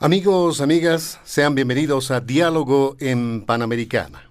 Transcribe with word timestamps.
Amigos, 0.00 0.60
amigas, 0.60 1.18
sean 1.24 1.56
bienvenidos 1.56 2.12
a 2.12 2.20
Diálogo 2.20 2.96
en 3.00 3.44
Panamericana. 3.44 4.30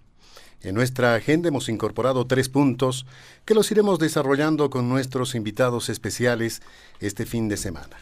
En 0.62 0.74
nuestra 0.76 1.14
agenda 1.14 1.50
hemos 1.50 1.68
incorporado 1.68 2.26
tres 2.26 2.48
puntos 2.48 3.06
que 3.44 3.54
los 3.54 3.70
iremos 3.70 4.00
desarrollando 4.00 4.70
con 4.70 4.88
nuestros 4.88 5.36
invitados 5.36 5.90
especiales 5.90 6.62
este 7.02 7.26
fin 7.26 7.50
de 7.50 7.58
semana. 7.58 7.98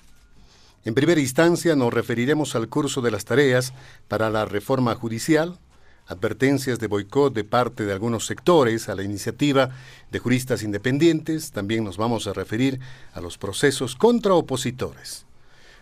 En 0.83 0.93
primera 0.93 1.19
instancia 1.19 1.75
nos 1.75 1.91
referiremos 1.91 2.55
al 2.55 2.69
curso 2.69 3.02
de 3.02 3.09
las 3.09 3.25
tareas 3.25 3.73
para 4.08 4.30
la 4.30 4.45
reforma 4.45 4.93
judicial, 4.93 5.58
advertencias 6.05 6.77
de 6.77 6.86
boicot 6.86 7.33
de 7.33 7.45
parte 7.45 7.83
de 7.83 7.93
algunos 7.93 8.27
sectores 8.27 8.89
a 8.89 8.95
la 8.95 9.02
iniciativa 9.02 9.71
de 10.11 10.19
juristas 10.19 10.61
independientes, 10.61 11.52
también 11.52 11.83
nos 11.83 11.97
vamos 11.97 12.27
a 12.27 12.33
referir 12.33 12.80
a 13.16 13.21
los 13.21 13.39
procesos 13.39 13.95
contra 13.95 14.36
opositores. 14.36 15.25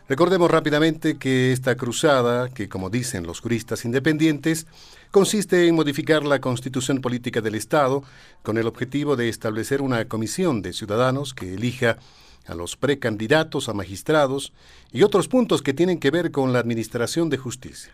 Recordemos 0.10 0.52
rápidamente 0.52 1.18
que 1.18 1.54
esta 1.54 1.76
cruzada, 1.76 2.50
que 2.50 2.68
como 2.68 2.90
dicen 2.90 3.26
los 3.26 3.40
juristas 3.40 3.86
independientes, 3.86 4.68
consiste 5.12 5.66
en 5.66 5.76
modificar 5.76 6.26
la 6.26 6.42
constitución 6.42 7.00
política 7.00 7.40
del 7.40 7.56
Estado 7.56 8.04
con 8.42 8.58
el 8.58 8.68
objetivo 8.68 9.16
de 9.16 9.30
establecer 9.30 9.82
una 9.82 10.06
comisión 10.10 10.62
de 10.62 10.74
ciudadanos 10.74 11.34
que 11.34 11.54
elija 11.54 12.00
a 12.46 12.54
los 12.54 12.76
precandidatos 12.76 13.70
a 13.70 13.74
magistrados 13.74 14.52
y 14.92 15.04
otros 15.04 15.30
puntos 15.30 15.62
que 15.62 15.74
tienen 15.74 16.00
que 16.00 16.12
ver 16.12 16.32
con 16.32 16.52
la 16.52 16.60
administración 16.60 17.30
de 17.30 17.38
justicia. 17.38 17.94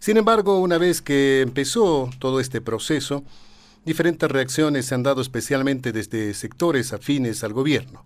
Sin 0.00 0.16
embargo, 0.16 0.58
una 0.58 0.76
vez 0.76 1.00
que 1.00 1.40
empezó 1.40 2.10
todo 2.18 2.40
este 2.40 2.60
proceso, 2.62 3.22
diferentes 3.84 4.28
reacciones 4.28 4.86
se 4.86 4.96
han 4.96 5.04
dado 5.04 5.22
especialmente 5.22 5.92
desde 5.92 6.34
sectores 6.34 6.92
afines 6.92 7.44
al 7.44 7.52
gobierno 7.52 8.04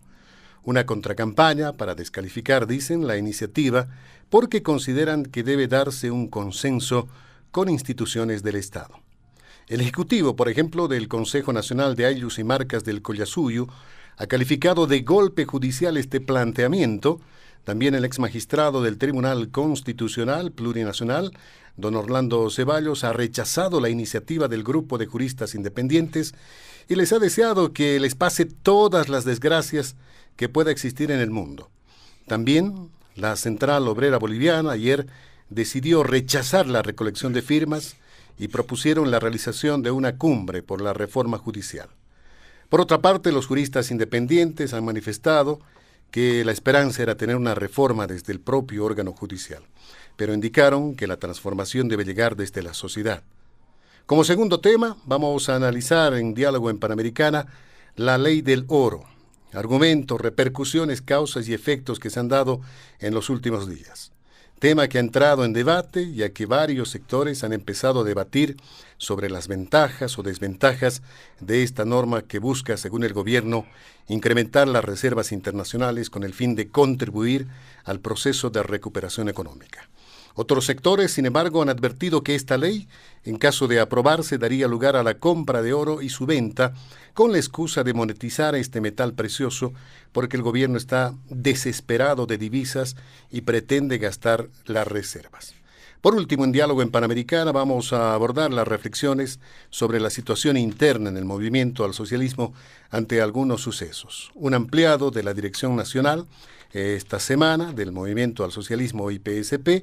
una 0.63 0.87
contracampaña 0.87 1.73
para 1.75 1.95
descalificar, 1.95 2.67
dicen, 2.67 3.07
la 3.07 3.17
iniciativa 3.17 3.89
porque 4.31 4.63
consideran 4.63 5.25
que 5.25 5.43
debe 5.43 5.69
darse 5.69 6.11
un 6.11 6.29
consenso 6.29 7.09
con 7.51 7.69
instituciones 7.69 8.43
del 8.43 8.57
Estado. 8.57 9.01
El 9.69 9.81
Ejecutivo, 9.81 10.37
por 10.37 10.49
ejemplo, 10.49 10.89
del 10.89 11.09
Consejo 11.09 11.53
Nacional 11.53 11.95
de 11.95 12.07
Ayllus 12.07 12.39
y 12.39 12.45
Marcas 12.45 12.85
del 12.85 13.03
Collasuyo, 13.03 13.69
ha 14.17 14.27
calificado 14.27 14.87
de 14.87 15.03
golpe 15.03 15.45
judicial 15.45 15.97
este 15.97 16.21
planteamiento. 16.21 17.21
También 17.65 17.95
el 17.95 18.05
ex 18.05 18.19
magistrado 18.19 18.83
del 18.83 18.99
Tribunal 18.99 19.51
Constitucional 19.51 20.53
Plurinacional, 20.53 21.33
don 21.77 21.97
Orlando 21.97 22.49
Ceballos, 22.51 23.05
ha 23.05 23.13
rechazado 23.13 23.81
la 23.81 23.91
iniciativa 23.91 24.49
del 24.49 24.65
grupo 24.65 24.99
de 24.99 25.07
juristas 25.07 25.55
independientes 25.55 26.35
y 26.89 26.97
les 26.97 27.13
ha 27.13 27.19
deseado 27.19 27.73
que 27.73 28.01
les 28.01 28.15
pase 28.15 28.47
todas 28.47 29.09
las 29.09 29.25
desgracias 29.25 29.97
que 30.39 30.49
pueda 30.49 30.71
existir 30.71 31.11
en 31.11 31.21
el 31.21 31.31
mundo. 31.31 31.69
También 32.27 32.89
la 33.17 33.37
Central 33.37 33.89
Obrera 33.89 34.19
Boliviana 34.19 34.71
ayer 34.71 35.07
decidió 35.51 36.05
rechazar 36.05 36.67
la 36.69 36.81
recolección 36.81 37.33
de 37.33 37.43
firmas 37.43 37.97
y 38.39 38.49
propusieron 38.49 39.11
la 39.11 39.19
realización 39.19 39.83
de 39.83 39.91
una 39.91 40.17
cumbre 40.17 40.63
por 40.63 40.81
la 40.81 40.93
reforma 40.95 41.39
judicial. 41.39 41.89
Por 42.69 42.81
otra 42.81 43.01
parte, 43.01 43.33
los 43.33 43.49
juristas 43.49 43.91
independientes 43.91 44.75
han 44.75 44.85
manifestado 44.85 45.59
que 46.13 46.45
la 46.45 46.53
esperanza 46.53 47.03
era 47.03 47.17
tener 47.17 47.35
una 47.35 47.57
reforma 47.57 48.07
desde 48.07 48.33
el 48.33 48.39
propio 48.39 48.85
órgano 48.85 49.13
judicial, 49.13 49.63
pero 50.17 50.35
indicaron 50.35 50.95
que 50.95 51.09
la 51.09 51.17
transformación 51.17 51.89
debe 51.89 52.05
llegar 52.05 52.37
desde 52.37 52.63
la 52.63 52.75
sociedad. 52.75 53.25
Como 54.07 54.23
segundo 54.23 54.61
tema, 54.61 54.97
vamos 55.05 55.49
a 55.49 55.57
analizar 55.57 56.15
en 56.15 56.33
diálogo 56.33 56.71
en 56.71 56.79
Panamericana 56.79 57.47
la 57.97 58.17
ley 58.19 58.41
del 58.41 58.65
oro, 58.69 59.05
argumentos, 59.53 60.21
repercusiones, 60.21 61.03
causas 61.03 61.49
y 61.49 61.55
efectos 61.55 61.99
que 61.99 62.11
se 62.11 62.21
han 62.21 62.29
dado 62.29 62.61
en 63.01 63.15
los 63.15 63.31
últimos 63.31 63.69
días. 63.69 64.13
Tema 64.59 64.89
que 64.89 64.99
ha 64.99 65.01
entrado 65.01 65.45
en 65.45 65.53
debate 65.53 66.13
ya 66.13 66.31
que 66.31 66.45
varios 66.45 66.91
sectores 66.91 67.45
han 67.45 67.53
empezado 67.53 68.01
a 68.01 68.05
debatir 68.05 68.57
sobre 68.97 69.31
las 69.31 69.47
ventajas 69.47 70.19
o 70.19 70.25
desventajas 70.25 71.03
de 71.39 71.63
esta 71.63 71.85
norma 71.85 72.23
que 72.23 72.41
busca, 72.41 72.77
según 72.77 73.05
el 73.05 73.13
gobierno, 73.13 73.67
incrementar 74.09 74.67
las 74.67 74.85
reservas 74.85 75.31
internacionales 75.31 76.11
con 76.11 76.25
el 76.25 76.35
fin 76.35 76.57
de 76.57 76.69
contribuir 76.71 77.47
al 77.85 78.01
proceso 78.01 78.51
de 78.51 78.65
recuperación 78.65 79.29
económica. 79.29 79.89
Otros 80.41 80.67
sectores, 80.67 81.11
sin 81.11 81.27
embargo, 81.27 81.63
han 81.63 81.69
advertido 81.69 82.23
que 82.23 82.37
esta 82.37 82.59
ley, 82.59 82.87
en 83.25 83.39
caso 83.39 83.67
de 83.67 83.81
aprobarse, 83.81 84.39
daría 84.39 84.69
lugar 84.69 84.95
a 84.95 85.03
la 85.03 85.15
compra 85.15 85.63
de 85.63 85.73
oro 85.73 86.01
y 86.01 86.11
su 86.11 86.27
venta 86.27 86.75
con 87.13 87.33
la 87.33 87.39
excusa 87.39 87.83
de 87.83 87.93
monetizar 87.93 88.55
este 88.55 88.81
metal 88.81 89.15
precioso 89.15 89.73
porque 90.13 90.37
el 90.37 90.45
gobierno 90.45 90.79
está 90.79 91.13
desesperado 91.29 92.27
de 92.27 92.39
divisas 92.39 92.95
y 93.33 93.41
pretende 93.41 93.99
gastar 93.99 94.49
las 94.67 94.87
reservas. 94.87 95.57
Por 96.01 96.15
último, 96.15 96.45
en 96.45 96.53
diálogo 96.53 96.83
en 96.83 96.93
Panamericana 96.93 97.51
vamos 97.51 97.93
a 97.93 98.15
abordar 98.15 98.53
las 98.53 98.69
reflexiones 98.69 99.41
sobre 99.71 99.99
la 99.99 100.09
situación 100.09 100.57
interna 100.57 101.11
en 101.11 101.17
el 101.17 101.25
movimiento 101.25 101.85
al 101.85 101.95
socialismo 101.95 102.55
ante 102.91 103.21
algunos 103.21 103.61
sucesos. 103.61 104.31
Un 104.37 104.55
ampliado 104.55 105.11
de 105.11 105.25
la 105.25 105.35
Dirección 105.35 105.75
Nacional 105.75 106.27
esta 106.71 107.19
semana 107.19 107.73
del 107.73 107.91
movimiento 107.91 108.45
al 108.45 108.53
socialismo 108.53 109.11
IPSP 109.11 109.83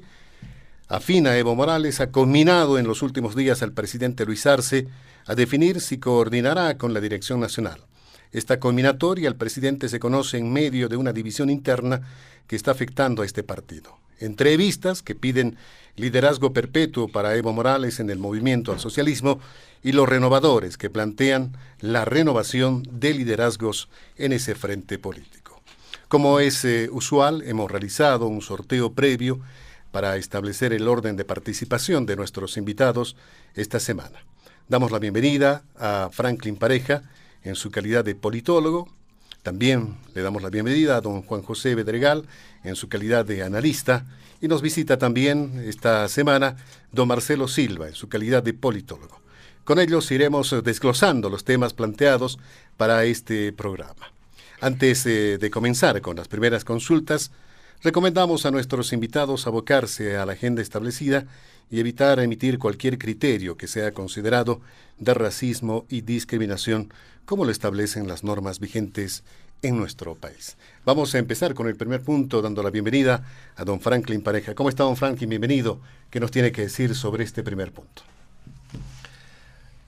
afina 0.88 1.36
Evo 1.36 1.54
Morales 1.54 2.00
ha 2.00 2.10
combinado 2.10 2.78
en 2.78 2.86
los 2.86 3.02
últimos 3.02 3.34
días 3.34 3.62
al 3.62 3.72
presidente 3.72 4.24
Luis 4.24 4.46
Arce 4.46 4.86
a 5.26 5.34
definir 5.34 5.80
si 5.80 5.98
coordinará 5.98 6.78
con 6.78 6.94
la 6.94 7.00
Dirección 7.00 7.40
Nacional. 7.40 7.80
Esta 8.32 8.60
combinatoria 8.60 9.28
el 9.28 9.36
presidente 9.36 9.88
se 9.88 9.98
conoce 9.98 10.38
en 10.38 10.52
medio 10.52 10.88
de 10.88 10.96
una 10.96 11.12
división 11.12 11.50
interna 11.50 12.02
que 12.46 12.56
está 12.56 12.70
afectando 12.70 13.22
a 13.22 13.26
este 13.26 13.42
partido. 13.42 13.98
Entrevistas 14.18 15.02
que 15.02 15.14
piden 15.14 15.56
liderazgo 15.96 16.52
perpetuo 16.52 17.08
para 17.08 17.34
Evo 17.36 17.52
Morales 17.52 18.00
en 18.00 18.10
el 18.10 18.18
movimiento 18.18 18.72
al 18.72 18.80
socialismo 18.80 19.40
y 19.82 19.92
los 19.92 20.08
renovadores 20.08 20.76
que 20.76 20.90
plantean 20.90 21.56
la 21.80 22.04
renovación 22.04 22.82
de 22.90 23.14
liderazgos 23.14 23.88
en 24.16 24.32
ese 24.32 24.54
frente 24.54 24.98
político. 24.98 25.60
Como 26.08 26.38
es 26.38 26.64
eh, 26.64 26.88
usual, 26.92 27.42
hemos 27.46 27.70
realizado 27.70 28.26
un 28.26 28.40
sorteo 28.40 28.92
previo 28.92 29.40
para 29.90 30.16
establecer 30.16 30.72
el 30.72 30.88
orden 30.88 31.16
de 31.16 31.24
participación 31.24 32.06
de 32.06 32.16
nuestros 32.16 32.56
invitados 32.56 33.16
esta 33.54 33.80
semana. 33.80 34.24
Damos 34.68 34.90
la 34.90 34.98
bienvenida 34.98 35.62
a 35.78 36.10
Franklin 36.12 36.56
Pareja 36.56 37.02
en 37.44 37.54
su 37.54 37.70
calidad 37.70 38.04
de 38.04 38.14
politólogo. 38.14 38.88
También 39.42 39.96
le 40.14 40.22
damos 40.22 40.42
la 40.42 40.50
bienvenida 40.50 40.96
a 40.96 41.00
don 41.00 41.22
Juan 41.22 41.42
José 41.42 41.74
Bedregal 41.76 42.26
en 42.64 42.74
su 42.74 42.88
calidad 42.88 43.24
de 43.24 43.44
analista. 43.44 44.04
Y 44.40 44.48
nos 44.48 44.62
visita 44.62 44.98
también 44.98 45.62
esta 45.64 46.08
semana 46.08 46.56
don 46.90 47.08
Marcelo 47.08 47.46
Silva 47.46 47.86
en 47.88 47.94
su 47.94 48.08
calidad 48.08 48.42
de 48.42 48.54
politólogo. 48.54 49.20
Con 49.64 49.78
ellos 49.78 50.10
iremos 50.10 50.54
desglosando 50.62 51.30
los 51.30 51.44
temas 51.44 51.72
planteados 51.72 52.38
para 52.76 53.04
este 53.04 53.52
programa. 53.52 54.12
Antes 54.60 55.06
eh, 55.06 55.38
de 55.38 55.50
comenzar 55.50 56.00
con 56.00 56.16
las 56.16 56.28
primeras 56.28 56.64
consultas, 56.64 57.30
Recomendamos 57.82 58.46
a 58.46 58.50
nuestros 58.50 58.92
invitados 58.92 59.46
abocarse 59.46 60.16
a 60.16 60.26
la 60.26 60.32
agenda 60.32 60.62
establecida 60.62 61.26
y 61.70 61.80
evitar 61.80 62.18
emitir 62.20 62.58
cualquier 62.58 62.98
criterio 62.98 63.56
que 63.56 63.68
sea 63.68 63.92
considerado 63.92 64.60
de 64.98 65.14
racismo 65.14 65.84
y 65.88 66.00
discriminación, 66.00 66.92
como 67.24 67.44
lo 67.44 67.50
establecen 67.50 68.08
las 68.08 68.24
normas 68.24 68.60
vigentes 68.60 69.24
en 69.62 69.76
nuestro 69.76 70.14
país. 70.14 70.56
Vamos 70.84 71.14
a 71.14 71.18
empezar 71.18 71.54
con 71.54 71.66
el 71.66 71.76
primer 71.76 72.02
punto, 72.02 72.40
dando 72.40 72.62
la 72.62 72.70
bienvenida 72.70 73.24
a 73.56 73.64
don 73.64 73.80
Franklin 73.80 74.22
Pareja. 74.22 74.54
¿Cómo 74.54 74.68
está, 74.68 74.84
don 74.84 74.96
Franklin? 74.96 75.28
Bienvenido. 75.28 75.80
¿Qué 76.10 76.20
nos 76.20 76.30
tiene 76.30 76.52
que 76.52 76.62
decir 76.62 76.94
sobre 76.94 77.24
este 77.24 77.42
primer 77.42 77.72
punto? 77.72 78.02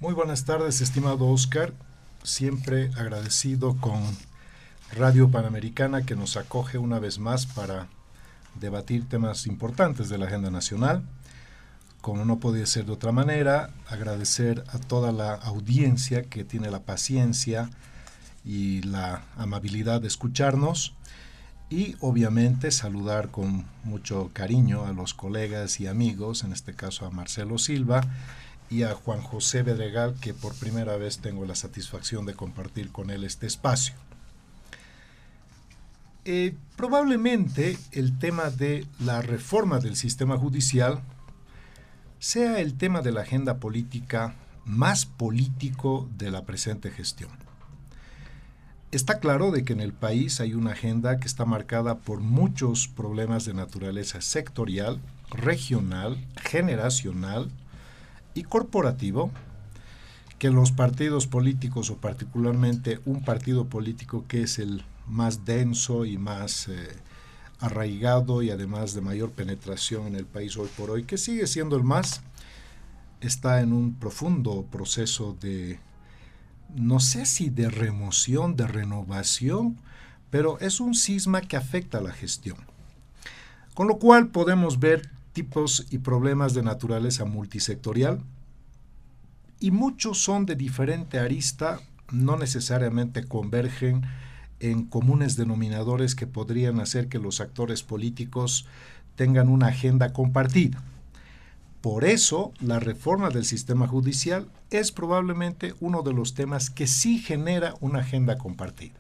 Muy 0.00 0.14
buenas 0.14 0.44
tardes, 0.44 0.81
estimado 0.81 1.26
Oscar. 1.29 1.73
Siempre 2.23 2.90
agradecido 2.96 3.76
con 3.76 4.02
Radio 4.93 5.31
Panamericana 5.31 6.02
que 6.02 6.17
nos 6.17 6.37
acoge 6.37 6.79
una 6.79 6.99
vez 6.99 7.19
más 7.19 7.46
para 7.46 7.88
debatir 8.58 9.08
temas 9.08 9.46
importantes 9.46 10.08
de 10.08 10.19
la 10.19 10.26
agenda 10.26 10.50
nacional. 10.50 11.02
Como 12.00 12.25
no 12.25 12.38
podía 12.38 12.67
ser 12.67 12.87
de 12.87 12.93
otra 12.93 13.12
manera, 13.12 13.70
agradecer 13.88 14.64
a 14.69 14.79
toda 14.79 15.12
la 15.12 15.35
audiencia 15.35 16.23
que 16.23 16.44
tiene 16.44 16.70
la 16.70 16.82
paciencia, 16.82 17.70
y 18.49 18.81
la 18.82 19.25
amabilidad 19.37 20.00
de 20.00 20.08
escucharnos 20.08 20.94
y 21.69 21.96
obviamente 22.00 22.70
saludar 22.70 23.31
con 23.31 23.67
mucho 23.85 24.31
cariño 24.32 24.87
a 24.87 24.93
los 24.94 25.12
colegas 25.12 25.81
y 25.81 25.87
amigos, 25.87 26.44
en 26.44 26.52
este 26.52 26.75
caso 26.75 27.05
a 27.05 27.11
Marcelo 27.11 27.58
Silva 27.58 28.00
y 28.70 28.85
a 28.85 28.94
Juan 28.94 29.20
José 29.20 29.62
Bedregal, 29.62 30.14
que 30.19 30.32
por 30.32 30.55
primera 30.55 30.96
vez 30.96 31.19
tengo 31.19 31.44
la 31.44 31.55
satisfacción 31.55 32.25
de 32.25 32.35
compartir 32.35 32.90
con 32.90 33.11
él 33.11 33.25
este 33.25 33.46
espacio. 33.46 33.94
Eh, 36.31 36.55
probablemente 36.77 37.79
el 37.91 38.19
tema 38.19 38.51
de 38.51 38.87
la 39.01 39.23
reforma 39.23 39.79
del 39.79 39.97
sistema 39.97 40.37
judicial 40.37 41.01
sea 42.19 42.61
el 42.61 42.75
tema 42.75 43.01
de 43.01 43.13
la 43.13 43.23
agenda 43.23 43.57
política 43.57 44.35
más 44.67 45.07
político 45.07 46.07
de 46.19 46.31
la 46.31 46.45
presente 46.45 46.91
gestión. 46.91 47.31
Está 48.91 49.21
claro 49.21 49.51
de 49.53 49.65
que 49.65 49.73
en 49.73 49.81
el 49.81 49.95
país 49.95 50.39
hay 50.43 50.53
una 50.53 50.73
agenda 50.73 51.19
que 51.19 51.27
está 51.27 51.47
marcada 51.47 51.97
por 51.97 52.21
muchos 52.21 52.89
problemas 52.89 53.47
de 53.47 53.55
naturaleza 53.55 54.21
sectorial, 54.21 55.01
regional, 55.31 56.23
generacional 56.43 57.51
y 58.35 58.43
corporativo, 58.43 59.31
que 60.39 60.51
los 60.51 60.73
partidos 60.73 61.27
políticos 61.27 61.89
o 61.89 61.97
particularmente 61.97 63.01
un 63.07 63.25
partido 63.25 63.65
político 63.71 64.27
que 64.29 64.43
es 64.43 64.59
el 64.59 64.85
más 65.09 65.45
denso 65.45 66.05
y 66.05 66.19
más 66.19 66.69
eh, 66.69 66.89
arraigado 67.61 68.43
y 68.43 68.51
además 68.51 68.95
de 68.95 69.01
mayor 69.01 69.33
penetración 69.33 70.07
en 70.07 70.17
el 70.17 70.27
país 70.27 70.57
hoy 70.57 70.69
por 70.77 70.91
hoy, 70.91 71.05
que 71.05 71.19
sigue 71.19 71.47
siendo 71.47 71.77
el 71.77 71.85
más, 71.85 72.23
está 73.21 73.61
en 73.61 73.73
un 73.73 73.95
profundo 73.95 74.67
proceso 74.71 75.37
de 75.41 75.81
no 76.75 77.01
sé 77.01 77.27
si 77.27 77.49
de 77.49 77.71
remoción, 77.71 78.57
de 78.57 78.67
renovación, 78.67 79.79
pero 80.31 80.59
es 80.61 80.81
un 80.81 80.95
cisma 80.95 81.41
que 81.41 81.57
afecta 81.57 81.99
a 81.99 82.03
la 82.03 82.13
gestión. 82.13 82.59
Con 83.75 83.89
lo 83.89 83.99
cual 83.99 84.29
podemos 84.29 84.79
ver 84.79 85.09
tipos 85.33 85.87
y 85.91 85.99
problemas 85.99 86.53
de 86.53 86.63
naturaleza 86.63 87.25
multisectorial 87.25 88.21
y 89.61 89.71
muchos 89.71 90.23
son 90.23 90.47
de 90.47 90.57
diferente 90.57 91.19
arista, 91.19 91.81
no 92.11 92.37
necesariamente 92.37 93.25
convergen 93.25 94.03
en 94.61 94.85
comunes 94.85 95.37
denominadores 95.37 96.15
que 96.15 96.27
podrían 96.27 96.81
hacer 96.81 97.09
que 97.09 97.19
los 97.19 97.41
actores 97.41 97.83
políticos 97.83 98.67
tengan 99.17 99.49
una 99.49 99.69
agenda 99.69 100.13
compartida. 100.13 100.83
Por 101.81 102.05
eso, 102.05 102.53
la 102.61 102.81
reforma 102.81 103.31
del 103.31 103.45
sistema 103.45 103.87
judicial 103.87 104.49
es 104.71 104.91
probablemente 104.91 105.75
uno 105.81 106.03
de 106.03 106.13
los 106.13 106.35
temas 106.35 106.71
que 106.71 106.87
sí 106.87 107.19
genera 107.19 107.75
una 107.81 108.01
agenda 108.01 108.37
compartida. 108.37 108.95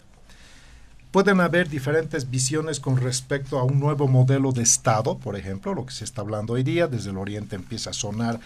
Pueden 1.10 1.40
haber 1.40 1.68
diferentes 1.68 2.30
visiones 2.30 2.80
con 2.80 2.98
respecto 2.98 3.58
a 3.58 3.64
un 3.64 3.80
nuevo 3.80 4.08
modelo 4.08 4.52
de 4.52 4.62
Estado, 4.62 5.18
por 5.18 5.36
ejemplo, 5.36 5.74
lo 5.74 5.86
que 5.86 5.92
se 5.92 6.04
está 6.04 6.20
hablando 6.20 6.52
hoy 6.52 6.62
día. 6.62 6.86
Desde 6.86 7.10
el 7.10 7.16
Oriente 7.16 7.56
empieza 7.56 7.90
a 7.90 7.94
sonar 7.94 8.38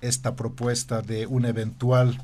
esta 0.00 0.34
propuesta 0.34 1.02
de 1.02 1.26
un 1.26 1.44
eventual 1.46 2.20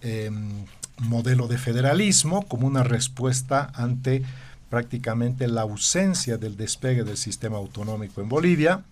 em, 0.00 0.64
modelo 1.00 1.48
de 1.48 1.58
federalismo 1.58 2.46
como 2.46 2.66
una 2.66 2.82
respuesta 2.82 3.70
ante 3.74 4.22
prácticamente 4.68 5.48
la 5.48 5.62
ausencia 5.62 6.38
del 6.38 6.56
despegue 6.56 7.04
del 7.04 7.16
sistema 7.16 7.58
autonómico 7.58 8.20
en 8.20 8.28
Bolivia. 8.28 8.84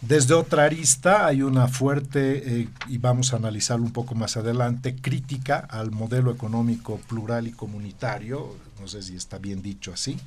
Desde 0.00 0.34
otra 0.34 0.64
arista 0.64 1.26
hay 1.26 1.42
una 1.42 1.66
fuerte, 1.66 2.60
eh, 2.60 2.68
y 2.88 2.98
vamos 2.98 3.32
a 3.32 3.36
analizarlo 3.36 3.86
un 3.86 3.92
poco 3.92 4.14
más 4.14 4.36
adelante, 4.36 4.96
crítica 4.96 5.58
al 5.58 5.90
modelo 5.90 6.30
económico 6.30 7.00
plural 7.08 7.46
y 7.46 7.52
comunitario, 7.52 8.54
no 8.80 8.86
sé 8.86 9.02
si 9.02 9.16
está 9.16 9.38
bien 9.38 9.62
dicho 9.62 9.92
así, 9.94 10.18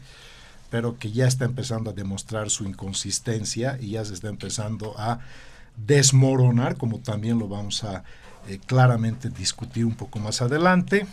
pero 0.71 0.97
que 0.97 1.11
ya 1.11 1.27
está 1.27 1.45
empezando 1.45 1.91
a 1.91 1.93
demostrar 1.93 2.49
su 2.49 2.65
inconsistencia 2.65 3.77
y 3.79 3.91
ya 3.91 4.03
se 4.03 4.15
está 4.15 4.29
empezando 4.29 4.95
a 4.97 5.19
desmoronar, 5.77 6.75
como 6.75 6.99
también 6.99 7.37
lo 7.37 7.47
vamos 7.47 7.83
a 7.83 8.03
eh, 8.47 8.59
claramente 8.65 9.29
discutir 9.29 9.85
un 9.85 9.95
poco 9.95 10.19
más 10.19 10.41
adelante. 10.41 11.05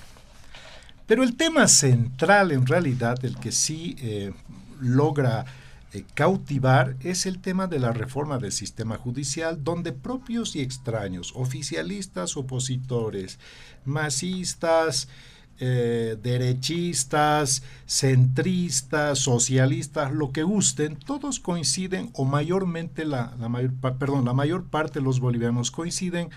Pero 1.06 1.24
el 1.24 1.36
tema 1.36 1.66
central 1.66 2.52
en 2.52 2.64
realidad, 2.64 3.24
el 3.24 3.36
que 3.36 3.50
sí 3.50 3.96
eh, 3.98 4.32
logra 4.80 5.44
eh, 5.92 6.04
cautivar 6.14 6.94
es 7.00 7.26
el 7.26 7.40
tema 7.40 7.66
de 7.66 7.80
la 7.80 7.92
reforma 7.92 8.38
del 8.38 8.52
sistema 8.52 8.98
judicial, 8.98 9.64
donde 9.64 9.92
propios 9.92 10.54
y 10.54 10.60
extraños, 10.60 11.32
oficialistas, 11.34 12.36
opositores, 12.36 13.40
masistas, 13.84 15.08
derechistas, 15.56 17.62
centristas, 17.86 19.20
socialistas, 19.20 20.12
lo 20.12 20.32
que 20.32 20.42
gusten, 20.42 20.96
todos 20.96 21.38
coinciden, 21.38 22.10
o 22.12 22.24
mayormente 22.24 23.04
la, 23.04 23.36
mayor, 23.48 23.72
perdón, 23.98 24.24
la 24.24 24.32
mayor 24.32 24.64
parte 24.64 24.98
de 24.98 25.04
los 25.04 25.20
bolivianos 25.20 25.70
coinciden 25.70 26.30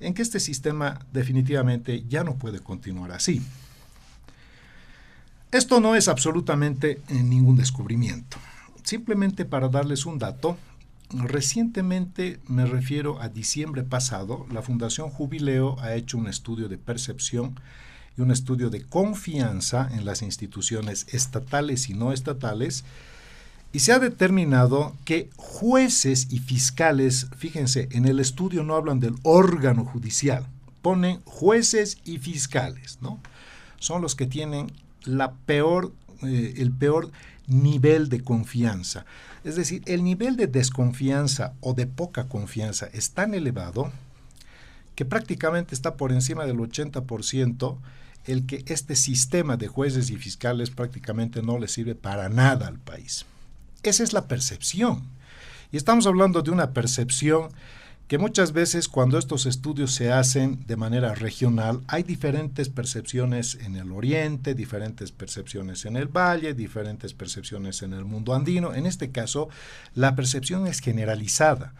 en 0.00 0.14
que 0.14 0.22
este 0.22 0.40
sistema 0.40 1.00
definitivamente 1.12 2.04
ya 2.08 2.24
no 2.24 2.36
puede 2.36 2.60
continuar 2.60 3.12
así. 3.12 3.42
Esto 5.50 5.80
no 5.80 5.94
es 5.94 6.08
absolutamente 6.08 7.00
eh, 7.08 7.22
ningún 7.22 7.56
descubrimiento. 7.56 8.38
Simplemente 8.82 9.44
para 9.44 9.68
darles 9.68 10.04
un 10.04 10.18
dato, 10.18 10.58
recientemente, 11.10 12.40
me 12.48 12.66
refiero 12.66 13.20
a 13.20 13.28
diciembre 13.28 13.84
pasado, 13.84 14.46
la 14.52 14.62
Fundación 14.62 15.10
Jubileo 15.10 15.78
ha 15.80 15.94
hecho 15.94 16.18
un 16.18 16.26
estudio 16.26 16.68
de 16.68 16.76
percepción 16.76 17.54
y 18.16 18.20
un 18.20 18.30
estudio 18.30 18.68
de 18.68 18.82
confianza 18.82 19.88
en 19.92 20.04
las 20.04 20.22
instituciones 20.22 21.06
estatales 21.12 21.88
y 21.88 21.94
no 21.94 22.12
estatales, 22.12 22.84
y 23.74 23.80
se 23.80 23.92
ha 23.92 23.98
determinado 23.98 24.96
que 25.04 25.30
jueces 25.34 26.28
y 26.30 26.38
fiscales, 26.38 27.26
fíjense, 27.36 27.88
en 27.90 28.06
el 28.06 28.20
estudio 28.20 28.62
no 28.62 28.76
hablan 28.76 29.00
del 29.00 29.16
órgano 29.24 29.84
judicial, 29.84 30.46
ponen 30.80 31.20
jueces 31.24 31.98
y 32.04 32.18
fiscales, 32.18 32.98
¿no? 33.00 33.18
Son 33.80 34.00
los 34.00 34.14
que 34.14 34.26
tienen 34.26 34.70
la 35.02 35.32
peor, 35.32 35.92
eh, 36.22 36.54
el 36.58 36.70
peor 36.70 37.10
nivel 37.48 38.08
de 38.10 38.22
confianza. 38.22 39.06
Es 39.42 39.56
decir, 39.56 39.82
el 39.86 40.04
nivel 40.04 40.36
de 40.36 40.46
desconfianza 40.46 41.54
o 41.60 41.74
de 41.74 41.88
poca 41.88 42.28
confianza 42.28 42.88
es 42.92 43.10
tan 43.10 43.34
elevado 43.34 43.90
que 44.94 45.04
prácticamente 45.04 45.74
está 45.74 45.96
por 45.96 46.12
encima 46.12 46.46
del 46.46 46.58
80% 46.58 47.76
el 48.26 48.46
que 48.46 48.64
este 48.68 48.94
sistema 48.94 49.56
de 49.56 49.66
jueces 49.66 50.10
y 50.10 50.16
fiscales 50.16 50.70
prácticamente 50.70 51.42
no 51.42 51.58
le 51.58 51.66
sirve 51.66 51.96
para 51.96 52.28
nada 52.28 52.68
al 52.68 52.78
país. 52.78 53.26
Esa 53.84 54.02
es 54.02 54.14
la 54.14 54.26
percepción. 54.26 55.02
Y 55.70 55.76
estamos 55.76 56.06
hablando 56.06 56.40
de 56.40 56.50
una 56.50 56.70
percepción 56.70 57.50
que 58.08 58.16
muchas 58.16 58.52
veces 58.52 58.88
cuando 58.88 59.18
estos 59.18 59.44
estudios 59.44 59.92
se 59.92 60.10
hacen 60.10 60.64
de 60.66 60.76
manera 60.76 61.14
regional, 61.14 61.82
hay 61.86 62.02
diferentes 62.02 62.70
percepciones 62.70 63.56
en 63.56 63.76
el 63.76 63.92
oriente, 63.92 64.54
diferentes 64.54 65.12
percepciones 65.12 65.84
en 65.84 65.96
el 65.96 66.08
valle, 66.08 66.54
diferentes 66.54 67.12
percepciones 67.12 67.82
en 67.82 67.92
el 67.92 68.06
mundo 68.06 68.34
andino. 68.34 68.74
En 68.74 68.86
este 68.86 69.10
caso, 69.10 69.50
la 69.94 70.16
percepción 70.16 70.66
es 70.66 70.80
generalizada, 70.80 71.74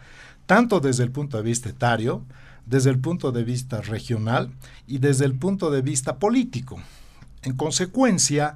tanto 0.45 0.79
desde 0.79 1.03
el 1.03 1.11
punto 1.11 1.37
de 1.37 1.43
vista 1.43 1.69
etario, 1.69 2.23
desde 2.67 2.91
el 2.91 2.99
punto 2.99 3.31
de 3.31 3.43
vista 3.43 3.81
regional 3.81 4.51
y 4.87 4.99
desde 4.99 5.25
el 5.25 5.33
punto 5.33 5.71
de 5.71 5.81
vista 5.81 6.17
político. 6.17 6.79
En 7.41 7.55
consecuencia, 7.55 8.55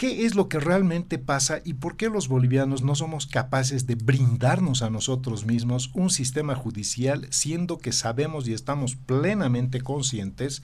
¿Qué 0.00 0.24
es 0.24 0.34
lo 0.34 0.48
que 0.48 0.58
realmente 0.58 1.18
pasa 1.18 1.60
y 1.62 1.74
por 1.74 1.98
qué 1.98 2.08
los 2.08 2.26
bolivianos 2.26 2.82
no 2.82 2.94
somos 2.94 3.26
capaces 3.26 3.86
de 3.86 3.96
brindarnos 3.96 4.80
a 4.80 4.88
nosotros 4.88 5.44
mismos 5.44 5.90
un 5.92 6.08
sistema 6.08 6.54
judicial 6.54 7.26
siendo 7.28 7.76
que 7.76 7.92
sabemos 7.92 8.48
y 8.48 8.54
estamos 8.54 8.96
plenamente 8.96 9.82
conscientes 9.82 10.62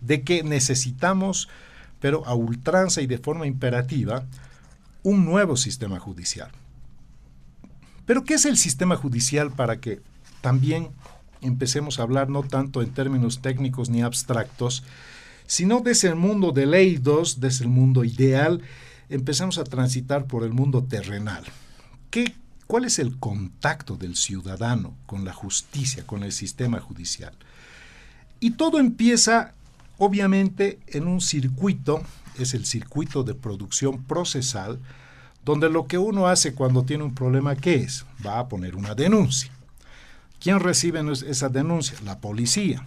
de 0.00 0.22
que 0.22 0.42
necesitamos, 0.42 1.50
pero 2.00 2.24
a 2.24 2.32
ultranza 2.32 3.02
y 3.02 3.06
de 3.06 3.18
forma 3.18 3.46
imperativa, 3.46 4.24
un 5.02 5.26
nuevo 5.26 5.58
sistema 5.58 6.00
judicial. 6.00 6.50
Pero 8.06 8.24
¿qué 8.24 8.32
es 8.32 8.46
el 8.46 8.56
sistema 8.56 8.96
judicial 8.96 9.50
para 9.50 9.80
que 9.82 10.00
también 10.40 10.88
empecemos 11.42 12.00
a 12.00 12.04
hablar 12.04 12.30
no 12.30 12.42
tanto 12.42 12.80
en 12.80 12.88
términos 12.94 13.42
técnicos 13.42 13.90
ni 13.90 14.00
abstractos, 14.00 14.82
sino 15.48 15.80
desde 15.80 16.08
el 16.08 16.14
mundo 16.14 16.52
de 16.52 16.66
ley 16.66 16.98
2, 16.98 17.40
desde 17.40 17.64
el 17.64 17.70
mundo 17.70 18.04
ideal, 18.04 18.60
empezamos 19.08 19.56
a 19.56 19.64
transitar 19.64 20.26
por 20.26 20.44
el 20.44 20.52
mundo 20.52 20.84
terrenal. 20.84 21.42
¿Qué, 22.10 22.34
¿Cuál 22.66 22.84
es 22.84 22.98
el 22.98 23.18
contacto 23.18 23.96
del 23.96 24.14
ciudadano 24.14 24.94
con 25.06 25.24
la 25.24 25.32
justicia, 25.32 26.06
con 26.06 26.22
el 26.22 26.32
sistema 26.32 26.80
judicial? 26.80 27.32
Y 28.40 28.52
todo 28.52 28.78
empieza, 28.78 29.54
obviamente, 29.96 30.80
en 30.86 31.08
un 31.08 31.22
circuito, 31.22 32.02
es 32.38 32.52
el 32.52 32.66
circuito 32.66 33.24
de 33.24 33.34
producción 33.34 34.04
procesal, 34.04 34.78
donde 35.46 35.70
lo 35.70 35.86
que 35.86 35.96
uno 35.96 36.26
hace 36.26 36.54
cuando 36.54 36.84
tiene 36.84 37.04
un 37.04 37.14
problema, 37.14 37.56
¿qué 37.56 37.76
es? 37.76 38.04
Va 38.24 38.38
a 38.38 38.48
poner 38.48 38.76
una 38.76 38.94
denuncia. 38.94 39.50
¿Quién 40.40 40.60
recibe 40.60 41.02
esa 41.26 41.48
denuncia? 41.48 41.96
La 42.04 42.20
policía, 42.20 42.86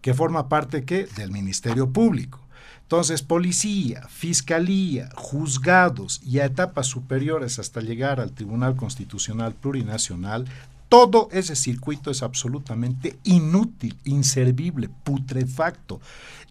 que 0.00 0.14
forma 0.14 0.48
parte 0.48 0.84
¿qué? 0.84 1.06
del 1.16 1.30
Ministerio 1.30 1.90
Público. 1.90 2.40
Entonces, 2.82 3.22
policía, 3.22 4.08
fiscalía, 4.08 5.10
juzgados 5.14 6.20
y 6.24 6.40
a 6.40 6.46
etapas 6.46 6.88
superiores 6.88 7.60
hasta 7.60 7.80
llegar 7.80 8.18
al 8.18 8.32
Tribunal 8.32 8.74
Constitucional 8.74 9.54
Plurinacional, 9.54 10.46
todo 10.88 11.28
ese 11.30 11.54
circuito 11.54 12.10
es 12.10 12.24
absolutamente 12.24 13.16
inútil, 13.22 13.96
inservible, 14.04 14.90
putrefacto. 15.04 16.00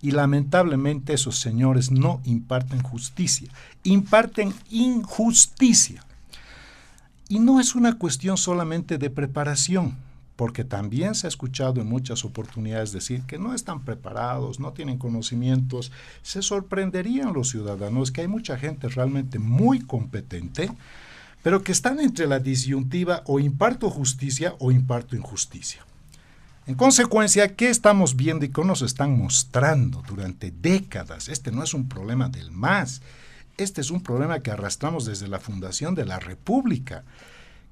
Y 0.01 0.11
lamentablemente 0.11 1.11
esos 1.11 1.37
señores 1.37 1.91
no 1.91 2.21
imparten 2.23 2.81
justicia, 2.81 3.49
imparten 3.83 4.53
injusticia. 4.69 6.05
Y 7.27 7.39
no 7.39 7.59
es 7.59 7.75
una 7.75 7.97
cuestión 7.97 8.37
solamente 8.37 8.97
de 8.97 9.09
preparación, 9.09 9.97
porque 10.39 10.63
también 10.63 11.15
se 11.15 11.27
ha 11.27 11.35
escuchado 11.35 11.81
en 11.81 11.89
muchas 11.89 12.23
oportunidades 12.23 12.93
decir 12.93 13.23
que 13.23 13.37
no 13.37 13.53
están 13.53 13.83
preparados, 13.83 14.57
no 14.57 14.71
tienen 14.71 14.97
conocimientos. 14.97 15.91
Se 16.21 16.41
sorprenderían 16.41 17.33
los 17.33 17.49
ciudadanos 17.49 18.13
que 18.13 18.21
hay 18.21 18.29
mucha 18.29 18.57
gente 18.57 18.87
realmente 18.87 19.37
muy 19.37 19.81
competente 19.81 20.71
pero 21.43 21.61
que 21.61 21.73
están 21.73 21.99
entre 21.99 22.25
la 22.25 22.39
disyuntiva 22.39 23.21
o 23.25 23.41
imparto 23.41 23.89
justicia 23.89 24.55
o 24.59 24.71
imparto 24.71 25.17
injusticia. 25.17 25.85
En 26.67 26.75
consecuencia, 26.75 27.55
¿qué 27.57 27.69
estamos 27.69 28.15
viendo 28.15 28.45
y 28.45 28.49
qué 28.49 28.63
nos 28.63 28.81
están 28.81 29.17
mostrando 29.17 30.03
durante 30.07 30.51
décadas? 30.51 31.27
Este 31.27 31.51
no 31.51 31.63
es 31.63 31.73
un 31.73 31.89
problema 31.89 32.29
del 32.29 32.51
MAS, 32.51 33.01
este 33.57 33.81
es 33.81 33.91
un 33.91 34.01
problema 34.01 34.39
que 34.39 34.51
arrastramos 34.51 35.05
desde 35.05 35.27
la 35.27 35.39
fundación 35.39 35.95
de 35.95 36.05
la 36.05 36.19
República, 36.19 37.03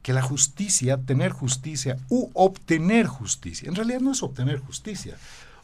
que 0.07 0.13
la 0.13 0.21
justicia, 0.21 0.95
tener 0.95 1.33
justicia 1.33 1.97
u 2.07 2.31
obtener 2.33 3.07
justicia, 3.07 3.67
en 3.67 3.75
realidad 3.75 3.99
no 3.99 4.13
es 4.13 4.23
obtener 4.23 4.57
justicia, 4.57 5.17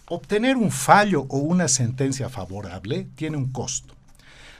obtener 0.10 0.58
un 0.58 0.70
fallo 0.70 1.22
o 1.30 1.38
una 1.38 1.70
sentencia 1.70 2.28
favorable 2.28 3.08
tiene 3.16 3.38
un 3.38 3.54
costo. 3.54 3.94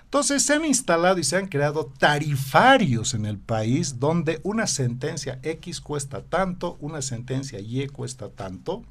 Entonces 0.06 0.42
se 0.44 0.54
han 0.54 0.64
instalado 0.64 1.20
y 1.20 1.26
se 1.26 1.36
han 1.36 1.48
creado 1.48 1.92
tarifarios 2.00 3.14
en 3.14 3.26
el 3.26 3.38
país 3.38 4.00
donde 4.00 4.40
una 4.44 4.68
sentencia 4.68 5.40
X 5.44 5.82
cuesta 5.82 6.22
tanto, 6.22 6.78
una 6.80 7.02
sentencia 7.02 7.60
Y 7.60 7.86
cuesta 7.90 8.30
tanto. 8.30 8.86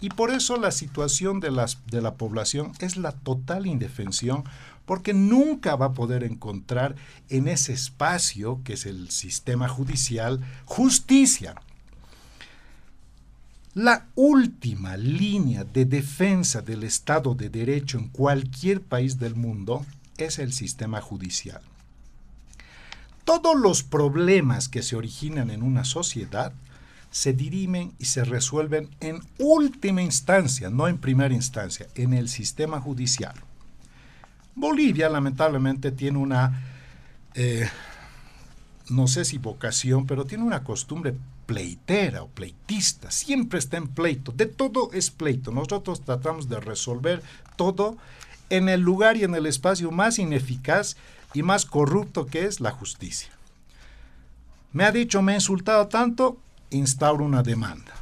Y 0.00 0.10
por 0.10 0.30
eso 0.30 0.56
la 0.56 0.72
situación 0.72 1.40
de, 1.40 1.50
de 1.90 2.02
la 2.02 2.14
población 2.14 2.72
es 2.80 2.96
la 2.96 3.12
total 3.12 3.66
indefensión, 3.66 4.44
porque 4.84 5.14
nunca 5.14 5.74
va 5.76 5.86
a 5.86 5.94
poder 5.94 6.22
encontrar 6.22 6.94
en 7.28 7.48
ese 7.48 7.72
espacio 7.72 8.60
que 8.62 8.74
es 8.74 8.86
el 8.86 9.10
sistema 9.10 9.68
judicial 9.68 10.40
justicia. 10.64 11.56
La 13.74 14.06
última 14.14 14.96
línea 14.96 15.64
de 15.64 15.84
defensa 15.84 16.62
del 16.62 16.82
Estado 16.82 17.34
de 17.34 17.50
Derecho 17.50 17.98
en 17.98 18.08
cualquier 18.08 18.80
país 18.80 19.18
del 19.18 19.34
mundo 19.34 19.84
es 20.16 20.38
el 20.38 20.52
sistema 20.52 21.00
judicial. 21.00 21.60
Todos 23.24 23.54
los 23.54 23.82
problemas 23.82 24.68
que 24.68 24.82
se 24.82 24.96
originan 24.96 25.50
en 25.50 25.62
una 25.62 25.84
sociedad 25.84 26.54
se 27.10 27.32
dirimen 27.32 27.92
y 27.98 28.06
se 28.06 28.24
resuelven 28.24 28.90
en 29.00 29.20
última 29.38 30.02
instancia, 30.02 30.70
no 30.70 30.88
en 30.88 30.98
primera 30.98 31.34
instancia, 31.34 31.86
en 31.94 32.12
el 32.12 32.28
sistema 32.28 32.80
judicial. 32.80 33.34
Bolivia 34.54 35.08
lamentablemente 35.08 35.92
tiene 35.92 36.18
una, 36.18 36.62
eh, 37.34 37.68
no 38.88 39.06
sé 39.06 39.24
si 39.24 39.38
vocación, 39.38 40.06
pero 40.06 40.24
tiene 40.24 40.44
una 40.44 40.64
costumbre 40.64 41.14
pleitera 41.46 42.22
o 42.22 42.28
pleitista, 42.28 43.10
siempre 43.10 43.58
está 43.58 43.76
en 43.76 43.88
pleito, 43.88 44.32
de 44.32 44.46
todo 44.46 44.90
es 44.92 45.10
pleito. 45.10 45.52
Nosotros 45.52 46.02
tratamos 46.04 46.48
de 46.48 46.60
resolver 46.60 47.22
todo 47.56 47.96
en 48.50 48.68
el 48.68 48.80
lugar 48.80 49.16
y 49.16 49.24
en 49.24 49.34
el 49.34 49.46
espacio 49.46 49.90
más 49.90 50.18
ineficaz 50.18 50.96
y 51.34 51.42
más 51.42 51.64
corrupto 51.66 52.26
que 52.26 52.44
es 52.44 52.60
la 52.60 52.72
justicia. 52.72 53.30
Me 54.72 54.84
ha 54.84 54.92
dicho, 54.92 55.22
me 55.22 55.32
ha 55.32 55.36
insultado 55.36 55.88
tanto, 55.88 56.38
instauro 56.70 57.24
una 57.24 57.42
demanda. 57.42 57.94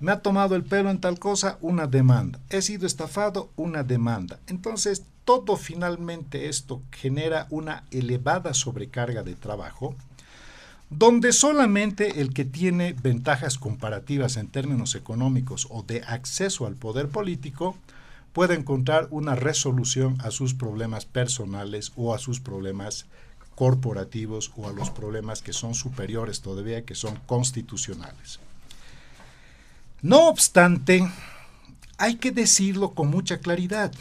Me 0.00 0.10
ha 0.10 0.20
tomado 0.20 0.56
el 0.56 0.64
pelo 0.64 0.90
en 0.90 1.00
tal 1.00 1.18
cosa, 1.18 1.58
una 1.60 1.86
demanda. 1.86 2.40
He 2.50 2.60
sido 2.60 2.86
estafado, 2.86 3.50
una 3.56 3.84
demanda. 3.84 4.40
Entonces, 4.48 5.04
todo 5.24 5.56
finalmente 5.56 6.48
esto 6.48 6.82
genera 6.90 7.46
una 7.50 7.84
elevada 7.92 8.54
sobrecarga 8.54 9.22
de 9.22 9.36
trabajo, 9.36 9.94
donde 10.90 11.32
solamente 11.32 12.20
el 12.20 12.34
que 12.34 12.44
tiene 12.44 12.94
ventajas 12.94 13.58
comparativas 13.58 14.36
en 14.36 14.48
términos 14.48 14.94
económicos 14.94 15.68
o 15.70 15.82
de 15.84 16.02
acceso 16.02 16.66
al 16.66 16.74
poder 16.74 17.08
político 17.08 17.76
puede 18.32 18.54
encontrar 18.54 19.08
una 19.10 19.34
resolución 19.34 20.18
a 20.20 20.30
sus 20.30 20.54
problemas 20.54 21.06
personales 21.06 21.92
o 21.96 22.14
a 22.14 22.18
sus 22.18 22.40
problemas 22.40 23.06
corporativos 23.62 24.50
o 24.56 24.68
a 24.68 24.72
los 24.72 24.90
problemas 24.90 25.40
que 25.40 25.52
son 25.52 25.76
superiores 25.76 26.40
todavía, 26.40 26.84
que 26.84 26.96
son 26.96 27.14
constitucionales. 27.26 28.40
No 30.00 30.26
obstante, 30.26 31.08
hay 31.96 32.16
que 32.16 32.32
decirlo 32.32 32.90
con 32.90 33.08
mucha 33.08 33.38
claridad. 33.38 33.92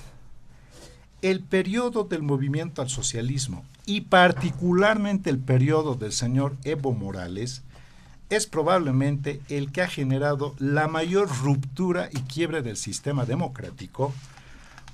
El 1.22 1.42
periodo 1.42 2.06
del 2.06 2.24
movimiento 2.24 2.82
al 2.82 2.90
socialismo 2.90 3.64
y 3.86 4.02
particularmente 4.02 5.30
el 5.30 5.38
periodo 5.38 5.94
del 5.94 6.12
señor 6.12 6.58
Evo 6.64 6.94
Morales 6.94 7.62
es 8.32 8.48
probablemente 8.48 9.42
el 9.48 9.72
que 9.72 9.84
ha 9.84 9.88
generado 9.88 10.56
la 10.58 10.88
mayor 10.88 11.30
ruptura 11.44 12.10
y 12.12 12.22
quiebre 12.22 12.64
del 12.64 12.78
sistema 12.78 13.26
democrático 13.26 14.12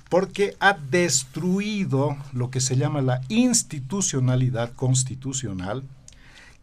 porque 0.08 0.56
ha 0.60 0.72
destruido 0.72 2.16
lo 2.32 2.50
que 2.50 2.60
se 2.60 2.76
llama 2.76 3.02
la 3.02 3.20
institucionalidad 3.28 4.72
constitucional, 4.72 5.84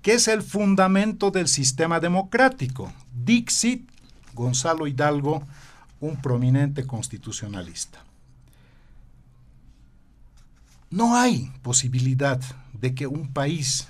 que 0.01 0.13
es 0.13 0.27
el 0.27 0.41
fundamento 0.41 1.31
del 1.31 1.47
sistema 1.47 1.99
democrático. 1.99 2.91
Dixit 3.13 3.87
Gonzalo 4.33 4.87
Hidalgo, 4.87 5.43
un 5.99 6.21
prominente 6.21 6.85
constitucionalista. 6.85 8.03
No 10.89 11.15
hay 11.15 11.51
posibilidad 11.61 12.39
de 12.73 12.93
que 12.93 13.07
un 13.07 13.31
país 13.31 13.87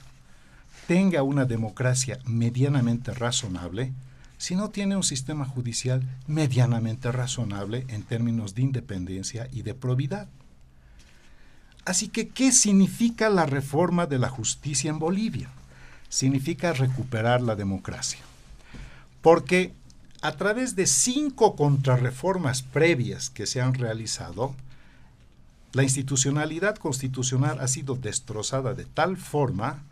tenga 0.88 1.24
una 1.24 1.45
democracia 1.45 2.19
medianamente 2.25 3.13
razonable 3.13 3.93
si 4.37 4.55
no 4.55 4.69
tiene 4.69 4.95
un 4.95 5.03
sistema 5.03 5.45
judicial 5.45 6.03
medianamente 6.27 7.11
razonable 7.11 7.85
en 7.89 8.03
términos 8.03 8.55
de 8.55 8.61
independencia 8.63 9.47
y 9.51 9.61
de 9.61 9.73
probidad. 9.73 10.27
Así 11.85 12.09
que, 12.09 12.29
¿qué 12.29 12.51
significa 12.51 13.29
la 13.29 13.45
reforma 13.45 14.07
de 14.07 14.19
la 14.19 14.29
justicia 14.29 14.89
en 14.89 14.99
Bolivia? 14.99 15.49
Significa 16.09 16.73
recuperar 16.73 17.41
la 17.41 17.55
democracia. 17.55 18.19
Porque 19.21 19.73
a 20.21 20.31
través 20.33 20.75
de 20.75 20.87
cinco 20.87 21.55
contrarreformas 21.55 22.63
previas 22.63 23.29
que 23.29 23.45
se 23.45 23.61
han 23.61 23.75
realizado, 23.75 24.55
la 25.73 25.83
institucionalidad 25.83 26.77
constitucional 26.77 27.59
ha 27.59 27.67
sido 27.67 27.95
destrozada 27.95 28.73
de 28.73 28.85
tal 28.85 29.17
forma 29.17 29.83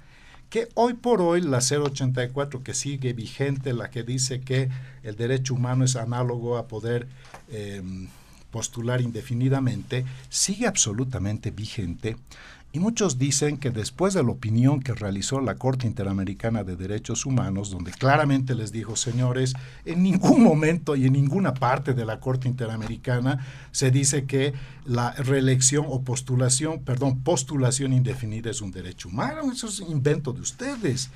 que 0.54 0.70
hoy 0.76 0.94
por 0.94 1.20
hoy 1.20 1.42
la 1.42 1.62
084 1.62 2.62
que 2.62 2.76
sigue 2.76 3.14
vigente, 3.14 3.74
la 3.74 3.90
que 3.90 4.04
dice 4.04 4.42
que 4.42 4.70
el 5.02 5.16
derecho 5.16 5.56
humano 5.56 5.84
es 5.84 5.96
análogo 5.96 6.58
a 6.58 6.68
poder 6.68 7.08
em, 7.50 8.08
postular 8.52 9.02
indefinidamente, 9.02 10.06
sigue 10.30 10.68
absolutamente 10.68 11.50
vigente 11.50 12.18
y 12.76 12.80
muchos 12.80 13.20
dicen 13.20 13.58
que 13.58 13.70
después 13.70 14.16
de 14.16 14.24
la 14.24 14.32
opinión 14.32 14.82
que 14.82 14.96
realizó 14.96 15.40
la 15.40 15.56
Corte 15.56 15.86
Interamericana 15.86 16.64
de 16.64 16.76
Derechos 16.76 17.28
Humanos, 17.28 17.70
donde 17.70 17.92
claramente 17.92 18.56
les 18.56 18.72
dijo, 18.72 18.96
señores, 18.96 19.54
en 19.86 20.02
ningún 20.02 20.42
momento 20.44 20.96
y 20.96 21.06
en 21.06 21.14
ninguna 21.14 21.54
parte 21.54 21.94
de 21.94 22.04
la 22.04 22.20
Corte 22.20 22.48
Interamericana 22.48 23.46
se 23.72 23.92
dice 23.92 24.26
que 24.26 24.56
la 24.86 25.12
reelección 25.12 25.86
o 25.88 26.02
postulación, 26.02 26.84
perdón, 26.84 27.20
postulación 27.20 27.94
indefinida 27.94 28.50
es 28.50 28.60
un 28.60 28.72
derecho 28.72 29.08
humano, 29.10 29.52
eso 29.52 29.68
es 29.68 29.80
invento 29.82 30.34
de 30.34 30.42
ustedes. 30.42 31.12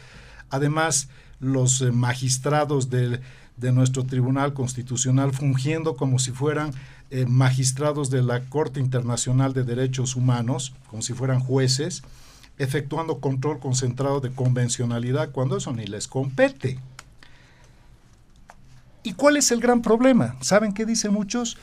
Además, 0.52 1.10
los 1.40 1.82
eh, 1.82 1.92
magistrados 1.92 2.92
de, 2.92 3.20
de 3.58 3.72
nuestro 3.72 4.06
Tribunal 4.06 4.54
Constitucional 4.54 5.34
fungiendo 5.34 5.96
como 5.96 6.20
si 6.20 6.32
fueran 6.32 6.72
eh, 7.10 7.26
magistrados 7.26 8.10
de 8.10 8.22
la 8.22 8.42
Corte 8.46 8.80
Internacional 8.80 9.54
de 9.54 9.64
Derechos 9.64 10.16
Humanos, 10.16 10.74
como 10.90 11.02
si 11.02 11.14
fueran 11.14 11.40
jueces, 11.40 12.04
efectuando 12.58 13.20
control 13.20 13.60
concentrado 13.60 14.20
de 14.20 14.32
convencionalidad 14.32 15.32
cuando 15.32 15.58
eso 15.58 15.72
ni 15.72 15.86
les 15.86 16.08
compete. 16.08 16.80
¿Y 19.04 19.14
cuál 19.14 19.38
es 19.38 19.52
el 19.52 19.62
gran 19.62 19.82
problema? 19.82 20.36
¿Saben 20.42 20.74
qué 20.74 20.86
dicen 20.86 21.14
muchos? 21.14 21.58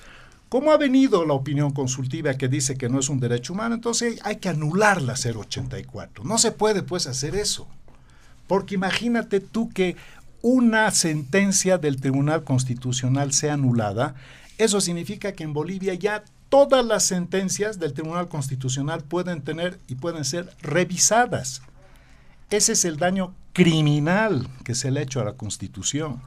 Como 0.48 0.72
ha 0.72 0.78
venido 0.78 1.26
la 1.26 1.34
opinión 1.34 1.72
consultiva 1.72 2.34
que 2.34 2.48
dice 2.48 2.76
que 2.76 2.88
no 2.88 3.00
es 3.00 3.08
un 3.08 3.20
derecho 3.20 3.52
humano, 3.52 3.74
entonces 3.74 4.20
hay 4.22 4.36
que 4.36 4.48
anular 4.48 5.02
la 5.02 5.14
084. 5.14 6.24
No 6.24 6.38
se 6.38 6.52
puede 6.52 6.82
pues 6.82 7.06
hacer 7.06 7.34
eso. 7.34 7.66
Porque 8.46 8.76
imagínate 8.76 9.40
tú 9.40 9.68
que 9.70 9.96
una 10.42 10.90
sentencia 10.90 11.76
del 11.76 12.00
Tribunal 12.00 12.44
Constitucional 12.44 13.32
sea 13.32 13.54
anulada 13.54 14.14
eso 14.58 14.80
significa 14.80 15.32
que 15.32 15.44
en 15.44 15.52
Bolivia 15.52 15.94
ya 15.94 16.24
todas 16.48 16.84
las 16.84 17.04
sentencias 17.04 17.78
del 17.78 17.94
Tribunal 17.94 18.28
Constitucional 18.28 19.02
pueden 19.02 19.42
tener 19.42 19.80
y 19.88 19.96
pueden 19.96 20.24
ser 20.24 20.54
revisadas. 20.62 21.62
Ese 22.50 22.72
es 22.72 22.84
el 22.84 22.96
daño 22.96 23.34
criminal 23.52 24.48
que 24.62 24.74
se 24.74 24.90
le 24.90 25.00
ha 25.00 25.02
hecho 25.02 25.20
a 25.20 25.24
la 25.24 25.32
Constitución. 25.32 26.20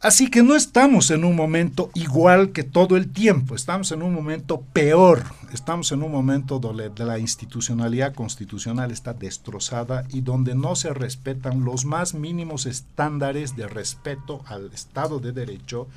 Así 0.00 0.30
que 0.30 0.44
no 0.44 0.54
estamos 0.54 1.10
en 1.10 1.24
un 1.24 1.34
momento 1.34 1.90
igual 1.94 2.52
que 2.52 2.62
todo 2.62 2.96
el 2.96 3.10
tiempo, 3.10 3.56
estamos 3.56 3.90
en 3.90 4.02
un 4.02 4.14
momento 4.14 4.60
peor, 4.72 5.24
estamos 5.52 5.90
en 5.90 6.04
un 6.04 6.12
momento 6.12 6.60
donde 6.60 6.92
la 7.04 7.18
institucionalidad 7.18 8.14
constitucional 8.14 8.92
está 8.92 9.12
destrozada 9.12 10.04
y 10.10 10.20
donde 10.20 10.54
no 10.54 10.76
se 10.76 10.94
respetan 10.94 11.64
los 11.64 11.84
más 11.84 12.14
mínimos 12.14 12.66
estándares 12.66 13.56
de 13.56 13.66
respeto 13.66 14.44
al 14.46 14.72
Estado 14.72 15.18
de 15.18 15.32
Derecho, 15.32 15.88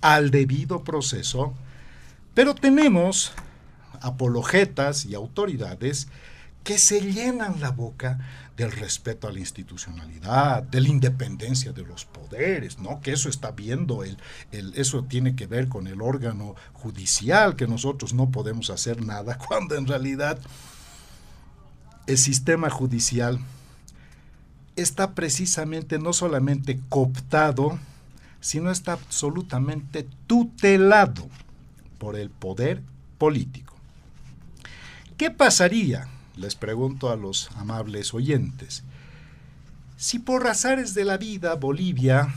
al 0.00 0.30
debido 0.30 0.84
proceso, 0.84 1.54
pero 2.34 2.54
tenemos 2.54 3.32
apologetas 4.00 5.06
y 5.06 5.14
autoridades 5.14 6.08
que 6.64 6.78
se 6.78 7.00
llenan 7.00 7.60
la 7.60 7.70
boca 7.70 8.18
del 8.56 8.72
respeto 8.72 9.28
a 9.28 9.32
la 9.32 9.38
institucionalidad, 9.38 10.62
de 10.62 10.80
la 10.80 10.88
independencia 10.88 11.72
de 11.72 11.82
los 11.82 12.06
poderes, 12.06 12.78
¿no? 12.78 13.00
Que 13.00 13.12
eso 13.12 13.28
está 13.28 13.52
viendo, 13.52 14.02
el, 14.02 14.16
el, 14.50 14.72
eso 14.74 15.04
tiene 15.04 15.36
que 15.36 15.46
ver 15.46 15.68
con 15.68 15.86
el 15.86 16.00
órgano 16.00 16.56
judicial, 16.72 17.54
que 17.54 17.68
nosotros 17.68 18.14
no 18.14 18.30
podemos 18.30 18.70
hacer 18.70 19.04
nada, 19.04 19.38
cuando 19.48 19.76
en 19.76 19.86
realidad 19.86 20.38
el 22.06 22.18
sistema 22.18 22.70
judicial 22.70 23.38
está 24.74 25.14
precisamente 25.14 25.98
no 25.98 26.12
solamente 26.12 26.80
cooptado, 26.88 27.78
sino 28.46 28.70
está 28.70 28.92
absolutamente 28.92 30.06
tutelado 30.28 31.28
por 31.98 32.14
el 32.14 32.30
poder 32.30 32.80
político. 33.18 33.74
¿Qué 35.16 35.32
pasaría, 35.32 36.06
les 36.36 36.54
pregunto 36.54 37.10
a 37.10 37.16
los 37.16 37.50
amables 37.56 38.14
oyentes, 38.14 38.84
si 39.96 40.20
por 40.20 40.46
azares 40.46 40.94
de 40.94 41.04
la 41.04 41.16
vida 41.16 41.56
Bolivia 41.56 42.36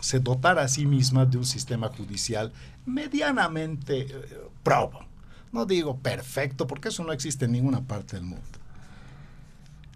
se 0.00 0.20
dotara 0.20 0.64
a 0.64 0.68
sí 0.68 0.84
misma 0.84 1.24
de 1.24 1.38
un 1.38 1.46
sistema 1.46 1.88
judicial 1.88 2.52
medianamente 2.84 4.00
eh, 4.00 4.08
probo? 4.62 5.00
No 5.50 5.64
digo 5.64 5.96
perfecto, 5.96 6.66
porque 6.66 6.90
eso 6.90 7.04
no 7.04 7.12
existe 7.12 7.46
en 7.46 7.52
ninguna 7.52 7.80
parte 7.80 8.16
del 8.16 8.26
mundo. 8.26 8.58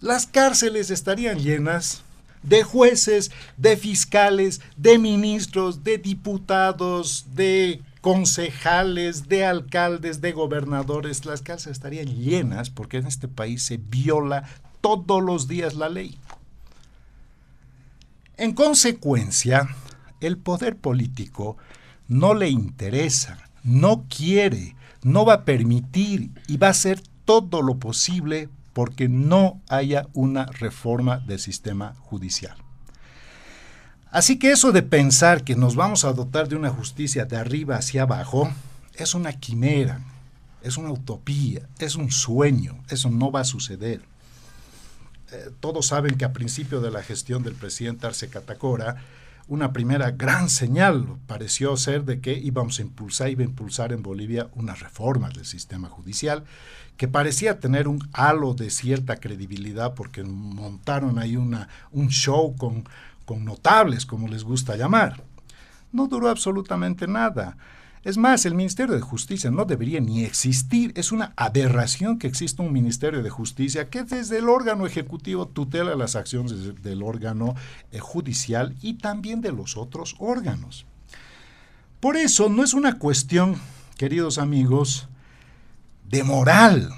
Las 0.00 0.26
cárceles 0.26 0.90
estarían 0.90 1.40
llenas 1.40 2.05
de 2.46 2.62
jueces, 2.62 3.30
de 3.56 3.76
fiscales, 3.76 4.60
de 4.76 4.98
ministros, 4.98 5.84
de 5.84 5.98
diputados, 5.98 7.26
de 7.34 7.82
concejales, 8.00 9.28
de 9.28 9.44
alcaldes, 9.44 10.20
de 10.20 10.32
gobernadores. 10.32 11.26
Las 11.26 11.42
casas 11.42 11.72
estarían 11.72 12.06
llenas 12.06 12.70
porque 12.70 12.98
en 12.98 13.06
este 13.06 13.28
país 13.28 13.62
se 13.62 13.76
viola 13.76 14.44
todos 14.80 15.22
los 15.22 15.48
días 15.48 15.74
la 15.74 15.88
ley. 15.88 16.18
En 18.37 18.52
consecuencia, 18.52 19.68
el 20.20 20.38
poder 20.38 20.76
político 20.76 21.56
no 22.06 22.35
le 22.35 22.48
interesa, 22.48 23.38
no 23.64 24.04
quiere, 24.09 24.76
no 25.02 25.24
va 25.24 25.35
a 25.35 25.44
permitir 25.44 26.30
y 26.46 26.59
va 26.59 26.68
a 26.68 26.70
hacer 26.70 27.02
todo 27.24 27.62
lo 27.62 27.78
posible 27.78 28.48
porque 28.76 29.08
no 29.08 29.62
haya 29.70 30.06
una 30.12 30.44
reforma 30.44 31.16
del 31.20 31.38
sistema 31.38 31.94
judicial. 31.98 32.58
Así 34.10 34.38
que 34.38 34.50
eso 34.50 34.70
de 34.70 34.82
pensar 34.82 35.44
que 35.44 35.56
nos 35.56 35.76
vamos 35.76 36.04
a 36.04 36.12
dotar 36.12 36.46
de 36.46 36.56
una 36.56 36.68
justicia 36.68 37.24
de 37.24 37.38
arriba 37.38 37.76
hacia 37.76 38.02
abajo 38.02 38.52
es 38.92 39.14
una 39.14 39.32
quimera, 39.32 40.02
es 40.60 40.76
una 40.76 40.90
utopía, 40.90 41.66
es 41.78 41.96
un 41.96 42.10
sueño, 42.10 42.76
eso 42.90 43.08
no 43.08 43.32
va 43.32 43.40
a 43.40 43.44
suceder. 43.44 44.02
Eh, 45.32 45.52
todos 45.60 45.86
saben 45.86 46.18
que 46.18 46.26
a 46.26 46.34
principio 46.34 46.82
de 46.82 46.90
la 46.90 47.02
gestión 47.02 47.42
del 47.42 47.54
presidente 47.54 48.06
Arce 48.06 48.28
Catacora, 48.28 48.96
una 49.48 49.72
primera 49.72 50.10
gran 50.10 50.50
señal 50.50 51.16
pareció 51.26 51.78
ser 51.78 52.04
de 52.04 52.20
que 52.20 52.34
íbamos 52.34 52.78
a 52.78 52.82
impulsar, 52.82 53.30
iba 53.30 53.40
a 53.40 53.46
impulsar 53.46 53.94
en 53.94 54.02
Bolivia 54.02 54.50
una 54.54 54.74
reforma 54.74 55.30
del 55.30 55.46
sistema 55.46 55.88
judicial 55.88 56.44
que 56.96 57.09
parecía 57.09 57.61
tener 57.61 57.88
un 57.88 58.09
halo 58.12 58.54
de 58.54 58.70
cierta 58.70 59.16
credibilidad 59.16 59.94
porque 59.94 60.24
montaron 60.24 61.18
ahí 61.18 61.37
una, 61.37 61.68
un 61.92 62.09
show 62.09 62.56
con, 62.56 62.85
con 63.24 63.44
notables, 63.44 64.06
como 64.06 64.28
les 64.28 64.44
gusta 64.44 64.76
llamar. 64.76 65.22
No 65.92 66.06
duró 66.06 66.28
absolutamente 66.28 67.06
nada. 67.06 67.56
Es 68.06 68.16
más, 68.16 68.46
el 68.46 68.54
Ministerio 68.54 68.94
de 68.94 69.00
Justicia 69.00 69.50
no 69.50 69.64
debería 69.64 69.98
ni 70.00 70.24
existir. 70.24 70.92
Es 70.94 71.11
una 71.11 71.32
aberración 71.37 72.20
que 72.20 72.28
exista 72.28 72.62
un 72.62 72.72
Ministerio 72.72 73.20
de 73.20 73.30
Justicia 73.30 73.90
que 73.90 74.04
desde 74.04 74.38
el 74.38 74.48
órgano 74.48 74.87
ejecutivo 74.87 75.48
tutela 75.48 75.96
las 75.96 76.14
acciones 76.14 76.80
del 76.82 77.02
órgano 77.02 77.56
eh, 77.90 77.98
judicial 77.98 78.76
y 78.80 78.94
también 78.94 79.40
de 79.40 79.50
los 79.50 79.76
otros 79.76 80.14
órganos. 80.20 80.87
Por 81.98 82.16
eso 82.16 82.48
no 82.48 82.62
es 82.62 82.74
una 82.74 83.00
cuestión, 83.00 83.56
queridos 83.96 84.38
amigos, 84.38 85.09
de 86.09 86.25
moral. 86.25 86.90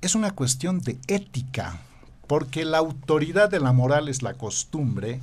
Es 0.00 0.14
una 0.14 0.30
cuestión 0.30 0.80
de 0.80 0.98
ética, 1.08 1.80
porque 2.26 2.64
la 2.64 2.78
autoridad 2.78 3.50
de 3.50 3.60
la 3.60 3.72
moral 3.72 4.08
es 4.08 4.22
la 4.22 4.34
costumbre 4.34 5.20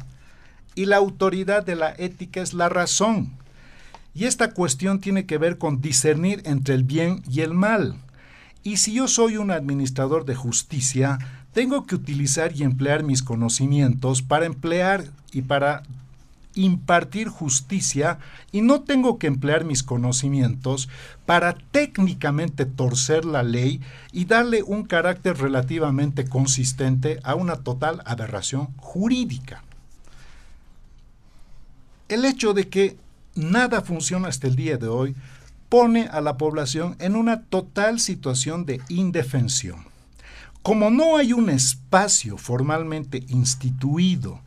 y 0.76 0.86
la 0.86 0.98
autoridad 0.98 1.66
de 1.66 1.76
la 1.76 1.94
ética 1.98 2.42
es 2.42 2.54
la 2.54 2.70
razón. 2.70 3.32
Y 4.14 4.26
esta 4.26 4.52
cuestión 4.54 5.00
tiene 5.00 5.26
que 5.26 5.38
ver 5.38 5.58
con 5.58 5.82
discernir 5.82 6.42
entre 6.46 6.76
el 6.76 6.84
bien 6.84 7.24
y 7.30 7.42
el 7.42 7.54
mal. 7.54 7.96
Y 8.64 8.78
si 8.78 8.94
yo 8.94 9.08
soy 9.08 9.38
un 9.38 9.52
administrador 9.52 10.26
de 10.26 10.36
justicia, 10.36 11.20
tengo 11.54 11.86
que 11.86 11.96
utilizar 11.96 12.54
y 12.54 12.64
emplear 12.64 13.04
mis 13.04 13.24
conocimientos 13.24 14.22
para 14.22 14.46
emplear 14.46 15.06
y 15.32 15.44
para 15.44 15.84
impartir 16.56 17.28
justicia 17.28 18.20
y 18.52 18.62
no 18.62 18.82
tengo 18.82 19.20
que 19.20 19.28
emplear 19.28 19.66
mis 19.66 19.84
conocimientos 19.84 20.90
para 21.26 21.54
técnicamente 21.54 22.66
torcer 22.66 23.26
la 23.26 23.44
ley 23.44 23.82
y 24.12 24.26
darle 24.26 24.64
un 24.64 24.84
carácter 24.84 25.38
relativamente 25.38 26.28
consistente 26.28 27.20
a 27.24 27.36
una 27.36 27.58
total 27.58 28.02
aberración 28.06 28.68
jurídica. 28.78 29.64
El 32.08 32.26
hecho 32.26 32.54
de 32.54 32.70
que 32.70 32.98
nada 33.36 33.82
funciona 33.82 34.28
hasta 34.30 34.48
el 34.48 34.56
día 34.56 34.78
de 34.78 34.88
hoy 34.88 35.16
pone 35.70 36.08
a 36.08 36.22
la 36.22 36.38
población 36.38 36.96
en 37.00 37.16
una 37.16 37.42
total 37.44 38.00
situación 38.00 38.66
de 38.66 38.80
indefensión. 38.88 39.86
Como 40.62 40.90
no 40.90 41.18
hay 41.18 41.34
un 41.34 41.50
espacio 41.50 42.38
formalmente 42.38 43.24
instituido 43.28 44.42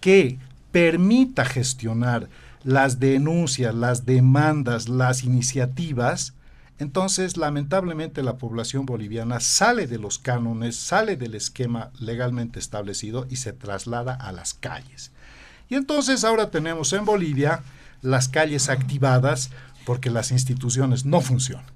que 0.00 0.38
permita 0.72 1.44
gestionar 1.44 2.28
las 2.62 3.00
denuncias, 3.00 3.74
las 3.74 4.06
demandas, 4.06 4.88
las 4.88 5.24
iniciativas, 5.24 6.34
entonces 6.78 7.36
lamentablemente 7.36 8.22
la 8.22 8.38
población 8.38 8.86
boliviana 8.86 9.40
sale 9.40 9.86
de 9.86 9.98
los 9.98 10.18
cánones, 10.18 10.76
sale 10.76 11.16
del 11.16 11.34
esquema 11.34 11.90
legalmente 11.98 12.58
establecido 12.58 13.26
y 13.28 13.36
se 13.36 13.52
traslada 13.52 14.14
a 14.14 14.32
las 14.32 14.54
calles. 14.54 15.10
Y 15.68 15.74
entonces 15.74 16.24
ahora 16.24 16.50
tenemos 16.50 16.92
en 16.92 17.04
Bolivia 17.04 17.62
las 18.02 18.28
calles 18.28 18.68
activadas 18.68 19.50
porque 19.84 20.10
las 20.10 20.30
instituciones 20.30 21.04
no 21.04 21.20
funcionan. 21.20 21.66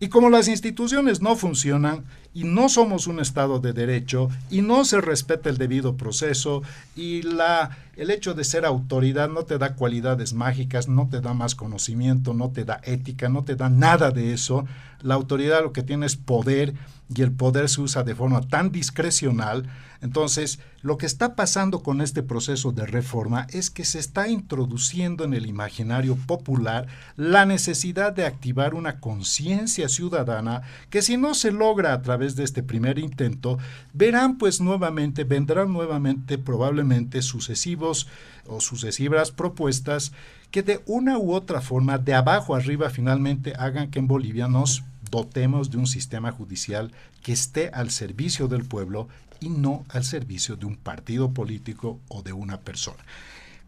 Y 0.00 0.08
como 0.08 0.30
las 0.30 0.46
instituciones 0.46 1.20
no 1.20 1.34
funcionan 1.34 2.04
y 2.34 2.44
no 2.44 2.68
somos 2.68 3.06
un 3.06 3.20
Estado 3.20 3.58
de 3.58 3.72
Derecho 3.72 4.28
y 4.50 4.62
no 4.62 4.84
se 4.84 5.00
respeta 5.00 5.48
el 5.48 5.58
debido 5.58 5.96
proceso 5.96 6.62
y 6.94 7.22
la, 7.22 7.76
el 7.96 8.10
hecho 8.10 8.34
de 8.34 8.44
ser 8.44 8.64
autoridad 8.64 9.28
no 9.28 9.44
te 9.44 9.58
da 9.58 9.74
cualidades 9.74 10.34
mágicas, 10.34 10.88
no 10.88 11.08
te 11.08 11.20
da 11.20 11.34
más 11.34 11.54
conocimiento, 11.54 12.34
no 12.34 12.50
te 12.50 12.64
da 12.64 12.80
ética, 12.84 13.28
no 13.28 13.44
te 13.44 13.56
da 13.56 13.68
nada 13.68 14.10
de 14.10 14.32
eso, 14.32 14.66
la 15.00 15.14
autoridad 15.14 15.62
lo 15.62 15.72
que 15.72 15.82
tiene 15.82 16.06
es 16.06 16.16
poder 16.16 16.74
y 17.14 17.22
el 17.22 17.32
poder 17.32 17.68
se 17.68 17.80
usa 17.80 18.02
de 18.02 18.14
forma 18.14 18.42
tan 18.42 18.70
discrecional. 18.70 19.68
Entonces, 20.00 20.60
lo 20.82 20.98
que 20.98 21.06
está 21.06 21.34
pasando 21.34 21.82
con 21.82 22.00
este 22.00 22.22
proceso 22.22 22.70
de 22.70 22.86
reforma 22.86 23.46
es 23.50 23.70
que 23.70 23.84
se 23.84 23.98
está 23.98 24.28
introduciendo 24.28 25.24
en 25.24 25.34
el 25.34 25.46
imaginario 25.46 26.16
popular 26.16 26.86
la 27.16 27.46
necesidad 27.46 28.12
de 28.12 28.26
activar 28.26 28.74
una 28.74 29.00
conciencia 29.00 29.88
ciudadana 29.88 30.62
que 30.90 31.02
si 31.02 31.16
no 31.16 31.34
se 31.34 31.50
logra 31.50 31.94
a 31.94 32.02
través 32.02 32.17
de 32.18 32.44
este 32.44 32.62
primer 32.62 32.98
intento, 32.98 33.58
verán 33.92 34.38
pues 34.38 34.60
nuevamente, 34.60 35.24
vendrán 35.24 35.72
nuevamente 35.72 36.38
probablemente 36.38 37.22
sucesivos 37.22 38.08
o 38.46 38.60
sucesivas 38.60 39.30
propuestas 39.30 40.12
que 40.50 40.62
de 40.62 40.80
una 40.86 41.18
u 41.18 41.32
otra 41.32 41.60
forma, 41.60 41.98
de 41.98 42.14
abajo 42.14 42.54
arriba, 42.54 42.90
finalmente 42.90 43.52
hagan 43.58 43.90
que 43.90 43.98
en 43.98 44.08
Bolivia 44.08 44.48
nos 44.48 44.82
dotemos 45.10 45.70
de 45.70 45.78
un 45.78 45.86
sistema 45.86 46.32
judicial 46.32 46.92
que 47.22 47.32
esté 47.32 47.70
al 47.72 47.90
servicio 47.90 48.48
del 48.48 48.64
pueblo 48.64 49.08
y 49.40 49.48
no 49.48 49.84
al 49.88 50.04
servicio 50.04 50.56
de 50.56 50.66
un 50.66 50.76
partido 50.76 51.30
político 51.32 52.00
o 52.08 52.22
de 52.22 52.32
una 52.32 52.60
persona. 52.60 53.02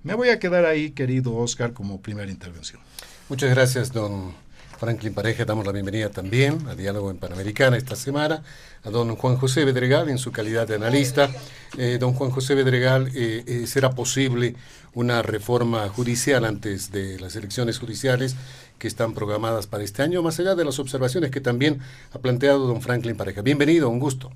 Me 0.03 0.15
voy 0.15 0.31
a 0.31 0.39
quedar 0.39 0.65
ahí, 0.65 0.91
querido 0.91 1.35
Oscar, 1.37 1.73
como 1.73 2.01
primera 2.01 2.31
intervención. 2.31 2.81
Muchas 3.29 3.51
gracias, 3.51 3.93
don 3.93 4.33
Franklin 4.81 5.13
Pareja. 5.13 5.45
Damos 5.45 5.67
la 5.67 5.73
bienvenida 5.73 6.09
también 6.09 6.67
a 6.67 6.75
Diálogo 6.75 7.11
en 7.11 7.19
Panamericana 7.19 7.77
esta 7.77 7.97
semana, 7.97 8.43
a 8.83 8.89
don 8.89 9.15
Juan 9.15 9.37
José 9.37 9.67
Bedregal 9.67 10.09
en 10.09 10.17
su 10.17 10.33
calidad 10.33 10.67
de 10.67 10.77
analista. 10.77 11.29
Eh, 11.77 11.99
don 12.01 12.15
Juan 12.15 12.31
José 12.31 12.55
Bedregal, 12.55 13.09
eh, 13.15 13.45
eh, 13.47 13.67
¿será 13.67 13.91
posible 13.91 14.55
una 14.95 15.21
reforma 15.21 15.87
judicial 15.91 16.47
antes 16.47 16.91
de 16.91 17.21
las 17.21 17.37
elecciones 17.37 17.79
judiciales 17.79 18.37
que 18.79 18.89
están 18.89 19.13
programadas 19.13 19.67
para 19.67 19.85
este 19.85 20.03
año, 20.03 20.23
más 20.23 20.41
allá 20.41 20.55
de 20.55 20.65
las 20.65 20.79
observaciones 20.79 21.31
que 21.31 21.43
también 21.43 21.81
ha 22.13 22.19
planteado 22.19 22.67
don 22.67 22.81
Franklin 22.81 23.19
Pareja? 23.19 23.43
Bienvenido, 23.43 23.91
un 23.91 24.01
gusto. 24.01 24.33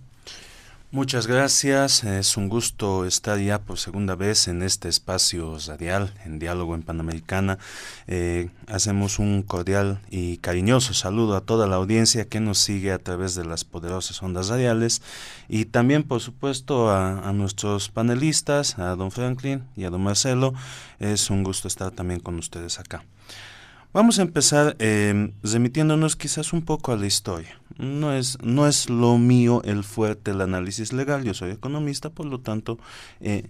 Muchas 0.95 1.27
gracias, 1.27 2.05
es 2.05 2.37
un 2.37 2.49
gusto 2.49 3.05
estar 3.05 3.41
ya 3.41 3.59
por 3.59 3.81
segunda 3.81 4.15
vez 4.15 4.47
en 4.47 4.63
este 4.63 4.89
espacio 4.89 5.59
radial, 5.67 6.15
en 6.25 6.39
Diálogo 6.39 6.77
en 6.77 6.85
Panamericana. 6.85 7.59
Eh, 8.07 8.49
hacemos 8.69 9.19
un 9.19 9.43
cordial 9.43 9.99
y 10.09 10.37
cariñoso 10.37 10.95
saludo 10.95 11.35
a 11.35 11.41
toda 11.41 11.67
la 11.67 11.75
audiencia 11.75 12.29
que 12.29 12.39
nos 12.39 12.59
sigue 12.59 12.93
a 12.93 13.01
través 13.01 13.35
de 13.35 13.45
las 13.45 13.65
poderosas 13.65 14.23
ondas 14.23 14.47
radiales 14.51 15.03
y 15.49 15.65
también, 15.65 16.05
por 16.05 16.21
supuesto, 16.21 16.93
a, 16.93 17.33
nuestros 17.33 17.89
panelistas, 17.89 18.79
a 18.79 18.95
don 18.95 19.11
Franklin 19.11 19.65
y 19.75 19.83
a 19.87 19.91
don 19.91 20.05
Marcelo. 20.05 20.55
Es 21.01 21.29
un 21.29 21.43
gusto 21.43 21.67
estar 21.67 21.91
también 21.91 22.21
con 22.21 22.39
ustedes 22.39 22.79
acá. 22.79 23.03
Vamos 23.95 24.19
a 24.19 24.23
empezar 24.23 24.75
eh, 24.81 25.31
remitiéndonos 25.45 26.17
quizás 26.17 26.53
un 26.53 26.63
poco 26.63 26.91
a 26.91 26.97
la 26.97 27.07
historia. 27.07 27.61
No 27.79 28.13
es, 28.13 28.37
no 28.43 28.67
es 28.67 28.91
lo 28.91 29.19
mío 29.19 29.63
el 29.65 29.85
fuerte 29.85 30.33
el 30.33 30.41
análisis 30.41 30.93
legal, 30.93 31.23
yo 31.23 31.33
soy 31.33 31.53
economista, 31.53 32.11
por 32.11 32.27
lo 32.27 32.41
tanto, 32.41 32.77
eh, 33.21 33.47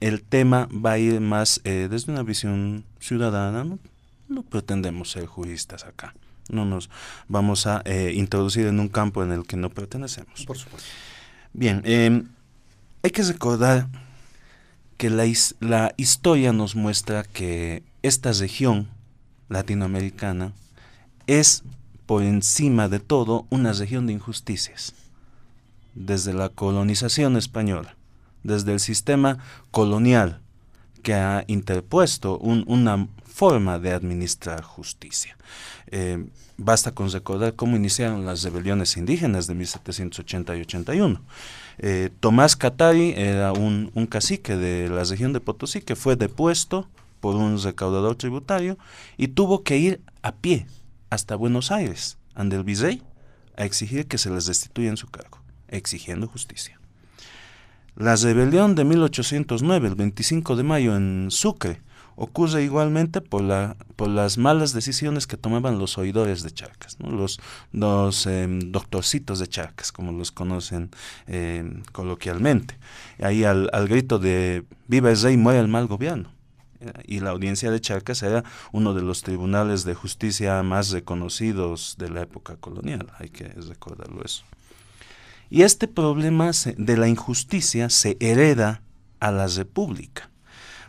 el 0.00 0.22
tema 0.22 0.68
va 0.70 0.92
a 0.92 0.98
ir 0.98 1.22
más 1.22 1.62
eh, 1.64 1.88
desde 1.90 2.12
una 2.12 2.22
visión 2.22 2.84
ciudadana, 3.00 3.64
no, 4.28 4.42
pretendemos 4.42 5.12
ser 5.12 5.24
juristas 5.24 5.84
acá, 5.84 6.14
no 6.50 6.66
nos 6.66 6.90
vamos 7.26 7.66
a 7.66 7.82
introducir 8.12 8.66
en 8.66 8.80
un 8.80 8.88
campo 8.88 9.24
en 9.24 9.32
el 9.32 9.46
que 9.46 9.56
no 9.56 9.70
pertenecemos. 9.70 10.44
Por 10.44 10.58
supuesto. 10.58 10.90
Bien, 11.54 11.80
em, 11.86 12.28
hay 13.02 13.10
que 13.12 13.22
recordar 13.22 13.88
que 14.98 15.08
la, 15.08 15.24
la 15.60 15.94
historia 15.96 16.52
nos 16.52 16.76
muestra 16.76 17.24
que 17.24 17.82
esta 18.02 18.32
región, 18.32 18.88
latinoamericana 19.48 20.52
es 21.26 21.62
por 22.06 22.22
encima 22.22 22.88
de 22.88 23.00
todo 23.00 23.46
una 23.50 23.72
región 23.72 24.06
de 24.06 24.12
injusticias. 24.12 24.94
Desde 25.94 26.32
la 26.32 26.50
colonización 26.50 27.36
española, 27.36 27.96
desde 28.42 28.72
el 28.72 28.80
sistema 28.80 29.38
colonial 29.70 30.40
que 31.02 31.14
ha 31.14 31.44
interpuesto 31.46 32.38
una 32.38 33.08
forma 33.24 33.78
de 33.78 33.92
administrar 33.92 34.62
justicia. 34.62 35.36
Eh, 35.88 36.26
basta 36.56 36.92
con 36.92 37.10
recordar 37.10 37.54
cómo 37.54 37.76
iniciaron 37.76 38.26
las 38.26 38.42
rebeliones 38.42 38.96
indígenas 38.96 39.46
de 39.46 39.54
1780 39.54 40.56
y 40.56 40.60
81. 40.62 41.20
Eh, 41.78 42.10
Tomás 42.20 42.56
Catari 42.56 43.14
era 43.16 43.52
un, 43.52 43.90
un 43.94 44.06
cacique 44.06 44.56
de 44.56 44.88
la 44.88 45.04
región 45.04 45.32
de 45.32 45.40
Potosí 45.40 45.80
que 45.80 45.96
fue 45.96 46.16
depuesto 46.16 46.88
por 47.20 47.36
un 47.36 47.62
recaudador 47.62 48.16
tributario 48.16 48.78
y 49.16 49.28
tuvo 49.28 49.62
que 49.62 49.78
ir 49.78 50.00
a 50.22 50.32
pie 50.32 50.66
hasta 51.10 51.36
Buenos 51.36 51.70
Aires, 51.70 52.18
ante 52.34 52.56
el 52.56 52.64
virrey, 52.64 53.02
a 53.56 53.64
exigir 53.64 54.06
que 54.06 54.18
se 54.18 54.30
les 54.30 54.46
destituya 54.46 54.90
en 54.90 54.96
su 54.96 55.08
cargo, 55.08 55.38
exigiendo 55.68 56.26
justicia. 56.26 56.78
La 57.96 58.14
rebelión 58.16 58.74
de 58.74 58.84
1809, 58.84 59.88
el 59.88 59.94
25 59.94 60.56
de 60.56 60.62
mayo 60.62 60.96
en 60.96 61.28
Sucre, 61.30 61.80
ocurre 62.16 62.62
igualmente 62.62 63.20
por, 63.20 63.42
la, 63.42 63.76
por 63.94 64.08
las 64.08 64.38
malas 64.38 64.72
decisiones 64.72 65.26
que 65.26 65.36
tomaban 65.36 65.78
los 65.78 65.96
oidores 65.98 66.42
de 66.42 66.50
Charcas, 66.50 66.96
los, 67.00 68.26
em, 68.26 68.72
doctorcitos 68.72 69.38
de 69.38 69.46
Charcas, 69.46 69.92
como 69.92 70.12
los 70.12 70.32
conocen 70.32 70.90
em, 71.26 71.82
coloquialmente. 71.92 72.78
Ahí 73.18 73.44
al, 73.44 73.70
al 73.72 73.86
grito 73.88 74.18
de 74.18 74.64
viva 74.88 75.10
el 75.10 75.20
rey, 75.20 75.36
muere 75.36 75.60
el 75.60 75.68
mal 75.68 75.86
gobierno 75.86 76.35
y 77.04 77.20
la 77.20 77.30
audiencia 77.30 77.70
de 77.70 77.80
Charcas 77.80 78.22
era 78.22 78.44
uno 78.72 78.94
de 78.94 79.02
los 79.02 79.22
tribunales 79.22 79.84
de 79.84 79.94
justicia 79.94 80.62
más 80.62 80.90
reconocidos 80.90 81.96
de 81.98 82.10
la 82.10 82.22
época 82.22 82.56
colonial, 82.56 83.12
hay 83.18 83.28
que 83.28 83.48
recordarlo 83.48 84.24
eso. 84.24 84.44
Y 85.48 85.62
este 85.62 85.86
problema 85.88 86.50
de 86.76 86.96
la 86.96 87.08
injusticia 87.08 87.88
se 87.90 88.16
hereda 88.20 88.82
a 89.20 89.30
la 89.30 89.46
República. 89.46 90.28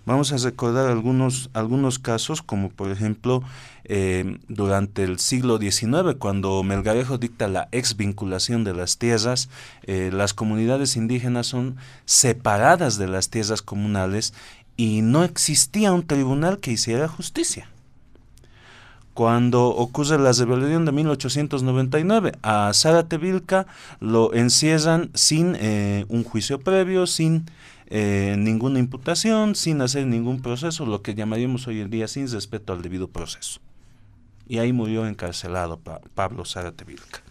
Vamos 0.08 0.32
a 0.32 0.38
recordar 0.38 0.90
algunos, 0.90 1.50
algunos 1.52 2.00
casos, 2.00 2.42
como 2.42 2.70
por 2.70 2.92
ejemplo 2.92 3.44
eh, 3.84 4.40
durante 4.48 5.04
el 5.04 5.20
siglo 5.20 5.58
XIX, 5.58 6.16
cuando 6.18 6.64
Melgarejo 6.64 7.18
dicta 7.18 7.50
la 7.50 7.68
exvinculación 7.74 8.64
de 8.64 8.74
las 8.74 8.98
tierras, 9.00 9.50
eh, 9.84 10.10
las 10.14 10.34
comunidades 10.34 10.96
indígenas 10.96 11.48
son 11.48 11.76
separadas 12.06 12.98
de 12.98 13.10
las 13.10 13.30
tierras 13.30 13.62
comunales 13.62 14.34
y 14.78 15.02
no 15.02 15.24
existía 15.24 15.92
un 15.92 16.06
tribunal 16.06 16.60
que 16.60 16.72
hiciera 16.72 17.08
justicia. 17.08 17.68
Cuando 19.16 19.66
ocurre 19.70 20.20
la 20.20 20.32
rebelión 20.32 20.86
de 20.86 20.92
1899, 20.92 22.34
a 22.44 22.72
Zárate 22.76 23.18
Vilca 23.18 23.66
lo 24.00 24.32
encierran 24.36 25.10
sin 25.16 25.56
eh, 25.60 26.06
un 26.08 26.24
juicio 26.24 26.60
previo, 26.60 27.08
sin 27.08 27.50
eh, 27.88 28.36
ninguna 28.38 28.78
imputación, 28.78 29.56
sin 29.56 29.82
hacer 29.82 30.06
ningún 30.06 30.44
proceso, 30.44 30.86
lo 30.86 31.02
que 31.02 31.16
llamaríamos 31.16 31.68
hoy 31.68 31.82
en 31.82 31.90
día 31.90 32.08
sin 32.08 32.32
respeto 32.32 32.74
al 32.74 32.84
debido 32.84 33.08
proceso. 33.08 33.60
Y 34.48 34.60
ahí 34.60 34.72
murió 34.72 35.08
encarcelado 35.08 35.80
Pablo 36.14 36.46
Zárate 36.46 36.86
Vilca. 36.86 37.24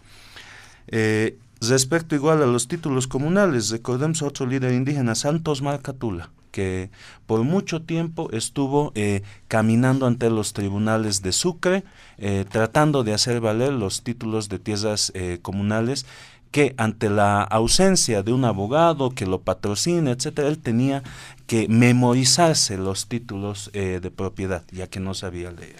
Eh, 0.87 1.37
respecto 1.61 2.15
igual 2.15 2.43
a 2.43 2.47
los 2.47 2.67
títulos 2.67 3.07
comunales, 3.07 3.69
recordemos 3.69 4.21
a 4.21 4.27
otro 4.27 4.45
líder 4.45 4.73
indígena, 4.73 5.15
Santos 5.15 5.61
Marcatula 5.61 6.31
que 6.57 6.89
por 7.27 7.43
mucho 7.43 7.83
tiempo 7.83 8.31
estuvo 8.31 8.91
eh, 8.95 9.21
caminando 9.47 10.07
ante 10.07 10.31
los 10.31 10.53
tribunales 10.53 11.21
de 11.21 11.31
Sucre, 11.31 11.83
eh, 12.17 12.45
tratando 12.49 13.03
de 13.03 13.13
hacer 13.13 13.41
valer 13.41 13.73
los 13.73 14.01
títulos 14.01 14.49
de 14.49 14.57
tierras 14.57 15.11
eh, 15.13 15.37
comunales 15.43 16.07
que 16.49 16.73
ante 16.77 17.11
la 17.11 17.43
ausencia 17.43 18.23
de 18.23 18.33
un 18.33 18.43
abogado 18.43 19.11
que 19.11 19.27
lo 19.27 19.41
patrocine, 19.41 20.09
etcétera, 20.09 20.47
él 20.47 20.57
tenía 20.57 21.03
que 21.45 21.67
memorizarse 21.67 22.75
los 22.79 23.07
títulos 23.07 23.69
de 23.73 24.11
propiedad, 24.15 24.63
ya 24.71 24.87
que 24.87 24.99
no 24.99 25.13
sabía 25.13 25.51
leer. 25.51 25.75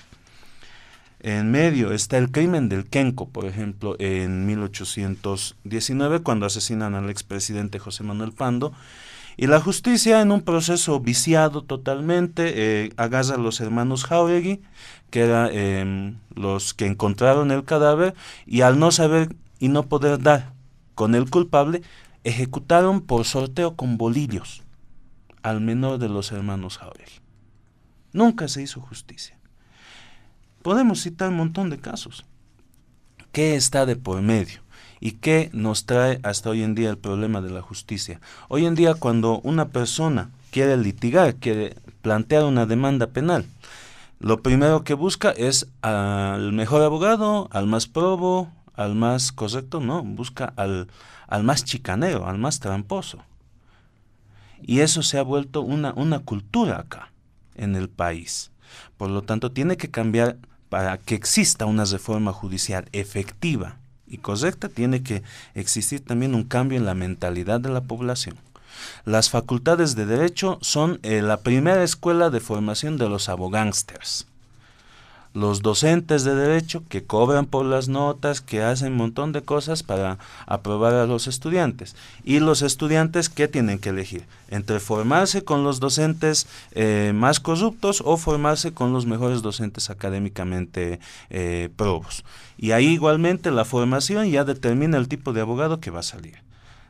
En 1.21 1.49
medio 1.49 1.93
está 1.93 2.17
el 2.19 2.29
crimen 2.31 2.69
del 2.69 2.85
Kenco, 2.85 3.29
por 3.29 3.45
ejemplo, 3.45 3.95
en 3.97 4.45
1819, 4.45 6.19
cuando 6.19 6.45
asesinan 6.45 6.93
al 6.93 7.09
expresidente 7.09 7.79
José 7.79 8.03
Manuel 8.03 8.33
Pando, 8.33 8.73
y 9.37 9.45
la 9.45 9.61
justicia, 9.61 10.21
en 10.21 10.31
un 10.31 10.41
proceso 10.41 10.99
viciado 10.99 11.63
totalmente, 11.63 12.53
eh, 12.55 12.93
agarra 12.97 13.35
a 13.35 13.37
los 13.37 13.61
hermanos 13.61 14.03
Jauregui, 14.03 14.61
que 15.11 15.21
eran 15.21 15.49
em, 15.53 16.17
los 16.33 16.73
que 16.73 16.87
encontraron 16.87 17.51
el 17.51 17.63
cadáver, 17.63 18.15
y 18.47 18.61
al 18.61 18.79
no 18.79 18.91
saber 18.91 19.35
y 19.59 19.67
no 19.67 19.83
poder 19.83 20.19
dar 20.19 20.53
con 20.95 21.13
el 21.13 21.29
culpable, 21.29 21.83
ejecutaron 22.23 23.01
por 23.01 23.25
sorteo 23.25 23.75
con 23.75 23.97
bolillos 23.97 24.63
al 25.43 25.61
menor 25.61 25.99
de 25.99 26.09
los 26.09 26.31
hermanos 26.31 26.79
Jauregui. 26.79 27.21
Nunca 28.13 28.47
se 28.47 28.63
hizo 28.63 28.81
justicia. 28.81 29.37
Podemos 30.63 31.03
citar 31.03 31.29
un 31.29 31.37
montón 31.37 31.69
de 31.69 31.77
casos. 31.77 32.25
¿Qué 33.31 33.55
está 33.55 33.85
de 33.85 33.95
por 33.95 34.19
medio? 34.23 34.61
¿Y 34.99 35.11
qué 35.13 35.49
nos 35.53 35.85
trae 35.85 36.19
hasta 36.23 36.49
hoy 36.49 36.63
en 36.63 36.75
día 36.75 36.89
el 36.89 36.97
problema 36.97 37.41
de 37.41 37.51
la 37.51 37.61
justicia? 37.61 38.19
Hoy 38.47 38.65
en 38.65 38.75
día 38.75 38.95
cuando 38.95 39.39
una 39.41 39.69
persona 39.69 40.31
quiere 40.51 40.77
litigar, 40.77 41.35
quiere 41.35 41.75
plantear 42.01 42.45
una 42.45 42.65
demanda 42.65 43.07
penal, 43.07 43.45
lo 44.19 44.41
primero 44.41 44.83
que 44.83 44.95
busca 44.95 45.29
es 45.31 45.67
al 45.81 46.51
mejor 46.51 46.81
abogado, 46.81 47.47
al 47.51 47.67
más 47.67 47.85
probo, 47.87 48.51
al 48.73 48.95
más 48.95 49.31
correcto, 49.31 49.79
no, 49.79 50.03
busca 50.03 50.53
al, 50.55 50.87
al 51.27 51.43
más 51.43 51.63
chicanero, 51.63 52.27
al 52.27 52.39
más 52.39 52.59
tramposo. 52.59 53.19
Y 54.63 54.79
eso 54.79 55.03
se 55.03 55.19
ha 55.19 55.21
vuelto 55.21 55.61
una, 55.61 55.93
una 55.93 56.19
cultura 56.19 56.79
acá, 56.79 57.11
en 57.53 57.75
el 57.75 57.89
país. 57.89 58.49
Por 58.97 59.11
lo 59.11 59.21
tanto, 59.21 59.51
tiene 59.51 59.77
que 59.77 59.91
cambiar 59.91 60.37
para 60.69 60.97
que 60.97 61.13
exista 61.13 61.67
una 61.67 61.85
reforma 61.85 62.33
judicial 62.33 62.89
efectiva 62.91 63.77
y 64.07 64.17
correcta, 64.17 64.69
tiene 64.69 65.03
que 65.03 65.23
existir 65.53 66.03
también 66.03 66.35
un 66.35 66.43
cambio 66.43 66.77
en 66.77 66.85
la 66.85 66.93
mentalidad 66.93 67.59
de 67.59 67.69
la 67.69 67.81
población. 67.81 68.37
Las 69.05 69.29
facultades 69.29 69.95
de 69.95 70.05
derecho 70.05 70.59
son 70.61 70.99
eh, 71.03 71.21
la 71.21 71.37
primera 71.37 71.83
escuela 71.83 72.29
de 72.29 72.39
formación 72.39 72.97
de 72.97 73.09
los 73.09 73.27
abogánsters 73.29 74.27
los 75.33 75.61
docentes 75.61 76.23
de 76.23 76.35
derecho 76.35 76.83
que 76.89 77.03
cobran 77.03 77.45
por 77.45 77.65
las 77.65 77.87
notas, 77.87 78.41
que 78.41 78.63
hacen 78.63 78.93
un 78.93 78.97
montón 78.97 79.31
de 79.31 79.41
cosas 79.41 79.83
para 79.83 80.17
aprobar 80.45 80.93
a 80.93 81.05
los 81.05 81.27
estudiantes. 81.27 81.95
Y 82.23 82.39
los 82.39 82.61
estudiantes 82.61 83.29
que 83.29 83.47
tienen 83.47 83.79
que 83.79 83.89
elegir 83.89 84.25
entre 84.49 84.79
formarse 84.79 85.43
con 85.43 85.63
los 85.63 85.79
docentes 85.79 86.47
eh, 86.71 87.11
más 87.13 87.39
corruptos 87.39 88.01
o 88.05 88.17
formarse 88.17 88.73
con 88.73 88.93
los 88.93 89.05
mejores 89.05 89.41
docentes 89.41 89.89
académicamente 89.89 90.99
eh, 91.29 91.69
probos. 91.75 92.23
Y 92.57 92.71
ahí 92.71 92.87
igualmente 92.87 93.51
la 93.51 93.65
formación 93.65 94.29
ya 94.29 94.43
determina 94.43 94.97
el 94.97 95.07
tipo 95.07 95.33
de 95.33 95.41
abogado 95.41 95.79
que 95.79 95.91
va 95.91 95.99
a 95.99 96.03
salir. 96.03 96.41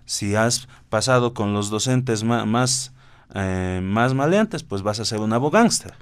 Si 0.06 0.36
has 0.36 0.69
pasado 0.89 1.34
con 1.34 1.54
los 1.54 1.69
docentes 1.69 2.23
más, 2.23 2.47
más, 2.47 2.93
eh, 3.36 3.82
más 3.84 4.13
maleantes, 4.13 4.63
pues 4.63 4.84
vas 4.84 5.02
a 5.02 5.06
ser 5.06 5.19
un 5.19 5.34
abogánster 5.34 5.93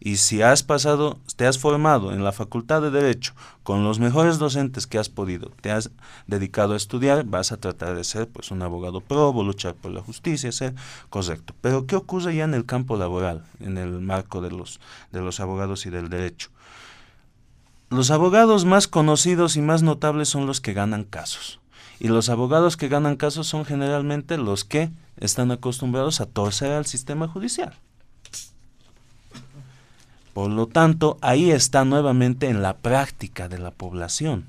y 0.00 0.16
si 0.18 0.42
has 0.42 0.62
pasado, 0.62 1.18
te 1.36 1.46
has 1.46 1.58
formado 1.58 2.12
en 2.12 2.22
la 2.22 2.32
Facultad 2.32 2.80
de 2.82 2.90
Derecho 2.90 3.34
con 3.64 3.82
los 3.82 3.98
mejores 3.98 4.38
docentes 4.38 4.86
que 4.86 4.98
has 4.98 5.08
podido, 5.08 5.50
te 5.60 5.72
has 5.72 5.90
dedicado 6.26 6.74
a 6.74 6.76
estudiar, 6.76 7.24
vas 7.24 7.50
a 7.50 7.56
tratar 7.56 7.96
de 7.96 8.04
ser 8.04 8.28
pues 8.28 8.50
un 8.52 8.62
abogado 8.62 9.00
probo, 9.00 9.42
luchar 9.42 9.74
por 9.74 9.90
la 9.90 10.00
justicia, 10.00 10.52
ser 10.52 10.74
correcto. 11.10 11.54
Pero 11.60 11.86
¿qué 11.86 11.96
ocurre 11.96 12.34
ya 12.36 12.44
en 12.44 12.54
el 12.54 12.64
campo 12.64 12.96
laboral, 12.96 13.44
en 13.60 13.76
el 13.76 14.00
marco 14.00 14.40
de 14.40 14.52
los, 14.52 14.78
de 15.10 15.20
los 15.20 15.40
abogados 15.40 15.84
y 15.86 15.90
del 15.90 16.08
derecho? 16.08 16.50
Los 17.90 18.10
abogados 18.10 18.64
más 18.64 18.86
conocidos 18.86 19.56
y 19.56 19.62
más 19.62 19.82
notables 19.82 20.28
son 20.28 20.46
los 20.46 20.60
que 20.60 20.74
ganan 20.74 21.04
casos. 21.04 21.58
Y 21.98 22.08
los 22.08 22.28
abogados 22.28 22.76
que 22.76 22.88
ganan 22.88 23.16
casos 23.16 23.48
son 23.48 23.64
generalmente 23.64 24.38
los 24.38 24.64
que 24.64 24.90
están 25.16 25.50
acostumbrados 25.50 26.20
a 26.20 26.26
torcer 26.26 26.70
al 26.70 26.86
sistema 26.86 27.26
judicial. 27.26 27.74
Por 30.38 30.52
lo 30.52 30.68
tanto, 30.68 31.18
ahí 31.20 31.50
está 31.50 31.84
nuevamente 31.84 32.48
en 32.48 32.62
la 32.62 32.76
práctica 32.76 33.48
de 33.48 33.58
la 33.58 33.72
población, 33.72 34.46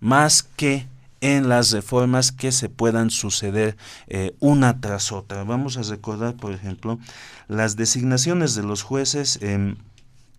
más 0.00 0.42
que 0.42 0.88
en 1.20 1.48
las 1.48 1.70
reformas 1.70 2.32
que 2.32 2.50
se 2.50 2.68
puedan 2.68 3.10
suceder 3.10 3.76
eh, 4.08 4.34
una 4.40 4.80
tras 4.80 5.12
otra. 5.12 5.44
Vamos 5.44 5.76
a 5.76 5.82
recordar, 5.82 6.34
por 6.34 6.50
ejemplo, 6.52 6.98
las 7.46 7.76
designaciones 7.76 8.56
de 8.56 8.64
los 8.64 8.82
jueces 8.82 9.38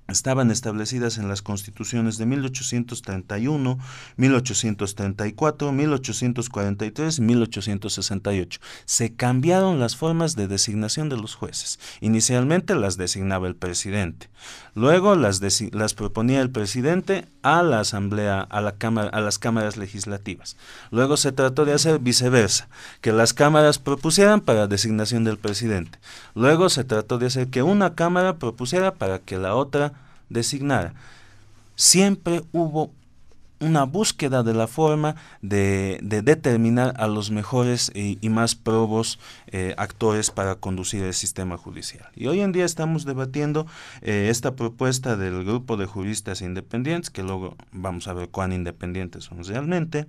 estaban 0.09 0.51
establecidas 0.51 1.17
en 1.17 1.27
las 1.27 1.41
constituciones 1.41 2.17
de 2.17 2.25
1831, 2.25 3.79
1834, 4.17 5.71
1843 5.71 7.17
y 7.17 7.21
1868. 7.21 8.59
Se 8.85 9.13
cambiaron 9.13 9.79
las 9.79 9.95
formas 9.95 10.35
de 10.35 10.47
designación 10.47 11.09
de 11.09 11.17
los 11.17 11.35
jueces. 11.35 11.79
Inicialmente 12.01 12.75
las 12.75 12.97
designaba 12.97 13.47
el 13.47 13.55
presidente. 13.55 14.29
Luego 14.75 15.15
las, 15.15 15.41
las 15.73 15.93
proponía 15.93 16.41
el 16.41 16.49
presidente 16.49 17.27
a 17.41 17.63
la 17.63 17.79
asamblea, 17.81 18.41
a, 18.41 18.61
la 18.61 18.73
cámara, 18.73 19.09
a 19.09 19.21
las 19.21 19.39
cámaras 19.39 19.77
legislativas. 19.77 20.57
Luego 20.91 21.17
se 21.17 21.31
trató 21.31 21.65
de 21.65 21.73
hacer 21.73 21.99
viceversa, 21.99 22.69
que 23.01 23.11
las 23.11 23.33
cámaras 23.33 23.79
propusieran 23.79 24.41
para 24.41 24.67
designación 24.67 25.23
del 25.23 25.37
presidente. 25.37 25.99
Luego 26.35 26.69
se 26.69 26.83
trató 26.83 27.17
de 27.17 27.27
hacer 27.27 27.47
que 27.47 27.63
una 27.63 27.95
cámara 27.95 28.37
propusiera 28.37 28.93
para 28.93 29.19
que 29.19 29.37
la 29.37 29.55
otra 29.55 29.93
designara. 30.29 30.93
Siempre 31.75 32.43
hubo 32.51 32.91
una 33.59 33.83
búsqueda 33.83 34.43
de 34.43 34.53
la 34.53 34.67
forma 34.67 35.15
de, 35.41 35.99
determinar 36.01 36.93
a 36.97 37.07
los 37.07 37.29
mejores 37.31 37.91
y, 37.93 38.17
más 38.29 38.55
probos 38.55 39.19
eh, 39.47 39.73
actores 39.77 40.31
para 40.31 40.55
conducir 40.55 41.03
el 41.03 41.13
sistema 41.13 41.57
judicial. 41.57 42.07
Y 42.15 42.27
hoy 42.27 42.41
en 42.41 42.51
día 42.51 42.65
estamos 42.65 43.05
debatiendo 43.05 43.67
eh, 44.01 44.27
esta 44.29 44.55
propuesta 44.55 45.17
del 45.17 45.43
grupo 45.43 45.77
de 45.77 45.85
juristas 45.85 46.41
independientes, 46.41 47.09
que 47.09 47.23
luego 47.23 47.55
vamos 47.71 48.07
a 48.07 48.13
ver 48.13 48.29
cuán 48.29 48.53
independientes 48.53 49.25
son 49.25 49.43
realmente, 49.43 50.07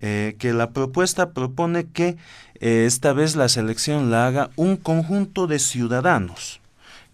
eh, 0.00 0.36
que 0.38 0.52
la 0.52 0.70
propuesta 0.70 1.30
propone 1.30 1.86
que 1.86 2.16
esta 2.58 3.12
vez 3.12 3.36
la 3.36 3.50
selección 3.50 4.10
la 4.10 4.26
haga 4.26 4.50
un 4.56 4.76
conjunto 4.76 5.46
de 5.46 5.58
ciudadanos 5.58 6.60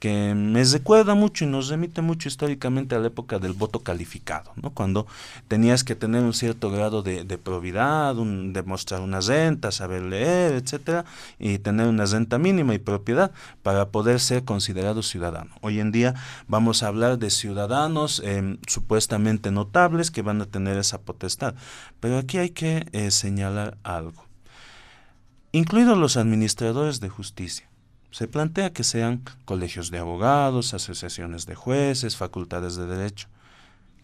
que 0.02 0.34
me 0.34 0.64
recuerda 0.64 1.14
mucho 1.14 1.44
y 1.44 1.46
nos 1.46 1.68
remite 1.68 2.02
mucho 2.02 2.26
históricamente 2.26 2.96
a 2.96 2.98
la 2.98 3.06
época 3.06 3.38
del 3.38 3.52
voto 3.52 3.84
calificado, 3.84 4.50
¿no? 4.60 4.70
cuando 4.70 5.06
tenías 5.46 5.84
que 5.84 5.94
tener 5.94 6.24
un 6.24 6.34
cierto 6.34 6.72
grado 6.72 7.04
de, 7.04 7.38
probidad, 7.38 8.16
demostrar 8.16 9.00
una 9.00 9.20
renta, 9.20 9.70
saber 9.70 10.02
leer, 10.02 10.54
etcétera, 10.54 11.04
y 11.38 11.58
tener 11.58 11.86
una 11.86 12.04
renta 12.04 12.36
mínima 12.38 12.74
y 12.74 12.78
propiedad 12.78 13.30
para 13.62 13.90
poder 13.90 14.18
ser 14.18 14.42
considerado 14.42 15.04
ciudadano. 15.04 15.52
Hoy 15.60 15.78
en 15.78 15.92
día 15.92 16.16
vamos 16.48 16.82
a 16.82 16.88
hablar 16.88 17.20
de 17.20 17.30
ciudadanos 17.30 18.20
em, 18.24 18.58
supuestamente 18.66 19.52
notables 19.52 20.10
que 20.10 20.22
van 20.22 20.42
a 20.42 20.46
tener 20.46 20.78
esa 20.78 21.00
potestad, 21.00 21.54
pero 22.00 22.18
aquí 22.18 22.38
hay 22.38 22.50
que 22.50 22.88
eh, 22.90 23.12
señalar 23.12 23.78
algo, 23.84 24.26
incluidos 25.52 25.96
los 25.96 26.16
administradores 26.16 26.98
de 26.98 27.08
justicia 27.08 27.71
se 28.12 28.28
plantea 28.28 28.72
que 28.72 28.84
sean 28.84 29.22
colegios 29.44 29.90
de 29.90 29.98
abogados, 29.98 30.74
asociaciones 30.74 31.46
de 31.46 31.54
jueces, 31.54 32.16
facultades 32.16 32.76
de 32.76 32.86
derecho. 32.86 33.26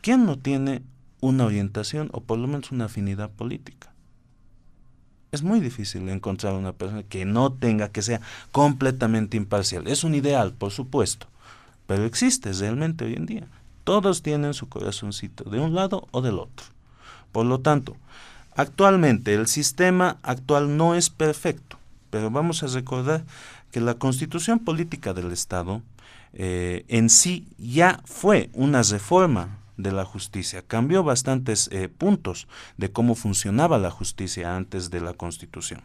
¿Quién 0.00 0.24
no 0.24 0.38
tiene 0.38 0.82
una 1.20 1.44
orientación 1.44 2.08
o 2.12 2.22
por 2.22 2.38
lo 2.38 2.46
menos 2.48 2.72
una 2.72 2.86
afinidad 2.86 3.30
política? 3.30 3.92
Es 5.30 5.42
muy 5.42 5.60
difícil 5.60 6.08
encontrar 6.08 6.54
una 6.54 6.72
persona 6.72 7.02
que 7.02 7.26
no 7.26 7.52
tenga, 7.52 7.90
que 7.90 8.00
sea 8.00 8.22
completamente 8.50 9.36
imparcial. 9.36 9.86
Es 9.86 10.02
un 10.02 10.14
ideal, 10.14 10.54
por 10.54 10.72
supuesto, 10.72 11.26
pero 11.86 12.04
existe 12.04 12.52
realmente 12.54 13.04
hoy 13.04 13.12
en 13.12 13.26
día. 13.26 13.46
Todos 13.84 14.22
tienen 14.22 14.54
su 14.54 14.70
corazoncito 14.70 15.44
de 15.50 15.60
un 15.60 15.74
lado 15.74 16.08
o 16.12 16.22
del 16.22 16.38
otro. 16.38 16.66
Por 17.30 17.44
lo 17.44 17.60
tanto, 17.60 17.94
actualmente 18.56 19.34
el 19.34 19.48
sistema 19.48 20.16
actual 20.22 20.78
no 20.78 20.94
es 20.94 21.10
perfecto, 21.10 21.78
pero 22.08 22.30
vamos 22.30 22.62
a 22.62 22.68
recordar 22.68 23.24
que 23.70 23.80
la 23.80 23.94
constitución 23.94 24.58
política 24.60 25.14
del 25.14 25.32
Estado 25.32 25.82
eh, 26.32 26.84
en 26.88 27.10
sí 27.10 27.48
ya 27.58 28.00
fue 28.04 28.50
una 28.52 28.82
reforma 28.82 29.58
de 29.76 29.92
la 29.92 30.04
justicia. 30.04 30.62
Cambió 30.66 31.02
bastantes 31.02 31.68
eh, 31.72 31.88
puntos 31.88 32.48
de 32.76 32.92
cómo 32.92 33.14
funcionaba 33.14 33.78
la 33.78 33.90
justicia 33.90 34.56
antes 34.56 34.90
de 34.90 35.00
la 35.00 35.14
constitución. 35.14 35.82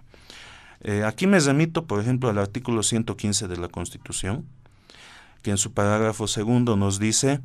Eh, 0.81 1.03
aquí 1.05 1.27
me 1.27 1.39
remito, 1.39 1.85
por 1.85 2.01
ejemplo, 2.01 2.29
al 2.29 2.37
artículo 2.37 2.83
115 2.83 3.47
de 3.47 3.57
la 3.57 3.69
constitución, 3.69 4.45
que 5.41 5.51
en 5.51 5.57
su 5.57 5.73
parágrafo 5.73 6.27
segundo 6.27 6.75
nos 6.75 6.99
dice 6.99 7.39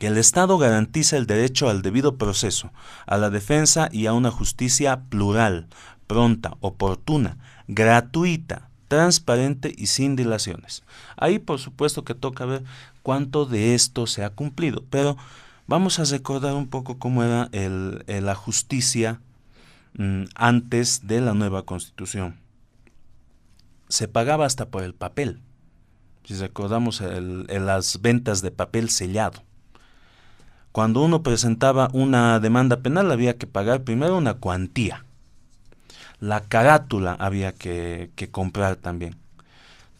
que 0.00 0.06
el 0.06 0.16
Estado 0.16 0.56
garantiza 0.58 1.16
el 1.16 1.26
derecho 1.26 1.68
al 1.68 1.82
debido 1.82 2.16
proceso, 2.16 2.72
a 3.06 3.18
la 3.18 3.30
defensa 3.30 3.88
y 3.92 4.06
a 4.06 4.14
una 4.14 4.30
justicia 4.30 5.02
plural, 5.10 5.68
pronta, 6.06 6.56
oportuna, 6.60 7.36
gratuita, 7.68 8.69
transparente 8.90 9.72
y 9.78 9.86
sin 9.86 10.16
dilaciones. 10.16 10.82
Ahí 11.16 11.38
por 11.38 11.60
supuesto 11.60 12.02
que 12.02 12.16
toca 12.16 12.44
ver 12.44 12.64
cuánto 13.04 13.46
de 13.46 13.76
esto 13.76 14.08
se 14.08 14.24
ha 14.24 14.30
cumplido, 14.30 14.82
pero 14.90 15.16
vamos 15.68 16.00
a 16.00 16.04
recordar 16.04 16.54
un 16.54 16.66
poco 16.66 16.98
cómo 16.98 17.22
era 17.22 17.48
la 17.52 18.34
justicia 18.34 19.20
mm, 19.94 20.24
antes 20.34 21.06
de 21.06 21.20
la 21.20 21.34
nueva 21.34 21.64
constitución. 21.64 22.40
Se 23.88 24.08
pagaba 24.08 24.44
hasta 24.44 24.70
por 24.70 24.82
el 24.82 24.92
papel, 24.92 25.40
si 26.24 26.34
recordamos 26.34 27.00
las 27.00 28.02
ventas 28.02 28.42
de 28.42 28.50
papel 28.50 28.90
sellado. 28.90 29.44
Cuando 30.72 31.00
uno 31.02 31.22
presentaba 31.22 31.90
una 31.92 32.40
demanda 32.40 32.78
penal 32.78 33.12
había 33.12 33.38
que 33.38 33.46
pagar 33.46 33.84
primero 33.84 34.16
una 34.16 34.34
cuantía 34.34 35.04
la 36.20 36.42
carátula 36.42 37.16
había 37.18 37.52
que, 37.52 38.10
comprar 38.30 38.76
también. 38.76 39.16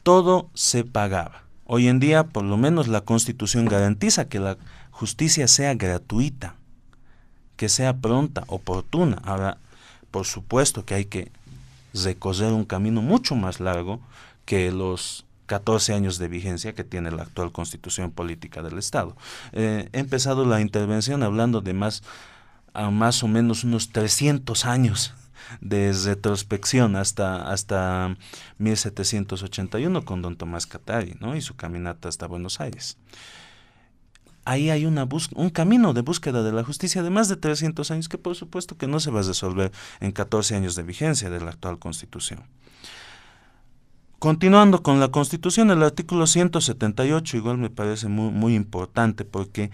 Todo 0.03 0.51
se 0.55 0.85
pagaba. 0.85 1.43
Hoy 1.67 1.89
en 1.89 1.99
día, 1.99 2.25
por 2.25 2.45
lo 2.45 2.57
menos 2.57 2.89
la 2.89 3.01
Constitución 3.01 3.65
garantiza 3.65 4.29
que 4.29 4.39
la 4.39 4.59
justicia 4.91 5.49
sea 5.49 5.75
gratuita, 5.75 6.55
que 7.57 7.69
sea 7.69 7.97
pronta, 7.97 8.45
oportuna. 8.49 9.21
Ahora, 9.25 9.59
por 10.11 10.27
supuesto 10.27 10.85
que 10.85 10.95
hay 10.95 11.05
que 11.07 11.33
recorrer 11.95 12.53
un 12.53 12.65
camino 12.65 13.03
mucho 13.03 13.35
más 13.35 13.61
largo 13.61 14.01
que 14.45 14.71
los 14.73 15.25
14 15.47 15.95
años 15.95 16.19
de 16.19 16.29
vigencia 16.29 16.75
que 16.75 16.85
tiene 16.85 17.11
la 17.11 17.23
actual 17.23 17.51
constitución 17.51 18.11
política 18.11 18.63
del 18.63 18.79
Estado. 18.79 19.17
Eh, 19.53 19.89
he 19.93 19.99
empezado 19.99 20.45
la 20.45 20.61
intervención 20.61 21.23
hablando 21.23 21.61
de 21.61 21.73
más, 21.73 22.03
a 22.75 22.91
más 22.91 23.23
o 23.23 23.29
menos 23.29 23.65
unos 23.65 23.91
300 23.91 24.65
años 24.65 25.15
de 25.61 25.93
retrospección 25.93 26.97
hasta, 26.97 27.51
hasta 27.51 28.17
1781 28.59 30.05
con 30.05 30.23
don 30.23 30.37
Tomás 30.37 30.67
Catari 30.67 31.17
¿no? 31.21 31.37
y 31.37 31.41
su 31.41 31.57
caminata 31.57 32.09
hasta 32.09 32.27
Buenos 32.27 32.61
Aires. 32.61 32.99
Ahí 34.45 34.71
hay 34.71 34.87
una 34.87 35.07
un 35.35 35.51
camino 35.51 35.93
de 35.93 36.01
búsqueda 36.01 36.43
de 36.43 36.53
la 36.53 36.65
justicia 36.65 37.03
de 37.03 37.11
más 37.11 37.29
de 37.29 37.37
300 37.37 37.91
años 37.91 38.09
que 38.09 38.19
por 38.19 38.35
supuesto 38.35 38.77
que 38.77 38.87
no 38.87 38.99
se 38.99 39.11
va 39.11 39.21
a 39.21 39.25
resolver 39.25 39.71
en 40.01 40.13
14 40.13 40.57
años 40.57 40.75
de 40.75 40.83
vigencia 40.83 41.31
de 41.31 41.41
la 41.41 41.51
actual 41.51 41.79
constitución. 41.79 42.43
Continuando 44.21 44.83
con 44.83 45.01
la 45.01 45.09
Constitución, 45.09 45.71
el 45.71 45.83
artículo 45.83 46.27
178 46.27 47.39
igual 47.39 47.57
me 47.57 47.71
parece 47.71 48.09
muy, 48.09 48.31
muy 48.31 48.55
importante 48.55 49.25
porque 49.25 49.71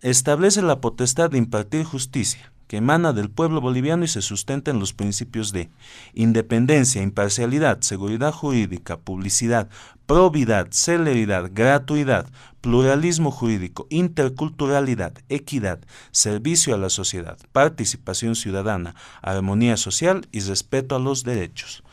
establece 0.00 0.62
la 0.62 0.80
potestad 0.80 1.28
de 1.28 1.36
impartir 1.36 1.84
justicia 1.84 2.53
que 2.66 2.78
emana 2.78 3.12
del 3.12 3.30
pueblo 3.30 3.60
boliviano 3.60 4.04
y 4.04 4.08
se 4.08 4.22
sustenta 4.22 4.70
en 4.70 4.78
los 4.78 4.92
principios 4.92 5.52
de 5.52 5.70
independencia, 6.14 7.02
imparcialidad, 7.02 7.80
seguridad 7.80 8.32
jurídica, 8.32 8.98
publicidad, 8.98 9.68
probidad, 10.06 10.68
celeridad, 10.70 11.50
gratuidad, 11.52 12.26
pluralismo 12.60 13.30
jurídico, 13.30 13.86
interculturalidad, 13.90 15.14
equidad, 15.28 15.80
servicio 16.10 16.74
a 16.74 16.78
la 16.78 16.88
sociedad, 16.88 17.38
participación 17.52 18.36
ciudadana, 18.36 18.94
armonía 19.22 19.76
social 19.76 20.26
y 20.32 20.40
respeto 20.40 20.96
a 20.96 20.98
los 20.98 21.24
derechos. 21.24 21.84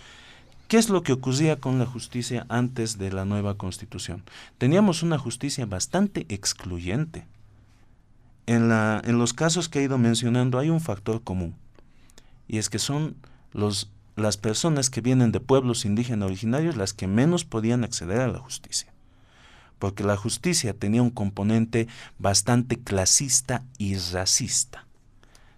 ¿Qué 0.72 0.78
es 0.78 0.88
lo 0.88 1.04
que 1.04 1.12
ocurría 1.12 1.58
con 1.58 1.80
la 1.80 1.86
justicia 1.86 2.46
antes 2.48 2.98
de 2.98 3.12
la 3.12 3.26
nueva 3.26 3.58
constitución? 3.58 4.24
Teníamos 4.58 5.04
una 5.04 5.18
justicia 5.18 5.66
bastante 5.66 6.26
excluyente. 6.30 7.28
En, 8.48 8.70
la, 8.70 9.02
en 9.06 9.18
los 9.18 9.34
casos 9.34 9.70
que 9.70 9.80
he 9.80 9.84
ido 9.84 9.98
mencionando 9.98 10.60
hay 10.60 10.70
un 10.70 10.82
factor 10.82 11.24
común, 11.24 11.56
y 12.48 12.58
es 12.58 12.70
que 12.70 12.80
son 12.80 13.16
los, 13.54 13.92
las 14.16 14.38
personas 14.38 14.90
que 14.90 15.02
vienen 15.02 15.32
de 15.32 15.40
pueblos 15.40 15.86
indígenas 15.86 16.28
originarios 16.28 16.76
las 16.76 16.94
que 16.94 17.08
menos 17.08 17.46
podían 17.46 17.84
acceder 17.84 18.20
a 18.20 18.28
la 18.28 18.40
justicia, 18.40 18.92
porque 19.80 20.04
la 20.04 20.18
justicia 20.18 20.74
tenía 20.74 21.02
un 21.02 21.12
componente 21.12 21.88
bastante 22.18 22.80
clasista 22.80 23.64
y 23.78 23.96
racista 23.96 24.86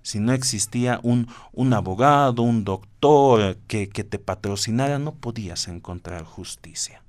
si 0.03 0.19
no 0.19 0.33
existía 0.33 0.99
un, 1.01 1.27
un 1.53 1.73
abogado, 1.73 2.43
un 2.43 2.65
doctor 2.65 3.57
que, 3.67 3.89
que, 3.89 4.03
te 4.03 4.19
patrocinara, 4.19 4.99
no 4.99 5.15
podías 5.15 5.67
encontrar 5.69 6.25
justicia. 6.25 7.01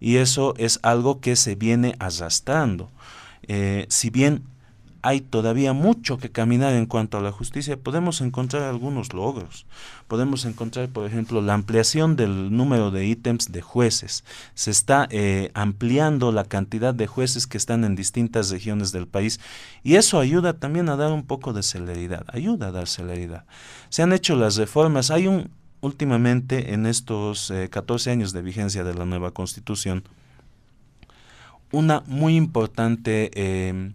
Y 0.00 0.16
eso 0.16 0.54
es 0.56 0.78
algo 0.82 1.20
que 1.20 1.36
se 1.36 1.56
viene 1.56 1.96
arrastrando. 1.98 2.90
Eh, 3.42 3.86
si 3.90 4.10
bien 4.10 4.44
hay 5.04 5.20
todavía 5.20 5.74
mucho 5.74 6.16
que 6.16 6.30
caminar 6.30 6.72
en 6.72 6.86
cuanto 6.86 7.18
a 7.18 7.20
la 7.20 7.30
justicia, 7.30 7.76
podemos 7.76 8.22
encontrar 8.22 8.62
algunos 8.62 9.12
logros. 9.12 9.66
Podemos 10.08 10.46
encontrar, 10.46 10.88
por 10.88 11.06
ejemplo, 11.06 11.42
la 11.42 11.52
ampliación 11.52 12.16
del 12.16 12.56
número 12.56 12.90
de 12.90 13.04
ítems 13.04 13.52
de 13.52 13.60
jueces. 13.60 14.24
Se 14.54 14.70
está 14.70 15.06
eh, 15.10 15.50
ampliando 15.52 16.32
la 16.32 16.44
cantidad 16.44 16.94
de 16.94 17.06
jueces 17.06 17.46
que 17.46 17.58
están 17.58 17.84
en 17.84 17.96
distintas 17.96 18.48
regiones 18.48 18.92
del 18.92 19.06
país 19.06 19.40
y 19.82 19.96
eso 19.96 20.18
ayuda 20.18 20.54
también 20.54 20.88
a 20.88 20.96
dar 20.96 21.12
un 21.12 21.24
poco 21.24 21.52
de 21.52 21.62
celeridad, 21.62 22.24
ayuda 22.28 22.68
a 22.68 22.72
dar 22.72 22.88
celeridad. 22.88 23.44
Se 23.90 24.00
han 24.00 24.14
hecho 24.14 24.36
las 24.36 24.56
reformas, 24.56 25.10
hay 25.10 25.26
un, 25.26 25.50
últimamente 25.82 26.72
en 26.72 26.86
estos 26.86 27.52
14 27.68 28.08
eh, 28.08 28.12
años 28.14 28.32
de 28.32 28.40
vigencia 28.40 28.84
de 28.84 28.94
la 28.94 29.04
nueva 29.04 29.32
constitución, 29.32 30.02
una 31.72 32.02
muy 32.06 32.36
importante... 32.36 33.30
Eh, 33.34 33.92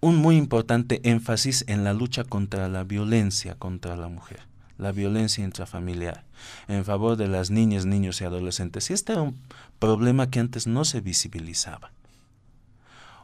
un 0.00 0.16
muy 0.16 0.36
importante 0.36 1.00
énfasis 1.04 1.64
en 1.68 1.84
la 1.84 1.92
lucha 1.92 2.24
contra 2.24 2.68
la 2.68 2.84
violencia 2.84 3.56
contra 3.56 3.96
la 3.96 4.08
mujer, 4.08 4.40
la 4.78 4.92
violencia 4.92 5.44
intrafamiliar, 5.44 6.24
en 6.68 6.86
favor 6.86 7.16
de 7.16 7.28
las 7.28 7.50
niñas, 7.50 7.84
niños 7.84 8.20
y 8.20 8.24
adolescentes. 8.24 8.88
Y 8.88 8.94
este 8.94 9.12
era 9.12 9.22
un 9.22 9.38
problema 9.78 10.30
que 10.30 10.40
antes 10.40 10.66
no 10.66 10.86
se 10.86 11.02
visibilizaba. 11.02 11.92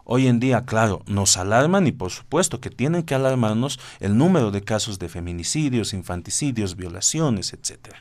Hoy 0.04 0.28
en 0.28 0.38
día, 0.38 0.66
claro, 0.66 1.02
nos 1.06 1.36
alarman 1.38 1.86
y 1.86 1.92
por 1.92 2.10
supuesto 2.10 2.60
que 2.60 2.70
tienen 2.70 3.02
que 3.02 3.14
alarmarnos 3.14 3.80
el 3.98 4.16
número 4.16 4.50
de 4.50 4.62
casos 4.62 4.98
de 4.98 5.08
feminicidios, 5.08 5.94
infanticidios, 5.94 6.76
violaciones, 6.76 7.54
etc. 7.54 7.96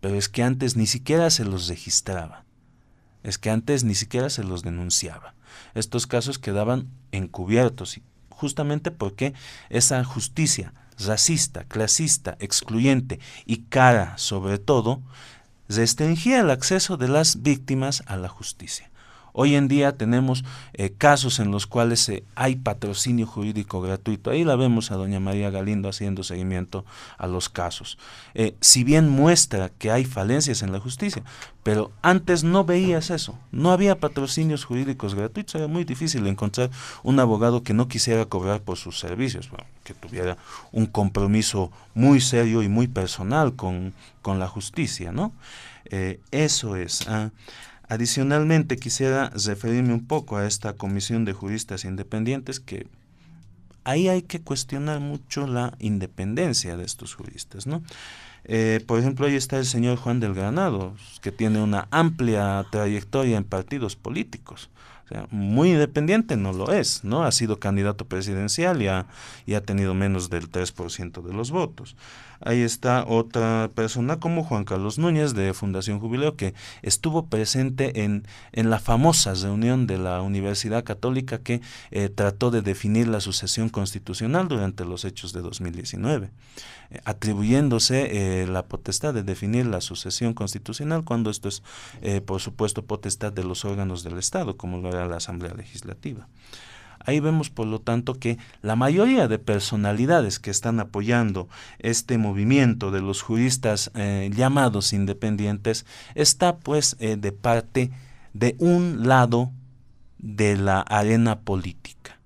Pero 0.00 0.14
es 0.14 0.28
que 0.28 0.42
antes 0.42 0.76
ni 0.76 0.86
siquiera 0.86 1.28
se 1.30 1.44
los 1.44 1.66
registraba. 1.66 2.44
Es 3.24 3.38
que 3.38 3.50
antes 3.50 3.84
ni 3.84 3.94
siquiera 3.94 4.30
se 4.30 4.44
los 4.44 4.62
denunciaba 4.62 5.34
estos 5.74 6.06
casos 6.06 6.38
quedaban 6.38 6.88
encubiertos, 7.12 8.00
justamente 8.30 8.90
porque 8.90 9.34
esa 9.70 10.02
justicia 10.04 10.72
racista, 10.98 11.64
clasista, 11.64 12.36
excluyente 12.40 13.18
y 13.46 13.62
cara 13.62 14.16
sobre 14.18 14.58
todo, 14.58 15.02
restringía 15.68 16.40
el 16.40 16.50
acceso 16.50 16.96
de 16.96 17.08
las 17.08 17.42
víctimas 17.42 18.02
a 18.06 18.16
la 18.16 18.28
justicia. 18.28 18.90
Hoy 19.36 19.56
en 19.56 19.66
día 19.66 19.96
tenemos 19.96 20.44
eh, 20.74 20.92
casos 20.96 21.40
en 21.40 21.50
los 21.50 21.66
cuales 21.66 22.08
eh, 22.08 22.22
hay 22.36 22.54
patrocinio 22.54 23.26
jurídico 23.26 23.80
gratuito. 23.80 24.30
Ahí 24.30 24.44
la 24.44 24.54
vemos 24.54 24.92
a 24.92 24.94
doña 24.94 25.18
María 25.18 25.50
Galindo 25.50 25.88
haciendo 25.88 26.22
seguimiento 26.22 26.84
a 27.18 27.26
los 27.26 27.48
casos. 27.48 27.98
Eh, 28.34 28.54
si 28.60 28.84
bien 28.84 29.08
muestra 29.08 29.70
que 29.70 29.90
hay 29.90 30.04
falencias 30.04 30.62
en 30.62 30.70
la 30.70 30.78
justicia, 30.78 31.24
pero 31.64 31.90
antes 32.00 32.44
no 32.44 32.64
veías 32.64 33.10
eso. 33.10 33.36
No 33.50 33.72
había 33.72 33.98
patrocinios 33.98 34.64
jurídicos 34.64 35.16
gratuitos. 35.16 35.56
Era 35.56 35.66
muy 35.66 35.82
difícil 35.82 36.24
encontrar 36.28 36.70
un 37.02 37.18
abogado 37.18 37.64
que 37.64 37.74
no 37.74 37.88
quisiera 37.88 38.26
cobrar 38.26 38.60
por 38.60 38.76
sus 38.76 39.00
servicios, 39.00 39.50
que 39.82 39.94
tuviera 39.94 40.36
un 40.70 40.86
compromiso 40.86 41.72
muy 41.92 42.20
serio 42.20 42.62
y 42.62 42.68
muy 42.68 42.86
personal 42.86 43.56
con, 43.56 43.94
con 44.22 44.38
la 44.38 44.46
justicia, 44.46 45.10
¿no? 45.10 45.32
eso 46.30 46.76
es. 46.76 47.06
Ah, 47.08 47.30
Adicionalmente, 47.88 48.76
quisiera 48.76 49.30
referirme 49.30 49.92
un 49.92 50.06
poco 50.06 50.36
a 50.36 50.46
esta 50.46 50.74
comisión 50.74 51.24
de 51.24 51.32
juristas 51.32 51.84
independientes 51.84 52.60
que 52.60 52.86
ahí 53.84 54.08
hay 54.08 54.22
que 54.22 54.40
cuestionar 54.40 55.00
mucho 55.00 55.46
la 55.46 55.74
independencia 55.78 56.76
de 56.76 56.84
estos 56.84 57.14
juristas, 57.14 57.66
¿no? 57.66 57.82
Eh, 58.44 58.82
por 58.86 58.98
ejemplo, 58.98 59.26
ahí 59.26 59.36
está 59.36 59.58
el 59.58 59.66
señor 59.66 59.96
Juan 59.96 60.20
del 60.20 60.34
Granado, 60.34 60.94
que 61.22 61.32
tiene 61.32 61.62
una 61.62 61.88
amplia 61.90 62.66
trayectoria 62.70 63.36
en 63.36 63.44
partidos 63.44 63.96
políticos. 63.96 64.70
O 65.04 65.08
sea, 65.08 65.26
muy 65.30 65.70
independiente 65.72 66.36
no 66.36 66.52
lo 66.52 66.72
es, 66.72 67.04
¿no? 67.04 67.24
Ha 67.24 67.32
sido 67.32 67.58
candidato 67.58 68.06
presidencial 68.06 68.80
y 68.82 68.88
ha, 68.88 69.06
y 69.44 69.54
ha 69.54 69.62
tenido 69.62 69.94
menos 69.94 70.30
del 70.30 70.50
3% 70.50 71.22
de 71.22 71.32
los 71.32 71.50
votos. 71.50 71.96
Ahí 72.44 72.60
está 72.60 73.06
otra 73.08 73.70
persona 73.74 74.20
como 74.20 74.44
Juan 74.44 74.64
Carlos 74.64 74.98
Núñez 74.98 75.32
de 75.32 75.54
Fundación 75.54 75.98
Jubileo 75.98 76.36
que 76.36 76.52
estuvo 76.82 77.26
presente 77.26 78.04
en, 78.04 78.26
en 78.52 78.68
la 78.68 78.78
famosa 78.78 79.32
reunión 79.32 79.86
de 79.86 79.96
la 79.96 80.20
Universidad 80.20 80.84
Católica 80.84 81.38
que 81.38 81.62
eh, 81.90 82.10
trató 82.10 82.50
de 82.50 82.60
definir 82.60 83.08
la 83.08 83.20
sucesión 83.20 83.70
constitucional 83.70 84.46
durante 84.46 84.84
los 84.84 85.06
hechos 85.06 85.32
de 85.32 85.40
2019, 85.40 86.28
eh, 86.90 87.00
atribuyéndose 87.06 88.42
eh, 88.42 88.46
la 88.46 88.66
potestad 88.66 89.14
de 89.14 89.22
definir 89.22 89.64
la 89.64 89.80
sucesión 89.80 90.34
constitucional 90.34 91.02
cuando 91.02 91.30
esto 91.30 91.48
es, 91.48 91.62
por 92.26 92.42
supuesto, 92.42 92.84
potestad 92.84 93.32
de 93.32 93.44
los 93.44 93.64
órganos 93.64 94.02
del 94.02 94.18
Estado, 94.18 94.58
como 94.58 94.78
lo 94.78 94.90
era 94.90 95.06
la 95.06 95.16
Asamblea 95.16 95.54
Legislativa. 95.54 96.28
Ahí 97.04 97.20
vemos, 97.20 97.50
por 97.50 97.66
lo 97.66 97.80
tanto, 97.80 98.14
que 98.14 98.38
la 98.62 98.76
mayoría 98.76 99.28
de 99.28 99.38
personalidades 99.38 100.38
que 100.38 100.50
están 100.50 100.80
apoyando 100.80 101.48
este 101.78 102.18
movimiento 102.18 102.90
de 102.90 103.02
los 103.02 103.22
juristas 103.22 103.90
eh, 103.94 104.30
llamados 104.34 104.92
independientes 104.92 105.84
está 106.14 106.56
pues 106.56 106.96
eh, 107.00 107.16
de 107.16 107.32
parte 107.32 107.90
de 108.32 108.56
un 108.58 109.06
lado 109.06 109.52
de 110.18 110.56
la 110.56 110.80
arena 110.80 111.40
política. 111.40 112.18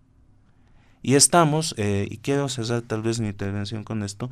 Y 1.02 1.14
estamos, 1.14 1.74
eh, 1.78 2.06
y 2.10 2.18
quiero 2.18 2.48
cerrar 2.48 2.82
tal 2.82 3.02
vez 3.02 3.20
mi 3.20 3.28
intervención 3.28 3.84
con 3.84 4.02
esto, 4.02 4.30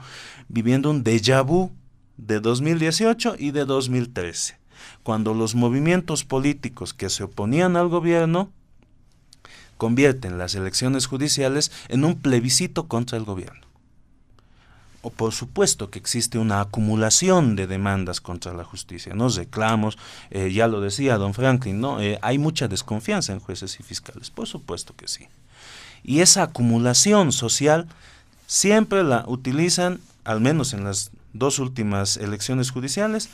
viviendo 0.48 0.90
un 0.90 1.04
déjà 1.04 1.42
vu 1.44 1.70
de 2.16 2.40
2018 2.40 3.36
y 3.38 3.50
de 3.50 3.64
2013, 3.64 4.58
cuando 5.02 5.34
los 5.34 5.54
movimientos 5.54 6.24
políticos 6.24 6.94
que 6.94 7.10
se 7.10 7.24
oponían 7.24 7.76
al 7.76 7.88
gobierno 7.88 8.52
convierten 9.76 10.38
las 10.38 10.54
elecciones 10.54 11.06
judiciales 11.06 11.70
en 11.88 12.04
un 12.04 12.20
plebiscito 12.20 12.88
contra 12.88 13.18
el 13.18 13.24
gobierno. 13.24 13.66
por 15.16 15.32
supuesto 15.32 15.88
que 15.88 16.00
existe 16.00 16.36
una 16.36 16.60
acumulación 16.60 17.54
de 17.54 17.68
demandas 17.68 18.20
contra 18.20 18.52
la 18.52 18.64
justicia, 18.64 19.14
¿no? 19.14 19.28
Reclamos, 19.28 19.98
eh, 20.30 20.52
ya 20.52 20.66
lo 20.66 20.80
decía 20.80 21.16
don 21.16 21.32
Franklin, 21.32 21.80
¿no? 21.80 22.00
Eh, 22.00 22.18
hay 22.22 22.38
mucha 22.38 22.66
desconfianza 22.66 23.32
en 23.32 23.38
jueces 23.38 23.78
y 23.78 23.84
fiscales, 23.84 24.30
por 24.30 24.48
supuesto 24.48 24.96
que 24.96 25.06
sí. 25.06 25.28
Y 26.02 26.22
esa 26.22 26.42
acumulación 26.42 27.30
social 27.30 27.86
siempre 28.48 29.04
la 29.04 29.24
utilizan, 29.28 30.00
al 30.24 30.40
menos 30.40 30.72
en 30.72 30.82
las 30.82 31.12
dos 31.32 31.60
últimas 31.60 32.16
elecciones 32.16 32.72
judiciales, 32.72 33.28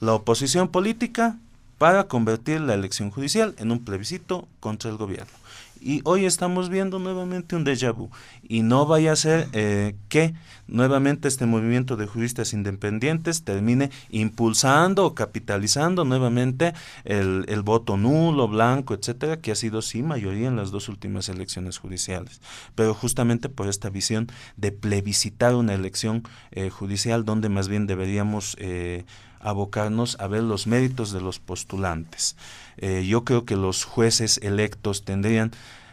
la 0.00 0.14
oposición 0.14 0.68
política 0.68 1.36
para 1.80 2.08
convertir 2.08 2.60
la 2.60 2.74
elección 2.74 3.10
judicial 3.10 3.54
en 3.56 3.70
un 3.70 3.82
plebiscito 3.82 4.46
contra 4.60 4.90
el 4.90 4.98
gobierno. 4.98 5.32
Y 5.80 6.02
hoy 6.04 6.26
estamos 6.26 6.68
viendo 6.68 6.98
nuevamente 6.98 7.56
un 7.56 7.64
déjà 7.64 7.90
vu. 7.90 8.10
Y 8.46 8.60
no 8.60 8.84
vaya 8.84 9.12
a 9.12 9.16
ser 9.16 9.48
eh, 9.54 9.94
que 10.10 10.34
nuevamente 10.68 11.26
este 11.26 11.46
movimiento 11.46 11.96
de 11.96 12.06
juristas 12.06 12.52
independientes 12.52 13.44
termine 13.44 13.90
impulsando 14.10 15.06
o 15.06 15.14
capitalizando 15.14 16.04
nuevamente 16.04 16.74
el, 17.04 17.46
el, 17.48 17.62
voto 17.62 17.96
nulo, 17.96 18.46
blanco, 18.46 18.92
etcétera, 18.92 19.38
que 19.38 19.50
ha 19.50 19.54
sido 19.54 19.80
sí 19.80 20.02
mayoría 20.02 20.48
en 20.48 20.56
las 20.56 20.70
dos 20.70 20.90
últimas 20.90 21.30
elecciones 21.30 21.78
judiciales. 21.78 22.42
Pero 22.74 22.92
justamente 22.92 23.48
por 23.48 23.68
esta 23.68 23.88
visión 23.88 24.26
de 24.58 24.70
plebiscitar 24.70 25.54
una 25.54 25.72
elección 25.72 26.24
eh, 26.50 26.68
judicial 26.68 27.24
donde 27.24 27.48
más 27.48 27.68
bien 27.68 27.86
deberíamos 27.86 28.54
eh, 28.58 29.06
abocarnos 29.40 30.16
a 30.20 30.26
ver 30.26 30.42
los 30.42 30.66
méritos 30.66 31.12
de 31.12 31.20
los 31.20 31.38
postulantes. 31.38 32.36
Eh, 32.76 33.04
yo 33.06 33.24
creo 33.24 33.44
que 33.44 33.56
los 33.56 33.84
jueces 33.84 34.38
electos 34.42 35.04
tendrían 35.04 35.50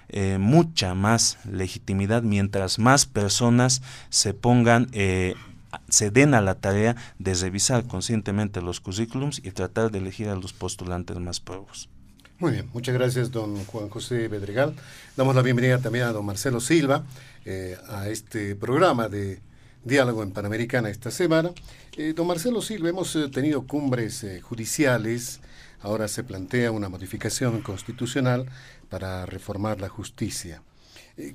eh, 0.10 0.38
mucha 0.38 0.94
más 0.94 1.38
legitimidad 1.50 2.22
mientras 2.24 2.80
más 2.80 3.06
personas 3.06 3.82
se 4.10 4.34
pongan, 4.34 4.88
eh, 4.92 5.36
se 5.90 6.12
den 6.12 6.34
a 6.34 6.42
la 6.42 6.56
tarea 6.56 6.96
de 7.20 7.34
revisar 7.34 7.86
conscientemente 7.86 8.62
los 8.62 8.80
currículums 8.80 9.40
y 9.44 9.52
tratar 9.52 9.92
de 9.92 10.00
elegir 10.00 10.30
a 10.30 10.36
los 10.36 10.54
postulantes 10.54 11.18
más 11.18 11.40
probos. 11.40 11.90
Muy 12.40 12.52
bien, 12.52 12.70
muchas 12.72 12.94
gracias 12.94 13.32
don 13.32 13.66
Juan 13.66 13.90
José 13.90 14.28
Bedregal. 14.28 14.76
Damos 15.16 15.36
la 15.36 15.42
bienvenida 15.42 15.80
también 15.80 16.06
a 16.06 16.12
don 16.12 16.26
Marcelo 16.26 16.60
Silva 16.60 17.04
a 17.90 18.10
este 18.10 18.56
programa 18.56 19.08
de 19.08 19.40
diálogo 19.84 20.24
en 20.24 20.32
Panamericana 20.32 20.90
esta 20.90 21.12
semana. 21.12 21.52
Eh, 21.96 22.14
don 22.16 22.28
Marcelo 22.28 22.62
Silva, 22.62 22.90
hemos 22.90 23.16
eh, 23.16 23.30
tenido 23.30 23.66
cumbres 23.66 24.24
eh, 24.24 24.42
judiciales, 24.42 25.40
ahora 25.82 26.08
se 26.08 26.24
plantea 26.24 26.72
una 26.72 26.90
modificación 26.90 27.62
constitucional 27.62 28.46
para 28.90 29.26
reformar 29.26 29.82
la 29.82 29.90
justicia. 29.90 30.62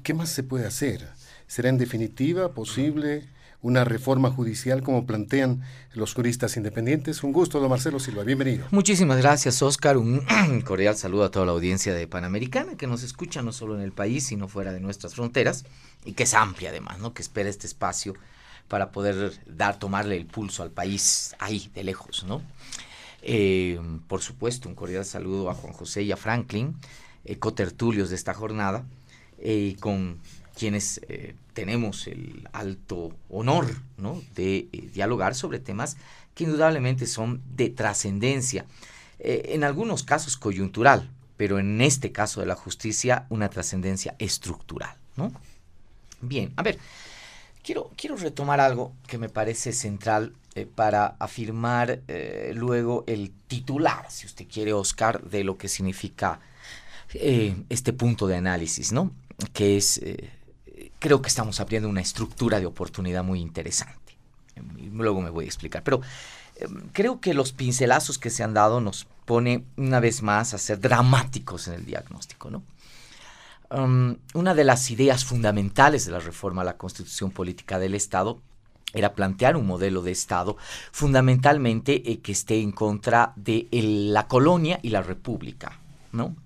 ¿Qué 0.03 0.15
más 0.15 0.29
se 0.29 0.43
puede 0.43 0.67
hacer? 0.67 1.09
¿Será 1.47 1.69
en 1.69 1.79
definitiva 1.79 2.53
posible 2.53 3.29
una 3.63 3.85
reforma 3.85 4.31
judicial 4.31 4.83
como 4.83 5.07
plantean 5.07 5.63
los 5.95 6.15
juristas 6.15 6.57
independientes? 6.57 7.23
Un 7.23 7.33
gusto, 7.33 7.61
don 7.61 7.71
Marcelo 7.71 8.01
Silva, 8.01 8.25
bienvenido. 8.25 8.67
Muchísimas 8.71 9.19
gracias, 9.19 9.63
Oscar. 9.63 9.97
Un 9.97 10.25
cordial 10.65 10.97
saludo 10.97 11.25
a 11.25 11.31
toda 11.31 11.47
la 11.47 11.53
audiencia 11.53 11.95
de 11.95 12.07
Panamericana 12.07 12.77
que 12.77 12.87
nos 12.87 13.03
escucha 13.03 13.43
no 13.43 13.53
solo 13.53 13.77
en 13.77 13.83
el 13.83 13.93
país, 13.93 14.27
sino 14.27 14.49
fuera 14.49 14.73
de 14.73 14.81
nuestras 14.81 15.15
fronteras 15.15 15.65
y 16.05 16.13
que 16.13 16.25
es 16.25 16.35
amplia 16.35 16.71
además, 16.71 16.99
¿no? 16.99 17.15
que 17.15 17.23
espera 17.23 17.49
este 17.49 17.67
espacio 17.67 18.15
para 18.73 18.91
poder 18.91 19.39
dar, 19.45 19.79
tomarle 19.79 20.17
el 20.17 20.25
pulso 20.25 20.63
al 20.63 20.71
país 20.71 21.37
ahí, 21.39 21.71
de 21.75 21.85
lejos, 21.85 22.25
¿no? 22.25 22.41
Eh, 23.21 23.79
por 24.09 24.23
supuesto, 24.23 24.67
un 24.67 24.75
cordial 24.75 25.05
saludo 25.05 25.51
a 25.51 25.55
Juan 25.55 25.75
José 25.75 26.05
y 26.05 26.11
a 26.11 26.17
Franklin, 26.17 26.75
eh, 27.27 27.37
cotertulios 27.39 28.09
de 28.09 28.17
esta 28.17 28.33
jornada, 28.33 28.87
eh, 29.37 29.77
con 29.79 30.21
quienes 30.57 31.03
tenemos 31.53 32.07
el 32.07 32.49
alto 32.55 33.13
honor 33.29 33.67
¿no? 33.99 34.23
de 34.35 34.69
dialogar 34.95 35.35
sobre 35.35 35.59
temas 35.59 35.99
que 36.35 36.45
indudablemente 36.45 37.07
son 37.07 37.43
de 37.55 37.69
trascendencia, 37.69 38.65
en 39.19 39.65
algunos 39.65 40.03
casos 40.03 40.39
coyuntural, 40.39 41.11
pero 41.37 41.59
en 41.59 41.83
este 41.83 42.11
caso 42.11 42.41
de 42.41 42.47
la 42.47 42.55
justicia 42.55 43.27
una 43.29 43.51
trascendencia 43.51 44.15
estructural. 44.19 44.97
¿no? 45.17 45.31
Bien, 46.23 46.53
a 46.57 46.63
ver, 46.63 46.79
Quiero, 47.63 47.91
quiero 47.97 48.17
retomar 48.17 48.61
algo 48.61 48.93
que 49.07 49.19
me 49.19 49.29
parece 49.29 49.73
central 49.73 50.35
eh, 50.55 50.67
para 50.67 51.17
afirmar 51.19 52.03
eh, 52.09 52.53
luego 52.55 53.05
el 53.07 53.33
titular, 53.47 54.05
si 54.11 54.27
usted 54.27 54.47
quiere, 54.53 54.73
Oscar, 54.73 55.23
de 55.23 55.45
lo 55.45 55.57
que 55.57 55.69
significa 55.69 56.41
eh, 57.15 57.55
este 57.71 57.93
punto 57.93 58.27
de 58.27 58.37
análisis, 58.37 58.93
¿no? 58.93 59.13
Que 59.53 59.77
es, 59.77 60.01
creo 60.99 61.23
que 61.23 61.29
estamos 61.29 61.61
abriendo 61.61 61.89
una 61.89 62.01
estructura 62.01 62.61
de 62.61 62.67
oportunidad 62.67 63.25
muy 63.25 63.41
interesante. 63.41 64.17
Luego 64.93 65.23
me 65.23 65.31
voy 65.31 65.45
a 65.45 65.49
explicar, 65.49 65.83
pero 65.83 66.03
creo 66.93 67.21
que 67.21 67.33
los 67.33 67.53
pincelazos 67.53 68.19
que 68.19 68.31
se 68.31 68.43
han 68.43 68.55
dado 68.55 68.81
nos 68.81 69.07
pone 69.25 69.65
una 69.77 70.01
vez 70.01 70.23
más 70.23 70.53
a 70.53 70.59
ser 70.59 70.81
dramáticos 70.81 71.69
en 71.69 71.75
el 71.75 71.87
diagnóstico, 71.87 72.51
¿no? 72.51 72.63
Una 73.75 74.55
de 74.55 74.65
las 74.65 74.91
ideas 74.91 75.25
fundamentales 75.25 76.05
de 76.05 76.13
la 76.13 76.21
reforma 76.21 76.63
a 76.63 76.65
la 76.67 76.77
constitución 76.77 77.31
política 77.31 77.79
del 77.79 77.95
Estado 77.95 78.41
era 78.93 79.15
plantear 79.15 79.57
un 79.57 79.67
modelo 79.67 80.03
de 80.03 80.11
Estado 80.11 80.57
fundamentalmente 80.91 82.11
eh, 82.11 82.21
que 82.21 82.33
esté 82.33 82.61
en 82.61 82.73
contra 82.73 83.33
de 83.37 83.69
la 83.71 84.29
colonia 84.29 84.79
y 84.83 84.91
la 84.91 85.03
república, 85.03 85.79
¿no? 86.13 86.37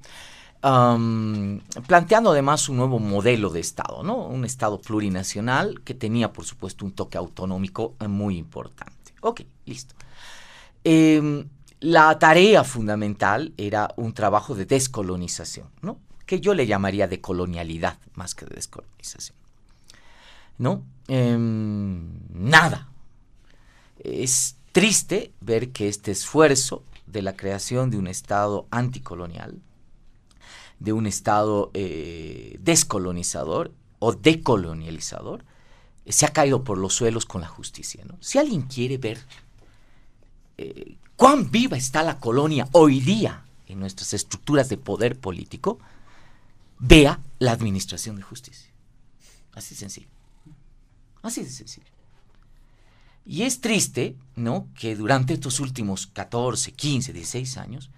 Planteando 1.87 2.33
además 2.33 2.69
un 2.69 2.79
nuevo 2.79 2.99
modelo 2.99 3.51
de 3.51 3.61
Estado, 3.61 4.03
¿no? 4.03 4.27
Un 4.27 4.45
Estado 4.45 4.81
plurinacional 4.81 5.81
que 5.83 5.95
tenía, 5.95 6.33
por 6.33 6.45
supuesto, 6.45 6.85
un 6.85 6.93
toque 6.93 7.19
autonómico 7.19 7.95
eh, 8.01 8.09
muy 8.09 8.37
importante. 8.37 9.15
Ok, 9.21 9.43
listo. 9.65 9.95
Em, 10.83 11.49
la 11.81 12.19
tarea 12.19 12.65
fundamental 12.65 13.53
era 13.57 13.93
un 13.97 14.13
trabajo 14.13 14.55
de 14.55 14.67
descolonización, 14.67 15.69
¿no? 15.83 15.99
Que 16.27 16.41
yo 16.41 16.55
le 16.55 16.67
llamaría 16.67 17.09
de 17.09 17.21
colonialidad 17.21 17.99
más 18.15 18.35
que 18.35 18.45
de 18.45 18.57
descolonización. 18.57 19.37
¿No? 20.59 20.83
Em, 21.09 22.11
nada. 22.31 22.89
Es 23.99 24.57
triste 24.73 25.33
ver 25.41 25.71
que 25.71 25.89
este 25.89 26.11
esfuerzo 26.11 26.83
de 27.07 27.23
la 27.23 27.37
creación 27.37 27.91
de 27.91 27.99
un 27.99 28.09
Estado 28.09 28.67
anticolonial, 28.71 29.59
de 30.81 30.93
un 30.93 31.07
Estado 31.07 31.71
eh, 31.75 32.59
descolonizador 32.61 33.73
o 34.01 34.13
decolonializador, 34.13 35.45
se 36.07 36.27
ha 36.27 36.33
caído 36.33 36.65
por 36.65 36.79
los 36.79 36.95
suelos 36.95 37.25
con 37.27 37.41
la 37.41 37.49
justicia. 37.49 38.05
¿no? 38.05 38.17
Si 38.21 38.39
alguien 38.39 38.63
quiere 38.63 38.99
ver 38.99 39.19
eh, 40.59 40.97
cuán 41.17 41.51
viva 41.51 41.77
está 41.77 42.03
la 42.03 42.19
colonia 42.19 42.69
hoy 42.73 43.01
día 43.01 43.45
en 43.67 43.81
nuestras 43.81 44.15
estructuras 44.15 44.69
de 44.69 44.77
poder 44.77 45.19
político, 45.19 45.79
vea 46.79 47.21
la 47.39 47.53
administración 47.53 48.17
de 48.17 48.23
justicia. 48.23 48.71
Así 49.55 49.75
de 49.75 49.81
sencillo. 49.81 50.09
Así 51.23 51.43
de 51.43 51.51
sencillo. 51.51 51.87
Y 53.25 53.43
es 53.43 53.61
triste, 53.61 54.17
¿no? 54.37 54.69
Que 54.79 54.95
durante 54.95 55.35
estos 55.35 55.59
últimos 55.59 56.07
14, 56.07 56.73
15, 56.73 57.13
16 57.13 57.57
años 57.57 57.91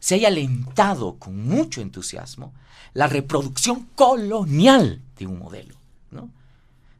se 0.00 0.16
haya 0.16 0.28
alentado 0.28 1.16
con 1.16 1.46
mucho 1.46 1.80
entusiasmo 1.80 2.52
la 2.92 3.06
reproducción 3.06 3.88
colonial 3.94 5.00
de 5.16 5.26
un 5.26 5.38
modelo, 5.38 5.76
¿no? 6.10 6.30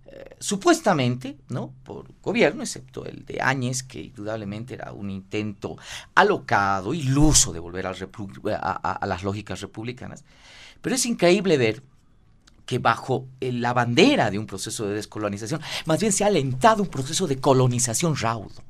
Eh, 0.07 0.37
supuestamente, 0.39 1.37
¿no? 1.49 1.73
Por 1.85 2.07
gobierno, 2.23 2.63
excepto 2.63 3.05
el 3.05 3.25
de 3.27 3.41
Áñez, 3.41 3.83
que 3.83 4.01
indudablemente 4.01 4.75
era 4.75 4.93
un 4.93 5.11
intento 5.11 5.77
alocado, 6.15 6.95
iluso 6.95 7.53
de 7.53 7.59
volver 7.59 7.87
a 7.87 9.07
las 9.07 9.23
lógicas 9.25 9.61
republicanas, 9.61 10.25
pero 10.85 10.97
es 10.97 11.07
increíble 11.07 11.57
ver 11.57 11.83
que 12.67 12.79
bajo 12.79 13.27
eh, 13.41 13.53
la 13.53 13.73
bandera 13.73 14.31
de 14.31 14.39
un 14.39 14.45
proceso 14.45 14.87
de 14.87 14.95
descolonización, 14.95 15.63
más 15.87 15.99
bien 15.99 16.13
se 16.13 16.25
ha 16.25 16.27
alentado 16.27 16.83
un 16.83 16.91
proceso 16.91 17.27
de 17.27 17.41
colonización 17.41 18.15
raudo, 18.15 18.63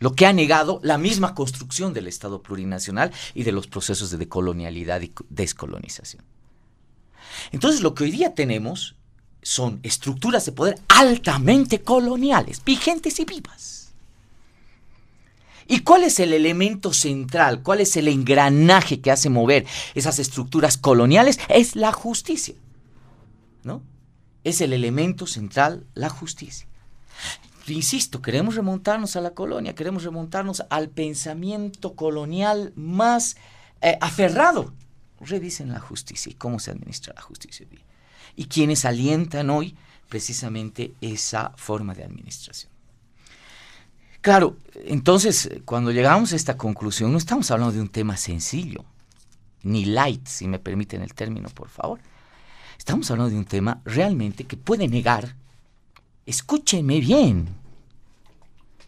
lo 0.00 0.16
que 0.16 0.26
ha 0.26 0.32
negado 0.32 0.80
la 0.82 0.98
misma 0.98 1.32
construcción 1.36 1.94
del 1.94 2.08
Estado 2.08 2.42
plurinacional 2.42 3.12
y 3.34 3.44
de 3.44 3.52
los 3.52 3.68
procesos 3.68 4.10
de 4.10 4.16
decolonialidad 4.16 5.00
y 5.00 5.12
descolonización. 5.30 6.24
Entonces 7.52 7.82
lo 7.82 7.94
que 7.94 8.02
hoy 8.02 8.10
día 8.10 8.34
tenemos 8.34 8.96
son 9.42 9.78
estructuras 9.84 10.44
de 10.44 10.50
poder 10.50 10.80
altamente 10.88 11.82
coloniales, 11.82 12.64
vigentes 12.64 13.20
y 13.20 13.24
vivas 13.24 13.85
¿Y 15.68 15.80
cuál 15.80 16.04
es 16.04 16.20
el 16.20 16.32
elemento 16.32 16.92
central? 16.92 17.62
¿Cuál 17.62 17.80
es 17.80 17.96
el 17.96 18.08
engranaje 18.08 19.00
que 19.00 19.10
hace 19.10 19.30
mover 19.30 19.66
esas 19.94 20.18
estructuras 20.18 20.76
coloniales? 20.76 21.38
Es 21.48 21.74
la 21.74 21.92
justicia. 21.92 22.54
¿No? 23.64 23.82
Es 24.44 24.60
el 24.60 24.72
elemento 24.72 25.26
central 25.26 25.86
la 25.94 26.08
justicia. 26.08 26.68
Insisto, 27.66 28.22
queremos 28.22 28.54
remontarnos 28.54 29.16
a 29.16 29.20
la 29.20 29.30
colonia, 29.30 29.74
queremos 29.74 30.04
remontarnos 30.04 30.62
al 30.70 30.88
pensamiento 30.88 31.96
colonial 31.96 32.72
más 32.76 33.36
eh, 33.80 33.98
aferrado. 34.00 34.72
Revisen 35.18 35.72
la 35.72 35.80
justicia 35.80 36.30
y 36.30 36.34
cómo 36.34 36.60
se 36.60 36.70
administra 36.70 37.14
la 37.14 37.22
justicia 37.22 37.66
hoy. 37.68 37.80
Y 38.36 38.44
quienes 38.44 38.84
alientan 38.84 39.50
hoy 39.50 39.74
precisamente 40.08 40.94
esa 41.00 41.52
forma 41.56 41.94
de 41.94 42.04
administración. 42.04 42.75
Claro, 44.26 44.56
entonces, 44.86 45.48
cuando 45.64 45.92
llegamos 45.92 46.32
a 46.32 46.36
esta 46.36 46.56
conclusión, 46.56 47.12
no 47.12 47.18
estamos 47.18 47.48
hablando 47.52 47.72
de 47.72 47.80
un 47.80 47.88
tema 47.88 48.16
sencillo, 48.16 48.84
ni 49.62 49.84
light, 49.84 50.26
si 50.26 50.48
me 50.48 50.58
permiten 50.58 51.00
el 51.00 51.14
término, 51.14 51.48
por 51.48 51.68
favor. 51.68 52.00
Estamos 52.76 53.08
hablando 53.08 53.30
de 53.30 53.38
un 53.38 53.44
tema 53.44 53.80
realmente 53.84 54.42
que 54.42 54.56
puede 54.56 54.88
negar, 54.88 55.36
escúchenme 56.26 56.98
bien, 56.98 57.54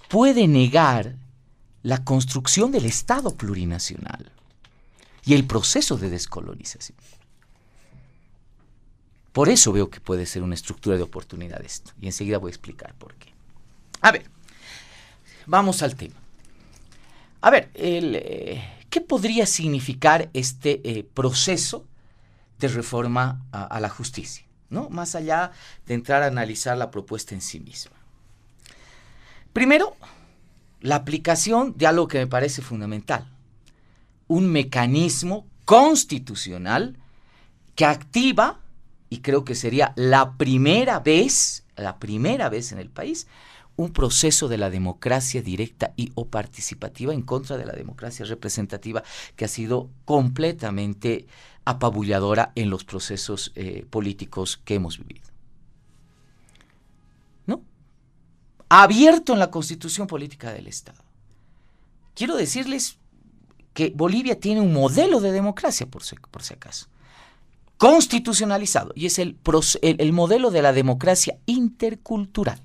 puede 0.09 0.49
negar 0.49 1.15
la 1.85 2.03
construcción 2.03 2.73
del 2.73 2.87
Estado 2.87 3.33
plurinacional 3.37 4.33
y 5.25 5.35
el 5.35 5.45
proceso 5.45 5.97
de 5.97 6.11
descolonización. 6.11 6.99
Por 9.31 9.49
eso 9.49 9.71
veo 9.71 9.89
que 9.89 10.01
puede 10.01 10.27
ser 10.27 10.43
una 10.43 10.57
estructura 10.57 10.97
de 10.97 11.05
oportunidad 11.05 11.65
esto. 11.65 11.93
Y 12.01 12.07
enseguida 12.07 12.39
voy 12.39 12.49
a 12.49 12.55
explicar 12.57 12.93
por 12.95 13.15
qué. 13.15 13.33
A 14.01 14.11
ver, 14.11 14.29
vamos 15.49 15.83
al 15.83 15.97
tema. 15.97 16.15
A 17.41 17.51
ver, 17.51 17.71
eh, 17.75 18.63
¿qué 18.91 19.01
podría 19.01 19.47
significar 19.47 20.31
este 20.35 20.81
eh, 20.85 21.03
proceso 21.03 21.85
de 22.59 22.69
reforma 22.69 23.43
a, 23.51 23.81
la 23.81 23.89
justicia? 23.89 24.45
¿no? 24.71 24.89
Más 24.91 25.15
allá 25.15 25.53
de 25.87 25.95
entrar 25.95 26.23
a 26.23 26.27
analizar 26.27 26.77
la 26.77 26.91
propuesta 26.91 27.35
en 27.35 27.41
sí 27.41 27.59
misma. 27.61 27.97
Primero, 29.53 29.97
la 30.81 30.97
aplicación 30.97 31.75
de 31.77 31.87
algo 31.87 32.07
que 32.07 32.19
me 32.19 32.27
parece 32.27 32.61
fundamental, 32.61 33.27
un 34.27 34.47
mecanismo 34.51 35.47
constitucional 35.65 36.97
que 37.75 37.87
activa, 37.87 38.61
y 39.09 39.19
creo 39.21 39.45
que 39.45 39.55
sería 39.55 39.93
la 39.97 40.33
primera 40.33 41.01
vez, 41.01 41.65
la 41.77 41.99
primera 41.99 42.49
vez 42.51 42.73
en 42.73 42.79
el 42.79 42.91
país, 42.91 43.27
un 43.79 43.93
proceso 43.93 44.49
de 44.49 44.59
la 44.59 44.71
democracia 44.71 45.41
directa 45.41 45.93
y 45.97 46.11
o 46.17 46.27
participativa 46.27 47.15
en 47.15 47.23
contra 47.23 47.57
de 47.57 47.65
la 47.65 47.73
democracia 47.73 48.27
representativa 48.27 49.05
que 49.37 49.45
ha 49.45 49.49
sido 49.49 49.89
completamente 50.05 51.27
apabulladora 51.65 52.51
en 52.57 52.71
los 52.71 52.83
procesos 52.83 53.53
eh, 53.55 53.87
políticos 53.89 54.61
que 54.65 54.75
hemos 54.75 54.99
vivido. 54.99 55.29
¿No? 57.47 57.63
Abierto 58.69 59.33
en 59.33 59.39
la 59.39 59.53
constitución 59.53 60.09
política 60.09 60.53
del 60.53 60.67
Estado. 60.67 60.99
Quiero 62.15 62.35
decirles 62.35 62.99
que 63.75 63.93
Bolivia 63.95 64.41
tiene 64.41 64.61
un 64.61 64.73
modelo 64.73 65.21
de 65.21 65.31
democracia, 65.31 65.87
por 65.87 66.03
si, 66.03 66.17
por 66.17 66.43
si 66.43 66.55
acaso, 66.55 66.89
constitucionalizado, 67.77 68.93
y 68.97 69.07
es 69.07 69.21
el, 69.21 69.39
el 69.83 70.13
modelo 70.13 70.51
de 70.51 70.63
la 70.63 70.73
democracia 70.73 71.39
intercultural. 71.47 72.61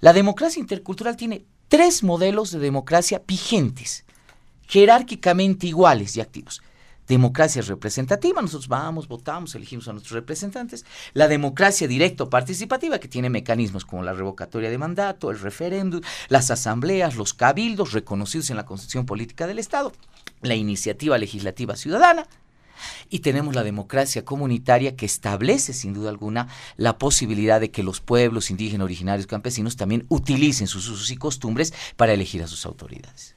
La 0.00 0.14
democracia 0.14 0.60
intercultural 0.60 1.16
tiene 1.16 1.44
tres 1.68 2.02
modelos 2.02 2.50
de 2.50 2.58
democracia 2.58 3.22
vigentes, 3.26 4.04
jerárquicamente 4.66 5.66
iguales 5.66 6.16
y 6.16 6.22
activos. 6.22 6.62
Democracia 7.06 7.60
representativa, 7.60 8.40
nosotros 8.40 8.68
vamos, 8.68 9.08
votamos, 9.08 9.54
elegimos 9.54 9.88
a 9.88 9.92
nuestros 9.92 10.14
representantes. 10.14 10.86
La 11.12 11.28
democracia 11.28 11.86
directo 11.86 12.30
participativa, 12.30 12.98
que 12.98 13.08
tiene 13.08 13.28
mecanismos 13.28 13.84
como 13.84 14.02
la 14.02 14.14
revocatoria 14.14 14.70
de 14.70 14.78
mandato, 14.78 15.30
el 15.30 15.40
referéndum, 15.40 16.00
las 16.28 16.50
asambleas, 16.50 17.16
los 17.16 17.34
cabildos 17.34 17.92
reconocidos 17.92 18.48
en 18.50 18.56
la 18.56 18.64
Constitución 18.64 19.06
Política 19.06 19.46
del 19.46 19.58
Estado, 19.58 19.92
la 20.40 20.54
iniciativa 20.54 21.18
legislativa 21.18 21.76
ciudadana, 21.76 22.26
y 23.08 23.20
tenemos 23.20 23.54
la 23.54 23.62
democracia 23.62 24.24
comunitaria 24.24 24.96
que 24.96 25.06
establece 25.06 25.72
sin 25.72 25.92
duda 25.94 26.10
alguna 26.10 26.48
la 26.76 26.98
posibilidad 26.98 27.60
de 27.60 27.70
que 27.70 27.82
los 27.82 28.00
pueblos 28.00 28.50
indígenas, 28.50 28.84
originarios, 28.84 29.26
campesinos 29.26 29.76
también 29.76 30.06
utilicen 30.08 30.66
sus 30.66 30.88
usos 30.88 31.10
y 31.10 31.16
costumbres 31.16 31.72
para 31.96 32.12
elegir 32.12 32.42
a 32.42 32.46
sus 32.46 32.66
autoridades. 32.66 33.36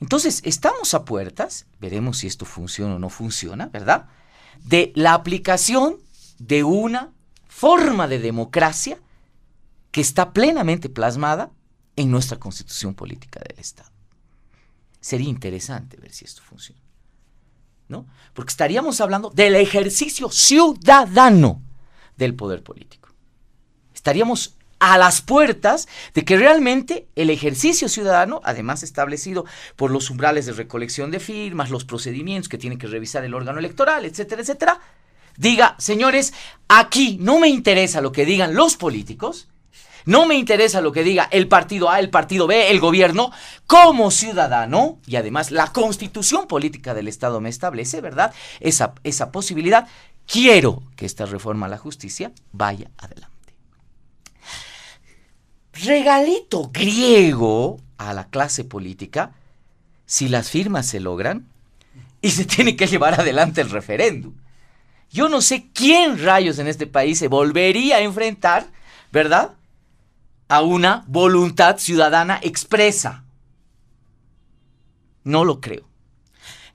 Entonces, 0.00 0.42
estamos 0.44 0.92
a 0.94 1.04
puertas, 1.04 1.66
veremos 1.80 2.18
si 2.18 2.26
esto 2.26 2.44
funciona 2.44 2.96
o 2.96 2.98
no 2.98 3.08
funciona, 3.08 3.66
¿verdad? 3.66 4.08
De 4.64 4.92
la 4.94 5.14
aplicación 5.14 5.96
de 6.38 6.64
una 6.64 7.12
forma 7.48 8.06
de 8.06 8.18
democracia 8.18 8.98
que 9.90 10.02
está 10.02 10.34
plenamente 10.34 10.90
plasmada 10.90 11.50
en 11.96 12.10
nuestra 12.10 12.38
constitución 12.38 12.94
política 12.94 13.40
del 13.48 13.58
Estado. 13.58 13.90
Sería 15.00 15.30
interesante 15.30 15.96
ver 15.96 16.12
si 16.12 16.26
esto 16.26 16.42
funciona. 16.42 16.85
¿No? 17.88 18.06
Porque 18.34 18.50
estaríamos 18.50 19.00
hablando 19.00 19.30
del 19.30 19.54
ejercicio 19.56 20.30
ciudadano 20.30 21.62
del 22.16 22.34
poder 22.34 22.62
político. 22.62 23.08
Estaríamos 23.94 24.56
a 24.78 24.98
las 24.98 25.22
puertas 25.22 25.88
de 26.14 26.24
que 26.24 26.36
realmente 26.36 27.08
el 27.16 27.30
ejercicio 27.30 27.88
ciudadano, 27.88 28.40
además 28.44 28.82
establecido 28.82 29.46
por 29.74 29.90
los 29.90 30.10
umbrales 30.10 30.46
de 30.46 30.52
recolección 30.52 31.10
de 31.10 31.20
firmas, 31.20 31.70
los 31.70 31.84
procedimientos 31.84 32.48
que 32.48 32.58
tiene 32.58 32.78
que 32.78 32.86
revisar 32.86 33.24
el 33.24 33.34
órgano 33.34 33.58
electoral, 33.58 34.04
etcétera, 34.04 34.42
etcétera, 34.42 34.80
diga, 35.36 35.76
señores, 35.78 36.34
aquí 36.68 37.18
no 37.20 37.38
me 37.38 37.48
interesa 37.48 38.00
lo 38.00 38.12
que 38.12 38.26
digan 38.26 38.54
los 38.54 38.76
políticos, 38.76 39.48
no 40.06 40.24
me 40.24 40.36
interesa 40.36 40.80
lo 40.80 40.92
que 40.92 41.02
diga 41.02 41.28
el 41.30 41.48
partido 41.48 41.90
A, 41.90 41.98
el 41.98 42.10
partido 42.10 42.46
B, 42.46 42.70
el 42.70 42.80
gobierno, 42.80 43.32
como 43.66 44.10
ciudadano, 44.10 44.98
y 45.06 45.16
además 45.16 45.50
la 45.50 45.72
constitución 45.72 46.46
política 46.46 46.94
del 46.94 47.08
Estado 47.08 47.40
me 47.40 47.50
establece, 47.50 48.00
¿verdad? 48.00 48.32
Esa, 48.60 48.94
esa 49.02 49.32
posibilidad. 49.32 49.88
Quiero 50.26 50.82
que 50.96 51.06
esta 51.06 51.26
reforma 51.26 51.66
a 51.66 51.68
la 51.68 51.78
justicia 51.78 52.32
vaya 52.52 52.90
adelante. 52.98 53.34
Regalito 55.72 56.70
griego 56.72 57.78
a 57.98 58.14
la 58.14 58.28
clase 58.28 58.64
política 58.64 59.32
si 60.06 60.28
las 60.28 60.50
firmas 60.50 60.86
se 60.86 61.00
logran 61.00 61.48
y 62.22 62.30
se 62.30 62.44
tiene 62.44 62.76
que 62.76 62.86
llevar 62.86 63.20
adelante 63.20 63.60
el 63.60 63.70
referéndum. 63.70 64.34
Yo 65.10 65.28
no 65.28 65.40
sé 65.40 65.68
quién 65.72 66.22
rayos 66.22 66.58
en 66.58 66.68
este 66.68 66.86
país 66.86 67.18
se 67.18 67.28
volvería 67.28 67.96
a 67.96 68.00
enfrentar, 68.00 68.66
¿verdad? 69.12 69.52
A 70.48 70.62
una 70.62 71.04
voluntad 71.06 71.78
ciudadana 71.78 72.38
expresa. 72.42 73.24
No 75.24 75.44
lo 75.44 75.60
creo. 75.60 75.86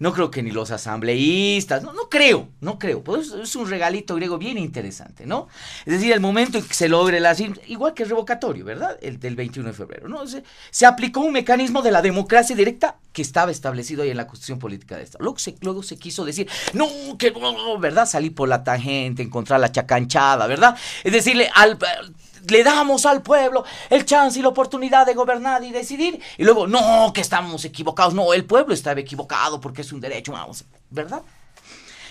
No 0.02 0.14
creo 0.14 0.32
que 0.32 0.42
ni 0.42 0.50
los 0.50 0.72
asambleístas, 0.72 1.84
no, 1.84 1.94
no 1.94 2.10
creo, 2.10 2.50
no 2.60 2.80
creo. 2.80 3.04
Pues 3.04 3.32
es 3.34 3.56
un 3.56 3.70
regalito 3.70 4.16
griego 4.16 4.40
bien 4.40 4.58
interesante, 4.58 5.28
¿no? 5.28 5.48
Es 5.86 5.94
decir, 5.94 6.12
el 6.12 6.20
momento 6.20 6.58
en 6.58 6.64
que 6.66 6.74
se 6.74 6.90
logre 6.90 7.20
la 7.20 7.36
igual 7.68 7.94
que 7.94 8.02
el 8.02 8.10
revocatorio, 8.10 8.66
¿verdad? 8.66 8.98
El 9.04 9.20
del 9.20 9.36
21 9.36 9.70
de 9.70 9.76
febrero, 9.76 10.10
¿no? 10.10 10.26
Se, 10.26 10.44
se, 10.72 10.88
aplicó 10.88 11.20
un 11.20 11.32
mecanismo 11.32 11.84
de 11.84 11.92
la 11.92 12.02
democracia 12.02 12.56
directa 12.56 12.98
que 13.14 13.22
estaba 13.22 13.52
establecido 13.52 14.02
ahí 14.02 14.10
en 14.10 14.18
la 14.18 14.26
Constitución 14.26 14.58
Política 14.58 14.98
de 14.98 15.04
Estado. 15.04 15.24
Luego 15.24 15.38
se, 15.38 15.56
luego 15.62 15.84
se 15.84 16.00
quiso 16.00 16.26
decir, 16.26 16.50
no, 16.74 16.88
que 17.20 17.30
no, 17.30 17.78
¿verdad? 17.78 18.08
Salir 18.08 18.34
por 18.34 18.50
la 18.50 18.64
tangente, 18.64 19.22
encontrar 19.22 19.60
la 19.60 19.72
chacanchada, 19.72 20.48
¿verdad? 20.48 20.76
Es 21.04 21.14
decirle 21.14 21.48
al 21.54 21.78
le 22.50 22.64
damos 22.64 23.06
al 23.06 23.22
pueblo 23.22 23.64
el 23.90 24.06
chance 24.06 24.40
y 24.40 24.42
la 24.42 24.50
oportunidad 24.50 25.06
de 25.06 25.14
gobernar 25.14 25.64
y 25.64 25.72
decidir. 25.72 26.20
Y 26.38 26.44
luego, 26.44 26.68
no, 26.68 27.12
que 27.14 27.22
estamos 27.22 27.66
equivocados. 27.66 28.14
No, 28.14 28.34
el 28.34 28.46
pueblo 28.46 28.74
estaba 28.74 29.00
equivocado 29.00 29.60
porque 29.60 29.82
es 29.82 29.92
un 29.92 30.02
derecho, 30.02 30.34
¿verdad? 30.90 31.22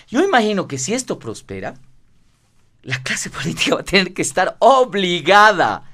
Yo 0.09 0.22
imagino 0.22 0.66
que 0.66 0.78
si 0.78 0.93
esto 0.93 1.18
prospera, 1.18 1.74
la 2.83 3.03
clase 3.03 3.31
política 3.31 3.76
va 3.76 3.81
a 3.83 3.85
tener 3.85 4.12
que 4.12 4.22
estar 4.22 4.57
obligada 4.59 5.85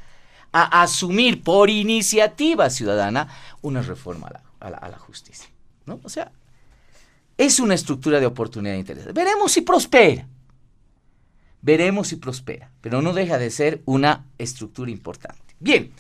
a 0.53 0.83
asumir 0.83 1.43
por 1.43 1.69
iniciativa 1.69 2.71
ciudadana 2.71 3.29
una 3.61 3.83
reforma 3.83 4.31
a 4.61 4.71
la, 4.71 4.99
justicia. 4.99 5.51
¿no? 5.85 6.01
O 6.03 6.09
sea, 6.09 6.33
es 7.37 7.61
una 7.61 7.75
estructura 7.75 8.21
de 8.21 8.27
oportunidad 8.27 8.75
interesante. 8.75 9.13
Veremos 9.13 9.53
si 9.53 9.61
prospera. 9.61 10.27
Veremos 11.67 12.07
si 12.07 12.15
prospera, 12.15 12.71
pero 12.81 13.03
no 13.03 13.13
deja 13.13 13.39
de 13.39 13.51
ser 13.51 13.83
una 13.87 14.25
estructura 14.39 14.89
importante. 14.89 15.43
Bien, 15.59 15.91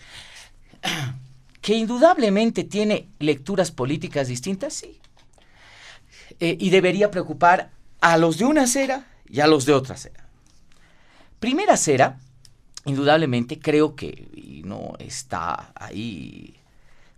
que 1.60 1.74
indudablemente 1.74 2.62
tiene 2.62 3.08
lecturas 3.18 3.72
políticas 3.72 4.28
distintas, 4.28 4.74
sí. 4.74 5.00
Eh, 6.38 6.56
y 6.60 6.70
debería 6.70 7.10
preocupar 7.10 7.72
a 8.00 8.16
los 8.16 8.38
de 8.38 8.44
una 8.44 8.62
acera 8.62 9.08
y 9.28 9.40
a 9.40 9.48
los 9.48 9.66
de 9.66 9.72
otra 9.72 9.96
acera. 9.96 10.28
Primera 11.40 11.74
acera, 11.74 12.20
indudablemente 12.84 13.58
creo 13.58 13.96
que 13.96 14.62
no 14.64 14.92
está 15.00 15.72
ahí 15.74 16.54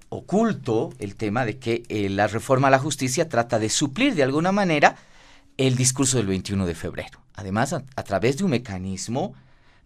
oculto 0.08 0.94
el 0.98 1.16
tema 1.16 1.44
de 1.44 1.58
que 1.58 1.82
eh, 1.90 2.08
la 2.08 2.28
reforma 2.28 2.68
a 2.68 2.70
la 2.70 2.78
justicia 2.78 3.28
trata 3.28 3.58
de 3.58 3.68
suplir 3.68 4.14
de 4.14 4.22
alguna 4.22 4.52
manera 4.52 4.96
el 5.58 5.76
discurso 5.76 6.16
del 6.16 6.28
21 6.28 6.64
de 6.64 6.74
febrero 6.74 7.27
además 7.38 7.72
a, 7.72 8.02
través 8.02 8.36
de 8.36 8.44
un 8.44 8.50
mecanismo 8.50 9.32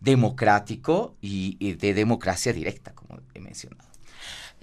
democrático 0.00 1.14
y, 1.20 1.74
de 1.74 1.92
democracia 1.92 2.50
directa, 2.50 2.94
como 2.94 3.20
he 3.34 3.40
mencionado. 3.40 3.88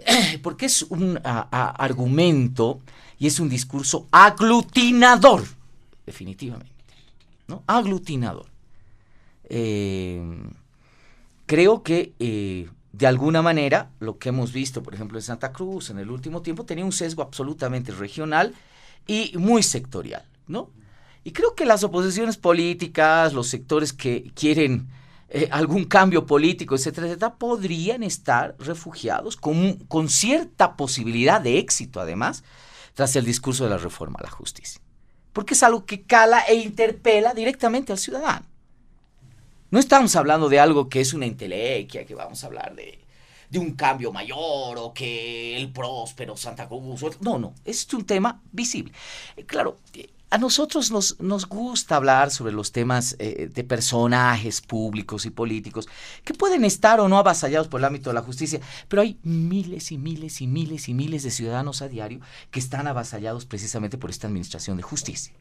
Porque 0.41 0.65
es 0.65 0.81
un 0.81 1.19
argumento 1.23 2.81
y 3.19 3.27
es 3.27 3.39
un 3.39 3.47
discurso 3.47 4.07
aglutinador, 4.09 5.43
definitivamente, 6.03 6.73
¿no? 7.47 7.63
Aglutinador. 7.67 8.47
eh, 9.49 10.21
creo 11.45 11.83
que 11.83 12.13
eh, 12.19 12.69
de 12.91 13.07
alguna 13.07 13.43
manera 13.43 13.91
lo 13.99 14.17
que 14.17 14.29
hemos 14.29 14.51
visto, 14.51 14.81
por 14.81 14.95
ejemplo, 14.95 15.19
en 15.19 15.23
Santa 15.23 15.51
Cruz 15.51 15.91
en 15.91 15.99
el 15.99 16.09
último 16.09 16.41
tiempo, 16.41 16.65
tenía 16.65 16.85
un 16.85 16.91
sesgo 16.91 17.21
absolutamente 17.21 17.91
regional 17.91 18.55
y 19.05 19.37
muy 19.37 19.61
sectorial, 19.61 20.25
¿no? 20.47 20.71
Y 21.23 21.31
creo 21.31 21.55
que 21.55 21.65
las 21.65 21.83
oposiciones 21.83 22.37
políticas, 22.37 23.33
los 23.33 23.47
sectores 23.47 23.93
que 23.93 24.31
quieren 24.33 24.87
eh, 25.29 25.47
algún 25.51 25.85
cambio 25.85 26.25
político, 26.25 26.75
etcétera, 26.75 27.07
etcétera, 27.07 27.35
podrían 27.35 28.03
estar 28.03 28.55
refugiados 28.57 29.35
con, 29.35 29.75
con 29.87 30.09
cierta 30.09 30.75
posibilidad 30.75 31.39
de 31.39 31.59
éxito, 31.59 31.99
además, 31.99 32.43
tras 32.93 33.15
el 33.15 33.25
discurso 33.25 33.65
de 33.65 33.69
la 33.69 33.77
reforma 33.77 34.17
a 34.19 34.23
la 34.23 34.31
justicia. 34.31 34.81
Porque 35.33 35.53
es 35.53 35.61
algo 35.61 35.85
que 35.85 36.01
cala 36.01 36.39
e 36.41 36.55
interpela 36.55 37.33
directamente 37.33 37.91
al 37.91 37.99
ciudadano. 37.99 38.45
No 39.71 39.77
estamos 39.77 40.15
hablando 40.15 40.49
de 40.49 40.59
algo 40.59 40.89
que 40.89 41.01
es 41.01 41.13
una 41.13 41.27
entelequia, 41.27 42.05
que 42.05 42.15
vamos 42.15 42.43
a 42.43 42.47
hablar 42.47 42.75
de, 42.75 42.99
de 43.49 43.59
un 43.59 43.73
cambio 43.73 44.11
mayor 44.11 44.77
o 44.77 44.93
que 44.93 45.55
el 45.57 45.71
próspero 45.71 46.35
Santa 46.35 46.67
Cruz. 46.67 47.17
No, 47.21 47.37
no, 47.37 47.53
es 47.65 47.91
un 47.93 48.05
tema 48.05 48.41
visible. 48.51 48.93
Eh, 49.35 49.45
claro, 49.45 49.79
a 50.29 50.37
nosotros 50.37 50.91
nos, 50.91 51.19
nos, 51.19 51.47
gusta 51.47 51.95
hablar 51.95 52.29
sobre 52.31 52.53
los 52.53 52.71
temas 52.71 53.15
eh, 53.19 53.49
de 53.51 53.63
personajes 53.63 54.61
públicos 54.61 55.25
y 55.25 55.31
políticos 55.31 55.87
que 56.23 56.33
pueden 56.33 56.63
estar 56.65 56.99
o 56.99 57.07
no 57.07 57.17
avasallados 57.17 57.67
por 57.67 57.81
el 57.81 57.85
ámbito 57.85 58.09
de 58.09 58.13
la 58.13 58.21
justicia, 58.21 58.59
pero 58.87 59.01
hay 59.01 59.17
miles 59.23 59.91
y 59.91 59.97
miles 59.97 60.41
y 60.41 60.47
miles 60.47 60.87
y 60.87 60.93
miles 60.93 61.23
de 61.23 61.31
ciudadanos 61.31 61.81
a 61.81 61.87
diario 61.87 62.19
que 62.51 62.59
están 62.59 62.87
avasallados 62.87 63.45
precisamente 63.45 63.97
por 63.97 64.09
esta 64.09 64.27
administración 64.27 64.77
de 64.77 64.83
justicia 64.83 65.33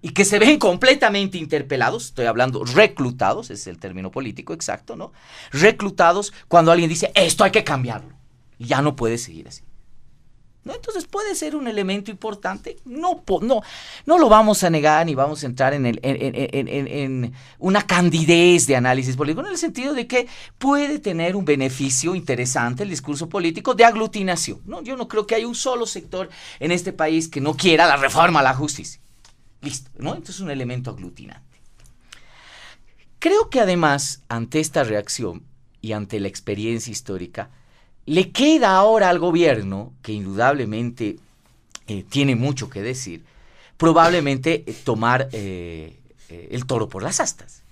y 0.00 0.10
que 0.10 0.24
se 0.24 0.38
ven 0.38 0.58
completamente 0.58 1.38
interpelados, 1.38 2.06
estoy 2.06 2.26
hablando 2.26 2.64
reclutados, 2.64 3.50
es 3.50 3.66
el 3.66 3.78
término 3.78 4.10
político 4.10 4.52
exacto, 4.52 4.96
¿no? 4.96 5.12
Reclutados 5.50 6.32
cuando 6.46 6.70
alguien 6.70 6.88
dice, 6.88 7.10
esto 7.14 7.44
hay 7.44 7.50
que 7.50 7.64
cambiarlo, 7.64 8.14
y 8.58 8.66
ya 8.66 8.80
no 8.80 8.94
puede 8.94 9.18
seguir 9.18 9.48
así. 9.48 9.62
Entonces 10.74 11.06
puede 11.06 11.34
ser 11.34 11.56
un 11.56 11.68
elemento 11.68 12.10
importante, 12.10 12.76
no, 12.84 13.22
no, 13.42 13.62
no 14.06 14.18
lo 14.18 14.28
vamos 14.28 14.62
a 14.64 14.70
negar 14.70 15.06
ni 15.06 15.14
vamos 15.14 15.42
a 15.42 15.46
entrar 15.46 15.74
en, 15.74 17.34
una 17.58 17.86
candidez 17.86 18.66
de 18.66 18.76
análisis 18.76 19.16
político, 19.16 19.40
en 19.40 19.52
el 19.52 19.58
sentido 19.58 19.94
de 19.94 20.06
que 20.06 20.26
puede 20.58 20.98
tener 20.98 21.36
un 21.36 21.44
beneficio 21.44 22.14
interesante 22.14 22.82
el 22.82 22.90
discurso 22.90 23.28
político 23.28 23.74
de 23.74 23.84
aglutinación. 23.84 24.60
¿no? 24.66 24.82
Yo 24.82 24.96
no 24.96 25.08
creo 25.08 25.26
que 25.26 25.34
haya 25.34 25.46
un 25.46 25.54
solo 25.54 25.86
sector 25.86 26.28
en 26.60 26.72
este 26.72 26.92
país 26.92 27.28
que 27.28 27.40
no 27.40 27.54
quiera 27.54 27.86
la 27.86 27.96
reforma 27.96 28.40
a 28.40 28.42
la 28.42 28.54
justicia. 28.54 29.00
Listo, 29.60 29.90
¿no? 29.98 30.10
Entonces 30.10 30.36
es 30.36 30.40
un 30.40 30.50
elemento 30.50 30.90
aglutinante. 30.90 31.60
Creo 33.18 33.50
que 33.50 33.60
además, 33.60 34.22
ante 34.28 34.60
esta 34.60 34.84
reacción 34.84 35.42
y 35.80 35.92
ante 35.92 36.20
la 36.20 36.28
experiencia 36.28 36.92
histórica, 36.92 37.50
le 38.08 38.30
queda 38.30 38.76
ahora 38.76 39.10
al 39.10 39.18
gobierno, 39.18 39.92
que 40.00 40.12
indudablemente 40.12 41.18
eh, 41.88 42.04
tiene 42.08 42.36
mucho 42.36 42.70
que 42.70 42.80
decir, 42.80 43.22
probablemente 43.76 44.64
eh, 44.66 44.74
tomar 44.82 45.28
eh, 45.32 45.98
el 46.28 46.64
toro 46.64 46.88
por 46.88 47.02
las 47.02 47.20
astas. 47.20 47.62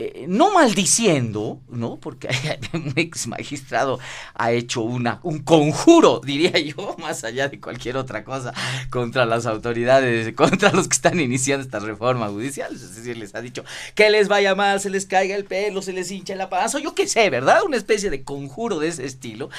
Eh, 0.00 0.26
no 0.28 0.52
maldiciendo, 0.52 1.60
¿no? 1.68 1.98
Porque 1.98 2.28
un 2.72 2.92
ex 2.94 3.26
magistrado 3.26 3.98
ha 4.32 4.52
hecho 4.52 4.82
una, 4.82 5.18
un 5.24 5.40
conjuro, 5.40 6.20
diría 6.24 6.56
yo, 6.60 6.94
más 7.00 7.24
allá 7.24 7.48
de 7.48 7.58
cualquier 7.58 7.96
otra 7.96 8.22
cosa, 8.22 8.54
contra 8.90 9.26
las 9.26 9.44
autoridades, 9.44 10.32
contra 10.36 10.70
los 10.70 10.86
que 10.86 10.94
están 10.94 11.18
iniciando 11.18 11.64
esta 11.64 11.80
reforma 11.80 12.28
judicial. 12.28 12.72
Es 12.72 12.94
decir, 12.94 13.16
les 13.16 13.34
ha 13.34 13.40
dicho 13.40 13.64
que 13.96 14.08
les 14.08 14.28
vaya 14.28 14.54
mal, 14.54 14.78
se 14.78 14.88
les 14.88 15.04
caiga 15.04 15.34
el 15.34 15.44
pelo, 15.44 15.82
se 15.82 15.92
les 15.92 16.12
hincha 16.12 16.36
la 16.36 16.48
panza, 16.48 16.78
yo 16.78 16.94
qué 16.94 17.08
sé, 17.08 17.28
¿verdad? 17.28 17.64
Una 17.64 17.76
especie 17.76 18.08
de 18.08 18.22
conjuro 18.22 18.78
de 18.78 18.86
ese 18.86 19.04
estilo, 19.04 19.50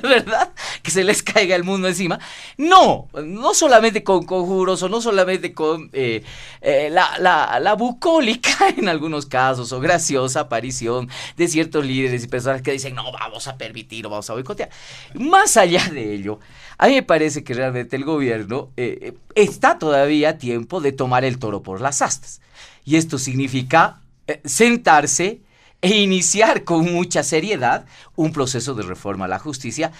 ¿verdad? 0.00 0.52
Que 0.84 0.92
se 0.92 1.02
les 1.02 1.24
caiga 1.24 1.56
el 1.56 1.64
mundo 1.64 1.88
encima. 1.88 2.20
No, 2.56 3.08
no 3.24 3.52
solamente 3.52 4.04
con 4.04 4.24
conjuros 4.24 4.80
o 4.84 4.88
no 4.88 5.00
solamente 5.00 5.52
con 5.52 5.90
eh, 5.92 6.22
eh, 6.60 6.88
la, 6.88 7.18
la, 7.18 7.74
bucólica 7.74 8.68
en 8.76 8.88
algunos 8.88 9.26
casos, 9.26 9.72
o 9.72 9.87
graciosa 9.88 10.40
aparición 10.40 11.08
de 11.36 11.48
ciertos 11.48 11.84
líderes 11.84 12.24
y 12.24 12.28
personas 12.28 12.60
que 12.60 12.72
dicen, 12.72 12.94
no, 12.94 13.10
vamos 13.10 13.48
a 13.48 13.56
permitir 13.56 14.06
o 14.06 14.10
vamos 14.10 14.28
a 14.28 14.34
boicotear. 14.34 14.68
Más 15.14 15.56
allá 15.56 15.88
de 15.88 16.12
ello, 16.12 16.40
a 16.76 16.88
mí 16.88 16.94
me 16.94 17.02
parece 17.02 17.42
que 17.42 17.54
realmente 17.54 17.96
el 17.96 18.04
gobierno 18.04 18.70
eh, 18.76 18.98
eh, 19.00 19.14
está 19.34 19.78
todavía 19.78 20.30
a 20.30 20.38
tiempo 20.38 20.80
de 20.80 20.92
tomar 20.92 21.24
el 21.24 21.38
toro 21.38 21.62
por 21.62 21.80
las 21.80 22.02
astas. 22.02 22.40
Y 22.84 22.96
esto 22.96 23.18
significa 23.18 24.00
eh, 24.26 24.40
sentarse 24.44 25.40
e 25.80 25.96
iniciar 25.96 26.64
con 26.64 26.92
mucha 26.92 27.22
seriedad 27.22 27.86
un 28.16 28.32
proceso 28.32 28.74
de 28.74 28.82
reforma 28.82 29.24
a 29.24 29.28
la 29.28 29.38
justicia 29.38 29.92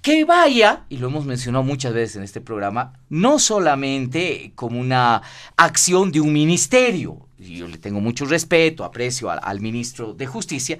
que 0.00 0.24
vaya, 0.24 0.84
y 0.88 0.98
lo 0.98 1.08
hemos 1.08 1.24
mencionado 1.24 1.64
muchas 1.64 1.92
veces 1.92 2.16
en 2.16 2.22
este 2.22 2.40
programa, 2.40 2.92
no 3.08 3.38
solamente 3.38 4.52
como 4.54 4.78
una 4.78 5.22
acción 5.56 6.12
de 6.12 6.20
un 6.20 6.32
ministerio, 6.32 7.23
yo 7.38 7.68
le 7.68 7.78
tengo 7.78 8.00
mucho 8.00 8.24
respeto, 8.24 8.84
aprecio 8.84 9.30
al, 9.30 9.60
ministro 9.60 10.14
de 10.14 10.26
Justicia, 10.26 10.78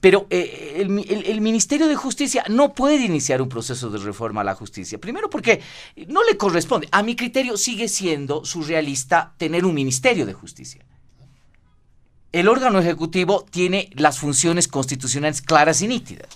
pero 0.00 0.26
eh, 0.30 0.76
el, 0.78 1.40
Ministerio 1.40 1.86
de 1.86 1.96
Justicia 1.96 2.44
no 2.48 2.72
puede 2.72 3.04
iniciar 3.04 3.42
un 3.42 3.48
proceso 3.48 3.90
de 3.90 3.98
reforma 3.98 4.40
a 4.40 4.44
la 4.44 4.54
justicia. 4.54 4.98
Primero 4.98 5.28
porque 5.28 5.60
no 6.08 6.24
le 6.24 6.38
corresponde. 6.38 6.88
A 6.90 7.02
mi 7.02 7.16
criterio 7.16 7.58
sigue 7.58 7.86
siendo 7.86 8.44
surrealista 8.44 9.34
tener 9.36 9.66
un 9.66 9.74
Ministerio 9.74 10.24
de 10.24 10.32
Justicia. 10.32 10.84
El 12.32 12.48
órgano 12.48 12.78
ejecutivo 12.78 13.44
tiene 13.50 13.90
las 13.94 14.18
funciones 14.18 14.68
constitucionales 14.68 15.42
claras 15.42 15.82
y 15.82 15.88
nítidas. 15.88 16.28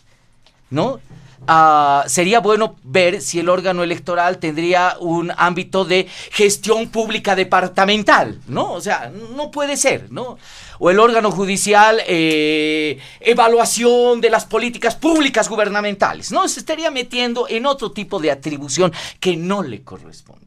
¿No? 0.71 1.01
Ah, 1.47 2.05
sería 2.07 2.41
bueno 2.41 2.77
ver 2.83 3.21
si 3.21 3.39
el 3.39 3.51
órgano 3.51 3.83
electoral 3.83 4.39
tendría 4.39 4.97
un 4.99 5.31
ámbito 5.37 5.85
de 5.85 6.09
gestión 6.31 6.89
pública 6.89 7.37
departamental, 7.37 8.41
¿no? 8.47 8.73
O 8.73 8.81
sea, 8.81 9.13
no 9.37 9.51
puede 9.51 9.77
ser, 9.77 10.11
¿no? 10.11 10.39
O 10.79 10.91
el 10.91 10.99
órgano 10.99 11.31
judicial, 11.31 12.01
eh, 12.07 12.99
evaluación 13.21 14.23
de 14.23 14.31
las 14.31 14.47
políticas 14.47 14.97
públicas 14.97 15.49
gubernamentales, 15.49 16.33
¿no? 16.33 16.49
Se 16.49 16.61
estaría 16.61 16.91
metiendo 16.91 17.47
en 17.49 17.67
otro 17.67 17.93
tipo 17.93 18.19
de 18.21 18.31
atribución 18.31 18.93
que 19.21 19.37
no 19.37 19.63
le 19.63 19.83
corresponde. 19.83 20.45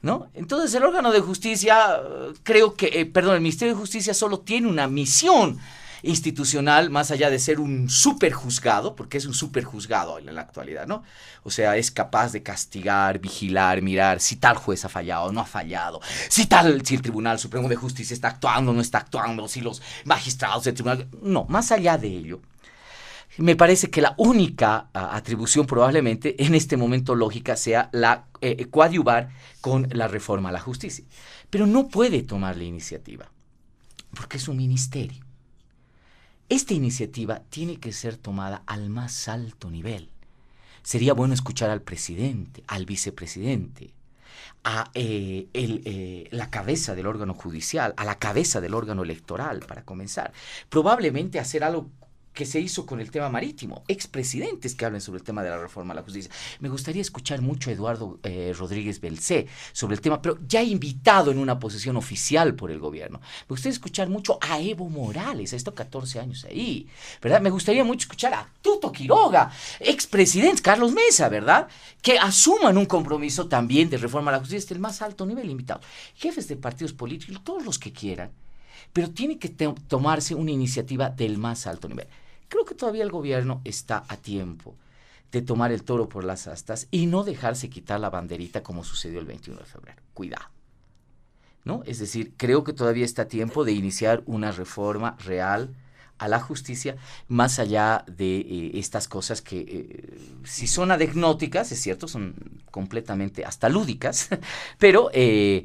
¿No? 0.00 0.28
Entonces 0.34 0.74
el 0.74 0.84
órgano 0.84 1.12
de 1.12 1.20
justicia, 1.20 1.98
creo 2.42 2.74
que, 2.74 2.88
eh, 2.92 3.06
perdón, 3.06 3.36
el 3.36 3.40
Ministerio 3.40 3.72
de 3.72 3.80
Justicia 3.80 4.12
solo 4.12 4.40
tiene 4.40 4.68
una 4.68 4.86
misión 4.86 5.58
institucional, 6.04 6.90
más 6.90 7.10
allá 7.10 7.30
de 7.30 7.38
ser 7.38 7.60
un 7.60 7.88
superjuzgado, 7.88 8.94
porque 8.94 9.18
es 9.18 9.26
un 9.26 9.34
superjuzgado 9.34 10.18
en 10.18 10.34
la 10.34 10.40
actualidad, 10.40 10.86
¿no? 10.86 11.02
O 11.42 11.50
sea, 11.50 11.76
es 11.76 11.90
capaz 11.90 12.32
de 12.32 12.42
castigar, 12.42 13.18
vigilar, 13.18 13.82
mirar 13.82 14.20
si 14.20 14.36
tal 14.36 14.56
juez 14.56 14.84
ha 14.84 14.88
fallado 14.88 15.24
o 15.24 15.32
no 15.32 15.40
ha 15.40 15.46
fallado, 15.46 16.00
si 16.28 16.46
tal, 16.46 16.84
si 16.84 16.94
el 16.94 17.02
Tribunal 17.02 17.38
Supremo 17.38 17.68
de 17.68 17.76
Justicia 17.76 18.14
está 18.14 18.28
actuando 18.28 18.70
o 18.70 18.74
no 18.74 18.80
está 18.80 18.98
actuando, 18.98 19.48
si 19.48 19.60
los 19.60 19.82
magistrados 20.04 20.64
del 20.64 20.74
Tribunal... 20.74 21.08
No, 21.22 21.44
más 21.48 21.72
allá 21.72 21.98
de 21.98 22.08
ello, 22.08 22.40
me 23.38 23.56
parece 23.56 23.90
que 23.90 24.00
la 24.00 24.14
única 24.16 24.88
atribución 24.92 25.66
probablemente 25.66 26.42
en 26.44 26.54
este 26.54 26.76
momento 26.76 27.14
lógica 27.14 27.56
sea 27.56 27.88
la 27.92 28.26
eh, 28.40 28.66
coadyuvar 28.66 29.30
con 29.60 29.88
la 29.90 30.06
reforma 30.08 30.50
a 30.50 30.52
la 30.52 30.60
justicia. 30.60 31.04
Pero 31.50 31.66
no 31.66 31.88
puede 31.88 32.22
tomar 32.22 32.56
la 32.56 32.64
iniciativa, 32.64 33.30
porque 34.14 34.36
es 34.36 34.48
un 34.48 34.56
ministerio. 34.56 35.23
Esta 36.48 36.74
iniciativa 36.74 37.40
tiene 37.48 37.78
que 37.78 37.92
ser 37.92 38.16
tomada 38.16 38.62
al 38.66 38.90
más 38.90 39.28
alto 39.28 39.70
nivel. 39.70 40.10
Sería 40.82 41.14
bueno 41.14 41.32
escuchar 41.32 41.70
al 41.70 41.80
presidente, 41.80 42.62
al 42.66 42.84
vicepresidente, 42.84 43.90
a 44.62 44.90
eh, 44.94 45.48
eh, 45.54 46.28
la 46.30 46.50
cabeza 46.50 46.94
del 46.94 47.06
órgano 47.06 47.32
judicial, 47.34 47.94
a 47.96 48.04
la 48.04 48.18
cabeza 48.18 48.60
del 48.60 48.74
órgano 48.74 49.02
electoral, 49.02 49.60
para 49.60 49.84
comenzar. 49.84 50.32
Probablemente 50.68 51.38
hacer 51.38 51.64
algo 51.64 51.88
que 52.34 52.44
se 52.44 52.60
hizo 52.60 52.84
con 52.84 53.00
el 53.00 53.10
tema 53.10 53.28
marítimo, 53.28 53.84
expresidentes 53.86 54.74
que 54.74 54.84
hablen 54.84 55.00
sobre 55.00 55.18
el 55.18 55.24
tema 55.24 55.42
de 55.42 55.50
la 55.50 55.58
reforma 55.58 55.92
a 55.92 55.96
la 55.96 56.02
justicia. 56.02 56.30
Me 56.60 56.68
gustaría 56.68 57.00
escuchar 57.00 57.40
mucho 57.40 57.70
a 57.70 57.72
Eduardo 57.72 58.18
eh, 58.24 58.52
Rodríguez 58.58 59.00
Belcé 59.00 59.46
sobre 59.72 59.94
el 59.94 60.00
tema, 60.00 60.20
pero 60.20 60.38
ya 60.46 60.62
invitado 60.62 61.30
en 61.30 61.38
una 61.38 61.58
posición 61.58 61.96
oficial 61.96 62.54
por 62.54 62.70
el 62.70 62.80
gobierno. 62.80 63.20
Me 63.20 63.48
gustaría 63.48 63.72
escuchar 63.72 64.08
mucho 64.08 64.38
a 64.40 64.60
Evo 64.60 64.88
Morales, 64.88 65.52
ha 65.52 65.56
estado 65.56 65.76
14 65.76 66.18
años 66.20 66.44
ahí, 66.44 66.88
¿verdad? 67.22 67.40
Me 67.40 67.50
gustaría 67.50 67.84
mucho 67.84 68.04
escuchar 68.04 68.34
a 68.34 68.48
Tuto 68.60 68.90
Quiroga, 68.90 69.52
expresidente 69.78 70.60
Carlos 70.60 70.92
Mesa, 70.92 71.28
¿verdad? 71.28 71.68
Que 72.02 72.18
asuman 72.18 72.76
un 72.76 72.86
compromiso 72.86 73.46
también 73.46 73.88
de 73.88 73.96
reforma 73.96 74.30
a 74.30 74.32
la 74.32 74.38
justicia, 74.40 74.58
este 74.58 74.74
el 74.74 74.80
más 74.80 75.02
alto 75.02 75.24
nivel 75.24 75.48
invitado. 75.50 75.80
Jefes 76.16 76.48
de 76.48 76.56
partidos 76.56 76.92
políticos, 76.92 77.40
todos 77.44 77.64
los 77.64 77.78
que 77.78 77.92
quieran, 77.92 78.32
pero 78.92 79.10
tiene 79.10 79.38
que 79.38 79.48
tomarse 79.48 80.34
una 80.34 80.50
iniciativa 80.50 81.10
del 81.10 81.38
más 81.38 81.66
alto 81.66 81.88
nivel. 81.88 82.08
Creo 82.48 82.64
que 82.64 82.74
todavía 82.74 83.02
el 83.02 83.10
gobierno 83.10 83.60
está 83.64 84.04
a 84.08 84.16
tiempo 84.16 84.76
de 85.32 85.42
tomar 85.42 85.72
el 85.72 85.82
toro 85.82 86.08
por 86.08 86.24
las 86.24 86.46
astas 86.46 86.86
y 86.90 87.06
no 87.06 87.24
dejarse 87.24 87.68
quitar 87.68 87.98
la 88.00 88.10
banderita 88.10 88.62
como 88.62 88.84
sucedió 88.84 89.18
el 89.18 89.26
21 89.26 89.60
de 89.60 89.66
febrero. 89.66 90.02
Cuidado. 90.14 90.46
¿no? 91.64 91.82
Es 91.86 91.98
decir, 91.98 92.34
creo 92.36 92.62
que 92.62 92.72
todavía 92.72 93.04
está 93.04 93.26
tiempo 93.26 93.64
de 93.64 93.72
iniciar 93.72 94.22
una 94.26 94.52
reforma 94.52 95.16
real 95.24 95.74
a 96.18 96.28
la 96.28 96.38
justicia, 96.38 96.96
más 97.26 97.58
allá 97.58 98.04
de 98.06 98.36
eh, 98.36 98.70
estas 98.74 99.08
cosas 99.08 99.42
que, 99.42 99.60
eh, 99.60 100.18
si 100.44 100.68
son 100.68 100.92
adegnóticas, 100.92 101.72
es 101.72 101.80
cierto, 101.80 102.06
son 102.06 102.34
completamente 102.70 103.44
hasta 103.44 103.68
lúdicas, 103.68 104.28
pero 104.78 105.10
eh, 105.12 105.64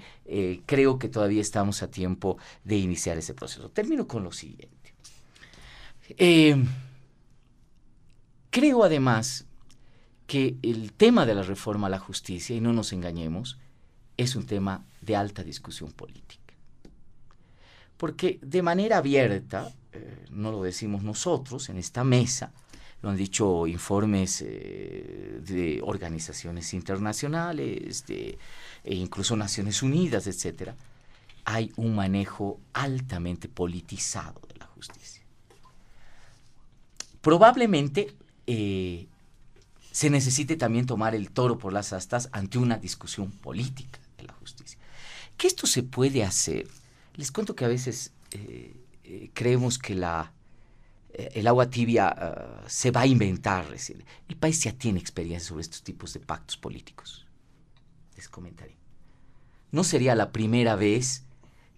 creo 0.66 0.98
que 0.98 1.08
todavía 1.08 1.42
estamos 1.42 1.84
a 1.84 1.92
tiempo 1.92 2.38
de 2.64 2.78
iniciar 2.78 3.18
ese 3.18 3.36
proceso. 3.36 3.70
Termino 3.70 4.08
con 4.08 4.24
lo 4.24 4.32
siguiente. 4.32 4.79
Creo 8.50 8.84
además 8.84 9.46
que 10.28 10.58
el 10.62 10.94
tema 10.94 11.26
de 11.26 11.34
la 11.34 11.44
reforma 11.44 11.88
a 11.88 11.90
la 11.90 12.00
justicia, 12.00 12.56
y 12.56 12.62
no 12.62 12.72
nos 12.72 12.94
engañemos, 12.94 13.58
es 14.16 14.36
un 14.36 14.46
tema 14.46 14.86
de 15.02 15.16
alta 15.16 15.44
discusión 15.44 15.92
política. 15.92 16.54
Porque 17.98 18.40
de 18.42 18.62
manera 18.62 18.98
abierta, 18.98 19.74
eh, 19.92 20.26
no 20.30 20.52
lo 20.52 20.62
decimos 20.62 21.04
nosotros 21.04 21.70
en 21.70 21.78
esta 21.78 22.04
mesa, 22.04 22.52
lo 23.02 23.10
han 23.10 23.18
dicho 23.18 23.66
informes 23.66 24.44
eh, 24.46 25.40
de 25.42 25.82
organizaciones 25.84 26.74
internacionales, 26.74 28.06
de, 28.06 28.38
e 28.84 28.96
incluso 28.96 29.36
Naciones 29.36 29.82
Unidas, 29.82 30.28
etc., 30.28 30.74
hay 31.46 31.72
un 31.78 31.96
manejo 31.96 32.60
altamente 32.74 33.48
politizado 33.50 34.42
de 34.48 34.60
la 34.60 34.68
justicia. 34.68 35.19
Probablemente 37.22 38.16
eh, 38.48 39.08
se 39.92 40.10
necesite 40.10 40.56
también 40.56 40.86
tomar 40.86 41.16
el 41.16 41.32
toro 41.32 41.58
por 41.58 41.74
las 41.74 41.94
astas 41.94 42.30
ante 42.32 42.58
una 42.58 42.78
discusión 42.78 43.32
política 43.32 44.00
de 44.18 44.26
la 44.26 44.34
justicia. 44.34 44.80
¿Que 45.38 45.48
esto 45.48 45.68
se 45.68 45.84
puede 45.84 46.24
hacer? 46.24 46.68
Les 47.16 47.32
cuento 47.32 47.56
que 47.56 47.66
a 47.66 47.70
veces 47.70 48.14
eh, 48.32 49.32
creemos 49.34 49.78
que 49.80 49.96
la, 49.96 50.32
eh, 51.14 51.32
el 51.34 51.48
agua 51.48 51.70
tibia 51.70 52.08
ah, 52.08 52.64
se 52.68 52.92
va 52.92 53.02
a 53.02 53.08
inventar 53.08 53.68
recién. 53.70 54.04
El 54.28 54.38
país 54.38 54.64
ya 54.64 54.72
tiene 54.72 55.00
experiencia 55.00 55.50
sobre 55.50 55.62
estos 55.62 55.84
tipos 55.84 56.14
de 56.14 56.20
pactos 56.20 56.58
políticos. 56.58 57.26
Les 58.16 58.30
comentaré. 58.30 58.78
No 59.72 59.84
sería 59.84 60.16
la 60.16 60.32
primera 60.32 60.76
vez 60.76 61.26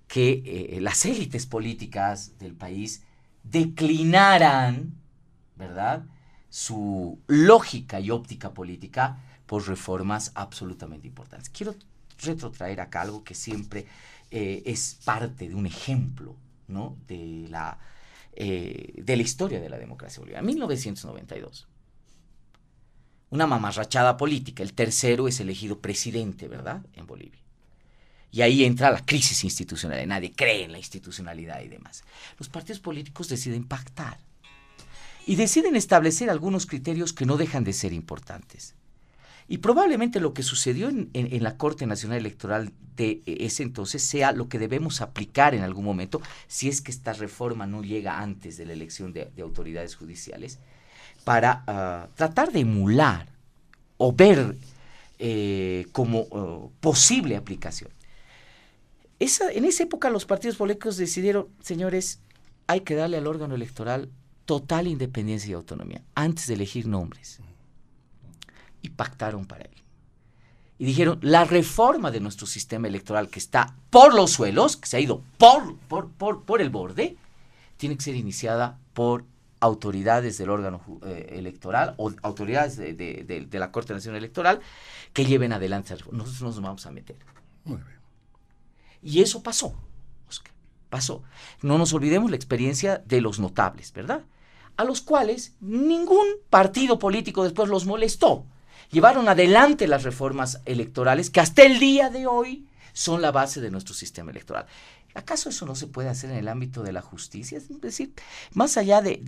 que 0.07 0.43
eh, 0.45 0.81
las 0.81 1.05
élites 1.05 1.45
políticas 1.45 2.37
del 2.37 2.53
país 2.53 3.03
declinaran, 3.43 5.00
¿verdad?, 5.62 6.03
su 6.49 7.20
lógica 7.28 8.01
y 8.01 8.12
óptica 8.12 8.53
política 8.53 9.18
por 9.45 9.68
reformas 9.68 10.34
absolutamente 10.36 11.07
importantes. 11.07 11.49
Quiero 11.49 11.76
retrotraer 12.22 12.82
acá 12.82 13.01
algo 13.01 13.24
que 13.24 13.34
siempre 13.34 13.88
es 14.30 14.99
parte 15.05 15.47
de 15.47 15.55
un 15.55 15.66
ejemplo 15.66 16.36
de, 17.07 17.47
la, 17.49 17.78
eh, 18.34 18.93
de 18.95 19.16
la 19.16 19.22
historia 19.22 19.59
de 19.59 19.70
la 19.70 19.78
democracia 19.78 20.20
boliviana. 20.20 20.45
1992. 20.45 21.68
Una 23.30 23.47
mamarrachada 23.47 24.18
política. 24.18 24.64
El 24.64 24.74
tercero 24.74 25.28
es 25.28 25.39
elegido 25.39 25.80
presidente, 25.80 26.47
¿verdad? 26.47 26.82
En 26.93 27.07
Bolivia. 27.07 27.39
Y 28.32 28.41
ahí 28.41 28.64
entra 28.64 28.91
la 28.91 29.05
crisis 29.05 29.43
institucional. 29.43 30.05
Nadie 30.07 30.34
cree 30.34 30.64
en 30.64 30.72
la 30.72 30.78
institucionalidad 30.78 31.62
y 31.62 31.68
demás. 31.68 32.03
Los 32.39 32.49
partidos 32.49 32.80
políticos 32.80 33.28
deciden 33.28 33.66
pactar. 33.66 34.18
Y 35.26 35.36
deciden 35.36 35.76
establecer 35.76 36.30
algunos 36.30 36.65
criterios 36.65 37.13
que 37.13 37.26
no 37.26 37.38
dejan 37.38 37.63
de 37.63 37.74
ser 37.74 37.93
importantes. 37.93 38.76
Y 39.51 39.57
probablemente 39.57 40.22
lo 40.22 40.34
que 40.34 40.43
sucedió 40.43 40.88
en, 40.88 41.43
la 41.43 41.57
Corte 41.57 41.86
Nacional 41.86 42.19
Electoral 42.19 42.72
de 42.95 43.22
ese 43.26 43.63
entonces 43.63 44.01
sea 44.01 44.32
lo 44.32 44.47
que 44.47 44.59
debemos 44.59 45.01
aplicar 45.01 45.53
en 45.53 45.63
algún 45.63 45.84
momento, 45.84 46.22
si 46.47 46.69
es 46.69 46.82
que 46.82 46.89
esta 46.89 47.11
reforma 47.11 47.67
no 47.67 47.84
llega 47.84 48.19
antes 48.19 48.55
de 48.55 48.65
la 48.65 48.72
elección 48.72 49.11
de, 49.11 49.30
autoridades 49.41 49.95
judiciales, 49.95 50.59
para 51.26 51.65
ah, 51.67 52.07
tratar 52.15 52.53
de 52.53 52.61
emular 52.61 53.28
o 53.97 54.13
ver 54.13 54.55
eh, 55.19 55.86
como 55.91 56.28
oh, 56.32 56.72
posible 56.80 57.36
aplicación. 57.36 57.91
en 59.19 59.65
esa 59.65 59.84
época 59.84 60.09
los 60.09 60.26
partidos 60.26 60.55
políticos 60.55 60.95
decidieron, 60.95 61.49
señores, 61.61 62.22
hay 62.67 62.82
que 62.82 62.95
darle 62.95 63.17
al 63.17 63.28
órgano 63.28 63.55
electoral 63.55 64.09
total 64.51 64.87
independencia 64.87 65.49
y 65.49 65.53
autonomía 65.53 66.01
antes 66.13 66.47
de 66.47 66.55
elegir 66.55 66.85
nombres 66.85 67.39
y 68.81 68.89
pactaron 68.89 69.45
para 69.45 69.63
él. 69.63 69.83
Y 70.77 70.83
dijeron, 70.83 71.19
la 71.21 71.45
reforma 71.45 72.11
de 72.11 72.19
nuestro 72.19 72.45
sistema 72.45 72.89
electoral 72.89 73.29
que 73.29 73.39
está 73.39 73.77
por 73.89 74.13
los 74.13 74.31
suelos, 74.31 74.75
que 74.75 74.89
se 74.89 74.97
ha 74.97 74.99
ido 74.99 75.23
por, 75.37 75.77
por, 75.77 76.43
por, 76.43 76.59
el 76.59 76.69
borde, 76.69 77.15
tiene 77.77 77.95
que 77.95 78.03
ser 78.03 78.17
iniciada 78.17 78.77
por 78.91 79.23
autoridades 79.61 80.37
del 80.37 80.49
órgano 80.49 80.81
eh, 81.05 81.29
electoral 81.37 81.93
o 81.95 82.11
autoridades 82.21 82.75
de, 82.75 83.47
la 83.53 83.71
Corte 83.71 83.93
Nacional 83.93 84.17
Electoral 84.17 84.59
que 85.13 85.23
lleven 85.23 85.53
adelante. 85.53 85.95
Nosotros 86.11 86.41
nos 86.41 86.61
vamos 86.61 86.85
a 86.85 86.91
meter. 86.91 87.15
Muy 87.63 87.77
bien. 87.77 87.99
Y 89.01 89.21
eso 89.21 89.41
pasó. 89.41 89.73
Pasó. 90.89 91.23
No 91.61 91.77
nos 91.77 91.93
olvidemos 91.93 92.29
la 92.29 92.35
experiencia 92.35 93.01
de 93.05 93.21
los 93.21 93.39
notables, 93.39 93.93
¿verdad? 93.93 94.25
A 94.82 94.84
los 94.84 95.01
cuales 95.01 95.53
ningún 95.59 96.25
partido 96.49 96.97
político 96.97 97.43
después 97.43 97.69
los 97.69 97.86
molestó 97.86 98.47
llevaron 98.91 99.29
adelante 99.29 99.88
las 99.88 100.01
reformas 100.01 100.59
electorales 100.65 101.29
que 101.29 101.39
hasta 101.39 101.61
el 101.61 101.79
día 101.79 102.09
de 102.09 102.25
hoy 102.25 102.65
son 102.91 103.21
la 103.21 103.29
base 103.29 103.61
de 103.61 103.69
nuestro 103.69 103.93
sistema 103.93 104.32
electoral. 104.32 104.65
¿Acaso 105.13 105.49
eso 105.49 105.67
no 105.67 105.75
se 105.75 105.86
puede 105.86 106.09
hacer 106.09 106.32
en 106.32 106.38
el 106.38 106.47
ámbito 106.47 106.82
de 106.82 106.93
la 106.93 107.03
justicia? 107.03 107.59
Es 107.59 107.79
decir, 107.79 108.11
más 108.55 108.75
allá 108.75 109.03
de, 109.03 109.21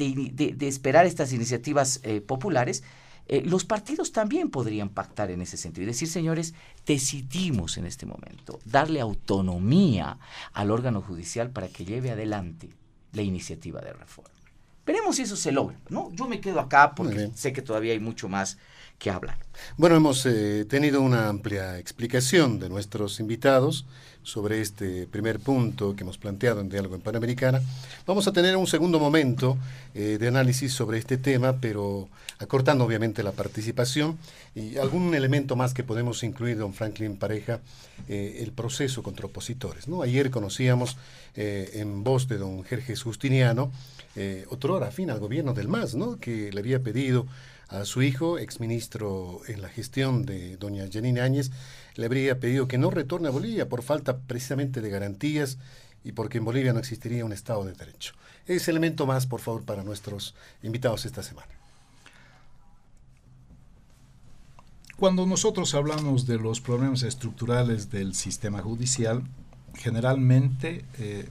esperar 0.62 1.06
estas 1.06 1.34
iniciativas 1.34 2.00
eh, 2.02 2.20
populares, 2.20 2.82
eh, 3.28 3.44
los 3.46 3.64
partidos 3.64 4.12
también 4.12 4.50
podrían 4.50 4.90
pactar 4.90 5.30
en 5.30 5.44
ese 5.44 5.58
sentido 5.58 5.84
y 5.84 5.86
decir, 5.86 6.08
señores, 6.08 6.56
decidimos 6.88 7.78
en 7.78 7.86
este 7.86 8.08
momento 8.08 8.60
darle 8.66 9.02
autonomía 9.02 10.18
al 10.52 10.72
órgano 10.72 11.04
judicial 11.04 11.52
para 11.52 11.68
que 11.68 11.86
lleve 11.86 12.10
adelante 12.10 12.72
la 13.12 13.22
iniciativa 13.22 13.82
de 13.82 13.94
reforma. 13.94 14.43
Veremos 14.86 15.16
si 15.16 15.22
eso 15.22 15.36
se 15.36 15.52
logra, 15.52 15.78
¿no? 15.90 16.12
Yo 16.14 16.28
me 16.28 16.42
quedo 16.42 16.60
acá 16.60 16.94
porque 16.96 17.32
sé 17.36 17.54
que 17.54 17.62
todavía 17.62 17.94
hay 17.94 18.00
mucho 18.00 18.28
más 18.28 18.58
que 19.00 19.10
hablar. 19.10 19.38
Bueno, 19.78 19.96
hemos 19.96 20.26
eh, 20.26 20.66
tenido 20.66 21.02
una 21.02 21.30
amplia 21.30 21.80
explicación 21.80 22.60
de 22.60 22.70
nuestros 22.70 23.20
invitados 23.20 23.86
sobre 24.24 24.62
este 24.62 25.08
primer 25.08 25.40
punto 25.40 25.96
que 25.96 26.04
hemos 26.04 26.18
planteado 26.18 26.62
en 26.62 26.70
Diálogo 26.70 26.96
en 26.96 27.02
Panamericana. 27.02 27.62
Vamos 28.08 28.28
a 28.28 28.34
tener 28.34 28.56
un 28.58 28.68
segundo 28.68 29.00
momento 29.00 29.58
eh, 29.94 30.18
de 30.20 30.28
análisis 30.28 30.74
sobre 30.74 30.98
este 30.98 31.18
tema, 31.18 31.58
pero 31.60 32.10
acortando 32.40 32.86
obviamente 32.86 33.22
la 33.24 33.32
participación 33.32 34.18
y 34.56 34.78
algún 34.78 35.14
elemento 35.14 35.56
más 35.56 35.74
que 35.74 35.84
podemos 35.84 36.24
incluir, 36.24 36.58
don 36.58 36.74
Franklin 36.74 37.18
Pareja, 37.18 37.60
eh, 38.08 38.40
el 38.42 38.52
proceso 38.52 39.04
contra 39.04 39.28
opositores. 39.28 39.88
¿no? 39.88 40.02
Ayer 40.02 40.32
conocíamos 40.32 40.98
en 41.36 42.04
voz 42.04 42.28
de 42.28 42.38
don 42.38 42.64
Jerjes 42.64 43.02
Justiniano, 43.02 43.72
otro 44.50 44.76
hora 44.76 44.90
afín 44.90 45.10
al 45.10 45.20
gobierno 45.20 45.56
del 45.56 45.68
MAS, 45.68 45.96
¿no? 45.96 46.20
que 46.20 46.52
le 46.52 46.60
había 46.60 46.84
pedido 46.84 47.26
a 47.74 47.86
su 47.86 48.04
hijo, 48.04 48.38
exministro 48.38 49.42
en 49.48 49.62
la 49.62 49.70
gestión 49.70 50.26
de 50.26 50.58
doña 50.58 50.88
Janine 50.92 51.22
Áñez, 51.22 51.50
le 51.96 52.06
habría 52.06 52.40
pedido 52.40 52.68
que 52.68 52.78
no 52.78 52.90
retorne 52.90 53.28
a 53.28 53.32
Bolivia 53.32 53.70
por 53.70 53.84
falta 53.84 54.18
precisamente 54.18 54.82
de 54.82 54.90
garantías 54.90 55.58
y 56.04 56.12
porque 56.12 56.40
en 56.40 56.46
Bolivia 56.46 56.74
no 56.74 56.80
existiría 56.80 57.26
un 57.26 57.34
Estado 57.34 57.64
de 57.64 57.74
Derecho. 57.74 58.14
Ese 58.46 58.72
elemento 58.72 59.06
más, 59.06 59.26
por 59.26 59.40
favor, 59.40 59.64
para 59.64 59.84
nuestros 59.84 60.36
invitados 60.62 61.06
esta 61.06 61.24
semana. 61.24 61.48
Cuando 64.98 65.26
nosotros 65.26 65.74
hablamos 65.76 66.28
de 66.28 66.38
los 66.38 66.62
problemas 66.62 67.04
estructurales 67.04 67.90
del 67.90 68.14
sistema 68.16 68.62
judicial, 68.62 69.24
generalmente 69.76 70.86
eh, 70.98 71.28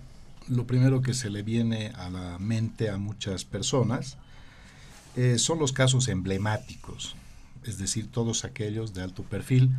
lo 0.49 0.67
primero 0.67 1.01
que 1.01 1.15
se 1.15 1.31
le 1.31 1.43
viene 1.43 1.93
a 1.97 2.11
la 2.11 2.39
mente 2.39 2.91
a 2.91 2.99
muchas 2.99 3.45
personas 3.45 4.19
eh, 5.17 5.39
son 5.39 5.59
los 5.59 5.73
casos 5.73 6.09
emblemáticos, 6.09 7.15
es 7.65 7.79
decir, 7.79 8.11
todos 8.11 8.45
aquellos 8.45 8.95
de 8.95 9.03
alto 9.03 9.23
perfil 9.23 9.71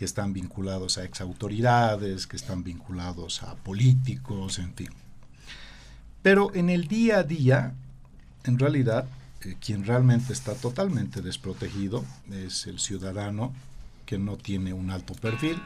que 0.00 0.06
están 0.06 0.32
vinculados 0.32 0.96
a 0.96 1.04
exautoridades, 1.04 2.26
que 2.26 2.36
están 2.36 2.64
vinculados 2.64 3.42
a 3.42 3.54
políticos, 3.56 4.58
en 4.58 4.72
fin. 4.72 4.88
Pero 6.22 6.54
en 6.54 6.70
el 6.70 6.88
día 6.88 7.18
a 7.18 7.22
día, 7.22 7.74
en 8.44 8.58
realidad, 8.58 9.04
eh, 9.42 9.56
quien 9.60 9.84
realmente 9.84 10.32
está 10.32 10.54
totalmente 10.54 11.20
desprotegido 11.20 12.02
es 12.30 12.66
el 12.66 12.78
ciudadano 12.78 13.52
que 14.06 14.16
no 14.18 14.38
tiene 14.38 14.72
un 14.72 14.90
alto 14.90 15.12
perfil, 15.12 15.60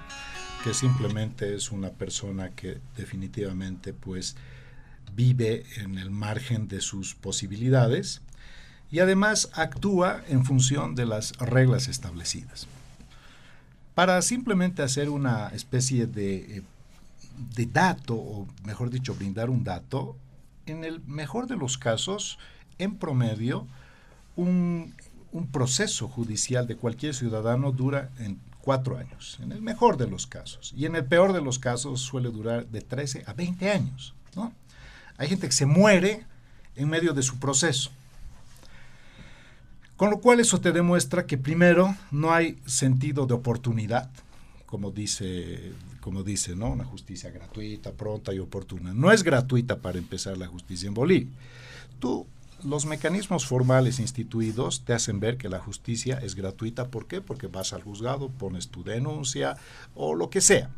que 0.64 0.74
simplemente 0.74 1.55
es 1.55 1.70
una 1.70 1.91
persona 1.91 2.51
que 2.57 2.80
definitivamente 2.97 3.93
pues 3.93 4.35
vive 5.14 5.62
en 5.76 5.97
el 5.97 6.11
margen 6.11 6.66
de 6.66 6.80
sus 6.80 7.14
posibilidades 7.14 8.20
y 8.91 8.99
además 8.99 9.51
actúa 9.53 10.24
en 10.26 10.45
función 10.45 10.97
de 10.97 11.07
las 11.07 11.35
reglas 11.39 11.87
establecidas. 11.87 12.66
Para 13.95 14.21
simplemente 14.23 14.83
hacer 14.83 15.09
una 15.09 15.49
especie 15.49 16.07
de, 16.07 16.59
eh, 16.59 16.63
de 17.55 17.67
dato, 17.67 18.15
o 18.15 18.49
mejor 18.65 18.91
dicho, 18.91 19.15
brindar 19.15 19.51
un 19.51 19.65
dato, 19.65 20.17
en 20.67 20.85
el 20.85 21.01
mejor 21.05 21.47
de 21.47 21.57
los 21.57 21.79
casos, 21.79 22.39
en 22.79 22.97
promedio, 22.97 23.67
un, 24.37 24.95
un 25.33 25.47
proceso 25.49 26.09
judicial 26.09 26.67
de 26.67 26.77
cualquier 26.77 27.15
ciudadano 27.15 27.73
dura 27.73 28.11
en 28.19 28.39
cuatro 28.65 28.97
años, 28.97 29.39
en 29.43 29.53
el 29.53 29.61
mejor 29.61 29.99
de 29.99 30.09
los 30.09 30.27
casos. 30.27 30.73
Y 30.77 30.87
en 30.87 30.97
el 30.97 31.05
peor 31.05 31.33
de 31.33 31.43
los 31.43 31.59
casos 31.59 32.01
suele 32.01 32.31
durar 32.31 32.67
de 32.67 32.81
13 32.81 33.25
a 33.27 33.35
20 33.35 33.71
años. 33.71 34.15
¿no? 34.35 34.53
Hay 35.19 35.29
gente 35.29 35.47
que 35.47 35.53
se 35.53 35.67
muere 35.67 36.25
en 36.75 36.89
medio 36.89 37.13
de 37.13 37.23
su 37.23 37.39
proceso. 37.39 37.91
Con 39.97 40.11
lo 40.11 40.21
cual 40.21 40.41
eso 40.41 40.61
te 40.61 40.73
demuestra 40.73 41.27
que 41.27 41.39
primero 41.39 41.95
no 42.11 42.33
hay 42.33 42.59
sentido 42.67 43.27
de 43.27 43.35
oportunidad, 43.35 44.11
como 44.67 44.91
dice, 44.91 45.73
como 46.01 46.25
dice, 46.25 46.57
¿no? 46.57 46.71
Una 46.73 46.85
justicia 46.85 47.31
gratuita, 47.31 47.93
pronta 47.93 48.35
y 48.35 48.41
oportuna. 48.41 48.93
No 48.93 49.13
es 49.13 49.23
gratuita 49.23 49.79
para 49.79 49.99
empezar 49.99 50.37
la 50.37 50.49
justicia 50.49 50.89
en 50.89 50.95
Bolivia. 50.95 51.33
Tú, 52.01 52.27
los 52.65 52.87
mecanismos 52.87 53.47
formales 53.47 54.01
instituidos 54.01 54.85
te 54.85 54.95
hacen 54.95 55.21
ver 55.21 55.37
que 55.37 55.49
la 55.49 55.61
justicia 55.61 56.19
es 56.19 56.35
gratuita. 56.35 56.89
¿Por 56.89 57.07
qué? 57.07 57.21
Porque 57.21 57.47
vas 57.47 57.73
al 57.73 57.83
juzgado, 57.83 58.31
pones 58.31 58.69
tu 58.69 58.83
denuncia 58.83 59.57
o 59.95 60.15
lo 60.15 60.29
que 60.29 60.41
sea. 60.41 60.71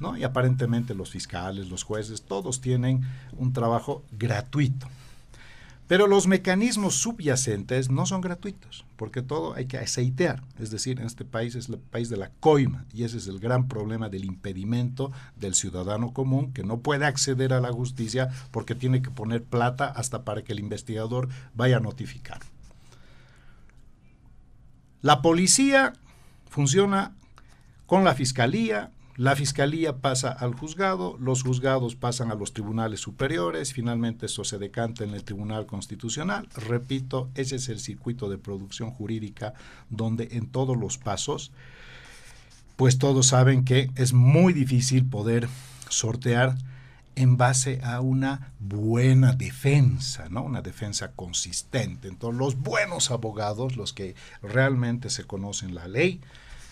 ¿no? 0.00 0.16
Y 0.16 0.24
aparentemente 0.24 0.94
los 0.94 1.10
fiscales, 1.10 1.68
los 1.68 1.84
jueces, 1.84 2.22
todos 2.22 2.60
tienen 2.60 3.02
un 3.36 3.52
trabajo 3.52 4.02
gratuito. 4.10 4.88
Pero 5.90 6.06
los 6.06 6.28
mecanismos 6.28 6.94
subyacentes 6.94 7.90
no 7.90 8.06
son 8.06 8.20
gratuitos, 8.20 8.84
porque 8.94 9.22
todo 9.22 9.56
hay 9.56 9.66
que 9.66 9.76
aceitear. 9.76 10.40
Es 10.60 10.70
decir, 10.70 11.00
en 11.00 11.06
este 11.06 11.24
país 11.24 11.56
es 11.56 11.68
el 11.68 11.78
país 11.78 12.08
de 12.08 12.16
la 12.16 12.30
coima, 12.38 12.84
y 12.94 13.02
ese 13.02 13.16
es 13.16 13.26
el 13.26 13.40
gran 13.40 13.66
problema 13.66 14.08
del 14.08 14.24
impedimento 14.24 15.10
del 15.34 15.56
ciudadano 15.56 16.12
común 16.12 16.52
que 16.52 16.62
no 16.62 16.78
puede 16.78 17.06
acceder 17.06 17.52
a 17.52 17.60
la 17.60 17.72
justicia 17.72 18.28
porque 18.52 18.76
tiene 18.76 19.02
que 19.02 19.10
poner 19.10 19.42
plata 19.42 19.86
hasta 19.86 20.22
para 20.22 20.44
que 20.44 20.52
el 20.52 20.60
investigador 20.60 21.28
vaya 21.54 21.78
a 21.78 21.80
notificar. 21.80 22.38
La 25.02 25.22
policía 25.22 25.94
funciona 26.48 27.16
con 27.86 28.04
la 28.04 28.14
fiscalía, 28.14 28.92
la 29.20 29.36
fiscalía 29.36 29.98
pasa 29.98 30.30
al 30.30 30.54
juzgado, 30.54 31.18
los 31.20 31.42
juzgados 31.42 31.94
pasan 31.94 32.30
a 32.30 32.34
los 32.34 32.54
tribunales 32.54 33.00
superiores, 33.00 33.74
finalmente 33.74 34.24
eso 34.24 34.44
se 34.44 34.56
decanta 34.56 35.04
en 35.04 35.10
el 35.10 35.24
Tribunal 35.24 35.66
Constitucional. 35.66 36.48
Repito, 36.54 37.28
ese 37.34 37.56
es 37.56 37.68
el 37.68 37.80
circuito 37.80 38.30
de 38.30 38.38
producción 38.38 38.92
jurídica 38.92 39.52
donde 39.90 40.28
en 40.32 40.46
todos 40.46 40.74
los 40.74 40.96
pasos, 40.96 41.52
pues 42.76 42.96
todos 42.96 43.26
saben 43.26 43.66
que 43.66 43.90
es 43.94 44.14
muy 44.14 44.54
difícil 44.54 45.04
poder 45.04 45.48
sortear 45.90 46.56
en 47.14 47.36
base 47.36 47.78
a 47.82 48.00
una 48.00 48.54
buena 48.58 49.34
defensa, 49.34 50.30
¿no? 50.30 50.42
Una 50.44 50.62
defensa 50.62 51.12
consistente. 51.12 52.08
Entonces, 52.08 52.38
los 52.38 52.56
buenos 52.56 53.10
abogados, 53.10 53.76
los 53.76 53.92
que 53.92 54.14
realmente 54.40 55.10
se 55.10 55.24
conocen 55.24 55.74
la 55.74 55.88
ley, 55.88 56.22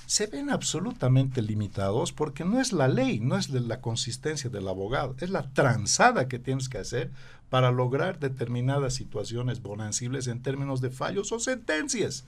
se 0.08 0.26
ven 0.26 0.48
absolutamente 0.48 1.42
limitados 1.42 2.12
porque 2.12 2.42
no 2.42 2.62
es 2.62 2.72
la 2.72 2.88
ley, 2.88 3.20
no 3.20 3.36
es 3.36 3.50
la 3.50 3.82
consistencia 3.82 4.48
del 4.48 4.66
abogado, 4.66 5.14
es 5.20 5.28
la 5.28 5.52
transada 5.52 6.28
que 6.28 6.38
tienes 6.38 6.70
que 6.70 6.78
hacer 6.78 7.10
para 7.50 7.70
lograr 7.70 8.18
determinadas 8.18 8.94
situaciones 8.94 9.60
bonancibles 9.60 10.26
en 10.26 10.40
términos 10.40 10.80
de 10.80 10.88
fallos 10.88 11.30
o 11.30 11.38
sentencias. 11.38 12.24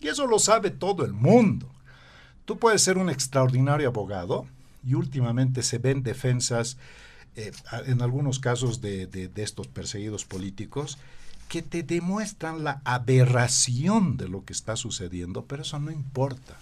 Y 0.00 0.08
eso 0.08 0.26
lo 0.26 0.40
sabe 0.40 0.70
todo 0.70 1.04
el 1.04 1.12
mundo. 1.12 1.70
Tú 2.46 2.58
puedes 2.58 2.82
ser 2.82 2.98
un 2.98 3.08
extraordinario 3.08 3.86
abogado 3.86 4.48
y 4.84 4.94
últimamente 4.94 5.62
se 5.62 5.78
ven 5.78 6.02
defensas, 6.02 6.78
eh, 7.36 7.52
en 7.86 8.02
algunos 8.02 8.40
casos 8.40 8.80
de, 8.80 9.06
de 9.06 9.42
estos 9.44 9.68
perseguidos 9.68 10.24
políticos, 10.24 10.98
que 11.48 11.62
te 11.62 11.84
demuestran 11.84 12.64
la 12.64 12.82
aberración 12.84 14.16
de 14.16 14.28
lo 14.28 14.44
que 14.44 14.52
está 14.52 14.74
sucediendo, 14.74 15.44
pero 15.44 15.62
eso 15.62 15.78
no 15.78 15.92
importa. 15.92 16.58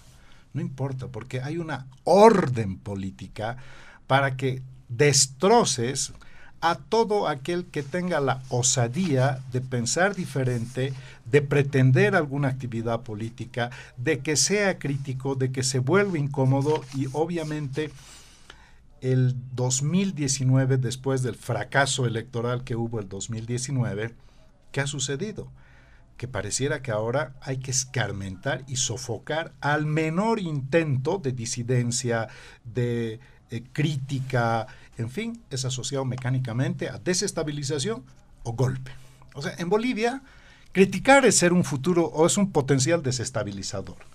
No 0.53 0.61
importa, 0.61 1.07
porque 1.07 1.41
hay 1.41 1.57
una 1.57 1.87
orden 2.03 2.77
política 2.77 3.57
para 4.07 4.35
que 4.35 4.61
destroces 4.87 6.13
a 6.61 6.75
todo 6.75 7.27
aquel 7.27 7.65
que 7.65 7.83
tenga 7.83 8.19
la 8.19 8.41
osadía 8.49 9.39
de 9.51 9.61
pensar 9.61 10.15
diferente, 10.15 10.93
de 11.25 11.41
pretender 11.41 12.15
alguna 12.15 12.49
actividad 12.49 13.01
política, 13.01 13.69
de 13.97 14.19
que 14.19 14.35
sea 14.35 14.77
crítico, 14.77 15.35
de 15.35 15.51
que 15.51 15.63
se 15.63 15.79
vuelva 15.79 16.17
incómodo 16.17 16.83
y 16.95 17.07
obviamente 17.13 17.91
el 19.01 19.35
2019, 19.55 20.77
después 20.77 21.21
del 21.23 21.35
fracaso 21.35 22.05
electoral 22.05 22.63
que 22.63 22.75
hubo 22.75 22.99
el 22.99 23.07
2019, 23.07 24.13
¿qué 24.71 24.81
ha 24.81 24.87
sucedido? 24.87 25.49
Que 26.19 26.27
pareciera 26.27 26.81
que 26.81 26.91
ahora 26.91 27.33
hay 27.41 27.57
que 27.57 27.71
escarmentar 27.71 28.65
y 28.67 28.75
sofocar 28.75 29.53
al 29.61 29.85
menor 29.85 30.39
intento 30.39 31.17
de 31.17 31.31
disidencia, 31.31 32.27
de 32.65 33.21
eh, 33.49 33.63
crítica, 33.71 34.67
en 34.97 35.09
fin, 35.09 35.41
es 35.49 35.63
asociado 35.63 36.03
mecánicamente 36.03 36.89
a 36.89 36.99
desestabilización 36.99 38.03
o 38.43 38.51
golpe. 38.51 38.91
O 39.33 39.41
sea, 39.41 39.55
en 39.57 39.69
Bolivia, 39.69 40.21
criticar 40.73 41.25
es 41.25 41.37
ser 41.37 41.53
un 41.53 41.63
futuro 41.63 42.05
o 42.07 42.27
es 42.27 42.35
un 42.35 42.51
potencial 42.51 43.01
desestabilizador. 43.01 44.08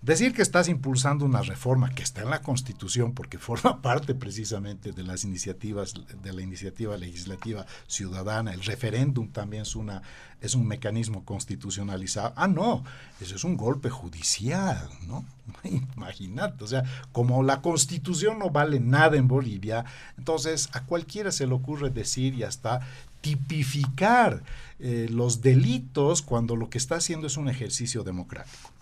Decir 0.00 0.32
que 0.32 0.42
estás 0.42 0.68
impulsando 0.68 1.24
una 1.24 1.42
reforma 1.42 1.90
que 1.90 2.04
está 2.04 2.22
en 2.22 2.30
la 2.30 2.40
Constitución 2.40 3.14
porque 3.14 3.36
forma 3.36 3.82
parte 3.82 4.14
precisamente 4.14 4.92
de 4.92 5.02
las 5.02 5.24
iniciativas 5.24 5.92
de 6.22 6.32
la 6.32 6.40
iniciativa 6.40 6.96
legislativa 6.96 7.66
ciudadana, 7.88 8.54
el 8.54 8.62
referéndum 8.62 9.28
también 9.28 9.62
es 9.62 9.74
una 9.74 10.02
es 10.40 10.54
un 10.54 10.68
mecanismo 10.68 11.24
constitucionalizado. 11.24 12.32
Ah, 12.36 12.46
no, 12.46 12.84
eso 13.20 13.34
es 13.34 13.42
un 13.42 13.56
golpe 13.56 13.90
judicial, 13.90 14.88
¿no? 15.08 15.24
Imagínate, 15.96 16.62
o 16.62 16.68
sea, 16.68 16.84
como 17.10 17.42
la 17.42 17.60
Constitución 17.60 18.38
no 18.38 18.50
vale 18.50 18.78
nada 18.78 19.16
en 19.16 19.26
Bolivia, 19.26 19.84
entonces 20.16 20.68
a 20.74 20.84
cualquiera 20.84 21.32
se 21.32 21.48
le 21.48 21.54
ocurre 21.54 21.90
decir 21.90 22.34
y 22.34 22.44
hasta 22.44 22.80
tipificar 23.20 24.44
eh, 24.78 25.08
los 25.10 25.40
delitos 25.40 26.22
cuando 26.22 26.54
lo 26.54 26.70
que 26.70 26.78
está 26.78 26.94
haciendo 26.94 27.26
es 27.26 27.36
un 27.36 27.48
ejercicio 27.48 28.04
democrático. 28.04 28.77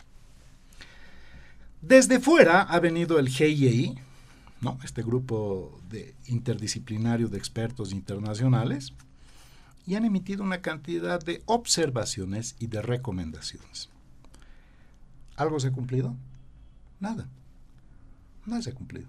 Desde 1.87 2.19
fuera 2.19 2.63
ha 2.63 2.81
venido 2.81 3.21
el 3.21 3.29
GIEI, 3.29 3.95
¿no? 4.61 4.77
este 4.83 5.05
grupo 5.05 5.81
de 5.89 6.17
interdisciplinario 6.27 7.29
de 7.29 7.39
expertos 7.39 7.93
internacionales, 7.93 8.93
y 9.87 9.95
han 9.95 10.05
emitido 10.05 10.43
una 10.43 10.63
cantidad 10.63 11.23
de 11.23 11.45
observaciones 11.47 12.57
y 12.59 12.67
de 12.67 12.83
recomendaciones. 12.83 13.89
¿Algo 15.37 15.61
se 15.61 15.69
ha 15.69 15.73
cumplido? 15.73 16.17
Nada. 16.99 17.29
Nada 18.47 18.63
se 18.63 18.71
ha 18.71 18.75
cumplido. 18.75 19.07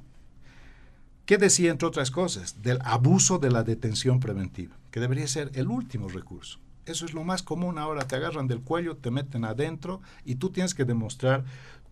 ¿Qué 1.25 1.39
decía, 1.39 1.71
entre 1.71 1.87
otras 1.87 2.11
cosas? 2.11 2.61
Del 2.61 2.77
abuso 2.83 3.39
de 3.39 3.49
la 3.49 3.63
detención 3.63 4.19
preventiva, 4.19 4.75
que 4.91 4.99
debería 4.99 5.25
ser 5.25 5.49
el 5.55 5.67
último 5.67 6.09
recurso. 6.09 6.59
Eso 6.87 7.05
es 7.05 7.13
lo 7.13 7.25
más 7.25 7.43
común 7.43 7.77
ahora. 7.77 8.07
Te 8.07 8.15
agarran 8.15 8.47
del 8.47 8.61
cuello, 8.61 8.95
te 8.95 9.11
meten 9.11 9.43
adentro 9.43 10.01
y 10.23 10.35
tú 10.35 10.51
tienes 10.51 10.73
que 10.73 10.85
demostrar 10.85 11.43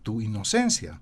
tu 0.06 0.20
inocencia, 0.20 1.00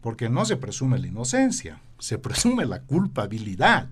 porque 0.00 0.28
no 0.28 0.44
se 0.44 0.56
presume 0.56 0.98
la 0.98 1.06
inocencia, 1.06 1.80
se 2.00 2.18
presume 2.18 2.66
la 2.66 2.82
culpabilidad. 2.82 3.90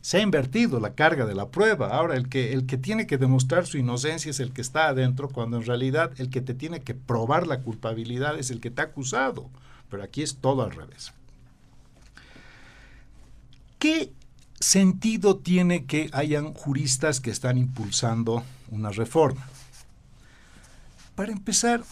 Se 0.00 0.16
ha 0.16 0.22
invertido 0.22 0.80
la 0.80 0.96
carga 0.96 1.24
de 1.24 1.36
la 1.36 1.50
prueba. 1.50 1.96
Ahora 1.96 2.16
el 2.16 2.28
que, 2.28 2.52
el 2.52 2.66
que 2.66 2.78
tiene 2.78 3.06
que 3.06 3.16
demostrar 3.16 3.64
su 3.64 3.78
inocencia 3.78 4.30
es 4.30 4.40
el 4.40 4.52
que 4.52 4.60
está 4.60 4.88
adentro, 4.88 5.28
cuando 5.28 5.58
en 5.58 5.64
realidad 5.64 6.10
el 6.16 6.30
que 6.30 6.40
te 6.40 6.52
tiene 6.52 6.80
que 6.80 6.94
probar 6.94 7.46
la 7.46 7.60
culpabilidad 7.60 8.36
es 8.36 8.50
el 8.50 8.60
que 8.60 8.72
te 8.72 8.82
ha 8.82 8.86
acusado. 8.86 9.48
Pero 9.88 10.02
aquí 10.02 10.22
es 10.22 10.38
todo 10.38 10.62
al 10.62 10.72
revés. 10.72 11.12
¿Qué 13.78 14.12
sentido 14.58 15.36
tiene 15.36 15.84
que 15.84 16.10
hayan 16.12 16.54
juristas 16.54 17.20
que 17.20 17.30
están 17.30 17.56
impulsando 17.56 18.42
una 18.68 18.90
reforma? 18.90 19.46
Para 21.14 21.30
empezar, 21.30 21.84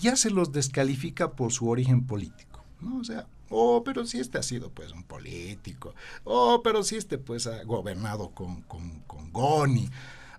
ya 0.00 0.16
se 0.16 0.30
los 0.30 0.52
descalifica 0.52 1.32
por 1.32 1.52
su 1.52 1.68
origen 1.68 2.06
político. 2.06 2.64
O 2.98 3.04
sea, 3.04 3.26
oh, 3.50 3.82
pero 3.84 4.06
si 4.06 4.18
este 4.18 4.38
ha 4.38 4.42
sido 4.42 4.70
pues 4.70 4.92
un 4.92 5.04
político, 5.04 5.94
oh, 6.24 6.62
pero 6.62 6.82
si 6.82 6.96
este 6.96 7.18
pues 7.18 7.46
ha 7.46 7.62
gobernado 7.64 8.30
con, 8.30 8.62
con, 8.62 9.00
con 9.06 9.32
Goni, 9.32 9.88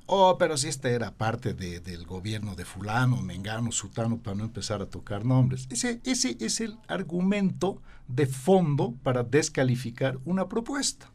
oh, 0.07 0.37
pero 0.37 0.57
si 0.57 0.67
este 0.67 0.91
era 0.91 1.13
parte 1.13 1.53
de, 1.53 1.79
del 1.79 2.05
gobierno 2.05 2.55
de 2.55 2.65
fulano, 2.65 3.21
mengano, 3.21 3.71
sutano, 3.71 4.17
para 4.17 4.35
no 4.35 4.43
empezar 4.43 4.81
a 4.81 4.89
tocar 4.89 5.23
nombres. 5.23 5.67
Ese, 5.69 6.01
ese 6.03 6.37
es 6.39 6.59
el 6.59 6.77
argumento 6.87 7.81
de 8.07 8.27
fondo 8.27 8.93
para 9.03 9.23
descalificar 9.23 10.19
una 10.25 10.49
propuesta. 10.49 11.09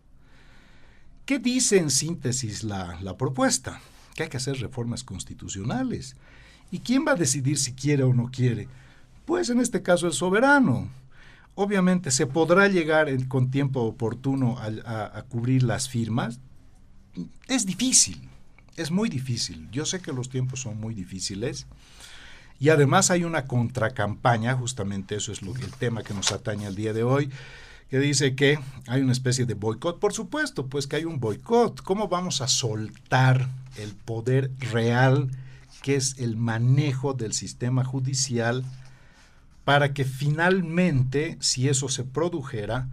¿Qué 1.26 1.38
dice 1.38 1.76
en 1.76 1.90
síntesis 1.90 2.64
la, 2.64 2.98
la 3.02 3.18
propuesta? 3.18 3.82
Que 4.14 4.22
hay 4.22 4.28
que 4.30 4.38
hacer 4.38 4.58
reformas 4.60 5.04
constitucionales 5.04 6.16
¿Y 6.70 6.80
quién 6.80 7.04
va 7.06 7.12
a 7.12 7.16
decidir 7.16 7.58
si 7.58 7.72
quiere 7.72 8.02
o 8.02 8.12
no 8.12 8.30
quiere? 8.30 8.68
Pues 9.24 9.50
en 9.50 9.60
este 9.60 9.82
caso 9.82 10.06
el 10.06 10.12
soberano. 10.12 10.88
Obviamente 11.54 12.10
se 12.10 12.26
podrá 12.26 12.68
llegar 12.68 13.08
con 13.26 13.50
tiempo 13.50 13.80
oportuno 13.80 14.58
a, 14.58 15.22
cubrir 15.28 15.64
las 15.64 15.88
firmas. 15.88 16.38
Es 17.48 17.66
difícil, 17.66 18.28
es 18.76 18.90
muy 18.90 19.08
difícil. 19.08 19.68
Yo 19.72 19.84
sé 19.84 20.00
que 20.00 20.12
los 20.12 20.28
tiempos 20.28 20.60
son 20.60 20.78
muy 20.78 20.94
difíciles. 20.94 21.66
Y 22.60 22.68
además 22.70 23.10
hay 23.10 23.24
una 23.24 23.46
contracampaña, 23.46 24.54
justamente 24.54 25.16
eso 25.16 25.32
es 25.32 25.42
el 25.42 25.72
tema 25.78 26.02
que 26.02 26.14
nos 26.14 26.32
atañe 26.32 26.66
el 26.66 26.74
día 26.74 26.92
de 26.92 27.02
hoy, 27.02 27.30
que 27.90 27.98
dice 27.98 28.34
que 28.34 28.58
hay 28.86 29.00
una 29.00 29.12
especie 29.12 29.46
de 29.46 29.54
boicot. 29.54 29.98
Por 29.98 30.12
supuesto, 30.12 30.66
pues 30.66 30.86
que 30.86 30.96
hay 30.96 31.04
un 31.04 31.20
boicot. 31.20 31.82
¿Cómo 31.82 32.08
vamos 32.08 32.40
a 32.40 32.48
soltar 32.48 33.48
el 33.76 33.94
poder 33.94 34.50
real 34.72 35.28
que 35.82 35.96
es 35.96 36.18
el 36.18 36.36
manejo 36.36 37.14
del 37.14 37.32
sistema 37.32 37.84
judicial 37.84 38.64
para 39.64 39.92
que 39.92 40.04
finalmente, 40.04 41.36
si 41.40 41.68
eso 41.68 41.88
se 41.88 42.04
produjera, 42.04 42.88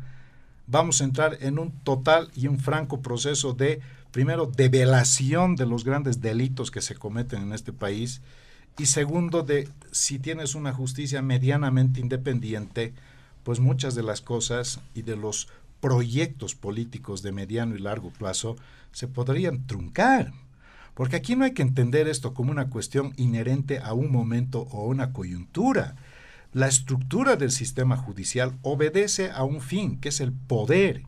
vamos 0.68 1.02
a 1.02 1.06
entrar 1.06 1.38
en 1.42 1.58
un 1.60 1.72
total 1.72 2.30
y 2.36 2.48
un 2.48 2.60
franco 2.60 3.02
proceso 3.02 3.54
de, 3.54 3.82
primero, 4.12 4.46
develación 4.46 5.56
de 5.56 5.66
los 5.66 5.84
grandes 5.84 6.22
delitos 6.22 6.72
que 6.72 6.82
se 6.82 6.96
cometen 6.96 7.44
en 7.44 7.54
este 7.54 7.72
país 7.72 8.22
y 8.78 8.88
segundo, 8.88 9.44
de 9.44 9.70
si 9.92 10.20
tienes 10.20 10.54
una 10.54 10.74
justicia 10.74 11.22
medianamente 11.22 12.02
independiente, 12.02 12.94
pues 13.44 13.60
muchas 13.60 13.96
de 13.96 14.04
las 14.04 14.22
cosas 14.22 14.82
y 14.94 15.04
de 15.04 15.16
los 15.16 15.48
proyectos 15.80 16.56
políticos 16.56 17.22
de 17.22 17.32
mediano 17.32 17.76
y 17.76 17.80
largo 17.80 18.10
plazo 18.10 18.58
se 18.92 19.08
podrían 19.08 19.66
truncar. 19.66 20.34
Porque 20.96 21.18
aquí 21.18 21.36
no 21.36 21.44
hay 21.46 21.52
que 21.52 21.62
entender 21.62 22.08
esto 22.08 22.34
como 22.34 22.52
una 22.52 22.70
cuestión 22.70 23.14
inherente 23.18 23.80
a 23.80 23.94
un 23.94 24.12
momento 24.12 24.62
o 24.72 24.88
una 24.88 25.14
coyuntura. 25.14 25.96
La 26.54 26.68
estructura 26.68 27.36
del 27.36 27.52
sistema 27.52 27.98
judicial 27.98 28.54
obedece 28.62 29.30
a 29.30 29.44
un 29.44 29.62
fin, 29.62 30.00
que 30.00 30.10
es 30.10 30.22
el 30.22 30.32
poder, 30.32 31.04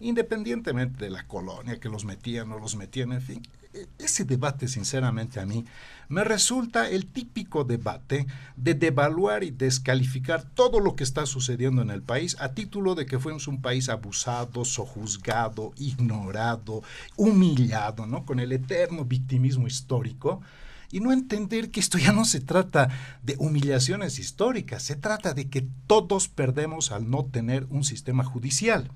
independientemente 0.00 1.04
de 1.04 1.10
la 1.10 1.26
colonia 1.26 1.78
que 1.78 1.88
los 1.88 2.04
metían 2.04 2.50
o 2.52 2.58
los 2.58 2.74
metían, 2.74 3.12
en 3.12 3.22
fin. 3.22 3.42
Ese 3.98 4.24
debate, 4.24 4.66
sinceramente, 4.66 5.40
a 5.40 5.46
mí 5.46 5.64
me 6.08 6.24
resulta 6.24 6.88
el 6.88 7.06
típico 7.06 7.64
debate 7.64 8.26
de 8.56 8.74
devaluar 8.74 9.44
y 9.44 9.50
descalificar 9.50 10.42
todo 10.42 10.80
lo 10.80 10.96
que 10.96 11.04
está 11.04 11.26
sucediendo 11.26 11.82
en 11.82 11.90
el 11.90 12.02
país 12.02 12.36
a 12.40 12.54
título 12.54 12.94
de 12.94 13.04
que 13.04 13.18
fuimos 13.18 13.46
un 13.46 13.60
país 13.60 13.88
abusado, 13.88 14.64
sojuzgado, 14.64 15.72
ignorado, 15.76 16.82
humillado, 17.16 18.06
¿no? 18.06 18.24
Con 18.24 18.40
el 18.40 18.52
eterno 18.52 19.04
victimismo 19.04 19.66
histórico 19.66 20.40
y 20.90 21.00
no 21.00 21.12
entender 21.12 21.70
que 21.70 21.80
esto 21.80 21.98
ya 21.98 22.12
no 22.12 22.24
se 22.24 22.40
trata 22.40 22.88
de 23.22 23.36
humillaciones 23.38 24.18
históricas, 24.18 24.82
se 24.82 24.96
trata 24.96 25.34
de 25.34 25.48
que 25.50 25.66
todos 25.86 26.28
perdemos 26.28 26.92
al 26.92 27.10
no 27.10 27.26
tener 27.26 27.66
un 27.68 27.84
sistema 27.84 28.24
judicial. 28.24 28.90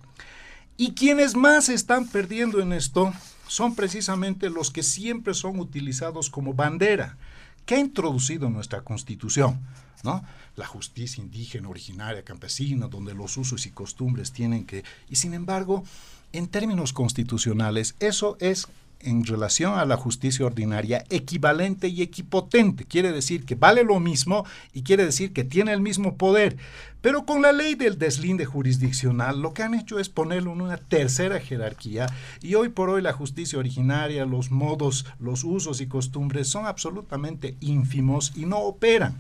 Y 0.79 0.95
quienes 0.95 1.37
más 1.37 1.69
están 1.69 2.09
perdiendo 2.09 2.61
en 2.61 2.73
esto 2.73 3.13
son 3.53 3.75
precisamente 3.75 4.49
los 4.49 4.71
que 4.71 4.83
siempre 4.83 5.35
son 5.35 5.61
utilizados 5.61 6.31
como 6.31 6.55
bandera. 6.55 7.19
que 7.67 7.75
ha 7.75 7.79
introducido 7.79 8.49
nuestra 8.49 8.81
constitución? 8.81 9.61
¿no? 10.03 10.25
La 10.57 10.65
justicia 10.65 11.23
indígena, 11.23 11.69
originaria, 11.69 12.25
campesina, 12.25 12.89
donde 12.89 13.13
los 13.13 13.37
usos 13.37 13.67
y 13.67 13.71
costumbres 13.71 14.33
tienen 14.33 14.65
que... 14.65 14.85
Y 15.11 15.17
sin 15.17 15.35
embargo, 15.35 15.85
en 16.33 16.49
términos 16.49 16.95
constitucionales, 16.95 17.95
eso 18.01 18.39
es 18.41 18.69
en 19.05 19.25
relación 19.25 19.79
a 19.79 19.85
la 19.85 19.97
justicia 19.97 20.47
ordinaria 20.47 21.05
equivalente 21.11 21.89
y 21.89 22.03
equipotente. 22.03 22.85
Quiere 22.85 23.13
decir 23.13 23.45
que 23.45 23.55
vale 23.55 23.85
lo 23.85 24.01
mismo 24.01 24.45
y 24.73 24.83
quiere 24.83 25.05
decir 25.05 25.33
que 25.33 25.45
tiene 25.45 25.73
el 25.73 25.81
mismo 25.81 26.17
poder. 26.17 26.57
Pero 27.01 27.27
con 27.27 27.43
la 27.43 27.53
ley 27.53 27.75
del 27.75 27.99
deslinde 27.99 28.45
jurisdiccional 28.45 29.43
lo 29.43 29.53
que 29.53 29.65
han 29.65 29.75
hecho 29.75 29.99
es 29.99 30.09
ponerlo 30.09 30.53
en 30.53 30.61
una 30.61 30.77
tercera 30.77 31.41
jerarquía 31.41 32.07
y 32.41 32.55
hoy 32.55 32.69
por 32.69 32.91
hoy 32.91 33.03
la 33.03 33.13
justicia 33.13 33.59
originaria, 33.59 34.25
los 34.25 34.51
modos, 34.51 35.05
los 35.19 35.43
usos 35.43 35.81
y 35.81 35.89
costumbres 35.89 36.49
son 36.49 36.67
absolutamente 36.67 37.57
ínfimos 37.61 38.33
y 38.37 38.47
no 38.47 38.59
operan. 38.59 39.19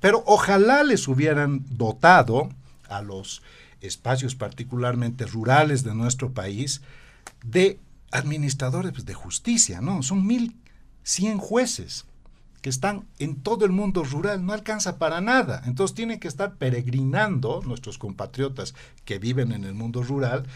Pero 0.00 0.22
ojalá 0.26 0.82
les 0.82 1.06
hubieran 1.08 1.62
dotado 1.68 2.48
a 2.88 3.02
los 3.02 3.42
espacios 3.82 4.34
particularmente 4.34 5.26
rurales 5.26 5.84
de 5.84 5.94
nuestro 5.94 6.32
país 6.32 6.80
de 7.44 7.78
administradores 8.10 9.04
de 9.04 9.14
justicia, 9.14 9.80
¿no? 9.80 10.02
Son 10.02 10.28
1.100 10.28 11.38
jueces 11.38 12.06
que 12.60 12.70
están 12.70 13.06
en 13.18 13.36
todo 13.36 13.64
el 13.64 13.72
mundo 13.72 14.04
rural, 14.04 14.44
no 14.44 14.52
alcanza 14.52 14.98
para 14.98 15.20
nada. 15.20 15.62
Entonces 15.64 15.94
tienen 15.94 16.20
que 16.20 16.28
estar 16.28 16.56
peregrinando 16.56 17.62
nuestros 17.64 17.96
compatriotas 17.96 18.74
que 19.04 19.18
viven 19.18 19.52
en 19.52 19.64
el 19.64 19.74
mundo 19.74 20.02
rural, 20.02 20.46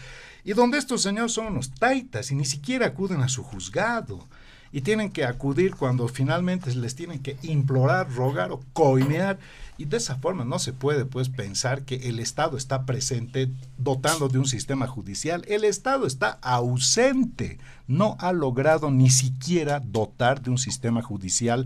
y 0.43 0.53
donde 0.53 0.77
estos 0.77 1.01
señores 1.01 1.31
son 1.31 1.47
unos 1.47 1.71
taitas 1.71 2.29
y 2.29 2.35
ni 2.35 2.45
siquiera 2.45 2.87
acuden 2.87 3.21
a 3.21 3.29
su 3.29 3.43
juzgado. 3.43 4.27
Y 4.71 4.81
tienen 4.81 5.09
que 5.09 5.23
acudir 5.23 5.73
cuando 5.73 6.07
finalmente 6.07 6.75
les 6.75 6.95
tienen 6.95 7.19
que 7.19 7.37
implorar, 7.43 8.11
rogar 8.11 8.51
o 8.51 8.59
coimear 8.73 9.39
y 9.77 9.85
de 9.85 9.97
esa 9.97 10.15
forma 10.15 10.45
no 10.45 10.59
se 10.59 10.73
puede 10.73 11.05
pues 11.05 11.29
pensar 11.29 11.83
que 11.83 12.07
el 12.07 12.19
Estado 12.19 12.55
está 12.57 12.85
presente 12.85 13.49
dotando 13.77 14.29
de 14.29 14.39
un 14.39 14.45
sistema 14.45 14.87
judicial. 14.87 15.43
El 15.47 15.65
Estado 15.65 16.07
está 16.07 16.39
ausente, 16.41 17.59
no 17.87 18.15
ha 18.19 18.31
logrado 18.31 18.89
ni 18.89 19.09
siquiera 19.09 19.81
dotar 19.81 20.41
de 20.41 20.49
un 20.49 20.57
sistema 20.57 21.01
judicial 21.01 21.65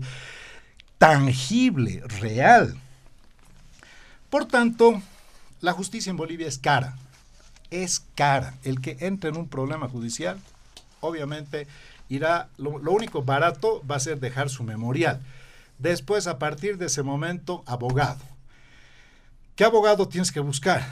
tangible, 0.98 2.02
real. 2.20 2.76
Por 4.28 4.46
tanto, 4.46 5.00
la 5.60 5.72
justicia 5.72 6.10
en 6.10 6.16
Bolivia 6.16 6.48
es 6.48 6.58
cara, 6.58 6.96
es 7.70 8.02
cara. 8.16 8.54
El 8.64 8.80
que 8.80 8.96
entre 9.00 9.30
en 9.30 9.36
un 9.36 9.48
problema 9.48 9.88
judicial, 9.88 10.40
obviamente, 11.00 11.68
irá, 12.08 12.48
lo, 12.58 12.78
lo 12.78 12.90
único 12.90 13.22
barato 13.22 13.82
va 13.88 13.96
a 13.96 14.00
ser 14.00 14.18
dejar 14.18 14.50
su 14.50 14.64
memorial 14.64 15.20
Después, 15.80 16.26
a 16.26 16.38
partir 16.38 16.76
de 16.76 16.86
ese 16.86 17.02
momento, 17.02 17.64
abogado. 17.66 18.20
¿Qué 19.56 19.64
abogado 19.64 20.06
tienes 20.08 20.30
que 20.30 20.40
buscar? 20.40 20.86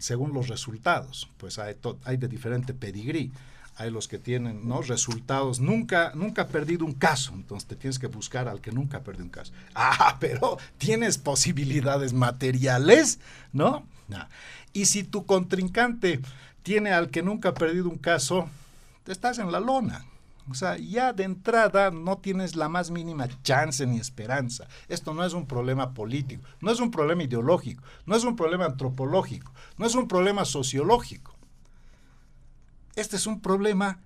Según 0.00 0.34
los 0.34 0.48
resultados. 0.48 1.30
Pues 1.36 1.60
hay, 1.60 1.76
de 2.16 2.26
diferente 2.26 2.74
pedigrí. 2.74 3.30
Hay 3.76 3.90
los 3.90 4.08
que 4.08 4.18
tienen 4.18 4.66
¿no? 4.66 4.82
resultados. 4.82 5.60
Nunca, 5.60 6.10
nunca 6.14 6.42
ha 6.42 6.48
perdido 6.48 6.84
un 6.84 6.94
caso. 6.94 7.34
Entonces 7.34 7.68
te 7.68 7.76
tienes 7.76 8.00
que 8.00 8.08
buscar 8.08 8.48
al 8.48 8.60
que 8.60 8.72
nunca 8.72 8.98
ha 8.98 9.04
perdido 9.04 9.24
un 9.24 9.30
caso. 9.30 9.52
Ah, 9.76 10.16
pero 10.18 10.58
tienes 10.76 11.18
posibilidades 11.18 12.12
materiales, 12.12 13.20
¿no? 13.52 13.86
Y 14.72 14.86
si 14.86 15.04
tu 15.04 15.24
contrincante 15.24 16.20
tiene 16.64 16.90
al 16.90 17.10
que 17.10 17.22
nunca 17.22 17.50
ha 17.50 17.54
perdido 17.54 17.88
un 17.88 17.98
caso, 17.98 18.48
te 19.04 19.12
estás 19.12 19.38
en 19.38 19.52
la 19.52 19.60
lona. 19.60 20.04
O 20.48 20.54
sea, 20.54 20.76
ya 20.76 21.12
de 21.12 21.24
entrada 21.24 21.90
no 21.90 22.18
tienes 22.18 22.54
la 22.54 22.68
más 22.68 22.90
mínima 22.90 23.28
chance 23.42 23.84
ni 23.86 23.98
esperanza. 23.98 24.68
Esto 24.88 25.12
no 25.12 25.24
es 25.24 25.32
un 25.32 25.46
problema 25.46 25.92
político, 25.92 26.42
no 26.60 26.70
es 26.70 26.78
un 26.80 26.90
problema 26.90 27.24
ideológico, 27.24 27.82
no 28.06 28.14
es 28.14 28.24
un 28.24 28.36
problema 28.36 28.64
antropológico, 28.66 29.52
no 29.76 29.86
es 29.86 29.94
un 29.94 30.06
problema 30.06 30.44
sociológico. 30.44 31.34
Este 32.94 33.16
es 33.16 33.26
un 33.26 33.40
problema 33.40 34.00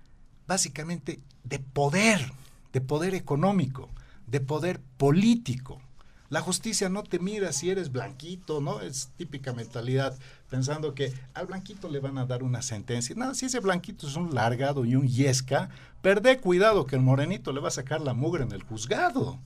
básicamente 0.47 1.19
de 1.43 1.59
poder, 1.59 2.33
de 2.73 2.81
poder 2.81 3.15
económico, 3.15 3.89
de 4.27 4.41
poder 4.41 4.81
político. 4.97 5.81
La 6.29 6.41
justicia 6.41 6.89
no 6.89 7.03
te 7.03 7.19
mira 7.19 7.51
si 7.51 7.69
eres 7.69 7.91
blanquito, 7.91 8.61
¿no? 8.61 8.81
Es 8.81 9.11
típica 9.17 9.53
mentalidad, 9.53 10.17
pensando 10.51 10.93
que 10.93 11.13
al 11.33 11.47
blanquito 11.47 11.87
le 11.87 12.01
van 12.01 12.17
a 12.17 12.25
dar 12.25 12.43
una 12.43 12.61
sentencia. 12.61 13.15
No, 13.15 13.33
si 13.33 13.45
ese 13.45 13.61
blanquito 13.61 14.05
es 14.05 14.17
un 14.17 14.35
largado 14.35 14.83
y 14.83 14.97
un 14.97 15.07
yesca, 15.07 15.69
perde 16.01 16.39
cuidado 16.41 16.85
que 16.85 16.97
el 16.97 17.01
morenito 17.01 17.53
le 17.53 17.61
va 17.61 17.69
a 17.69 17.71
sacar 17.71 18.01
la 18.01 18.13
mugre 18.13 18.43
en 18.43 18.51
el 18.51 18.61
juzgado. 18.61 19.39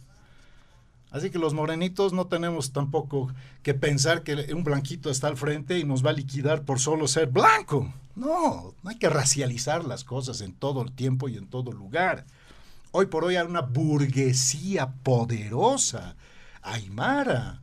Así 1.11 1.29
que 1.29 1.37
los 1.37 1.53
morenitos 1.53 2.11
no 2.11 2.25
tenemos 2.25 2.73
tampoco 2.73 3.31
que 3.61 3.75
pensar 3.75 4.23
que 4.23 4.51
un 4.51 4.63
blanquito 4.63 5.11
está 5.11 5.27
al 5.27 5.37
frente 5.37 5.77
y 5.77 5.83
nos 5.83 6.03
va 6.03 6.09
a 6.09 6.13
liquidar 6.13 6.63
por 6.63 6.79
solo 6.79 7.07
ser 7.07 7.27
blanco. 7.27 7.93
No, 8.15 8.73
no 8.81 8.89
hay 8.89 8.97
que 8.97 9.07
racializar 9.07 9.85
las 9.85 10.03
cosas 10.03 10.41
en 10.41 10.53
todo 10.53 10.81
el 10.81 10.91
tiempo 10.91 11.29
y 11.29 11.37
en 11.37 11.47
todo 11.47 11.71
lugar. 11.71 12.25
Hoy 12.91 13.05
por 13.05 13.25
hoy 13.25 13.35
hay 13.35 13.45
una 13.45 13.61
burguesía 13.61 14.91
poderosa 15.03 16.15
Aymara. 16.63 17.61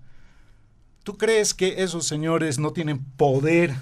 ¿Tú 1.02 1.18
crees 1.18 1.52
que 1.52 1.82
esos 1.82 2.06
señores 2.06 2.60
no 2.60 2.72
tienen 2.72 3.04
poder 3.04 3.74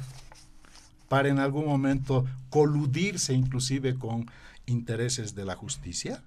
para 1.09 1.29
en 1.29 1.39
algún 1.39 1.67
momento 1.67 2.25
coludirse 2.49 3.35
inclusive 3.35 3.99
con 3.99 4.31
intereses 4.65 5.35
de 5.35 5.45
la 5.45 5.55
justicia? 5.55 6.23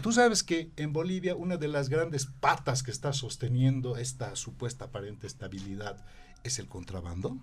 Tú 0.00 0.12
sabes 0.12 0.44
que 0.44 0.70
en 0.76 0.92
Bolivia 0.92 1.34
una 1.34 1.56
de 1.56 1.66
las 1.66 1.88
grandes 1.88 2.26
patas 2.26 2.84
que 2.84 2.92
está 2.92 3.12
sosteniendo 3.12 3.96
esta 3.96 4.36
supuesta 4.36 4.84
aparente 4.86 5.26
estabilidad 5.26 5.96
es 6.44 6.60
el 6.60 6.68
contrabando. 6.68 7.36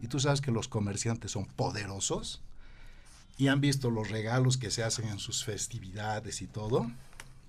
Y 0.00 0.08
tú 0.08 0.20
sabes 0.20 0.42
que 0.42 0.52
los 0.52 0.68
comerciantes 0.68 1.30
son 1.30 1.46
poderosos 1.46 2.42
y 3.38 3.48
han 3.48 3.62
visto 3.62 3.90
los 3.90 4.10
regalos 4.10 4.58
que 4.58 4.70
se 4.70 4.82
hacen 4.82 5.08
en 5.08 5.18
sus 5.18 5.44
festividades 5.44 6.42
y 6.42 6.46
todo. 6.46 6.90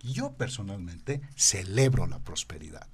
Yo 0.03 0.31
personalmente 0.31 1.21
celebro 1.35 2.07
la 2.07 2.19
prosperidad. 2.19 2.87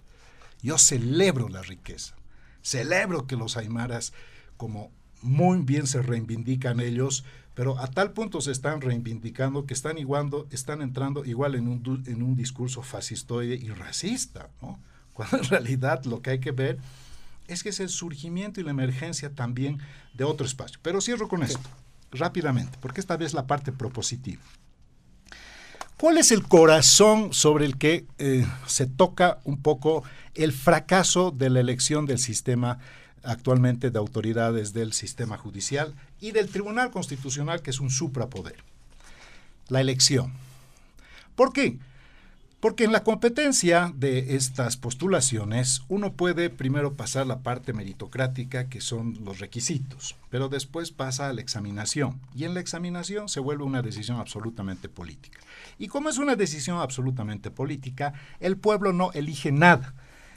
Yo 0.61 0.77
celebro 0.77 1.49
la 1.49 1.61
riqueza. 1.61 2.15
celebro 2.61 3.27
que 3.27 3.37
los 3.37 3.55
aymaras, 3.55 4.11
como 4.57 4.91
muy 5.21 5.61
bien 5.61 5.87
se 5.87 6.01
reivindican 6.01 6.79
ellos, 6.79 7.23
pero 7.53 7.79
a 7.79 7.87
tal 7.87 8.11
punto 8.11 8.41
se 8.41 8.51
están 8.51 8.81
reivindicando 8.81 9.65
que 9.65 9.73
están, 9.73 9.97
iguando, 9.97 10.47
están 10.51 10.81
entrando 10.81 11.25
igual 11.25 11.55
en 11.55 11.67
un, 11.67 12.03
en 12.05 12.21
un 12.21 12.35
discurso 12.35 12.83
fascistoide 12.83 13.55
y 13.55 13.69
racista, 13.69 14.49
¿no? 14.61 14.79
cuando 15.13 15.37
en 15.37 15.45
realidad 15.45 16.03
lo 16.05 16.21
que 16.21 16.31
hay 16.31 16.39
que 16.39 16.51
ver 16.51 16.77
es 17.47 17.63
que 17.63 17.69
es 17.69 17.79
el 17.79 17.89
surgimiento 17.89 18.59
y 18.59 18.63
la 18.63 18.71
emergencia 18.71 19.33
también 19.33 19.79
de 20.13 20.23
otro 20.23 20.45
espacio. 20.45 20.79
Pero 20.83 21.01
cierro 21.01 21.27
con 21.27 21.41
esto, 21.41 21.67
rápidamente, 22.11 22.77
porque 22.81 22.99
esta 22.99 23.17
vez 23.17 23.33
la 23.33 23.47
parte 23.47 23.71
propositiva. 23.71 24.43
¿Cuál 25.97 26.19
es 26.19 26.31
el 26.31 26.43
corazón 26.47 27.33
sobre 27.33 27.65
el 27.65 27.79
que 27.79 28.05
eh, 28.19 28.45
se 28.67 28.85
toca 28.85 29.39
un 29.45 29.59
poco 29.59 30.03
el 30.35 30.53
fracaso 30.53 31.31
de 31.31 31.49
la 31.49 31.59
elección 31.59 32.05
del 32.05 32.19
sistema 32.19 32.77
actualmente 33.23 33.89
de 33.89 33.97
autoridades 33.97 34.73
del 34.73 34.93
sistema 34.93 35.37
judicial 35.37 35.95
y 36.21 36.31
del 36.33 36.49
Tribunal 36.49 36.91
Constitucional, 36.91 37.63
que 37.63 37.71
es 37.71 37.79
un 37.79 37.89
suprapoder? 37.89 38.57
La 39.69 39.81
elección. 39.81 40.33
¿Por 41.35 41.51
qué? 41.51 41.79
Porque 42.59 42.85
en 42.85 42.91
la 42.91 43.03
competencia 43.03 43.93
de 43.95 44.35
estas 44.35 44.77
postulaciones 44.77 45.83
uno 45.89 46.13
puede 46.13 46.49
primero 46.49 46.95
pasar 46.95 47.27
la 47.27 47.41
parte 47.41 47.71
meritocrática, 47.71 48.67
que 48.67 48.81
son 48.81 49.15
los 49.23 49.37
requisitos, 49.37 50.15
pero 50.31 50.49
después 50.49 50.89
pasa 50.89 51.29
a 51.29 51.33
la 51.33 51.41
examinación. 51.41 52.19
Y 52.35 52.45
en 52.45 52.55
la 52.55 52.59
examinación 52.59 53.29
se 53.29 53.41
vuelve 53.41 53.63
una 53.63 53.83
decisión 53.83 54.19
absolutamente 54.19 54.89
política. 54.89 55.39
Y 55.77 55.87
como 55.87 56.09
es 56.09 56.17
una 56.17 56.35
decisión 56.35 56.79
absolutamente 56.79 57.51
política, 57.51 58.13
el 58.39 58.57
pueblo 58.57 58.91
no 58.91 59.11
elige 59.13 59.51
nada. 59.51 59.93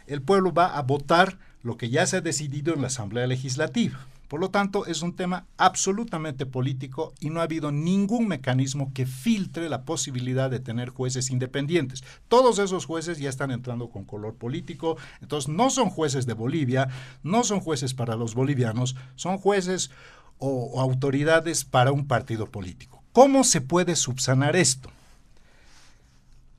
El 0.06 0.20
pueblo 0.20 0.52
va 0.52 0.76
a 0.76 0.82
votar 0.82 1.38
lo 1.62 1.78
que 1.78 1.88
ya 1.88 2.06
se 2.06 2.18
ha 2.18 2.20
decidido 2.20 2.74
en 2.74 2.82
la 2.82 2.88
Asamblea 2.88 3.26
Legislativa. 3.26 3.98
Por 4.30 4.38
lo 4.38 4.50
tanto, 4.52 4.86
es 4.86 5.02
un 5.02 5.16
tema 5.16 5.48
absolutamente 5.56 6.46
político 6.46 7.14
y 7.18 7.30
no 7.30 7.40
ha 7.40 7.42
habido 7.42 7.72
ningún 7.72 8.28
mecanismo 8.28 8.92
que 8.94 9.04
filtre 9.04 9.68
la 9.68 9.82
posibilidad 9.82 10.48
de 10.48 10.60
tener 10.60 10.90
jueces 10.90 11.30
independientes. 11.30 12.04
Todos 12.28 12.60
esos 12.60 12.86
jueces 12.86 13.18
ya 13.18 13.28
están 13.28 13.50
entrando 13.50 13.90
con 13.90 14.04
color 14.04 14.36
político, 14.36 14.96
entonces 15.20 15.48
no 15.48 15.68
son 15.68 15.90
jueces 15.90 16.26
de 16.26 16.34
Bolivia, 16.34 16.90
no 17.24 17.42
son 17.42 17.58
jueces 17.58 17.92
para 17.92 18.14
los 18.14 18.36
bolivianos, 18.36 18.94
son 19.16 19.36
jueces 19.36 19.90
o, 20.38 20.48
o 20.74 20.80
autoridades 20.80 21.64
para 21.64 21.90
un 21.90 22.06
partido 22.06 22.46
político. 22.46 23.02
¿Cómo 23.10 23.42
se 23.42 23.60
puede 23.60 23.96
subsanar 23.96 24.54
esto? 24.54 24.92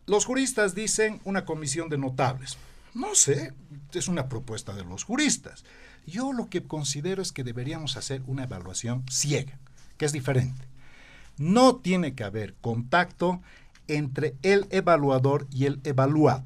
Los 0.08 0.26
juristas 0.26 0.76
dicen 0.76 1.22
una 1.24 1.46
comisión 1.46 1.88
de 1.88 1.98
notables. 1.98 2.58
No 2.94 3.16
sé, 3.16 3.54
es 3.94 4.10
una 4.10 4.28
propuesta 4.28 4.74
de 4.74 4.84
los 4.84 5.06
juristas. 5.06 5.64
Yo 6.06 6.34
lo 6.34 6.50
que 6.50 6.64
considero 6.64 7.22
es 7.22 7.32
que 7.32 7.44
deberíamos 7.44 7.98
hacer 7.98 8.22
una 8.28 8.44
evaluación 8.44 9.04
ciega, 9.10 9.58
que 9.98 10.06
es 10.06 10.12
diferente. 10.12 10.66
No 11.38 11.78
tiene 11.78 12.14
que 12.14 12.24
haber 12.24 12.56
contacto 12.56 13.42
entre 13.88 14.36
el 14.42 14.68
evaluador 14.70 15.48
y 15.52 15.66
el 15.66 15.80
evaluado. 15.84 16.44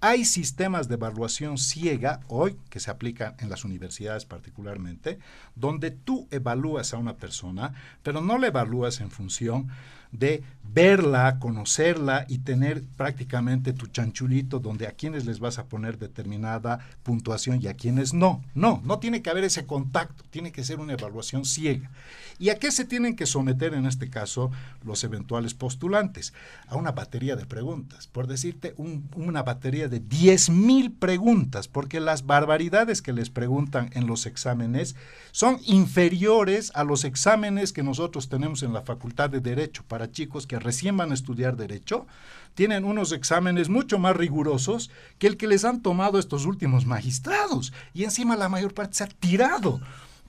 Hay 0.00 0.24
sistemas 0.24 0.86
de 0.86 0.94
evaluación 0.94 1.58
ciega 1.58 2.20
hoy 2.28 2.56
que 2.70 2.78
se 2.78 2.90
aplican 2.90 3.34
en 3.40 3.50
las 3.50 3.64
universidades 3.64 4.24
particularmente, 4.24 5.18
donde 5.56 5.90
tú 5.90 6.28
evalúas 6.30 6.94
a 6.94 6.98
una 6.98 7.16
persona, 7.16 7.74
pero 8.04 8.20
no 8.20 8.38
la 8.38 8.46
evalúas 8.46 9.00
en 9.00 9.10
función 9.10 9.68
de 10.12 10.44
verla, 10.72 11.38
conocerla 11.38 12.26
y 12.28 12.38
tener 12.38 12.84
prácticamente 12.96 13.72
tu 13.72 13.86
chanchulito 13.86 14.58
donde 14.58 14.86
a 14.86 14.92
quienes 14.92 15.26
les 15.26 15.40
vas 15.40 15.58
a 15.58 15.66
poner 15.66 15.98
determinada 15.98 16.78
puntuación 17.02 17.60
y 17.62 17.68
a 17.68 17.74
quienes 17.74 18.14
no. 18.14 18.44
No, 18.54 18.80
no 18.84 18.98
tiene 18.98 19.22
que 19.22 19.30
haber 19.30 19.44
ese 19.44 19.66
contacto, 19.66 20.24
tiene 20.30 20.52
que 20.52 20.64
ser 20.64 20.80
una 20.80 20.92
evaluación 20.92 21.44
ciega. 21.44 21.90
¿Y 22.38 22.50
a 22.50 22.58
qué 22.58 22.70
se 22.70 22.84
tienen 22.84 23.16
que 23.16 23.26
someter 23.26 23.74
en 23.74 23.86
este 23.86 24.10
caso 24.10 24.50
los 24.84 25.02
eventuales 25.02 25.54
postulantes? 25.54 26.32
A 26.68 26.76
una 26.76 26.92
batería 26.92 27.34
de 27.34 27.46
preguntas, 27.46 28.06
por 28.06 28.26
decirte, 28.28 28.74
una 29.16 29.42
batería 29.42 29.88
de 29.88 30.00
10.000 30.00 30.98
preguntas, 30.98 31.66
porque 31.66 31.98
las 31.98 32.26
barbaridades 32.26 33.02
que 33.02 33.12
les 33.12 33.30
preguntan 33.30 33.90
en 33.94 34.06
los 34.06 34.26
exámenes 34.26 34.94
son 35.32 35.58
inferiores 35.66 36.70
a 36.74 36.84
los 36.84 37.04
exámenes 37.04 37.72
que 37.72 37.82
nosotros 37.82 38.28
tenemos 38.28 38.62
en 38.62 38.72
la 38.72 38.82
Facultad 38.82 39.30
de 39.30 39.40
Derecho 39.40 39.82
para 39.88 40.10
chicos 40.10 40.46
que 40.46 40.57
recién 40.58 40.96
van 40.96 41.10
a 41.10 41.14
estudiar 41.14 41.56
Derecho. 41.56 42.06
Tienen 42.54 42.84
unos 42.84 43.12
exámenes 43.12 43.68
mucho 43.68 43.98
más 43.98 44.16
rigurosos 44.16 44.90
que 45.18 45.28
el 45.28 45.36
que 45.36 45.46
les 45.46 45.64
han 45.64 45.80
tomado 45.80 46.18
estos 46.18 46.44
últimos 46.44 46.86
magistrados. 46.86 47.72
Y 47.94 48.04
encima 48.04 48.36
la 48.36 48.48
mayor 48.48 48.74
parte 48.74 48.94
se 48.94 49.04
ha 49.04 49.08
tirado. 49.08 49.80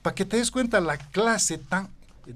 Para 0.02 0.14
que 0.14 0.24
te 0.24 0.36
des 0.36 0.50
cuenta 0.50 0.80
la 0.80 0.96
clase 0.96 1.58
tan 1.58 1.88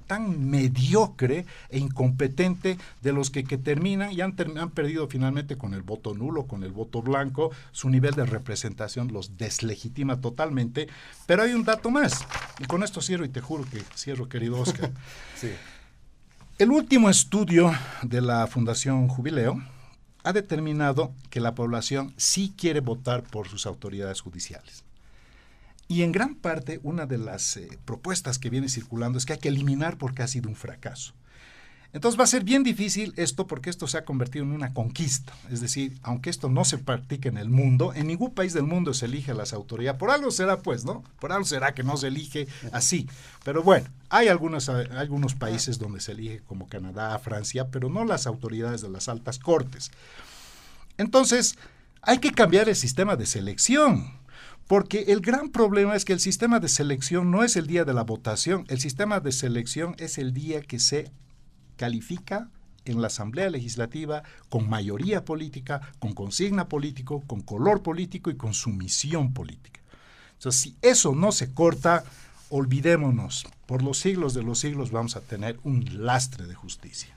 tan 0.06 0.50
mediocre 0.50 1.46
e 1.68 1.78
incompetente 1.78 2.78
de 3.02 3.12
los 3.12 3.30
que, 3.30 3.44
que 3.44 3.58
terminan 3.58 4.12
y 4.12 4.20
han, 4.20 4.34
han, 4.58 4.70
perdido 4.70 5.08
finalmente 5.08 5.56
con 5.56 5.74
el 5.74 5.82
voto 5.82 6.14
nulo, 6.14 6.46
con 6.46 6.62
el 6.62 6.72
voto 6.72 7.02
blanco, 7.02 7.50
su 7.72 7.90
nivel 7.90 8.14
de 8.14 8.26
representación 8.26 9.12
los 9.12 9.36
deslegitima 9.36 10.20
totalmente. 10.20 10.88
Pero 11.26 11.42
hay 11.42 11.52
un 11.52 11.64
dato 11.64 11.90
más, 11.90 12.26
y 12.58 12.64
con 12.64 12.82
esto 12.82 13.00
cierro 13.00 13.24
y 13.24 13.28
te 13.28 13.40
juro 13.40 13.64
que 13.70 13.82
cierro, 13.94 14.28
querido 14.28 14.58
Oscar. 14.60 14.90
sí. 15.36 15.50
El 16.56 16.70
último 16.70 17.10
estudio 17.10 17.72
de 18.02 18.20
la 18.20 18.46
Fundación 18.46 19.08
Jubileo 19.08 19.60
ha 20.22 20.32
determinado 20.32 21.12
que 21.28 21.40
la 21.40 21.56
población 21.56 22.14
sí 22.16 22.54
quiere 22.56 22.78
votar 22.78 23.24
por 23.24 23.48
sus 23.48 23.66
autoridades 23.66 24.20
judiciales. 24.20 24.84
Y 25.88 26.02
en 26.02 26.12
gran 26.12 26.36
parte 26.36 26.78
una 26.84 27.06
de 27.06 27.18
las 27.18 27.56
eh, 27.56 27.76
propuestas 27.84 28.38
que 28.38 28.50
viene 28.50 28.68
circulando 28.68 29.18
es 29.18 29.26
que 29.26 29.32
hay 29.32 29.40
que 29.40 29.48
eliminar 29.48 29.98
porque 29.98 30.22
ha 30.22 30.28
sido 30.28 30.48
un 30.48 30.54
fracaso. 30.54 31.12
Entonces 31.94 32.18
va 32.18 32.24
a 32.24 32.26
ser 32.26 32.42
bien 32.42 32.64
difícil 32.64 33.14
esto 33.16 33.46
porque 33.46 33.70
esto 33.70 33.86
se 33.86 33.96
ha 33.96 34.04
convertido 34.04 34.44
en 34.44 34.50
una 34.50 34.74
conquista. 34.74 35.32
Es 35.52 35.60
decir, 35.60 35.96
aunque 36.02 36.28
esto 36.28 36.48
no 36.48 36.64
se 36.64 36.78
practique 36.78 37.28
en 37.28 37.38
el 37.38 37.48
mundo, 37.48 37.94
en 37.94 38.08
ningún 38.08 38.34
país 38.34 38.52
del 38.52 38.64
mundo 38.64 38.92
se 38.94 39.06
elige 39.06 39.30
a 39.30 39.34
las 39.34 39.52
autoridades. 39.52 39.96
Por 39.96 40.10
algo 40.10 40.32
será, 40.32 40.58
pues, 40.58 40.84
¿no? 40.84 41.04
Por 41.20 41.30
algo 41.30 41.44
será 41.44 41.72
que 41.72 41.84
no 41.84 41.96
se 41.96 42.08
elige 42.08 42.48
así. 42.72 43.08
Pero 43.44 43.62
bueno, 43.62 43.88
hay 44.08 44.26
algunos, 44.26 44.68
algunos 44.68 45.36
países 45.36 45.78
donde 45.78 46.00
se 46.00 46.12
elige 46.12 46.40
como 46.40 46.66
Canadá, 46.66 47.16
Francia, 47.20 47.68
pero 47.70 47.88
no 47.88 48.04
las 48.04 48.26
autoridades 48.26 48.80
de 48.80 48.90
las 48.90 49.08
altas 49.08 49.38
cortes. 49.38 49.92
Entonces, 50.98 51.56
hay 52.02 52.18
que 52.18 52.32
cambiar 52.32 52.68
el 52.68 52.76
sistema 52.76 53.14
de 53.14 53.26
selección. 53.26 54.18
Porque 54.66 55.04
el 55.08 55.20
gran 55.20 55.50
problema 55.50 55.94
es 55.94 56.04
que 56.04 56.14
el 56.14 56.20
sistema 56.20 56.58
de 56.58 56.68
selección 56.68 57.30
no 57.30 57.44
es 57.44 57.54
el 57.54 57.68
día 57.68 57.84
de 57.84 57.94
la 57.94 58.02
votación, 58.02 58.64
el 58.68 58.80
sistema 58.80 59.20
de 59.20 59.30
selección 59.30 59.94
es 59.98 60.16
el 60.18 60.32
día 60.32 60.62
que 60.62 60.80
se 60.80 61.12
califica 61.76 62.48
en 62.84 63.00
la 63.00 63.06
Asamblea 63.06 63.50
Legislativa 63.50 64.22
con 64.48 64.68
mayoría 64.68 65.24
política, 65.24 65.80
con 65.98 66.12
consigna 66.12 66.68
político, 66.68 67.22
con 67.26 67.40
color 67.40 67.82
político 67.82 68.30
y 68.30 68.36
con 68.36 68.54
sumisión 68.54 69.32
política. 69.32 69.80
Entonces, 70.34 70.60
si 70.60 70.76
eso 70.82 71.14
no 71.14 71.32
se 71.32 71.52
corta, 71.52 72.04
olvidémonos, 72.50 73.46
por 73.66 73.82
los 73.82 73.98
siglos 73.98 74.34
de 74.34 74.42
los 74.42 74.58
siglos 74.58 74.90
vamos 74.90 75.16
a 75.16 75.20
tener 75.20 75.58
un 75.64 76.04
lastre 76.04 76.46
de 76.46 76.54
justicia. 76.54 77.14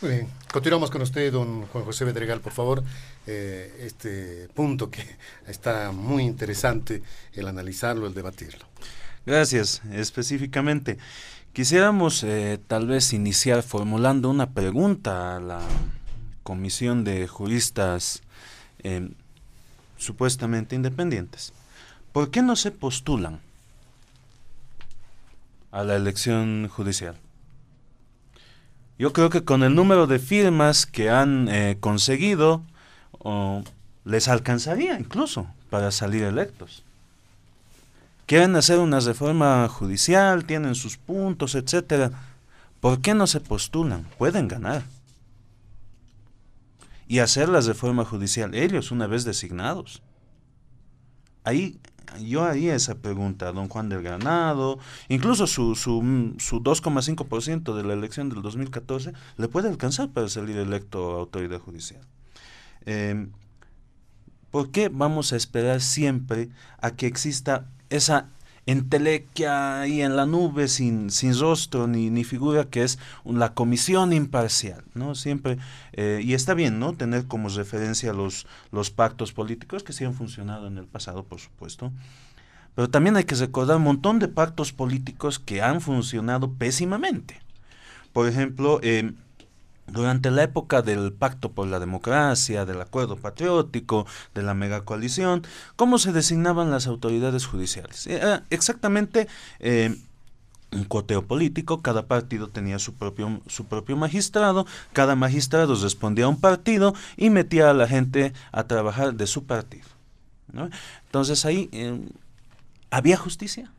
Muy 0.00 0.12
bien, 0.12 0.28
continuamos 0.50 0.90
con 0.90 1.02
usted, 1.02 1.30
don 1.30 1.66
Juan 1.66 1.84
José 1.84 2.06
Bedregal, 2.06 2.40
por 2.40 2.54
favor. 2.54 2.82
Eh, 3.26 3.82
este 3.84 4.48
punto 4.54 4.90
que 4.90 5.04
está 5.46 5.92
muy 5.92 6.22
interesante 6.22 7.02
el 7.34 7.46
analizarlo, 7.46 8.06
el 8.06 8.14
debatirlo. 8.14 8.64
Gracias. 9.26 9.82
Específicamente, 9.92 10.96
quisiéramos 11.52 12.22
eh, 12.24 12.58
tal 12.66 12.86
vez 12.86 13.12
iniciar 13.12 13.62
formulando 13.62 14.30
una 14.30 14.50
pregunta 14.50 15.36
a 15.36 15.40
la 15.40 15.60
comisión 16.42 17.04
de 17.04 17.26
juristas 17.26 18.22
eh, 18.82 19.10
supuestamente 19.96 20.76
independientes. 20.76 21.52
¿Por 22.12 22.30
qué 22.30 22.42
no 22.42 22.56
se 22.56 22.70
postulan 22.70 23.40
a 25.70 25.84
la 25.84 25.96
elección 25.96 26.68
judicial? 26.68 27.16
Yo 28.98 29.12
creo 29.12 29.30
que 29.30 29.44
con 29.44 29.62
el 29.62 29.74
número 29.74 30.06
de 30.06 30.18
firmas 30.18 30.86
que 30.86 31.10
han 31.10 31.48
eh, 31.48 31.78
conseguido, 31.80 32.62
les 34.04 34.28
alcanzaría 34.28 34.98
incluso 34.98 35.46
para 35.68 35.90
salir 35.90 36.24
electos. 36.24 36.84
Quieren 38.30 38.54
hacer 38.54 38.78
una 38.78 39.00
reforma 39.00 39.66
judicial, 39.66 40.44
tienen 40.44 40.76
sus 40.76 40.96
puntos, 40.96 41.56
etcétera. 41.56 42.12
¿Por 42.78 43.00
qué 43.00 43.12
no 43.12 43.26
se 43.26 43.40
postulan? 43.40 44.04
Pueden 44.18 44.46
ganar. 44.46 44.84
Y 47.08 47.18
hacer 47.18 47.48
la 47.48 47.60
reforma 47.60 48.04
judicial 48.04 48.54
ellos 48.54 48.92
una 48.92 49.08
vez 49.08 49.24
designados. 49.24 50.00
Ahí 51.42 51.80
yo 52.22 52.44
haría 52.44 52.76
esa 52.76 52.94
pregunta 52.94 53.48
a 53.48 53.52
don 53.52 53.68
Juan 53.68 53.88
del 53.88 54.04
Granado, 54.04 54.78
incluso 55.08 55.48
su, 55.48 55.74
su, 55.74 56.36
su 56.38 56.60
2,5% 56.60 57.74
de 57.74 57.82
la 57.82 57.94
elección 57.94 58.28
del 58.28 58.42
2014 58.42 59.12
le 59.38 59.48
puede 59.48 59.68
alcanzar 59.68 60.10
para 60.10 60.28
salir 60.28 60.56
electo 60.56 61.16
a 61.16 61.18
autoridad 61.18 61.58
judicial. 61.58 62.06
Eh, 62.86 63.26
¿Por 64.52 64.70
qué 64.70 64.88
vamos 64.88 65.32
a 65.32 65.36
esperar 65.36 65.80
siempre 65.80 66.48
a 66.78 66.92
que 66.92 67.08
exista 67.08 67.66
esa 67.90 68.28
entelequia 68.66 69.80
ahí 69.80 70.02
en 70.02 70.16
la 70.16 70.26
nube 70.26 70.68
sin, 70.68 71.10
sin 71.10 71.38
rostro 71.38 71.86
ni, 71.86 72.10
ni 72.10 72.24
figura 72.24 72.64
que 72.64 72.82
es 72.82 72.98
la 73.24 73.54
comisión 73.54 74.12
imparcial, 74.12 74.84
¿no? 74.94 75.14
Siempre, 75.14 75.58
eh, 75.92 76.20
y 76.22 76.34
está 76.34 76.54
bien, 76.54 76.78
¿no? 76.78 76.92
Tener 76.92 77.26
como 77.26 77.48
referencia 77.48 78.12
los, 78.12 78.46
los 78.70 78.90
pactos 78.90 79.32
políticos 79.32 79.82
que 79.82 79.92
sí 79.92 80.04
han 80.04 80.14
funcionado 80.14 80.66
en 80.66 80.78
el 80.78 80.86
pasado, 80.86 81.24
por 81.24 81.40
supuesto, 81.40 81.92
pero 82.74 82.88
también 82.88 83.16
hay 83.16 83.24
que 83.24 83.34
recordar 83.34 83.76
un 83.78 83.84
montón 83.84 84.18
de 84.18 84.28
pactos 84.28 84.72
políticos 84.72 85.38
que 85.38 85.62
han 85.62 85.80
funcionado 85.80 86.52
pésimamente. 86.52 87.40
Por 88.12 88.28
ejemplo, 88.28 88.80
eh, 88.82 89.12
durante 89.92 90.30
la 90.30 90.42
época 90.42 90.82
del 90.82 91.12
Pacto 91.12 91.52
por 91.52 91.66
la 91.68 91.80
Democracia, 91.80 92.64
del 92.64 92.80
Acuerdo 92.80 93.16
Patriótico, 93.16 94.06
de 94.34 94.42
la 94.42 94.54
megacoalición, 94.54 95.42
¿cómo 95.76 95.98
se 95.98 96.12
designaban 96.12 96.70
las 96.70 96.86
autoridades 96.86 97.46
judiciales? 97.46 98.06
Era 98.06 98.44
exactamente 98.50 99.28
eh, 99.58 99.96
un 100.72 100.84
coteo 100.84 101.26
político, 101.26 101.82
cada 101.82 102.06
partido 102.06 102.48
tenía 102.48 102.78
su 102.78 102.94
propio, 102.94 103.40
su 103.46 103.66
propio 103.66 103.96
magistrado, 103.96 104.66
cada 104.92 105.16
magistrado 105.16 105.74
respondía 105.74 106.26
a 106.26 106.28
un 106.28 106.40
partido 106.40 106.94
y 107.16 107.30
metía 107.30 107.70
a 107.70 107.74
la 107.74 107.88
gente 107.88 108.32
a 108.52 108.64
trabajar 108.64 109.14
de 109.14 109.26
su 109.26 109.44
partido. 109.44 109.88
Entonces 111.06 111.44
ahí, 111.44 111.68
eh, 111.72 112.00
¿había 112.90 113.16
justicia? 113.16 113.72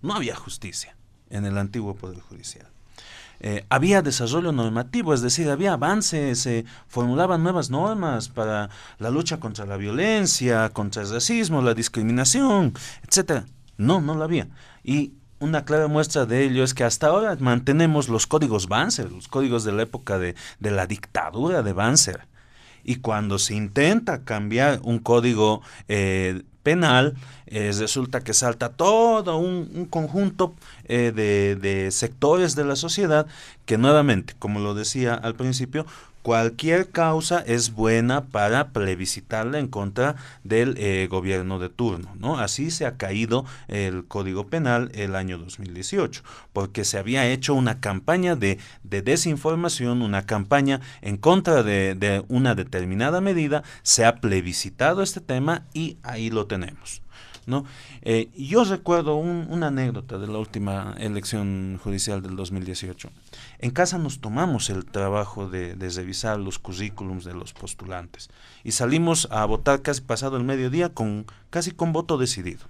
No 0.00 0.14
había 0.14 0.34
justicia 0.34 0.96
en 1.30 1.46
el 1.46 1.58
antiguo 1.58 1.94
Poder 1.94 2.20
Judicial. 2.20 2.71
Eh, 3.44 3.66
había 3.70 4.02
desarrollo 4.02 4.52
normativo, 4.52 5.12
es 5.12 5.20
decir, 5.20 5.50
había 5.50 5.72
avances, 5.72 6.38
se 6.38 6.64
formulaban 6.86 7.42
nuevas 7.42 7.70
normas 7.70 8.28
para 8.28 8.70
la 8.98 9.10
lucha 9.10 9.40
contra 9.40 9.66
la 9.66 9.76
violencia, 9.76 10.70
contra 10.70 11.02
el 11.02 11.10
racismo, 11.10 11.60
la 11.60 11.74
discriminación, 11.74 12.72
etcétera. 13.04 13.46
No, 13.76 14.00
no 14.00 14.14
lo 14.14 14.22
había. 14.22 14.46
Y 14.84 15.14
una 15.40 15.64
clara 15.64 15.88
muestra 15.88 16.24
de 16.24 16.44
ello 16.44 16.62
es 16.62 16.72
que 16.72 16.84
hasta 16.84 17.08
ahora 17.08 17.36
mantenemos 17.40 18.08
los 18.08 18.28
códigos 18.28 18.68
Banzer, 18.68 19.10
los 19.10 19.26
códigos 19.26 19.64
de 19.64 19.72
la 19.72 19.82
época 19.82 20.18
de, 20.18 20.36
de 20.60 20.70
la 20.70 20.86
dictadura 20.86 21.64
de 21.64 21.72
Banzer. 21.72 22.28
Y 22.84 22.96
cuando 22.96 23.40
se 23.40 23.56
intenta 23.56 24.22
cambiar 24.22 24.78
un 24.84 25.00
código 25.00 25.62
eh, 25.88 26.42
penal, 26.62 27.14
resulta 27.46 28.20
que 28.20 28.32
salta 28.32 28.70
todo 28.70 29.36
un, 29.36 29.86
conjunto 29.90 30.54
eh, 30.84 31.12
de, 31.14 31.90
sectores 31.90 32.54
de 32.54 32.64
la 32.64 32.76
sociedad 32.76 33.26
que 33.66 33.78
nuevamente, 33.78 34.34
como 34.38 34.60
lo 34.60 34.74
decía 34.74 35.14
al 35.14 35.34
principio, 35.34 35.86
cualquier 36.22 36.90
causa 36.90 37.40
es 37.40 37.72
buena 37.74 38.24
para 38.24 38.68
plebiscitarla 38.68 39.58
en 39.58 39.68
contra 39.68 40.16
del 40.44 40.76
eh, 40.78 41.08
gobierno 41.10 41.58
de 41.58 41.68
turno. 41.68 42.14
¿no? 42.18 42.38
Así 42.38 42.70
se 42.70 42.86
ha 42.86 42.96
caído 42.96 43.44
el 43.68 44.06
Código 44.06 44.46
Penal 44.46 44.90
el 44.94 45.14
año 45.16 45.38
2018, 45.38 46.22
porque 46.52 46.84
se 46.84 46.98
había 46.98 47.26
hecho 47.28 47.54
una 47.54 47.80
campaña 47.80 48.36
de, 48.36 48.58
de 48.82 49.02
desinformación, 49.02 50.02
una 50.02 50.24
campaña 50.24 50.80
en 51.00 51.16
contra 51.16 51.62
de, 51.62 52.24
una 52.28 52.54
determinada 52.54 53.20
medida, 53.20 53.62
se 53.82 54.04
ha 54.04 54.16
plebiscitado 54.16 55.02
este 55.02 55.20
tema 55.20 55.66
y 55.74 55.98
ahí 56.02 56.30
lo 56.30 56.46
tenemos. 56.46 57.02
¿no? 57.46 57.64
Eh, 58.02 58.30
yo 58.36 58.64
recuerdo 58.64 59.16
una 59.16 59.68
anécdota 59.68 60.18
de 60.18 60.28
la 60.28 60.38
última 60.38 60.94
elección 60.98 61.78
judicial 61.82 62.22
del 62.22 62.36
2018. 62.36 63.10
En 63.62 63.70
casa 63.70 63.96
nos 63.96 64.18
tomamos 64.18 64.70
el 64.70 64.84
trabajo 64.84 65.48
de, 65.48 65.76
revisar 65.76 66.36
los 66.40 66.58
currículums 66.58 67.24
de 67.24 67.32
los 67.32 67.52
postulantes 67.52 68.28
y 68.64 68.72
salimos 68.72 69.28
a 69.30 69.44
votar 69.44 69.82
casi 69.82 70.00
pasado 70.00 70.36
el 70.36 70.42
mediodía 70.42 70.88
con 70.88 71.26
casi 71.48 71.70
con 71.70 71.92
voto 71.92 72.18
decidido. 72.18 72.66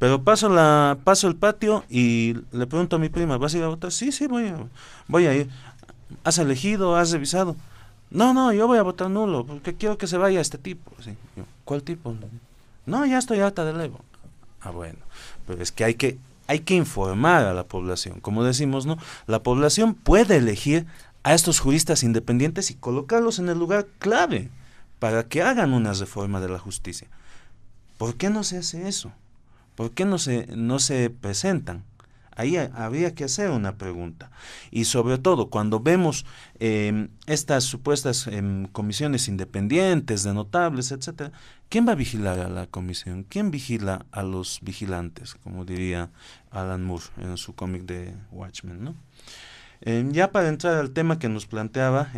Pero 0.00 0.24
paso 0.24 0.48
la 0.48 0.98
paso 1.04 1.28
el 1.28 1.36
patio 1.36 1.84
y 1.88 2.34
le 2.50 2.66
pregunto 2.66 2.96
a 2.96 2.98
mi 2.98 3.10
prima, 3.10 3.38
¿vas 3.38 3.54
a 3.54 3.58
ir 3.58 3.62
a 3.62 3.68
votar? 3.68 3.92
Sí, 3.92 4.10
sí, 4.10 4.26
voy 4.26 4.48
a, 4.48 4.56
voy 5.06 5.26
a 5.26 5.34
ir. 5.34 5.48
¿Has 6.24 6.38
elegido? 6.38 6.96
¿Has 6.96 7.12
revisado? 7.12 7.54
No, 8.10 8.34
no, 8.34 8.52
yo 8.52 8.66
voy 8.66 8.78
a 8.78 8.82
votar 8.82 9.08
nulo, 9.08 9.46
porque 9.46 9.74
quiero 9.74 9.98
que 9.98 10.08
se 10.08 10.18
vaya 10.18 10.40
este 10.40 10.58
tipo. 10.58 10.90
¿Cuál 11.64 11.84
tipo? 11.84 12.12
No, 12.86 13.06
ya 13.06 13.18
estoy 13.18 13.38
harta 13.38 13.64
del 13.64 13.80
Evo. 13.80 14.00
Ah, 14.62 14.70
bueno, 14.70 14.98
pero 15.46 15.62
es 15.62 15.70
que 15.70 15.84
hay 15.84 15.94
que 15.94 16.18
hay 16.46 16.60
que 16.60 16.74
informar 16.74 17.44
a 17.44 17.54
la 17.54 17.66
población. 17.66 18.20
Como 18.20 18.44
decimos, 18.44 18.86
¿no? 18.86 18.98
La 19.26 19.42
población 19.42 19.94
puede 19.94 20.36
elegir 20.36 20.86
a 21.22 21.34
estos 21.34 21.60
juristas 21.60 22.02
independientes 22.02 22.70
y 22.70 22.74
colocarlos 22.74 23.38
en 23.38 23.48
el 23.48 23.58
lugar 23.58 23.86
clave 23.98 24.50
para 24.98 25.24
que 25.24 25.42
hagan 25.42 25.72
una 25.72 25.92
reforma 25.92 26.40
de 26.40 26.48
la 26.48 26.58
justicia. 26.58 27.08
¿Por 27.98 28.16
qué 28.16 28.30
no 28.30 28.44
se 28.44 28.58
hace 28.58 28.88
eso? 28.88 29.12
¿Por 29.74 29.92
qué 29.92 30.04
no 30.04 30.18
se, 30.18 30.46
no 30.54 30.78
se 30.78 31.10
presentan? 31.10 31.84
Ahí 32.36 32.56
habría 32.56 33.14
que 33.14 33.24
hacer 33.24 33.50
una 33.50 33.76
pregunta. 33.76 34.30
Y 34.70 34.84
sobre 34.84 35.18
todo, 35.18 35.50
cuando 35.50 35.80
vemos 35.80 36.24
em, 36.58 37.08
estas 37.26 37.64
supuestas 37.64 38.26
em, 38.26 38.66
comisiones 38.66 39.28
independientes 39.28 40.22
de 40.22 40.34
notables, 40.34 40.92
etcétera, 40.92 41.32
¿quién 41.68 41.86
va 41.86 41.92
a 41.92 41.96
vigilar 41.96 42.38
a 42.40 42.48
la 42.48 42.66
comisión? 42.66 43.24
¿Quién 43.28 43.50
vigila 43.50 44.06
a 44.10 44.22
los 44.22 44.60
vigilantes? 44.62 45.34
Como 45.34 45.64
diría 45.64 46.10
Alan 46.50 46.84
Moore 46.84 47.04
en 47.18 47.36
su 47.36 47.54
cómic 47.54 47.82
de 47.82 48.14
Watchmen, 48.30 48.82
¿no? 48.82 48.94
Em, 49.80 50.12
ya 50.12 50.30
para 50.30 50.48
entrar 50.48 50.74
al 50.74 50.92
tema 50.92 51.18
que 51.18 51.28
nos 51.28 51.46
planteaba 51.46 52.08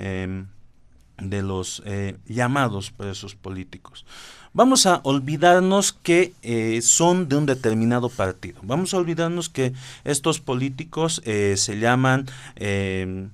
de 1.17 1.43
los 1.43 1.83
eh, 1.87 2.19
llamados 2.27 2.91
presos 2.91 3.35
políticos 3.35 4.05
vamos 4.55 4.87
a 4.87 5.01
olvidarnos 5.03 5.93
que 5.93 6.33
eh, 6.43 6.81
son 6.81 7.29
de 7.29 7.37
un 7.37 7.45
determinado 7.45 8.09
partido. 8.09 8.61
Vamos 8.63 8.95
a 8.95 8.99
olvidarnos 8.99 9.49
que 9.49 9.75
estos 10.05 10.41
políticos 10.41 11.21
eh, 11.25 11.55
se 11.59 11.79
llaman 11.79 12.27
em, 12.57 13.29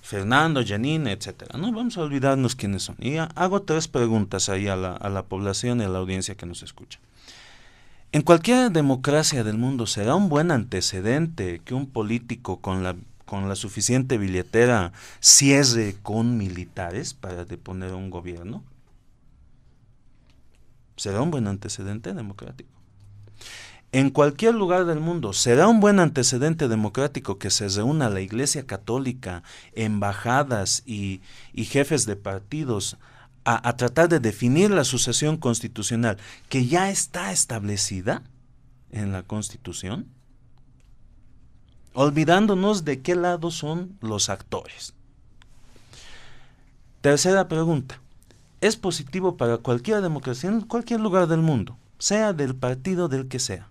Fernando, 0.00 0.64
Janine, 0.64 1.12
etcétera. 1.12 1.58
¿no? 1.58 1.72
Vamos 1.72 1.98
a 1.98 2.02
olvidarnos 2.02 2.54
quiénes 2.54 2.84
son. 2.84 2.96
Y 3.00 3.16
hago 3.16 3.62
tres 3.62 3.88
preguntas 3.88 4.48
ahí 4.48 4.68
a 4.68 4.76
la, 4.76 4.92
a 4.92 5.08
la 5.10 5.24
población 5.24 5.80
y 5.80 5.84
a 5.84 5.88
la 5.88 5.98
audiencia 5.98 6.36
que 6.36 6.46
nos 6.46 6.62
escucha. 6.62 7.00
En 8.12 8.22
cualquier 8.22 8.70
democracia 8.70 9.44
del 9.44 9.58
mundo 9.58 9.86
será 9.86 10.14
un 10.14 10.30
buen 10.30 10.50
antecedente 10.50 11.60
que 11.62 11.74
un 11.74 11.86
político 11.86 12.58
con 12.60 12.82
la 12.82 12.96
con 13.26 13.46
la 13.46 13.56
suficiente 13.56 14.16
billetera 14.16 14.92
cierre 15.20 15.94
con 16.02 16.38
militares 16.38 17.12
para 17.12 17.44
deponer 17.44 17.92
un 17.92 18.08
gobierno 18.08 18.64
será 20.98 21.22
un 21.22 21.30
buen 21.30 21.46
antecedente 21.46 22.12
democrático. 22.12 22.70
En 23.90 24.10
cualquier 24.10 24.54
lugar 24.54 24.84
del 24.84 25.00
mundo, 25.00 25.32
¿será 25.32 25.66
un 25.66 25.80
buen 25.80 25.98
antecedente 25.98 26.68
democrático 26.68 27.38
que 27.38 27.50
se 27.50 27.68
reúna 27.68 28.10
la 28.10 28.20
Iglesia 28.20 28.66
Católica, 28.66 29.42
embajadas 29.72 30.82
y, 30.84 31.22
jefes 31.54 32.04
de 32.04 32.16
partidos 32.16 32.98
a, 33.44 33.76
tratar 33.76 34.10
de 34.10 34.20
definir 34.20 34.70
la 34.70 34.84
sucesión 34.84 35.38
constitucional 35.38 36.18
que 36.50 36.66
ya 36.66 36.90
está 36.90 37.32
establecida 37.32 38.24
en 38.90 39.10
la 39.12 39.22
Constitución? 39.22 40.06
Olvidándonos 41.94 42.84
de 42.84 43.00
qué 43.00 43.14
lado 43.14 43.50
son 43.50 43.96
los 44.02 44.28
actores. 44.28 44.92
Tercera 47.00 47.48
pregunta 47.48 48.02
es 48.60 48.76
positivo 48.76 49.36
para 49.36 49.58
cualquier 49.58 50.02
democracia 50.02 50.50
en 50.50 50.62
cualquier 50.62 51.00
lugar 51.00 51.26
del 51.28 51.40
mundo, 51.40 51.78
sea 51.98 52.32
del 52.32 52.54
partido 52.54 53.08
del 53.08 53.28
que 53.28 53.38
sea, 53.38 53.68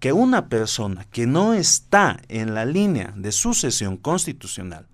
que 0.00 0.12
una 0.12 0.48
persona 0.48 1.06
que 1.10 1.26
no 1.26 1.54
está 1.54 2.20
en 2.28 2.54
la 2.54 2.64
línea 2.64 3.12
de 3.16 3.32
sucesión 3.32 3.96
constitucional 3.96 4.86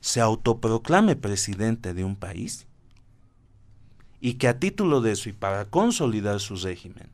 se 0.00 0.20
autoproclame 0.20 1.16
presidente 1.16 1.94
de 1.94 2.04
un 2.04 2.16
país 2.16 2.66
y 4.20 4.34
que 4.34 4.48
a 4.48 4.58
título 4.58 5.00
de 5.00 5.12
eso 5.12 5.28
y 5.28 5.32
para 5.32 5.64
consolidar 5.64 6.40
su 6.40 6.56
régimen 6.56 7.08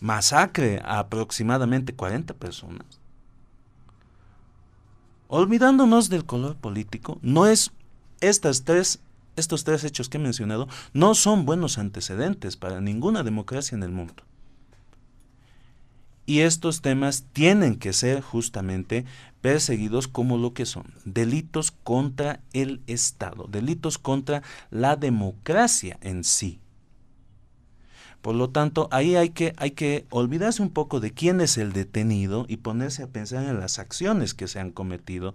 masacre 0.00 0.80
a 0.84 0.98
aproximadamente 0.98 1.94
40 1.94 2.34
personas. 2.34 2.86
Olvidándonos 5.28 6.08
del 6.08 6.24
color 6.24 6.56
político, 6.56 7.18
no 7.22 7.46
es 7.46 7.72
estas 8.20 8.64
tres 8.64 9.00
estos 9.36 9.64
tres 9.64 9.84
hechos 9.84 10.08
que 10.08 10.18
he 10.18 10.20
mencionado 10.20 10.68
no 10.92 11.14
son 11.14 11.44
buenos 11.46 11.78
antecedentes 11.78 12.56
para 12.56 12.80
ninguna 12.80 13.22
democracia 13.22 13.76
en 13.76 13.82
el 13.82 13.90
mundo. 13.90 14.24
Y 16.24 16.40
estos 16.40 16.82
temas 16.82 17.24
tienen 17.32 17.76
que 17.76 17.92
ser 17.92 18.20
justamente 18.20 19.04
perseguidos 19.40 20.06
como 20.06 20.38
lo 20.38 20.54
que 20.54 20.66
son, 20.66 20.94
delitos 21.04 21.72
contra 21.72 22.40
el 22.52 22.80
Estado, 22.86 23.48
delitos 23.50 23.98
contra 23.98 24.42
la 24.70 24.94
democracia 24.96 25.98
en 26.00 26.22
sí. 26.22 26.60
Por 28.20 28.36
lo 28.36 28.50
tanto, 28.50 28.88
ahí 28.92 29.16
hay 29.16 29.30
que, 29.30 29.52
hay 29.56 29.72
que 29.72 30.06
olvidarse 30.10 30.62
un 30.62 30.70
poco 30.70 31.00
de 31.00 31.10
quién 31.10 31.40
es 31.40 31.58
el 31.58 31.72
detenido 31.72 32.46
y 32.48 32.58
ponerse 32.58 33.02
a 33.02 33.08
pensar 33.08 33.44
en 33.44 33.58
las 33.58 33.80
acciones 33.80 34.32
que 34.32 34.46
se 34.46 34.60
han 34.60 34.70
cometido, 34.70 35.34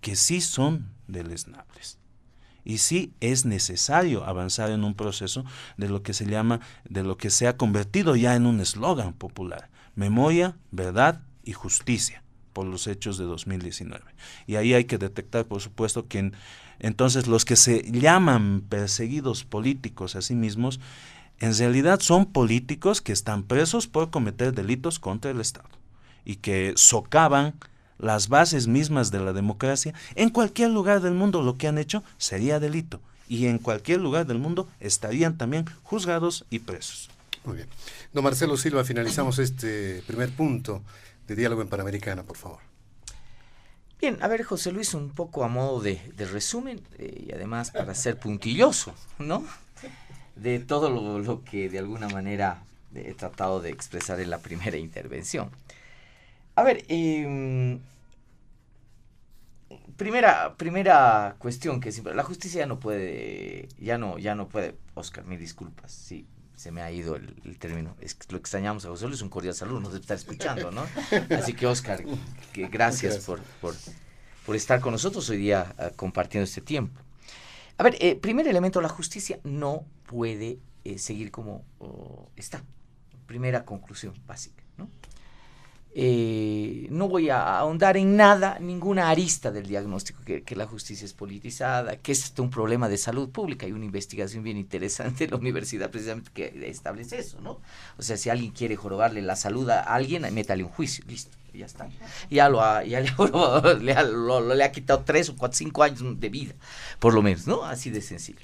que 0.00 0.16
sí 0.16 0.40
son 0.40 0.90
deleznables. 1.06 1.97
Y 2.64 2.78
sí 2.78 3.12
es 3.20 3.44
necesario 3.44 4.24
avanzar 4.24 4.70
en 4.70 4.84
un 4.84 4.94
proceso 4.94 5.44
de 5.76 5.88
lo 5.88 6.02
que 6.02 6.12
se 6.12 6.26
llama, 6.26 6.60
de 6.88 7.02
lo 7.02 7.16
que 7.16 7.30
se 7.30 7.46
ha 7.46 7.56
convertido 7.56 8.16
ya 8.16 8.34
en 8.34 8.46
un 8.46 8.60
eslogan 8.60 9.12
popular, 9.12 9.70
memoria, 9.94 10.56
verdad 10.70 11.22
y 11.44 11.52
justicia 11.52 12.22
por 12.52 12.66
los 12.66 12.86
hechos 12.86 13.18
de 13.18 13.24
2019. 13.24 14.04
Y 14.46 14.56
ahí 14.56 14.74
hay 14.74 14.84
que 14.84 14.98
detectar, 14.98 15.46
por 15.46 15.60
supuesto, 15.60 16.08
que 16.08 16.32
entonces 16.78 17.26
los 17.26 17.44
que 17.44 17.56
se 17.56 17.82
llaman 17.90 18.62
perseguidos 18.68 19.44
políticos 19.44 20.16
a 20.16 20.22
sí 20.22 20.34
mismos, 20.34 20.80
en 21.40 21.56
realidad 21.56 22.00
son 22.00 22.26
políticos 22.26 23.00
que 23.00 23.12
están 23.12 23.44
presos 23.44 23.86
por 23.86 24.10
cometer 24.10 24.52
delitos 24.52 24.98
contra 24.98 25.30
el 25.30 25.40
Estado 25.40 25.68
y 26.24 26.36
que 26.36 26.72
socavan 26.76 27.54
las 27.98 28.28
bases 28.28 28.66
mismas 28.66 29.10
de 29.10 29.20
la 29.20 29.32
democracia. 29.32 29.94
En 30.14 30.30
cualquier 30.30 30.70
lugar 30.70 31.00
del 31.00 31.14
mundo 31.14 31.42
lo 31.42 31.56
que 31.56 31.68
han 31.68 31.78
hecho 31.78 32.02
sería 32.16 32.60
delito 32.60 33.00
y 33.28 33.46
en 33.46 33.58
cualquier 33.58 34.00
lugar 34.00 34.26
del 34.26 34.38
mundo 34.38 34.68
estarían 34.80 35.36
también 35.36 35.66
juzgados 35.82 36.46
y 36.50 36.60
presos. 36.60 37.10
Muy 37.44 37.56
bien. 37.56 37.68
Don 38.12 38.24
Marcelo 38.24 38.56
Silva, 38.56 38.84
finalizamos 38.84 39.38
este 39.38 40.02
primer 40.06 40.30
punto 40.30 40.82
de 41.26 41.36
diálogo 41.36 41.62
en 41.62 41.68
Panamericana, 41.68 42.22
por 42.22 42.36
favor. 42.36 42.58
Bien, 44.00 44.16
a 44.20 44.28
ver, 44.28 44.44
José 44.44 44.70
Luis, 44.70 44.94
un 44.94 45.10
poco 45.10 45.44
a 45.44 45.48
modo 45.48 45.80
de, 45.80 46.00
resumen 46.30 46.80
eh, 46.98 47.26
y 47.26 47.32
además 47.32 47.72
para 47.72 47.94
ser 47.94 48.18
puntilloso, 48.18 48.94
¿no? 49.18 49.44
De 50.36 50.60
todo 50.60 50.88
lo, 50.88 51.42
que 51.44 51.68
de 51.68 51.80
alguna 51.80 52.08
manera 52.08 52.62
he 52.94 53.12
tratado 53.14 53.60
de 53.60 53.70
expresar 53.70 54.20
en 54.20 54.30
la 54.30 54.38
primera 54.38 54.76
intervención. 54.76 55.50
A 56.58 56.64
ver, 56.64 56.84
em, 56.88 57.78
primera, 59.96 60.56
primera 60.56 61.36
cuestión 61.38 61.80
que 61.80 61.92
siempre, 61.92 62.16
la 62.16 62.24
justicia 62.24 62.62
ya 62.62 62.66
no 62.66 62.80
puede, 62.80 63.68
ya 63.78 63.96
no, 63.96 64.18
ya 64.18 64.34
no 64.34 64.48
puede, 64.48 64.74
Oscar, 64.94 65.24
mil 65.24 65.38
disculpas, 65.38 65.92
sí, 65.92 66.26
se 66.56 66.72
me 66.72 66.82
ha 66.82 66.90
ido 66.90 67.14
el, 67.14 67.58
término. 67.60 67.94
Es 68.00 68.16
que 68.16 68.26
lo 68.32 68.38
extrañamos 68.38 68.84
a 68.84 68.88
José 68.88 69.06
Luis, 69.06 69.22
un 69.22 69.28
cordial 69.28 69.54
saludo, 69.54 69.78
nos 69.78 69.92
debe 69.92 70.00
estar 70.00 70.16
escuchando, 70.16 70.72
¿no? 70.72 70.84
Así 71.38 71.52
que, 71.52 71.64
Oscar, 71.64 72.02
que 72.52 72.66
gracias, 72.66 73.18
Por, 73.24 73.40
por, 74.44 74.56
estar 74.56 74.80
con 74.80 74.90
nosotros 74.90 75.30
hoy 75.30 75.36
día 75.36 75.76
ah, 75.78 75.90
compartiendo 75.94 76.42
este 76.42 76.60
tiempo. 76.60 77.00
A 77.76 77.84
ver, 77.84 77.96
eh, 78.00 78.16
primer 78.16 78.48
elemento, 78.48 78.80
la 78.80 78.88
justicia 78.88 79.38
no 79.44 79.84
puede 80.06 80.58
eh, 80.82 80.98
seguir 80.98 81.30
como 81.30 81.64
oh, 81.78 82.28
está. 82.34 82.64
Primera 83.28 83.64
conclusión 83.64 84.12
básica, 84.26 84.64
¿no? 84.76 84.90
Eh, 85.94 86.86
no 86.90 87.08
voy 87.08 87.30
a 87.30 87.58
ahondar 87.58 87.96
en 87.96 88.16
nada, 88.16 88.58
ninguna 88.60 89.08
arista 89.08 89.50
del 89.50 89.66
diagnóstico, 89.66 90.22
que, 90.24 90.56
la 90.56 90.66
justicia 90.66 91.04
es 91.04 91.12
politizada, 91.12 91.96
que 91.96 92.12
es 92.12 92.32
un 92.38 92.50
problema 92.50 92.88
de 92.88 92.98
salud 92.98 93.30
pública. 93.30 93.66
Hay 93.66 93.72
una 93.72 93.86
investigación 93.86 94.44
bien 94.44 94.56
interesante 94.56 95.24
en 95.24 95.30
la 95.30 95.36
universidad 95.36 95.90
precisamente 95.90 96.30
que 96.32 96.68
establece 96.68 97.18
eso, 97.18 97.40
¿no? 97.40 97.60
O 97.96 98.02
sea, 98.02 98.16
si 98.16 98.30
alguien 98.30 98.52
quiere 98.52 98.76
jorobarle 98.76 99.22
la 99.22 99.34
salud 99.34 99.68
a 99.70 99.80
alguien, 99.80 100.22
métale 100.34 100.62
un 100.62 100.70
juicio, 100.70 101.04
listo, 101.08 101.36
ya 101.52 101.66
está. 101.66 101.88
Ya, 102.30 102.48
lo 102.48 102.62
ha, 102.62 102.82
le, 102.84 104.56
le 104.56 104.64
ha 104.64 104.72
quitado 104.72 105.02
tres 105.04 105.28
o 105.30 105.36
cuatro, 105.36 105.56
cinco 105.56 105.82
años 105.82 106.02
de 106.20 106.28
vida, 106.28 106.54
por 106.98 107.14
lo 107.14 107.22
menos, 107.22 107.46
¿no? 107.46 107.64
Así 107.64 107.90
de 107.90 108.02
sencillo. 108.02 108.38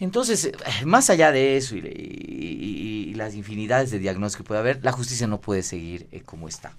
Entonces, 0.00 0.46
eh, 0.46 0.84
más 0.84 1.08
allá 1.10 1.30
de 1.30 1.56
eso 1.56 1.76
y, 1.76 3.12
las 3.14 3.34
infinidades 3.36 3.92
de 3.92 4.00
diagnósticos 4.00 4.44
que 4.44 4.48
puede 4.48 4.60
haber, 4.60 4.84
la 4.84 4.90
justicia 4.90 5.28
no 5.28 5.40
puede 5.40 5.62
seguir 5.62 6.08
eh, 6.10 6.22
como 6.22 6.48
está, 6.48 6.72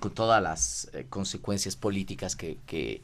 con 0.00 0.10
todas 0.12 0.42
las 0.42 0.90
eh, 0.92 1.06
consecuencias 1.08 1.76
políticas, 1.76 2.34
que, 2.34 3.00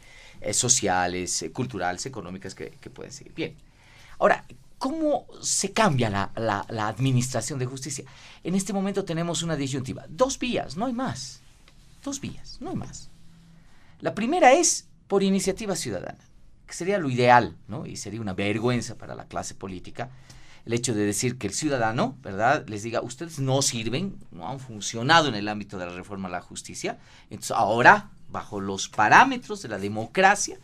sociales, 0.52 1.44
culturales, 1.52 2.04
económicas 2.06 2.56
que, 2.56 2.70
pueden 2.92 3.12
seguir. 3.12 3.32
Bien, 3.34 3.54
ahora, 4.18 4.44
¿cómo 4.78 5.26
se 5.40 5.72
cambia 5.72 6.10
la, 6.10 6.66
la 6.68 6.88
administración 6.88 7.60
de 7.60 7.66
justicia? 7.66 8.04
En 8.42 8.56
este 8.56 8.72
momento 8.72 9.04
tenemos 9.04 9.44
una 9.44 9.54
disyuntiva, 9.54 10.04
dos 10.08 10.38
vías, 10.40 10.76
no 10.76 10.86
hay 10.86 10.92
más, 10.92 11.40
dos 12.02 12.20
vías, 12.20 12.58
no 12.60 12.70
hay 12.70 12.76
más. 12.76 13.08
La 14.00 14.16
primera 14.16 14.52
es 14.52 14.88
por 15.06 15.22
iniciativa 15.22 15.76
ciudadana 15.76 16.27
que 16.68 16.74
sería 16.74 16.98
lo 16.98 17.10
ideal, 17.10 17.56
¿no? 17.66 17.86
Y 17.86 17.96
sería 17.96 18.20
una 18.20 18.34
vergüenza 18.34 18.96
para 18.96 19.16
la 19.16 19.26
clase 19.26 19.54
política 19.54 20.10
el 20.68 20.74
hecho 20.74 20.94
de 20.94 21.06
decir 21.06 21.38
que 21.38 21.46
el 21.46 21.54
ciudadano, 21.54 22.18
¿verdad?, 22.20 22.68
les 22.68 22.82
diga, 22.82 23.00
ustedes 23.00 23.38
no 23.38 23.62
sirven, 23.62 24.18
no 24.30 24.50
han 24.50 24.60
funcionado 24.60 25.28
en 25.28 25.34
el 25.34 25.48
ámbito 25.48 25.78
de 25.78 25.86
la 25.86 25.94
reforma 25.94 26.28
a 26.28 26.32
la 26.32 26.42
justicia, 26.42 26.98
entonces 27.30 27.52
ahora, 27.52 28.10
bajo 28.28 28.60
los 28.60 28.90
parámetros 28.90 29.62
de 29.62 29.68
la 29.70 29.78
democracia 29.78 30.58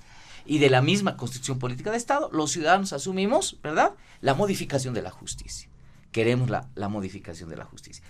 y 0.45 0.59
de 0.59 0.69
la 0.69 0.83
misma 0.83 1.17
constitución 1.17 1.59
política 1.59 1.91
de 1.91 1.97
Estado, 1.97 2.29
los 2.35 2.53
ciudadanos 2.53 2.93
asumimos, 2.93 3.59
¿verdad?, 3.63 3.93
la 4.21 4.35
modificación 4.35 4.93
de 4.93 5.01
la 5.01 5.11
justicia. 5.11 5.71
Queremos 6.13 6.51
la, 6.51 6.69
la 6.75 6.89
modificación 6.89 7.49
de 7.49 7.57
la 7.57 7.65
justicia. 7.65 8.05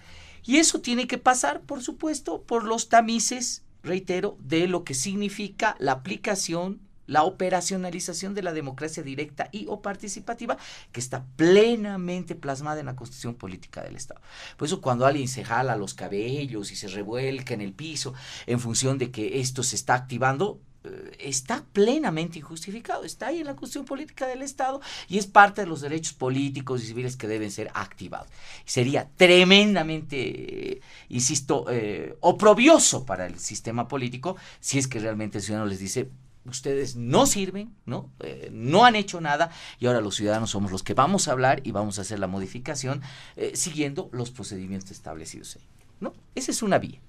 Y 0.44 0.56
eso 0.56 0.80
tiene 0.80 1.06
que 1.06 1.18
pasar, 1.18 1.60
por 1.60 1.80
supuesto, 1.80 2.42
por 2.42 2.64
los 2.64 2.88
tamices, 2.88 3.62
reitero, 3.84 4.36
de 4.40 4.66
lo 4.66 4.82
que 4.82 4.94
significa 4.94 5.76
la 5.78 5.92
aplicación 5.92 6.80
la 7.06 7.24
operacionalización 7.24 8.34
de 8.34 8.42
la 8.42 8.52
democracia 8.52 9.02
directa 9.02 9.48
y 9.52 9.66
o 9.68 9.82
participativa 9.82 10.56
que 10.92 11.00
está 11.00 11.24
plenamente 11.36 12.34
plasmada 12.34 12.80
en 12.80 12.86
la 12.86 12.96
constitución 12.96 13.34
política 13.34 13.82
del 13.82 13.96
Estado. 13.96 14.20
Por 14.56 14.66
eso 14.66 14.80
cuando 14.80 15.06
alguien 15.06 15.28
se 15.28 15.44
jala 15.44 15.76
los 15.76 15.94
cabellos 15.94 16.72
y 16.72 16.76
se 16.76 16.88
revuelca 16.88 17.54
en 17.54 17.60
el 17.60 17.72
piso 17.72 18.14
en 18.46 18.60
función 18.60 18.98
de 18.98 19.10
que 19.10 19.40
esto 19.40 19.62
se 19.62 19.76
está 19.76 19.94
activando, 19.94 20.60
eh, 20.84 21.16
está 21.18 21.64
plenamente 21.72 22.38
injustificado, 22.38 23.04
está 23.04 23.28
ahí 23.28 23.40
en 23.40 23.46
la 23.46 23.56
constitución 23.56 23.86
política 23.86 24.26
del 24.26 24.42
Estado 24.42 24.82
y 25.08 25.16
es 25.16 25.26
parte 25.26 25.62
de 25.62 25.66
los 25.66 25.80
derechos 25.80 26.12
políticos 26.12 26.82
y 26.82 26.86
civiles 26.86 27.16
que 27.16 27.26
deben 27.26 27.50
ser 27.50 27.70
activados. 27.72 28.28
Sería 28.66 29.08
tremendamente, 29.16 30.82
insisto, 31.08 31.64
eh, 31.70 32.16
oprobioso 32.20 33.06
para 33.06 33.26
el 33.26 33.38
sistema 33.38 33.88
político 33.88 34.36
si 34.60 34.78
es 34.78 34.86
que 34.86 35.00
realmente 35.00 35.38
el 35.38 35.44
ciudadano 35.44 35.70
les 35.70 35.78
dice, 35.78 36.10
ustedes 36.46 36.96
no 36.96 37.26
sirven, 37.26 37.74
¿no? 37.86 38.10
Eh, 38.20 38.50
no 38.52 38.84
han 38.84 38.96
hecho 38.96 39.20
nada 39.20 39.50
y 39.78 39.86
ahora 39.86 40.00
los 40.00 40.16
ciudadanos 40.16 40.50
somos 40.50 40.70
los 40.70 40.82
que 40.82 40.94
vamos 40.94 41.28
a 41.28 41.32
hablar 41.32 41.60
y 41.64 41.70
vamos 41.70 41.98
a 41.98 42.02
hacer 42.02 42.18
la 42.18 42.26
modificación 42.26 43.02
eh, 43.36 43.52
siguiendo 43.54 44.08
los 44.12 44.30
procedimientos 44.30 44.90
establecidos 44.90 45.56
ahí, 45.56 45.62
¿no? 46.00 46.12
Esa 46.34 46.50
es 46.50 46.62
una 46.62 46.78
vía. 46.78 47.00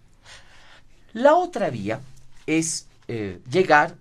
La 1.14 1.36
otra 1.36 1.70
vía 1.70 2.02
es 2.46 2.88
eh, 3.08 3.42
llegar 3.50 3.96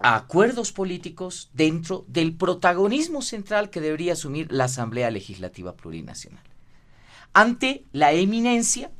a 0.00 0.16
acuerdos 0.16 0.72
políticos 0.72 1.50
dentro 1.52 2.04
del 2.08 2.34
protagonismo 2.34 3.22
central 3.22 3.70
que 3.70 3.80
debería 3.80 4.14
asumir 4.14 4.50
la 4.50 4.64
Asamblea 4.64 5.10
Legislativa 5.10 5.74
Plurinacional. 5.74 6.42
Ante 7.32 7.84
la 7.92 8.12
eminencia, 8.12 8.90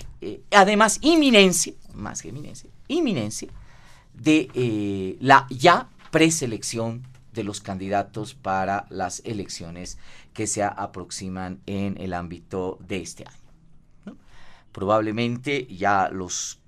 además 0.51 0.99
inminencia, 1.03 1.75
más 1.93 2.23
que 2.23 2.31
eminencia, 2.31 2.71
inminencia, 2.89 3.49
de 4.15 4.51
eh, 4.55 5.17
la 5.21 5.47
ya 5.51 5.89
preselección 6.11 7.03
de 7.33 7.45
los 7.45 7.61
candidatos 7.61 8.35
para 8.35 8.87
las 8.91 9.21
elecciones 9.25 9.99
que 10.33 10.47
se 10.47 10.63
aproximan 10.63 11.61
en 11.67 11.97
el 12.01 12.15
ámbito 12.15 12.79
de 12.81 13.03
este 13.03 13.25
año. 13.27 14.17
Probablemente 14.73 15.67
ya 15.67 16.09
los 16.11 16.61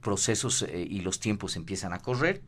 procesos 0.00 0.62
eh, 0.62 0.86
y 0.88 1.00
los 1.00 1.20
tiempos 1.20 1.56
empiezan 1.56 1.92
a 1.92 1.98
correr. 1.98 2.42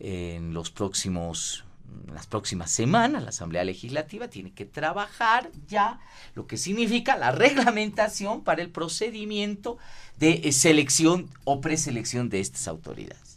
En 0.00 0.54
los 0.54 0.70
próximos 0.70 1.64
las 2.12 2.26
próximas 2.26 2.70
semanas 2.70 3.22
la 3.22 3.30
Asamblea 3.30 3.64
Legislativa 3.64 4.28
tiene 4.28 4.52
que 4.52 4.64
trabajar 4.64 5.50
ya 5.66 6.00
lo 6.34 6.46
que 6.46 6.56
significa 6.56 7.16
la 7.16 7.30
reglamentación 7.32 8.42
para 8.42 8.62
el 8.62 8.70
procedimiento 8.70 9.78
de 10.18 10.50
selección 10.52 11.28
o 11.44 11.60
preselección 11.60 12.28
de 12.28 12.40
estas 12.40 12.68
autoridades. 12.68 13.27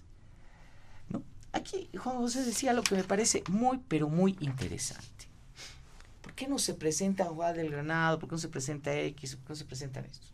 Aquí 1.53 1.90
Juan 1.98 2.18
José 2.18 2.44
decía 2.45 2.73
lo 2.73 2.84
que 2.84 2.95
me 2.95 3.03
parece 3.03 3.44
muy, 3.49 3.80
pero 3.88 4.07
muy 4.07 4.38
interesante. 4.40 5.28
¿Por 6.22 6.34
qué 6.34 6.48
no 6.48 6.60
se 6.60 6.73
presenta 6.73 7.26
Juan 7.26 7.56
del 7.56 7.72
Granado? 7.72 8.19
¿Por 8.19 8.30
qué 8.30 8.36
no 8.36 8.40
se 8.40 8.49
presenta 8.49 8.95
X? 8.95 9.36
¿Por 9.36 9.45
qué 9.45 9.49
no 9.49 9.56
se 9.56 9.65
presentan 9.65 10.06
estos? 10.06 10.34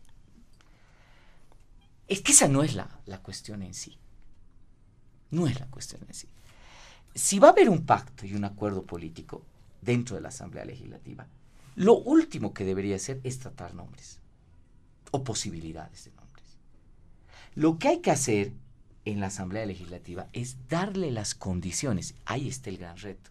Es 2.06 2.22
que 2.22 2.32
esa 2.32 2.48
no 2.48 2.62
es 2.62 2.74
la, 2.74 2.88
la 3.06 3.20
cuestión 3.22 3.62
en 3.62 3.74
sí. 3.74 3.98
No 5.30 5.46
es 5.46 5.58
la 5.60 5.66
cuestión 5.66 6.02
en 6.06 6.14
sí. 6.14 6.28
Si 7.14 7.38
va 7.38 7.48
a 7.48 7.50
haber 7.50 7.68
un 7.68 7.84
pacto 7.84 8.24
y 8.24 8.34
un 8.34 8.44
acuerdo 8.44 8.84
político 8.84 9.42
dentro 9.82 10.16
de 10.16 10.22
la 10.22 10.28
Asamblea 10.28 10.64
Legislativa, 10.64 11.26
lo 11.74 11.94
último 11.98 12.54
que 12.54 12.64
debería 12.64 12.96
hacer 12.96 13.20
es 13.24 13.38
tratar 13.38 13.74
nombres 13.74 14.20
o 15.10 15.24
posibilidades 15.24 16.04
de 16.04 16.12
nombres. 16.12 16.46
Lo 17.54 17.78
que 17.78 17.88
hay 17.88 18.00
que 18.00 18.10
hacer 18.10 18.52
en 19.10 19.20
la 19.20 19.28
Asamblea 19.28 19.64
Legislativa 19.64 20.28
es 20.32 20.56
darle 20.68 21.10
las 21.10 21.34
condiciones, 21.34 22.14
ahí 22.26 22.46
está 22.48 22.68
el 22.68 22.76
gran 22.76 22.98
reto, 22.98 23.30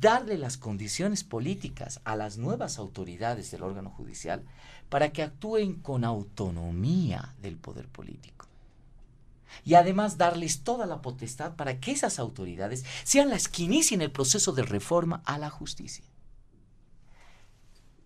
darle 0.00 0.38
las 0.38 0.56
condiciones 0.56 1.22
políticas 1.22 2.00
a 2.04 2.16
las 2.16 2.38
nuevas 2.38 2.78
autoridades 2.78 3.50
del 3.50 3.62
órgano 3.62 3.90
judicial 3.90 4.42
para 4.88 5.12
que 5.12 5.22
actúen 5.22 5.74
con 5.74 6.04
autonomía 6.04 7.34
del 7.42 7.56
poder 7.56 7.88
político. 7.88 8.46
Y 9.64 9.74
además 9.74 10.16
darles 10.16 10.62
toda 10.62 10.86
la 10.86 11.02
potestad 11.02 11.56
para 11.56 11.78
que 11.78 11.92
esas 11.92 12.18
autoridades 12.18 12.84
sean 13.04 13.28
las 13.28 13.48
que 13.48 13.64
inicien 13.64 14.00
el 14.00 14.10
proceso 14.10 14.52
de 14.52 14.62
reforma 14.62 15.22
a 15.24 15.38
la 15.38 15.50
justicia. 15.50 16.04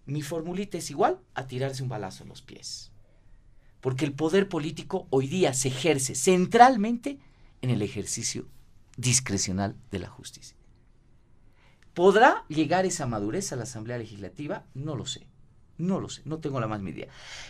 Mi 0.06 0.22
formulita 0.22 0.78
es 0.78 0.90
igual 0.90 1.20
a 1.34 1.46
tirarse 1.46 1.82
un 1.82 1.88
balazo 1.88 2.24
en 2.24 2.30
los 2.30 2.42
pies. 2.42 2.89
Porque 3.80 4.04
el 4.04 4.12
poder 4.12 4.48
político 4.48 5.06
hoy 5.10 5.26
día 5.26 5.54
se 5.54 5.68
ejerce 5.68 6.14
centralmente 6.14 7.18
en 7.62 7.70
el 7.70 7.82
ejercicio 7.82 8.46
discrecional 8.96 9.76
de 9.90 9.98
la 9.98 10.08
justicia. 10.08 10.56
¿Podrá 11.94 12.44
llegar 12.48 12.86
esa 12.86 13.06
madurez 13.06 13.52
a 13.52 13.56
la 13.56 13.64
Asamblea 13.64 13.98
Legislativa? 13.98 14.64
No 14.74 14.94
lo 14.94 15.06
sé. 15.06 15.26
No 15.78 15.98
lo 15.98 16.08
sé, 16.08 16.22
no 16.24 16.38
tengo 16.38 16.60
la 16.60 16.66
más 16.66 16.82
idea. 16.82 17.08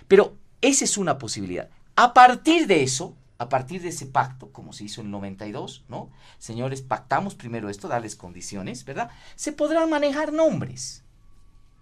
Pero 0.09 0.37
esa 0.61 0.85
es 0.85 0.97
una 0.97 1.19
posibilidad. 1.19 1.69
A 1.97 2.15
partir 2.15 2.67
de 2.67 2.83
eso, 2.83 3.17
a 3.39 3.49
partir 3.49 3.83
de 3.83 3.89
ese 3.89 4.07
pacto, 4.07 4.53
como 4.53 4.73
se 4.73 4.85
hizo 4.85 5.01
en 5.01 5.09
el 5.09 5.11
92, 5.13 5.85
¿no? 5.89 6.11
Señores, 6.39 6.83
pactamos 6.83 7.35
primero 7.35 7.69
esto, 7.69 7.89
darles 7.89 8.15
condiciones, 8.15 8.85
¿verdad? 8.85 9.11
Se 9.35 9.53
podrán 9.53 9.91
manejar 9.91 10.33
nombres, 10.33 11.05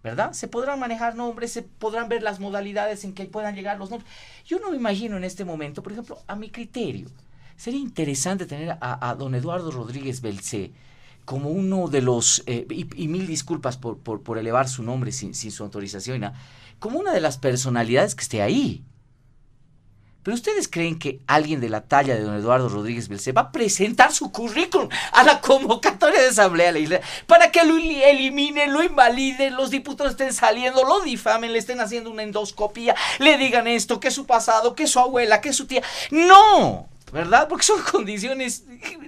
¿verdad? 0.02 0.32
Se 0.32 0.48
podrán 0.48 0.78
manejar 0.78 1.16
nombres, 1.16 1.52
se 1.52 1.62
podrán 1.62 2.08
ver 2.08 2.22
las 2.22 2.40
modalidades 2.40 3.04
en 3.04 3.14
que 3.14 3.24
puedan 3.26 3.54
llegar 3.54 3.78
los 3.78 3.90
nombres. 3.90 4.10
Yo 4.44 4.58
no 4.58 4.70
me 4.70 4.76
imagino 4.76 5.16
en 5.16 5.24
este 5.24 5.44
momento, 5.44 5.82
por 5.82 5.92
ejemplo, 5.92 6.18
a 6.26 6.36
mi 6.36 6.50
criterio, 6.50 7.08
sería 7.56 7.80
interesante 7.80 8.46
tener 8.46 8.78
a, 8.80 9.14
don 9.18 9.34
Eduardo 9.34 9.70
Rodríguez 9.70 10.20
Belcé 10.20 10.72
como 11.24 11.50
uno 11.50 11.88
de 11.88 12.00
los, 12.00 12.42
eh, 12.46 12.66
y, 12.70 13.08
mil 13.08 13.26
disculpas 13.26 13.76
por, 13.76 13.98
por, 13.98 14.38
elevar 14.38 14.66
su 14.66 14.82
nombre 14.82 15.12
sin, 15.12 15.34
sin 15.34 15.50
su 15.50 15.62
autorización, 15.62 16.32
como 16.78 16.98
una 16.98 17.12
de 17.12 17.20
las 17.20 17.36
personalidades 17.36 18.14
que 18.14 18.22
esté 18.22 18.40
ahí. 18.40 18.82
Pero 20.28 20.36
ustedes 20.36 20.68
creen 20.68 20.98
que 20.98 21.20
alguien 21.26 21.58
de 21.58 21.70
la 21.70 21.80
talla 21.80 22.14
de 22.14 22.20
don 22.20 22.34
Eduardo 22.34 22.68
Rodríguez 22.68 23.08
Belcé 23.08 23.32
va 23.32 23.40
a 23.40 23.50
presentar 23.50 24.12
su 24.12 24.30
currículum 24.30 24.90
a 25.12 25.22
la 25.22 25.40
convocatoria 25.40 26.20
de 26.20 26.28
Asamblea 26.28 26.70
Legislativa 26.70 27.08
para 27.26 27.50
que 27.50 27.64
lo 27.64 27.78
eliminen, 27.78 28.74
lo 28.74 28.82
invaliden, 28.82 29.56
los 29.56 29.70
diputados 29.70 30.12
estén 30.12 30.34
saliendo, 30.34 30.84
lo 30.84 31.00
difamen, 31.00 31.54
le 31.54 31.58
estén 31.58 31.80
haciendo 31.80 32.10
una 32.10 32.24
endoscopía, 32.24 32.94
le 33.20 33.38
digan 33.38 33.66
esto, 33.68 34.00
que 34.00 34.10
su 34.10 34.26
pasado, 34.26 34.74
que 34.74 34.86
su 34.86 34.98
abuela, 34.98 35.40
que 35.40 35.54
su 35.54 35.66
tía. 35.66 35.82
¡No! 36.10 36.90
¿verdad? 37.10 37.48
Porque 37.48 37.64
son 37.64 37.80
condiciones 37.90 38.64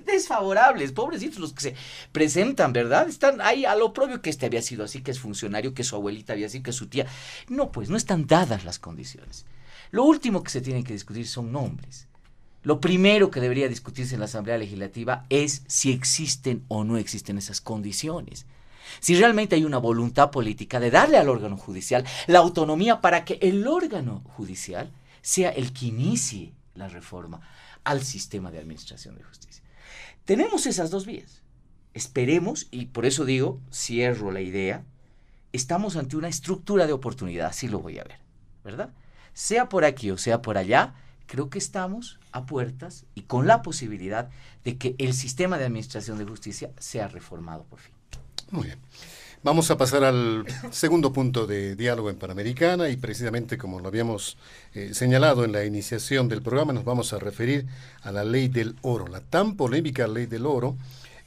desfavorables, 0.07 0.93
pobrecitos 0.93 1.39
los 1.39 1.53
que 1.53 1.61
se 1.61 1.75
presentan, 2.13 2.73
¿verdad? 2.73 3.07
Están 3.11 3.43
ahí 3.43 3.67
a 3.67 3.77
lo 3.77 3.93
propio 3.93 4.23
que 4.23 4.31
este 4.31 4.47
había 4.47 4.63
sido 4.63 4.85
así, 4.85 5.03
que 5.03 5.11
es 5.11 5.21
funcionario, 5.21 5.75
que 5.75 5.85
su 5.85 5.97
abuelita 5.97 6.33
había 6.33 6.49
sido, 6.49 6.63
que 6.63 6.73
su 6.73 6.87
tía. 6.87 7.05
No, 7.47 7.71
pues 7.71 7.91
no 7.91 7.99
están 7.99 8.27
dadas 8.27 8.65
las 8.65 8.79
condiciones. 8.79 9.45
Lo 9.91 10.05
último 10.05 10.43
que 10.43 10.51
se 10.51 10.61
tiene 10.61 10.85
que 10.85 10.93
discutir 10.93 11.27
son 11.27 11.53
nombres. 11.53 12.07
Lo 12.63 12.81
primero 12.81 13.31
que 13.31 13.41
debería 13.41 13.69
discutirse 13.69 14.15
en 14.15 14.21
la 14.21 14.27
Asamblea 14.27 14.59
Legislativa 14.59 15.25
es 15.31 15.63
si 15.67 15.93
existen 15.93 16.65
o 16.69 16.85
no 16.85 16.99
existen 16.99 17.39
esas 17.39 17.61
condiciones. 17.61 18.47
Si 19.01 19.15
realmente 19.15 19.55
hay 19.55 19.65
una 19.65 19.79
voluntad 19.79 20.31
política 20.31 20.79
de 20.79 20.91
darle 20.91 21.17
al 21.17 21.29
órgano 21.29 21.57
judicial 21.57 22.05
la 22.27 22.41
autonomía 22.41 23.01
para 23.01 23.25
que 23.25 23.39
el 23.41 23.67
órgano 23.67 24.23
judicial 24.37 24.91
sea 25.23 25.51
el 25.51 25.73
que 25.73 25.87
inicie 25.87 26.53
la 26.75 26.89
reforma 26.89 27.41
al 27.85 28.03
sistema 28.03 28.51
de 28.51 28.59
administración 28.59 29.17
de 29.17 29.25
justicia. 29.25 29.63
Tenemos 30.25 30.67
esas 30.67 30.91
dos 30.91 31.07
vías. 31.07 31.43
Esperemos, 31.95 32.69
y 32.71 32.87
por 32.87 33.07
eso 33.07 33.25
digo, 33.25 33.61
cierro 33.73 34.31
la 34.31 34.41
idea, 34.41 34.85
estamos 35.53 35.97
ante 35.97 36.17
una 36.17 36.29
estructura 36.29 36.87
de 36.87 36.93
oportunidad, 36.93 37.49
así 37.49 37.69
lo 37.69 37.81
voy 37.81 37.99
a 37.99 38.05
ver, 38.05 38.21
¿verdad? 38.63 38.91
Sea 39.35 39.69
por 39.69 39.85
aquí 39.85 40.11
o 40.11 40.19
sea 40.19 40.43
por 40.43 40.59
allá, 40.59 40.95
creo 41.27 41.51
que 41.51 41.59
estamos 41.59 42.19
a 42.33 42.47
puertas 42.47 43.05
y 43.15 43.23
con 43.23 43.47
la 43.47 43.63
posibilidad 43.63 44.31
de 44.65 44.77
que 44.77 44.95
el 44.99 45.15
sistema 45.15 45.59
de 45.59 45.65
administración 45.65 46.19
de 46.19 46.25
justicia 46.25 46.71
sea 46.79 47.09
reformado 47.09 47.65
por 47.65 47.79
fin. 47.79 47.95
Muy 48.51 48.67
bien. 48.67 48.79
Vamos 49.43 49.71
a 49.71 49.79
pasar 49.79 50.05
al 50.05 50.45
segundo 50.71 51.15
punto 51.15 51.47
de 51.47 51.75
diálogo 51.75 52.11
en 52.11 52.17
Panamericana 52.17 52.91
y 52.91 52.97
precisamente 52.99 53.57
como 53.57 53.81
lo 53.81 53.89
habíamos 53.89 54.37
eh, 54.75 54.91
señalado 54.93 55.47
en 55.47 55.53
la 55.53 55.65
iniciación 55.65 56.29
del 56.29 56.43
programa 56.43 56.75
nos 56.75 56.85
vamos 56.85 57.15
a 57.15 57.19
referir 57.19 57.67
a 58.03 58.13
la 58.13 58.23
ley 58.23 58.49
del 58.49 58.77
oro, 58.83 59.07
la 59.07 59.21
tan 59.21 59.57
polémica 59.57 60.07
ley 60.07 60.27
del 60.27 60.45
oro. 60.45 60.77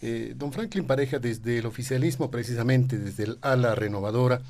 Eh, 0.03 0.33
don 0.35 0.51
Franklin 0.51 0.85
Pareja 0.85 1.17
desde 1.17 1.57
el 1.57 1.65
oficialismo, 1.65 2.29
precisamente 2.29 2.99
desde 2.99 3.23
el 3.23 3.37
ala 3.41 3.73
renovadora, 3.73 4.41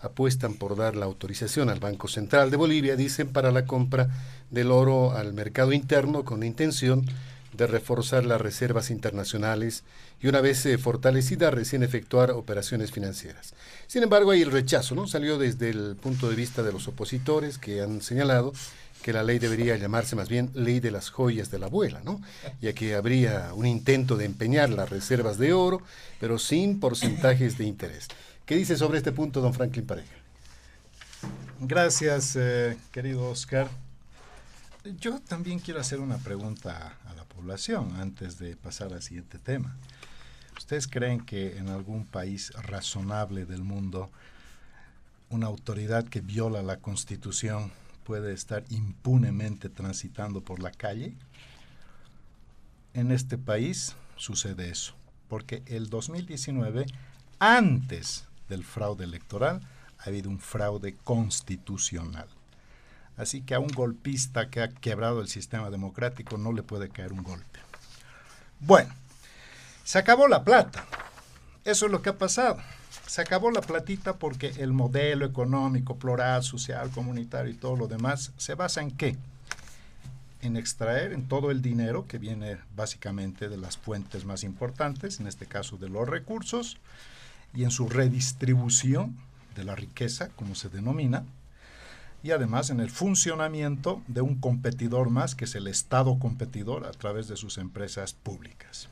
apuestan 0.00 0.54
por 0.54 0.76
dar 0.76 0.96
la 0.96 1.06
autorización 1.06 1.70
al 1.70 1.80
Banco 1.80 2.08
Central 2.08 2.50
de 2.50 2.56
Bolivia, 2.56 2.96
dicen, 2.96 3.28
para 3.28 3.50
la 3.50 3.66
compra 3.66 4.08
del 4.50 4.70
oro 4.70 5.12
al 5.12 5.32
mercado 5.32 5.72
interno 5.72 6.24
con 6.24 6.40
la 6.40 6.46
intención 6.46 7.04
de 7.52 7.66
reforzar 7.66 8.24
las 8.24 8.40
reservas 8.40 8.90
internacionales 8.90 9.82
y 10.20 10.28
una 10.28 10.40
vez 10.40 10.64
eh, 10.66 10.78
fortalecida 10.78 11.50
recién 11.50 11.82
efectuar 11.82 12.30
operaciones 12.30 12.92
financieras. 12.92 13.54
Sin 13.86 14.02
embargo, 14.02 14.30
hay 14.30 14.42
el 14.42 14.52
rechazo, 14.52 14.94
¿no? 14.94 15.06
Salió 15.06 15.38
desde 15.38 15.70
el 15.70 15.96
punto 15.96 16.28
de 16.28 16.36
vista 16.36 16.62
de 16.62 16.72
los 16.72 16.88
opositores 16.88 17.58
que 17.58 17.80
han 17.80 18.02
señalado 18.02 18.52
que 19.02 19.12
la 19.12 19.22
ley 19.22 19.38
debería 19.38 19.76
llamarse 19.76 20.16
más 20.16 20.28
bien 20.28 20.50
ley 20.54 20.80
de 20.80 20.90
las 20.90 21.10
joyas 21.10 21.50
de 21.50 21.58
la 21.58 21.66
abuela, 21.66 22.00
¿no? 22.04 22.20
Ya 22.60 22.72
que 22.72 22.94
habría 22.94 23.52
un 23.54 23.66
intento 23.66 24.16
de 24.16 24.24
empeñar 24.24 24.70
las 24.70 24.90
reservas 24.90 25.38
de 25.38 25.52
oro, 25.52 25.82
pero 26.20 26.38
sin 26.38 26.80
porcentajes 26.80 27.58
de 27.58 27.64
interés. 27.64 28.08
¿Qué 28.48 28.56
dice 28.56 28.78
sobre 28.78 28.96
este 28.96 29.12
punto 29.12 29.42
don 29.42 29.52
Franklin 29.52 29.84
Pareja? 29.84 30.16
Gracias, 31.60 32.34
eh, 32.34 32.78
querido 32.90 33.28
Oscar. 33.28 33.68
Yo 34.98 35.20
también 35.20 35.58
quiero 35.58 35.80
hacer 35.80 36.00
una 36.00 36.16
pregunta 36.16 36.96
a 37.04 37.12
la 37.12 37.24
población 37.24 37.94
antes 38.00 38.38
de 38.38 38.56
pasar 38.56 38.94
al 38.94 39.02
siguiente 39.02 39.38
tema. 39.38 39.76
¿Ustedes 40.56 40.88
creen 40.88 41.20
que 41.20 41.58
en 41.58 41.68
algún 41.68 42.06
país 42.06 42.50
razonable 42.54 43.44
del 43.44 43.64
mundo 43.64 44.10
una 45.28 45.46
autoridad 45.46 46.08
que 46.08 46.22
viola 46.22 46.62
la 46.62 46.78
constitución 46.78 47.70
puede 48.04 48.32
estar 48.32 48.64
impunemente 48.70 49.68
transitando 49.68 50.40
por 50.40 50.62
la 50.62 50.70
calle? 50.70 51.12
En 52.94 53.12
este 53.12 53.36
país 53.36 53.94
sucede 54.16 54.70
eso, 54.70 54.94
porque 55.28 55.62
el 55.66 55.90
2019, 55.90 56.86
antes 57.40 58.24
del 58.48 58.64
fraude 58.64 59.04
electoral, 59.04 59.60
ha 59.98 60.04
habido 60.04 60.30
un 60.30 60.38
fraude 60.38 60.96
constitucional. 61.04 62.28
Así 63.16 63.42
que 63.42 63.54
a 63.54 63.58
un 63.58 63.68
golpista 63.68 64.48
que 64.48 64.62
ha 64.62 64.68
quebrado 64.68 65.20
el 65.20 65.28
sistema 65.28 65.70
democrático 65.70 66.38
no 66.38 66.52
le 66.52 66.62
puede 66.62 66.88
caer 66.88 67.12
un 67.12 67.24
golpe. 67.24 67.58
Bueno, 68.60 68.94
se 69.84 69.98
acabó 69.98 70.28
la 70.28 70.44
plata. 70.44 70.84
Eso 71.64 71.86
es 71.86 71.92
lo 71.92 72.00
que 72.00 72.10
ha 72.10 72.18
pasado. 72.18 72.58
Se 73.06 73.20
acabó 73.20 73.50
la 73.50 73.60
platita 73.60 74.16
porque 74.16 74.52
el 74.58 74.72
modelo 74.72 75.26
económico, 75.26 75.96
plural, 75.96 76.42
social, 76.42 76.90
comunitario 76.90 77.50
y 77.50 77.56
todo 77.56 77.74
lo 77.74 77.88
demás 77.88 78.32
se 78.36 78.54
basa 78.54 78.82
en 78.82 78.90
qué? 78.90 79.16
En 80.40 80.56
extraer 80.56 81.12
en 81.12 81.26
todo 81.26 81.50
el 81.50 81.62
dinero 81.62 82.06
que 82.06 82.18
viene 82.18 82.58
básicamente 82.76 83.48
de 83.48 83.56
las 83.56 83.76
fuentes 83.78 84.24
más 84.24 84.44
importantes, 84.44 85.20
en 85.20 85.26
este 85.26 85.46
caso 85.46 85.76
de 85.76 85.88
los 85.88 86.08
recursos, 86.08 86.78
y 87.54 87.64
en 87.64 87.70
su 87.70 87.88
redistribución 87.88 89.16
de 89.54 89.64
la 89.64 89.74
riqueza, 89.74 90.28
como 90.36 90.54
se 90.54 90.68
denomina, 90.68 91.24
y 92.22 92.32
además 92.32 92.70
en 92.70 92.80
el 92.80 92.90
funcionamiento 92.90 94.02
de 94.08 94.20
un 94.20 94.40
competidor 94.40 95.10
más, 95.10 95.34
que 95.34 95.44
es 95.44 95.54
el 95.54 95.66
Estado 95.66 96.18
competidor 96.18 96.84
a 96.86 96.90
través 96.92 97.28
de 97.28 97.36
sus 97.36 97.58
empresas 97.58 98.12
públicas. 98.12 98.88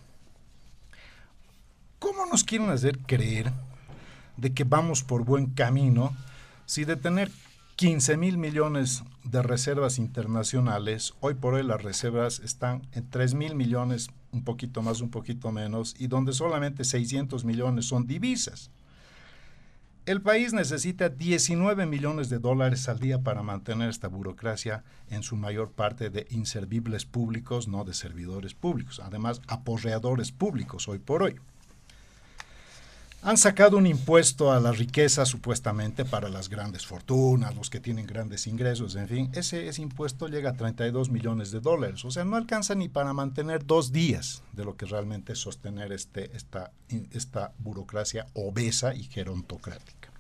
¿Cómo 1.99 2.27
nos 2.27 2.45
quieren 2.45 2.71
hacer 2.71 2.99
creer 2.99 3.53
de 4.37 4.53
que 4.53 4.65
vamos 4.65 5.03
por 5.03 5.25
buen 5.25 5.47
camino 5.47 6.15
si 6.67 6.85
de 6.85 6.97
tener 6.97 7.31
15 7.77 8.17
mil 8.17 8.39
millones 8.39 9.03
de 9.25 9.43
reservas 9.43 9.99
internacionales, 9.99 11.15
hoy 11.21 11.35
por 11.35 11.55
hoy 11.55 11.63
las 11.63 11.83
reservas 11.83 12.39
están 12.41 12.83
en 12.93 13.09
3 13.11 13.35
mil 13.35 13.55
millones 13.55 14.09
un 14.37 14.45
poquito 14.45 14.83
más, 14.83 15.01
un 15.01 15.11
poquito 15.11 15.51
menos, 15.51 15.95
y 15.99 16.07
donde 16.07 16.33
solamente 16.33 16.85
600 16.85 17.45
millones 17.45 17.87
son 17.87 18.07
divisas. 18.07 18.71
El 20.07 20.23
país 20.23 20.53
necesita 20.53 21.09
19 21.09 21.85
millones 21.85 22.29
de 22.29 22.39
dólares 22.39 22.89
al 22.89 23.01
día 23.01 23.23
para 23.23 23.43
mantener 23.43 23.89
esta 23.89 24.07
burocracia 24.07 24.85
en 25.11 25.25
su 25.25 25.35
mayor 25.35 25.73
parte 25.73 26.11
de 26.11 26.29
inservibles 26.31 27.05
públicos, 27.05 27.67
no 27.67 27.83
de 27.83 27.93
servidores 27.93 28.55
públicos, 28.55 29.01
además 29.03 29.43
aporreadores 29.49 30.31
públicos 30.31 30.87
hoy 30.87 31.01
por 31.01 31.25
hoy. 31.25 31.35
Han 33.23 33.37
sacado 33.37 33.77
un 33.77 33.87
impuesto 33.87 34.53
a 34.53 34.61
la 34.61 34.71
riqueza 34.71 35.27
supuestamente 35.27 36.05
para 36.05 36.29
las 36.29 36.49
grandes 36.49 36.87
fortunas, 36.87 37.57
los 37.57 37.71
que 37.71 37.81
tienen 37.81 38.07
grandes 38.07 38.47
ingresos, 38.47 38.95
en 38.95 39.09
fin. 39.09 39.31
Ese, 39.33 39.69
impuesto 39.81 40.29
llega 40.29 40.51
a 40.51 40.57
32 40.57 41.11
millones 41.11 41.51
de 41.51 41.61
dólares. 41.61 42.05
O 42.05 42.11
sea, 42.11 42.25
no 42.25 42.37
alcanza 42.37 42.77
ni 42.77 42.89
para 42.89 43.13
mantener 43.13 43.67
dos 43.67 43.91
días 43.91 44.43
de 44.53 44.65
lo 44.65 44.77
que 44.77 44.87
realmente 44.87 45.33
es 45.33 45.41
sostener 45.41 45.93
este, 45.93 46.37
esta, 46.37 46.71
esta 47.11 47.53
burocracia 47.59 48.27
obesa 48.35 48.95
y 48.95 49.05
gerontocrática. 49.05 50.11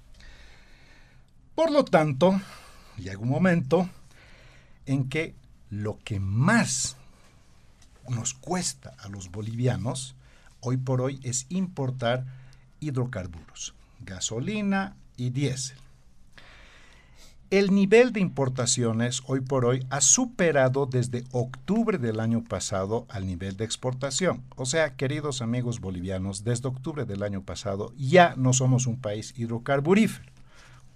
Por 1.54 1.70
lo 1.70 1.84
tanto, 1.84 2.40
llega 2.98 3.18
un 3.18 3.28
momento 3.28 3.88
en 4.84 5.08
que 5.08 5.34
lo 5.70 5.98
que 6.02 6.18
más 6.20 6.96
nos 8.08 8.34
cuesta 8.34 8.94
a 8.98 9.08
los 9.08 9.30
bolivianos 9.30 10.16
hoy 10.60 10.76
por 10.76 11.00
hoy 11.00 11.20
es 11.22 11.46
importar 11.48 12.24
hidrocarburos, 12.80 13.74
gasolina 14.00 14.96
y 15.16 15.30
diésel. 15.30 15.78
El 17.48 17.72
nivel 17.72 18.12
de 18.12 18.18
importaciones 18.18 19.22
hoy 19.26 19.40
por 19.40 19.66
hoy 19.66 19.86
ha 19.88 20.00
superado 20.00 20.86
desde 20.86 21.22
octubre 21.30 21.96
del 21.96 22.18
año 22.18 22.42
pasado 22.42 23.06
al 23.08 23.24
nivel 23.24 23.56
de 23.56 23.64
exportación. 23.64 24.42
O 24.56 24.66
sea, 24.66 24.96
queridos 24.96 25.42
amigos 25.42 25.78
bolivianos, 25.78 26.42
desde 26.42 26.66
octubre 26.66 27.04
del 27.04 27.22
año 27.22 27.42
pasado 27.42 27.92
ya 27.96 28.34
no 28.36 28.52
somos 28.52 28.88
un 28.88 29.00
país 29.00 29.32
hidrocarburífero. 29.36 30.32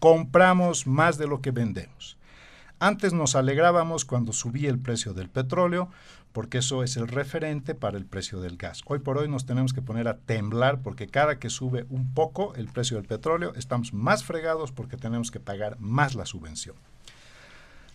Compramos 0.01 0.89
más 0.89 1.19
de 1.19 1.29
lo 1.29 1.41
que 1.41 1.53
vendemos. 1.53 2.19
Antes 2.81 3.13
nos 3.13 3.37
alegrábamos 3.37 4.05
cuando 4.05 4.33
subía 4.33 4.71
el 4.71 4.81
precio 4.81 5.13
del 5.13 5.29
petróleo, 5.29 5.91
porque 6.33 6.59
eso 6.59 6.83
es 6.83 6.97
el 6.97 7.09
referente 7.09 7.75
para 7.75 7.99
el 7.99 8.07
precio 8.07 8.41
del 8.41 8.57
gas. 8.57 8.83
Hoy 8.87 9.01
por 9.01 9.19
hoy 9.19 9.29
nos 9.29 9.47
tenemos 9.47 9.73
que 9.73 9.83
poner 9.83 10.09
a 10.09 10.19
temblar 10.19 10.81
porque 10.83 11.09
cada 11.09 11.39
que 11.39 11.51
sube 11.51 11.87
un 11.91 12.15
poco 12.15 12.55
el 12.55 12.69
precio 12.69 12.97
del 12.97 13.07
petróleo, 13.07 13.53
estamos 13.57 13.93
más 13.93 14.25
fregados 14.25 14.73
porque 14.73 14.97
tenemos 14.97 15.31
que 15.31 15.41
pagar 15.41 15.79
más 15.81 16.15
la 16.15 16.27
subvención. 16.27 16.77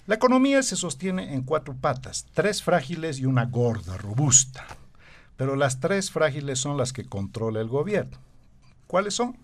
La 0.08 0.16
economía 0.16 0.62
se 0.62 0.76
sostiene 0.76 1.34
en 1.34 1.44
cuatro 1.44 1.76
patas, 1.76 2.28
tres 2.34 2.62
frágiles 2.62 3.20
y 3.20 3.26
una 3.26 3.46
gorda, 3.46 3.98
robusta. 3.98 4.68
Pero 5.38 5.56
las 5.56 5.80
tres 5.80 6.12
frágiles 6.12 6.60
son 6.60 6.78
las 6.78 6.94
que 6.94 7.06
controla 7.06 7.60
el 7.60 7.68
gobierno. 7.68 8.18
¿Cuáles 8.88 9.16
son? 9.16 9.36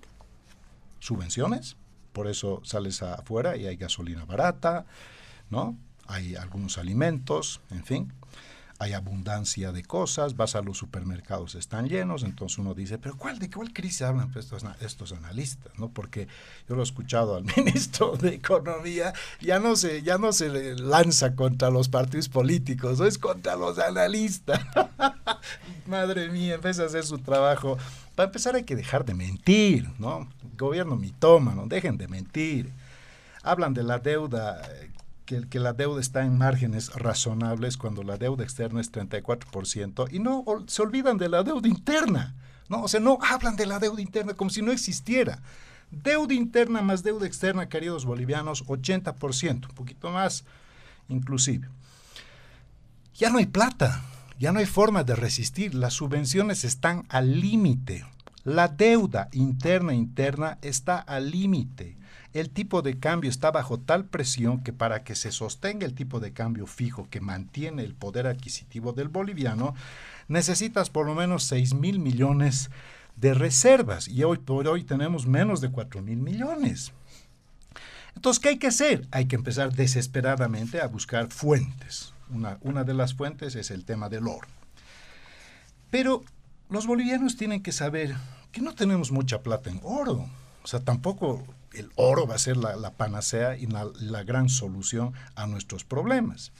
Subvenciones, 1.00 1.78
por 2.14 2.28
eso 2.28 2.62
sales 2.64 3.02
afuera 3.02 3.58
y 3.58 3.66
hay 3.66 3.76
gasolina 3.76 4.26
barata, 4.26 4.86
¿no? 5.50 5.78
Hay 6.06 6.36
algunos 6.36 6.78
alimentos, 6.78 7.62
en 7.72 7.84
fin. 7.84 8.14
Hay 8.82 8.94
abundancia 8.94 9.72
de 9.72 9.84
cosas, 9.84 10.36
vas 10.36 10.56
a 10.56 10.64
los 10.64 10.76
supermercados, 10.76 11.54
están 11.54 11.88
llenos, 11.88 12.24
entonces 12.24 12.58
uno 12.58 12.74
dice, 12.74 12.98
pero 12.98 13.16
¿cuál, 13.16 13.38
¿de 13.38 13.48
cuál 13.48 13.72
crisis 13.74 14.02
hablan 14.02 14.32
pues, 14.32 14.46
estos, 14.46 14.64
estos 14.82 15.12
analistas? 15.12 15.72
¿no? 15.78 15.90
Porque 15.90 16.28
yo 16.68 16.74
lo 16.74 16.82
he 16.82 16.84
escuchado 16.84 17.36
al 17.36 17.44
ministro 17.58 18.18
de 18.18 18.30
Economía, 18.30 19.14
ya 19.40 19.60
no 19.60 19.76
se, 19.76 20.02
ya 20.02 20.18
no 20.18 20.34
se 20.34 20.76
lanza 20.78 21.36
contra 21.36 21.70
los 21.70 21.90
partidos 21.90 22.28
políticos, 22.28 23.00
es 23.02 23.20
contra 23.20 23.56
los 23.56 23.78
analistas. 23.78 24.60
Madre 25.86 26.30
mía, 26.30 26.56
empieza 26.56 26.82
a 26.82 26.88
hacer 26.88 27.06
su 27.06 27.20
trabajo. 27.20 27.78
Para 28.16 28.30
empezar 28.30 28.56
hay 28.56 28.64
que 28.64 28.76
dejar 28.76 29.06
de 29.06 29.14
mentir, 29.14 29.88
¿no? 30.00 30.28
Gobierno 30.58 30.96
mitómano, 30.96 31.68
dejen 31.68 32.00
de 32.00 32.08
mentir. 32.08 32.72
Hablan 33.44 33.76
de 33.76 33.84
la 33.84 34.00
deuda 34.00 34.60
que, 35.50 35.60
la 35.60 35.74
deuda 35.74 36.02
está 36.02 36.24
en 36.24 36.38
márgenes 36.38 36.94
razonables 36.94 37.78
cuando 37.78 38.04
la 38.04 38.18
deuda 38.18 38.44
externa 38.44 38.82
es 38.82 38.92
34% 38.92 40.08
y 40.12 40.20
no 40.20 40.44
se 40.68 40.82
olvidan 40.82 41.18
de 41.18 41.30
la 41.30 41.44
deuda 41.44 41.68
interna. 41.68 42.36
¿no? 42.70 42.84
O 42.84 42.88
sea, 42.88 43.00
no 43.00 43.18
hablan 43.22 43.56
de 43.56 43.66
la 43.66 43.80
deuda 43.80 44.02
interna 44.02 44.34
como 44.34 44.50
si 44.50 44.62
no 44.62 44.72
existiera. 44.72 45.42
Deuda 45.90 46.34
interna 46.34 46.82
más 46.82 47.04
deuda 47.04 47.28
externa, 47.28 47.70
queridos 47.70 48.06
bolivianos, 48.06 48.66
80%, 48.66 49.70
un 49.70 49.76
poquito 49.76 50.10
más 50.10 50.46
inclusive. 51.10 51.68
Ya 53.16 53.30
no 53.30 53.38
hay 53.38 53.46
plata, 53.46 54.02
ya 54.40 54.52
no 54.52 54.60
hay 54.60 54.66
forma 54.66 55.04
de 55.04 55.16
resistir, 55.16 55.76
las 55.76 55.94
subvenciones 55.94 56.64
están 56.64 57.06
al 57.10 57.40
límite. 57.40 58.06
La 58.44 58.68
deuda 58.68 59.30
interna 59.34 59.94
interna 59.94 60.58
está 60.62 60.98
al 60.98 61.30
límite 61.32 62.01
el 62.34 62.50
tipo 62.50 62.82
de 62.82 62.98
cambio 63.00 63.30
está 63.30 63.52
bajo 63.52 63.80
tal 63.80 64.06
presión 64.06 64.64
que 64.64 64.74
para 64.74 65.04
que 65.04 65.16
se 65.16 65.32
sostenga 65.32 65.86
el 65.86 65.94
tipo 65.94 66.20
de 66.20 66.32
cambio 66.32 66.66
fijo 66.66 67.08
que 67.10 67.20
mantiene 67.20 67.84
el 67.84 67.94
poder 67.94 68.28
adquisitivo 68.28 68.94
del 68.94 69.10
boliviano, 69.10 69.76
necesitas 70.28 70.90
por 70.90 71.06
lo 71.06 71.16
menos 71.16 71.44
6 71.44 71.74
mil 71.74 72.00
millones 72.00 72.70
de 73.18 73.34
reservas 73.34 74.08
y 74.08 74.24
hoy 74.24 74.38
por 74.38 74.68
hoy 74.68 74.84
tenemos 74.84 75.28
menos 75.28 75.60
de 75.62 75.72
4 75.72 76.02
mil 76.02 76.18
millones. 76.18 76.94
Entonces, 78.16 78.40
¿qué 78.42 78.50
hay 78.50 78.58
que 78.58 78.68
hacer? 78.68 79.08
Hay 79.12 79.26
que 79.26 79.36
empezar 79.36 79.74
desesperadamente 79.74 80.82
a 80.82 80.88
buscar 80.88 81.30
fuentes. 81.32 82.14
Una, 82.30 82.58
una 82.62 82.84
de 82.84 82.94
las 82.94 83.14
fuentes 83.14 83.56
es 83.56 83.72
el 83.72 83.86
tema 83.86 84.10
del 84.10 84.28
oro. 84.28 84.48
Pero 85.90 86.24
los 86.70 86.88
bolivianos 86.88 87.36
tienen 87.36 87.62
que 87.62 87.72
saber 87.72 88.16
que 88.52 88.62
no 88.62 88.74
tenemos 88.74 89.12
mucha 89.12 89.42
plata 89.44 89.70
en 89.70 89.80
oro. 89.84 90.30
O 90.64 90.68
sea, 90.68 90.80
tampoco 90.80 91.44
el 91.74 91.92
oro 91.96 92.28
va 92.28 92.36
a 92.36 92.40
ser 92.40 92.58
la, 92.58 92.92
panacea 92.92 93.58
y 93.58 93.68
la, 93.68 94.24
gran 94.24 94.50
solución 94.50 95.14
a 95.36 95.48
nuestros 95.48 95.84
problemas. 95.84 96.52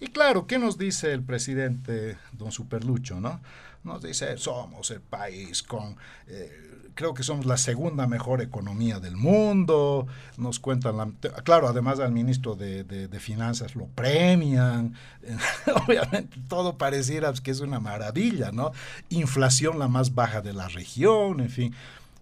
Y 0.00 0.08
claro, 0.08 0.46
¿qué 0.46 0.58
nos 0.58 0.78
dice 0.78 1.12
el 1.12 1.22
presidente 1.22 2.18
don 2.32 2.52
Superlucho? 2.52 3.20
¿no? 3.20 3.40
Nos 3.82 4.02
dice, 4.02 4.36
somos 4.38 4.90
el 4.90 5.00
país 5.00 5.62
con, 5.62 5.96
eh, 6.28 6.90
creo 6.94 7.14
que 7.14 7.22
somos 7.22 7.46
la 7.46 7.56
segunda 7.56 8.06
mejor 8.06 8.40
economía 8.40 9.00
del 9.00 9.16
mundo, 9.16 10.06
nos 10.36 10.60
cuentan, 10.60 11.16
claro, 11.42 11.66
además 11.66 11.98
al 11.98 12.12
ministro 12.12 12.54
de, 12.54 12.84
de 12.84 13.20
Finanzas 13.20 13.74
lo 13.74 13.86
premian, 13.86 14.94
obviamente 15.86 16.38
todo 16.48 16.78
pareciera 16.78 17.32
que 17.32 17.50
es 17.50 17.60
una 17.60 17.80
maravilla, 17.80 18.52
¿no? 18.52 18.72
Inflación 19.08 19.78
la 19.78 19.88
más 19.88 20.14
baja 20.14 20.42
de 20.42 20.52
la 20.52 20.68
región, 20.68 21.40
en 21.40 21.50
fin 21.50 21.74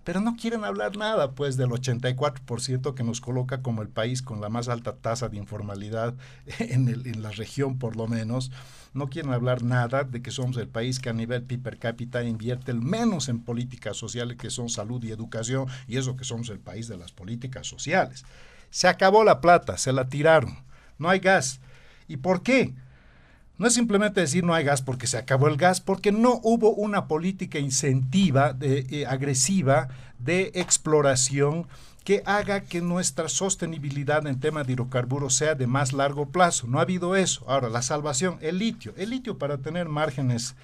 pero 0.06 0.20
no 0.20 0.36
quieren 0.36 0.64
hablar 0.64 0.96
nada 0.96 1.32
pues 1.32 1.56
del 1.56 1.70
84% 1.70 2.94
que 2.94 3.02
nos 3.02 3.20
coloca 3.20 3.60
como 3.60 3.82
el 3.82 3.88
país 3.88 4.22
con 4.22 4.40
la 4.40 4.48
más 4.48 4.68
alta 4.68 4.94
tasa 4.94 5.28
de 5.28 5.36
informalidad 5.36 6.14
en, 6.60 7.20
la 7.20 7.32
región 7.32 7.76
por 7.80 7.96
lo 7.96 8.06
menos. 8.06 8.52
No 8.94 9.08
quieren 9.08 9.32
hablar 9.32 9.64
nada 9.64 10.04
de 10.04 10.22
que 10.22 10.30
somos 10.30 10.58
el 10.58 10.68
país 10.68 11.00
que 11.00 11.08
a 11.08 11.12
nivel 11.12 11.42
PIB 11.42 11.60
per 11.60 11.78
cápita 11.80 12.22
invierte 12.22 12.70
el 12.70 12.80
menos 12.80 13.28
en 13.28 13.40
políticas 13.40 13.96
sociales 13.96 14.36
que 14.36 14.48
son 14.48 14.68
salud 14.68 15.02
y 15.02 15.10
educación 15.10 15.66
y 15.88 15.96
eso 15.96 16.16
que 16.16 16.22
somos 16.22 16.50
el 16.50 16.60
país 16.60 16.86
de 16.86 16.98
las 16.98 17.10
políticas 17.10 17.66
sociales. 17.66 18.24
Se 18.70 18.86
acabó 18.86 19.24
la 19.24 19.40
plata, 19.40 19.76
se 19.76 19.92
la 19.92 20.08
tiraron, 20.08 20.56
no 20.98 21.08
hay 21.08 21.18
gas. 21.18 21.58
¿Y 22.06 22.18
por 22.18 22.44
qué? 22.44 22.76
No 23.58 23.66
es 23.66 23.74
simplemente 23.74 24.20
decir 24.20 24.44
no 24.44 24.52
hay 24.54 24.64
gas 24.64 24.82
porque 24.82 25.06
se 25.06 25.16
acabó 25.16 25.48
el 25.48 25.56
gas, 25.56 25.80
porque 25.80 26.12
no 26.12 26.40
hubo 26.42 26.74
una 26.74 27.08
política 27.08 27.58
incentiva, 27.58 28.52
de, 28.52 28.86
eh, 28.90 29.06
agresiva 29.06 29.88
de 30.18 30.52
exploración 30.54 31.66
que 32.04 32.22
haga 32.26 32.60
que 32.60 32.82
nuestra 32.82 33.28
sostenibilidad 33.28 34.26
en 34.26 34.38
tema 34.38 34.62
de 34.62 34.74
hidrocarburos 34.74 35.34
sea 35.34 35.54
de 35.54 35.66
más 35.66 35.92
largo 35.92 36.28
plazo. 36.28 36.66
No 36.66 36.78
ha 36.78 36.82
habido 36.82 37.16
eso. 37.16 37.44
Ahora, 37.48 37.68
la 37.68 37.82
salvación, 37.82 38.38
el 38.42 38.58
litio. 38.58 38.94
El 38.96 39.10
litio 39.10 39.38
para 39.38 39.58
tener 39.58 39.88
márgenes 39.88 40.54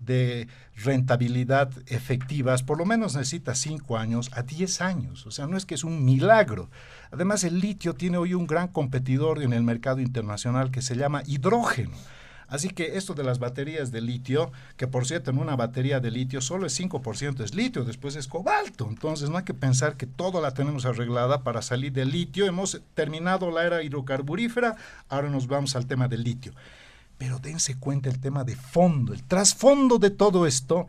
de 0.00 0.48
rentabilidad 0.76 1.70
efectivas, 1.86 2.62
por 2.62 2.76
lo 2.76 2.84
menos 2.84 3.14
necesita 3.14 3.54
5 3.54 3.96
años 3.96 4.30
a 4.34 4.42
10 4.42 4.80
años. 4.80 5.26
O 5.26 5.30
sea, 5.30 5.46
no 5.46 5.56
es 5.56 5.64
que 5.64 5.76
es 5.76 5.84
un 5.84 6.04
milagro. 6.04 6.68
Además, 7.10 7.44
el 7.44 7.60
litio 7.60 7.94
tiene 7.94 8.18
hoy 8.18 8.34
un 8.34 8.46
gran 8.46 8.68
competidor 8.68 9.42
en 9.42 9.52
el 9.52 9.62
mercado 9.62 10.00
internacional 10.00 10.70
que 10.70 10.82
se 10.82 10.96
llama 10.96 11.22
hidrógeno. 11.24 11.96
Así 12.48 12.70
que 12.70 12.96
esto 12.96 13.14
de 13.14 13.24
las 13.24 13.38
baterías 13.38 13.92
de 13.92 14.00
litio, 14.00 14.52
que 14.76 14.86
por 14.86 15.06
cierto 15.06 15.30
en 15.30 15.38
una 15.38 15.56
batería 15.56 16.00
de 16.00 16.10
litio 16.10 16.40
solo 16.40 16.66
es 16.66 16.78
5% 16.78 17.42
es 17.42 17.54
litio, 17.54 17.84
después 17.84 18.16
es 18.16 18.28
cobalto. 18.28 18.86
Entonces 18.88 19.30
no 19.30 19.38
hay 19.38 19.44
que 19.44 19.54
pensar 19.54 19.96
que 19.96 20.06
todo 20.06 20.40
la 20.40 20.54
tenemos 20.54 20.84
arreglada 20.84 21.42
para 21.42 21.62
salir 21.62 21.92
del 21.92 22.10
litio. 22.10 22.46
Hemos 22.46 22.80
terminado 22.94 23.50
la 23.50 23.64
era 23.64 23.82
hidrocarburífera, 23.82 24.76
ahora 25.08 25.30
nos 25.30 25.46
vamos 25.46 25.76
al 25.76 25.86
tema 25.86 26.08
del 26.08 26.24
litio. 26.24 26.52
Pero 27.18 27.38
dense 27.38 27.78
cuenta 27.78 28.08
el 28.08 28.20
tema 28.20 28.44
de 28.44 28.56
fondo, 28.56 29.12
el 29.12 29.22
trasfondo 29.22 29.98
de 29.98 30.10
todo 30.10 30.46
esto 30.46 30.86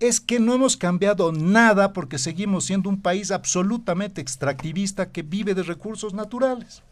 es 0.00 0.18
que 0.18 0.40
no 0.40 0.54
hemos 0.54 0.78
cambiado 0.78 1.30
nada 1.30 1.92
porque 1.92 2.18
seguimos 2.18 2.64
siendo 2.64 2.88
un 2.88 3.02
país 3.02 3.30
absolutamente 3.30 4.22
extractivista 4.22 5.12
que 5.12 5.22
vive 5.22 5.54
de 5.54 5.62
recursos 5.62 6.14
naturales. 6.14 6.82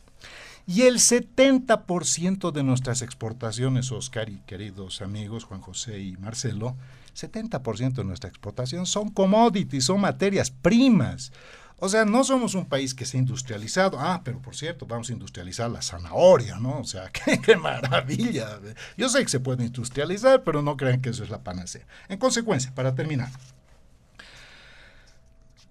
Y 0.69 0.83
el 0.83 0.97
70% 0.97 2.53
de 2.53 2.63
nuestras 2.63 3.01
exportaciones, 3.01 3.91
Oscar 3.91 4.29
y 4.29 4.41
queridos 4.41 5.01
amigos 5.01 5.45
Juan 5.45 5.63
José 5.63 5.99
y 6.01 6.19
Marcelo, 6.19 6.77
70% 7.17 7.95
de 7.95 8.05
nuestra 8.05 8.29
exportación 8.29 8.85
son 8.85 9.09
commodities, 9.09 9.87
son 9.87 10.03
materias 10.03 10.51
primas. 10.51 11.33
O 11.79 11.89
sea, 11.89 12.05
no 12.05 12.23
somos 12.23 12.55
un 12.55 12.67
país 12.67 12.93
que 12.93 13.07
se 13.07 13.17
ha 13.17 13.21
industrializado. 13.21 13.99
Ah, 13.99 14.21
pero 14.23 14.43
por 14.43 14.55
cierto, 14.55 14.85
vamos 14.85 15.09
a 15.09 15.15
industrializar 15.15 15.71
la 15.71 15.81
zanahoria, 15.81 16.59
¿no? 16.59 16.81
O 16.81 16.85
sea, 16.85 17.09
qué, 17.13 17.41
qué, 17.41 17.57
maravilla. 17.57 18.61
Yo 18.99 19.09
sé 19.09 19.23
que 19.23 19.31
se 19.31 19.41
puede 19.41 19.65
industrializar, 19.65 20.45
pero 20.45 20.61
no 20.61 20.77
crean 20.77 21.01
que 21.01 21.09
eso 21.09 21.25
es 21.25 21.31
la 21.31 21.43
panacea. 21.43 21.87
En 22.11 22.19
consecuencia, 22.19 22.75
para 22.75 22.95
terminar, 22.95 23.31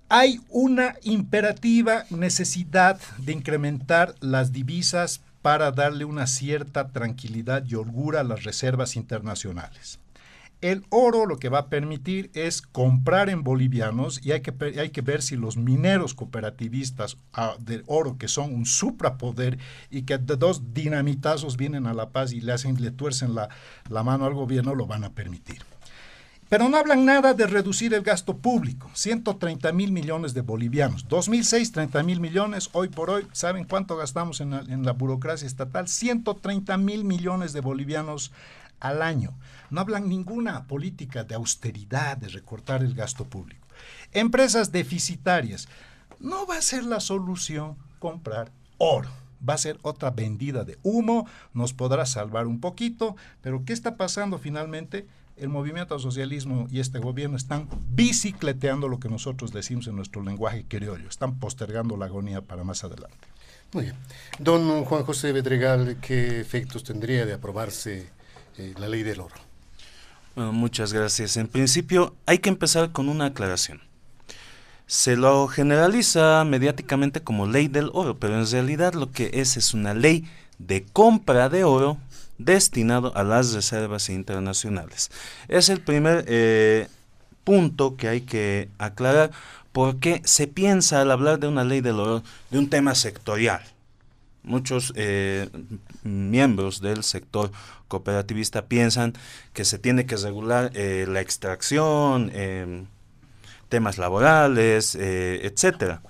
hay 0.10 0.40
una 0.50 0.96
imperativa 1.04 2.06
necesidad 2.10 3.00
de 3.18 3.34
incrementar 3.34 4.16
las 4.22 4.52
divisas 4.54 5.22
para 5.42 5.72
darle 5.72 6.06
una 6.06 6.28
cierta 6.28 6.90
tranquilidad 6.90 7.66
y 7.68 7.76
holgura 7.76 8.22
a 8.22 8.24
las 8.24 8.44
reservas 8.44 8.96
internacionales. 8.96 10.00
El 10.60 10.86
oro 10.90 11.28
lo 11.28 11.38
que 11.38 11.50
va 11.50 11.60
a 11.60 11.70
permitir 11.70 12.32
es 12.34 12.64
comprar 12.64 13.30
en 13.30 13.44
bolivianos 13.44 14.26
y 14.26 14.32
hay 14.32 14.42
que, 14.42 14.54
hay 14.80 14.90
que 14.90 15.02
ver 15.02 15.22
si 15.22 15.36
los 15.36 15.56
mineros 15.56 16.16
cooperativistas 16.16 17.18
ah, 17.34 17.56
de 17.60 17.84
oro, 17.86 18.18
que 18.18 18.28
son 18.28 18.56
un 18.56 18.66
suprapoder 18.66 19.60
y 19.92 20.02
que 20.02 20.18
de 20.18 20.36
dos 20.36 20.74
dinamitazos 20.74 21.58
vienen 21.58 21.86
a 21.86 21.94
La 21.94 22.10
Paz 22.10 22.34
y 22.34 22.42
le, 22.42 22.54
hacen, 22.54 22.82
le 22.82 22.90
tuercen 22.90 23.36
la, 23.36 23.50
la 23.88 24.02
mano 24.02 24.26
al 24.26 24.34
gobierno, 24.34 24.74
lo 24.74 24.88
van 24.88 25.04
a 25.04 25.12
permitir. 25.12 25.62
Pero 26.50 26.70
no 26.70 26.78
hablan 26.78 27.04
nada 27.04 27.34
de 27.34 27.46
reducir 27.46 27.94
el 27.94 28.04
gasto 28.04 28.38
público, 28.38 28.90
130 28.94 29.72
mil 29.74 29.92
millones 29.92 30.34
de 30.34 30.42
bolivianos. 30.42 31.08
2006, 31.10 31.74
30 31.74 32.04
mil 32.04 32.22
millones, 32.22 32.70
hoy 32.72 32.88
por 32.88 33.10
hoy, 33.10 33.28
¿saben 33.34 33.66
cuánto 33.66 33.98
gastamos 33.98 34.40
en 34.40 34.52
la, 34.52 34.60
en 34.62 34.86
la 34.86 34.94
burocracia 34.94 35.46
estatal? 35.46 35.90
130 35.90 36.78
mil 36.78 37.04
millones 37.04 37.52
de 37.52 37.60
bolivianos 37.60 38.32
al 38.80 39.02
año. 39.02 39.34
No 39.70 39.82
hablan 39.82 40.08
ninguna 40.08 40.68
política 40.68 41.26
de 41.26 41.36
austeridad, 41.36 42.16
de 42.16 42.30
recortar 42.30 42.82
el 42.82 42.94
gasto 42.94 43.26
público. 43.26 43.68
Empresas 44.14 44.72
deficitarias. 44.72 45.68
No 46.20 46.48
va 46.48 46.58
a 46.58 46.62
ser 46.62 46.86
la 46.86 47.02
solución 47.02 47.76
comprar 48.00 48.52
oro 48.78 49.10
va 49.48 49.54
a 49.54 49.58
ser 49.60 49.78
otra 49.82 50.12
vendida 50.12 50.64
de 50.64 50.80
humo, 50.84 51.28
nos 51.54 51.74
podrá 51.74 52.06
salvar 52.06 52.48
un 52.48 52.60
poquito, 52.60 53.16
pero 53.42 53.64
¿qué 53.66 53.74
está 53.74 53.96
pasando 53.96 54.40
finalmente? 54.40 55.06
El 55.38 55.50
movimiento 55.50 55.98
socialismo 56.00 56.68
y 56.72 56.80
este 56.80 57.00
gobierno 57.00 57.38
están 57.38 57.70
bicicleteando 57.90 58.88
lo 58.88 59.00
que 59.00 59.10
nosotros 59.10 59.52
decimos 59.52 59.88
en 59.88 59.96
nuestro 59.96 60.24
lenguaje 60.24 60.66
criollo, 60.68 61.08
están 61.08 61.40
postergando 61.40 61.96
la 61.98 62.06
agonía 62.06 62.42
para 62.42 62.64
más 62.64 62.84
adelante. 62.84 63.18
Muy 63.74 63.86
bien. 63.86 63.96
Don 64.40 64.86
Juan 64.86 65.04
José 65.04 65.32
Bedregal, 65.32 65.98
¿qué 66.02 66.40
efectos 66.40 66.84
tendría 66.84 67.26
de 67.26 67.34
aprobarse 67.34 68.10
eh, 68.58 68.74
la 68.78 68.88
ley 68.88 69.04
del 69.04 69.20
oro? 69.20 69.36
Bueno, 70.36 70.54
muchas 70.54 70.94
gracias. 70.94 71.38
En 71.38 71.48
principio 71.48 72.16
hay 72.26 72.40
que 72.40 72.50
empezar 72.50 72.92
con 72.92 73.10
una 73.10 73.26
aclaración. 73.26 73.82
Se 74.86 75.18
lo 75.18 75.48
generaliza 75.48 76.46
mediáticamente 76.46 77.22
como 77.22 77.46
ley 77.46 77.68
del 77.68 77.90
oro, 77.94 78.18
pero 78.18 78.40
en 78.40 78.50
realidad 78.50 78.94
lo 78.94 79.12
que 79.12 79.32
es 79.34 79.58
es 79.58 79.74
una 79.74 79.94
ley 79.94 80.26
de 80.60 80.86
compra 80.86 81.50
de 81.50 81.66
oro 81.66 81.98
destinado 82.38 83.16
a 83.16 83.24
las 83.24 83.54
reservas 83.54 84.10
internacionales. 84.10 85.10
Es 85.48 85.70
el 85.70 85.82
primer 85.82 86.26
eh, 86.28 86.88
punto 87.44 87.96
que 87.96 88.08
hay 88.08 88.22
que 88.22 88.70
aclarar 88.78 89.32
porque 89.72 90.22
se 90.26 90.48
piensa 90.48 91.02
al 91.02 91.12
hablar 91.12 91.40
de 91.40 91.48
una 91.48 91.64
ley 91.64 91.82
del 91.82 92.00
oro 92.00 92.24
de 92.50 92.60
un 92.60 92.70
tema 92.70 92.96
sectorial. 92.96 93.62
Muchos 94.44 94.94
eh, 94.96 95.50
miembros 96.04 96.82
del 96.82 97.04
sector 97.04 97.52
cooperativista 97.88 98.66
piensan 98.66 99.14
que 99.54 99.66
se 99.66 99.78
tiene 99.78 100.06
que 100.06 100.16
regular 100.16 100.72
eh, 100.74 101.06
la 101.08 101.22
extracción, 101.22 102.32
temas 103.70 103.98
laborales, 103.98 104.96
etcétera. 104.96 106.02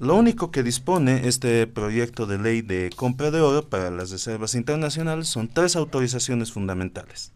Lo 0.00 0.14
único 0.14 0.52
que 0.52 0.62
dispone 0.62 1.26
este 1.26 1.66
proyecto 1.66 2.26
de 2.26 2.38
ley 2.38 2.62
de 2.62 2.90
compra 2.94 3.32
de 3.32 3.40
oro 3.40 3.68
para 3.68 3.90
las 3.90 4.10
reservas 4.12 4.54
internacionales 4.54 5.26
son 5.26 5.48
tres 5.48 5.74
autorizaciones 5.74 6.52
fundamentales. 6.52 7.32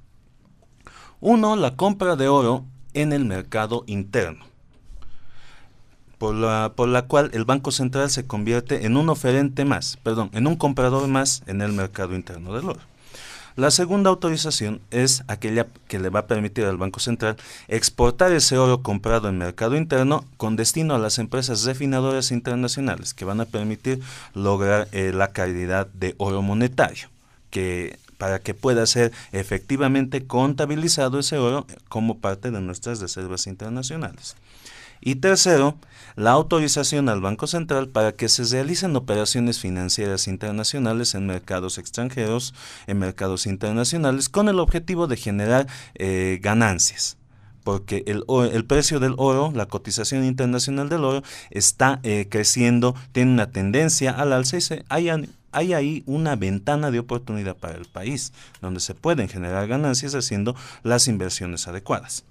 Uno, 1.19 1.57
la 1.57 1.75
compra 1.75 2.15
de 2.15 2.29
oro 2.29 2.65
en 2.95 3.13
el 3.13 3.25
mercado 3.25 3.83
interno, 3.89 4.45
por 6.19 6.37
la, 6.37 6.75
por 6.77 6.87
la 6.89 7.07
cual 7.07 7.31
el 7.33 7.45
Banco 7.45 7.73
Central 7.73 8.11
se 8.11 8.29
convierte 8.29 8.87
en 8.87 8.97
un 8.97 9.09
oferente 9.09 9.65
más, 9.65 9.97
perdón, 9.97 10.31
en 10.33 10.47
un 10.47 10.55
comprador 10.55 11.09
más 11.09 11.43
en 11.47 11.63
el 11.63 11.73
mercado 11.73 12.15
interno 12.15 12.55
del 12.55 12.69
oro. 12.69 12.92
La 13.55 13.71
segunda 13.71 14.09
autorización 14.09 14.81
es 14.91 15.25
aquella 15.29 15.67
que 15.87 15.99
le 15.99 16.09
va 16.09 16.21
a 16.21 16.27
permitir 16.27 16.65
al 16.65 16.79
Banco 16.79 17.01
Central 17.01 17.37
exportar 17.69 18.33
ese 18.33 18.57
oro 18.57 18.83
comprado 18.83 19.29
en 19.29 19.37
mercado 19.37 19.77
interno 19.77 20.25
con 20.39 20.57
destino 20.57 20.95
a 20.95 20.99
las 20.99 21.19
empresas 21.19 21.65
refinadoras 21.65 22.31
internacionales 22.31 23.13
que 23.13 23.27
van 23.27 23.43
a 23.43 23.45
permitir 23.45 24.01
lograr 24.33 24.89
eh, 24.93 25.13
la 25.15 25.29
calidad 25.29 25.87
de 25.89 26.15
oro 26.17 26.41
monetario, 26.41 27.09
que 27.51 27.99
para 28.17 28.39
que 28.39 28.55
pueda 28.55 28.87
ser 28.87 29.13
efectivamente 29.33 30.27
contabilizado 30.27 31.19
ese 31.19 31.37
oro 31.37 31.67
como 31.89 32.19
parte 32.21 32.51
de 32.51 32.61
nuestras 32.61 33.01
reservas 33.01 33.47
internacionales. 33.47 34.37
Y 35.05 35.17
tercero, 35.17 35.77
la 36.15 36.31
autorización 36.31 37.09
al 37.09 37.21
Banco 37.21 37.49
Central 37.49 37.89
para 37.89 38.13
que 38.13 38.29
se 38.29 38.45
realicen 38.45 38.95
operaciones 38.95 39.59
financieras 39.59 40.29
internacionales 40.29 41.17
en 41.17 41.27
mercados 41.27 41.77
extranjeros, 41.77 42.55
en 42.87 43.01
mercados 43.01 43.47
internacionales, 43.47 44.29
con 44.29 44.49
el 44.49 44.61
objetivo 44.61 45.09
de 45.09 45.17
generar 45.17 45.67
eh, 45.97 46.39
ganancias 46.41 47.19
porque 47.65 48.03
el, 48.07 48.65
precio 48.65 48.99
del 48.99 49.15
oro, 49.19 49.53
la 49.55 49.67
cotización 49.67 50.25
internacional 50.25 50.89
del 50.89 51.05
oro, 51.05 51.23
está 51.51 52.01
eh, 52.03 52.27
creciendo, 52.29 52.97
tiene 53.13 53.31
una 53.31 53.53
tendencia 53.53 54.11
al 54.11 54.33
alza 54.33 54.59
y 54.59 54.63
hay, 54.89 55.29
hay 55.53 55.73
ahí 55.73 56.03
una 56.07 56.35
ventana 56.35 56.91
de 56.91 56.99
oportunidad 56.99 57.57
para 57.57 57.77
el 57.77 57.85
país, 57.85 58.33
donde 58.61 58.81
se 58.81 58.95
pueden 58.95 59.29
generar 59.29 59.69
ganancias 59.69 60.17
haciendo 60.17 60.57
las 60.83 61.07
inversiones 61.07 61.69
adecuadas. 61.69 62.25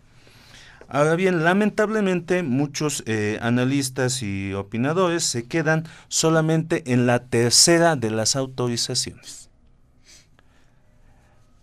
Ahora 0.94 1.16
bien, 1.16 1.46
lamentablemente 1.46 2.44
muchos 2.44 3.02
eh, 3.06 3.40
analistas 3.42 4.22
y 4.24 4.52
opinadores 4.52 5.24
se 5.24 5.48
quedan 5.48 5.86
solamente 6.10 6.92
en 6.92 7.08
la 7.08 7.20
tercera 7.28 7.96
de 7.96 8.12
las 8.12 8.36
autorizaciones. 8.36 9.50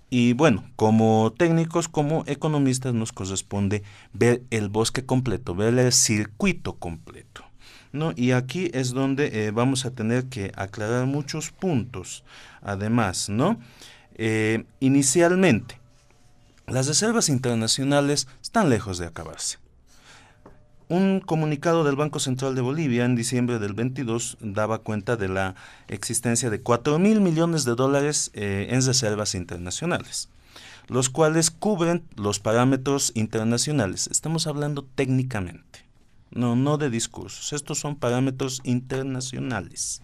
Y 0.09 0.33
bueno, 0.33 0.65
como 0.77 1.31
técnicos, 1.37 1.89
como 1.89 2.25
economistas 2.27 2.95
nos 2.95 3.13
corresponde 3.13 3.83
ver 4.15 4.45
el 4.49 4.71
bosque 4.71 5.05
completo, 5.05 5.55
ver 5.55 5.79
el 5.79 5.93
circuito 5.93 6.77
completo. 6.77 7.45
¿no? 7.93 8.15
Y 8.17 8.31
aquí 8.31 8.71
es 8.73 8.93
donde 8.93 9.47
eh, 9.47 9.51
vamos 9.51 9.85
a 9.85 9.91
tener 9.91 10.31
que 10.31 10.53
aclarar 10.55 11.05
muchos 11.05 11.51
puntos. 11.51 12.25
Además, 12.63 13.29
¿no? 13.29 13.61
Eh, 14.15 14.65
inicialmente, 14.81 15.79
las 16.71 16.87
reservas 16.87 17.31
internacionales 17.31 18.29
están 18.49 18.70
lejos 18.70 18.97
de 18.97 19.05
acabarse. 19.05 19.59
Un 20.89 21.20
comunicado 21.20 21.85
del 21.85 21.97
Banco 21.97 22.19
Central 22.19 22.55
de 22.55 22.62
Bolivia 22.62 23.05
en 23.05 23.15
diciembre 23.15 23.59
del 23.59 23.75
22 23.75 24.39
daba 24.41 24.79
cuenta 24.79 25.16
de 25.16 25.29
la 25.29 25.55
existencia 25.87 26.49
de 26.49 26.62
4 26.62 26.99
mil 26.99 27.20
millones 27.20 27.66
de 27.66 27.75
dólares 27.75 28.31
eh, 28.33 28.69
en 28.70 28.83
reservas 28.83 29.35
internacionales, 29.35 30.31
los 30.87 31.11
cuales 31.11 31.51
cubren 31.51 32.09
los 32.16 32.41
parámetros 32.41 33.12
internacionales. 33.15 34.09
Estamos 34.11 34.47
hablando 34.47 34.83
técnicamente, 34.83 35.85
no, 36.31 36.57
no 36.57 36.79
de 36.79 36.89
discursos. 36.89 37.53
Estos 37.53 37.79
son 37.79 37.97
parámetros 37.97 38.62
internacionales. 38.65 40.01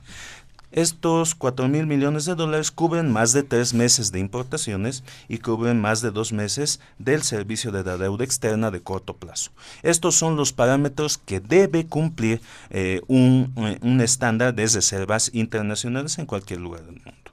Estos 0.75 1.37
4 1.37 1.69
mil 1.69 1.87
millones 1.87 2.25
de 2.25 2.35
dólares 2.35 2.73
cubren 2.73 3.13
más 3.13 3.33
de 3.33 3.45
tres 3.45 3.75
meses 3.75 4.11
de 4.11 4.19
importaciones 4.19 5.05
y 5.29 5.39
cubren 5.39 5.81
más 5.81 6.03
de 6.03 6.11
dos 6.11 6.33
meses 6.33 6.81
del 6.99 7.23
servicio 7.23 7.71
de 7.71 7.85
la 7.85 7.97
deuda 7.97 8.25
externa 8.25 8.73
de 8.73 8.83
corto 8.83 9.15
plazo. 9.15 9.53
Estos 9.85 10.17
son 10.17 10.35
los 10.35 10.53
parámetros 10.53 11.17
que 11.17 11.39
debe 11.39 11.87
cumplir 11.87 12.41
eh, 12.71 13.03
un, 13.07 13.53
eh, 13.57 13.79
un 13.83 14.01
estándar 14.01 14.53
de 14.53 14.67
reservas 14.67 15.31
internacionales 15.33 16.19
en 16.19 16.27
cualquier 16.27 16.59
lugar 16.59 16.81
del 16.81 16.97
mundo. 16.97 17.31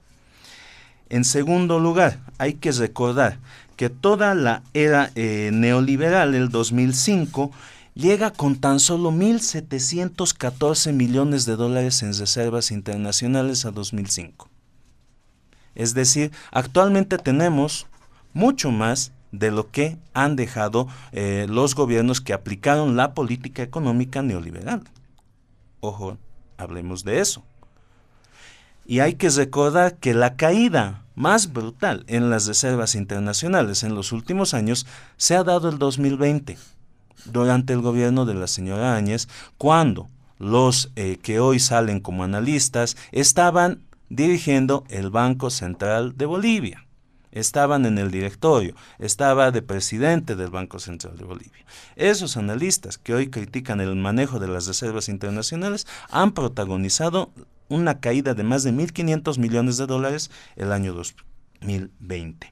En 1.08 1.24
segundo 1.24 1.80
lugar, 1.80 2.20
hay 2.38 2.54
que 2.54 2.70
recordar 2.70 3.40
que 3.76 3.90
toda 3.90 4.36
la 4.36 4.62
era 4.72 5.10
eh, 5.16 5.50
neoliberal 5.52 6.30
del 6.30 6.48
2005 6.48 7.50
llega 7.94 8.32
con 8.32 8.56
tan 8.56 8.80
solo 8.80 9.10
1.714 9.10 10.92
millones 10.92 11.44
de 11.44 11.56
dólares 11.56 12.02
en 12.02 12.14
reservas 12.14 12.70
internacionales 12.70 13.64
a 13.64 13.70
2005. 13.70 14.48
Es 15.74 15.94
decir, 15.94 16.32
actualmente 16.50 17.18
tenemos 17.18 17.86
mucho 18.32 18.70
más 18.70 19.12
de 19.30 19.50
lo 19.50 19.70
que 19.70 19.96
han 20.12 20.36
dejado 20.36 20.88
eh, 21.12 21.46
los 21.48 21.74
gobiernos 21.74 22.20
que 22.20 22.34
aplicaron 22.34 22.96
la 22.96 23.14
política 23.14 23.62
económica 23.62 24.22
neoliberal. 24.22 24.82
Ojo, 25.80 26.18
hablemos 26.58 27.04
de 27.04 27.20
eso. 27.20 27.42
Y 28.84 29.00
hay 29.00 29.14
que 29.14 29.30
recordar 29.30 29.96
que 29.96 30.12
la 30.12 30.36
caída 30.36 31.04
más 31.14 31.52
brutal 31.52 32.04
en 32.08 32.30
las 32.30 32.46
reservas 32.46 32.94
internacionales 32.94 33.84
en 33.84 33.94
los 33.94 34.12
últimos 34.12 34.54
años 34.54 34.86
se 35.16 35.36
ha 35.36 35.44
dado 35.44 35.68
el 35.68 35.78
2020 35.78 36.58
durante 37.24 37.72
el 37.72 37.80
gobierno 37.80 38.24
de 38.24 38.34
la 38.34 38.46
señora 38.46 38.96
Áñez, 38.96 39.28
cuando 39.58 40.08
los 40.38 40.90
eh, 40.96 41.18
que 41.22 41.38
hoy 41.38 41.60
salen 41.60 42.00
como 42.00 42.24
analistas 42.24 42.96
estaban 43.12 43.82
dirigiendo 44.08 44.84
el 44.88 45.10
Banco 45.10 45.50
Central 45.50 46.16
de 46.16 46.26
Bolivia. 46.26 46.86
Estaban 47.30 47.86
en 47.86 47.96
el 47.96 48.10
directorio, 48.10 48.74
estaba 48.98 49.50
de 49.52 49.62
presidente 49.62 50.36
del 50.36 50.50
Banco 50.50 50.78
Central 50.78 51.16
de 51.16 51.24
Bolivia. 51.24 51.64
Esos 51.96 52.36
analistas 52.36 52.98
que 52.98 53.14
hoy 53.14 53.30
critican 53.30 53.80
el 53.80 53.96
manejo 53.96 54.38
de 54.38 54.48
las 54.48 54.66
reservas 54.66 55.08
internacionales 55.08 55.86
han 56.10 56.32
protagonizado 56.32 57.30
una 57.68 58.00
caída 58.00 58.34
de 58.34 58.42
más 58.42 58.64
de 58.64 58.72
1.500 58.72 59.38
millones 59.38 59.78
de 59.78 59.86
dólares 59.86 60.30
el 60.56 60.72
año 60.72 60.92
2020. 60.92 62.51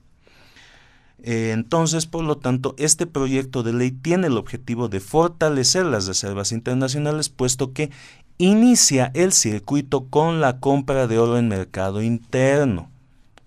Eh, 1.22 1.50
entonces, 1.52 2.06
por 2.06 2.24
lo 2.24 2.38
tanto, 2.38 2.74
este 2.78 3.06
proyecto 3.06 3.62
de 3.62 3.72
ley 3.72 3.90
tiene 3.90 4.28
el 4.28 4.38
objetivo 4.38 4.88
de 4.88 5.00
fortalecer 5.00 5.84
las 5.84 6.06
reservas 6.06 6.52
internacionales, 6.52 7.28
puesto 7.28 7.72
que 7.72 7.90
inicia 8.38 9.10
el 9.14 9.32
circuito 9.32 10.06
con 10.06 10.40
la 10.40 10.60
compra 10.60 11.06
de 11.06 11.18
oro 11.18 11.36
en 11.36 11.48
mercado 11.48 12.02
interno. 12.02 12.90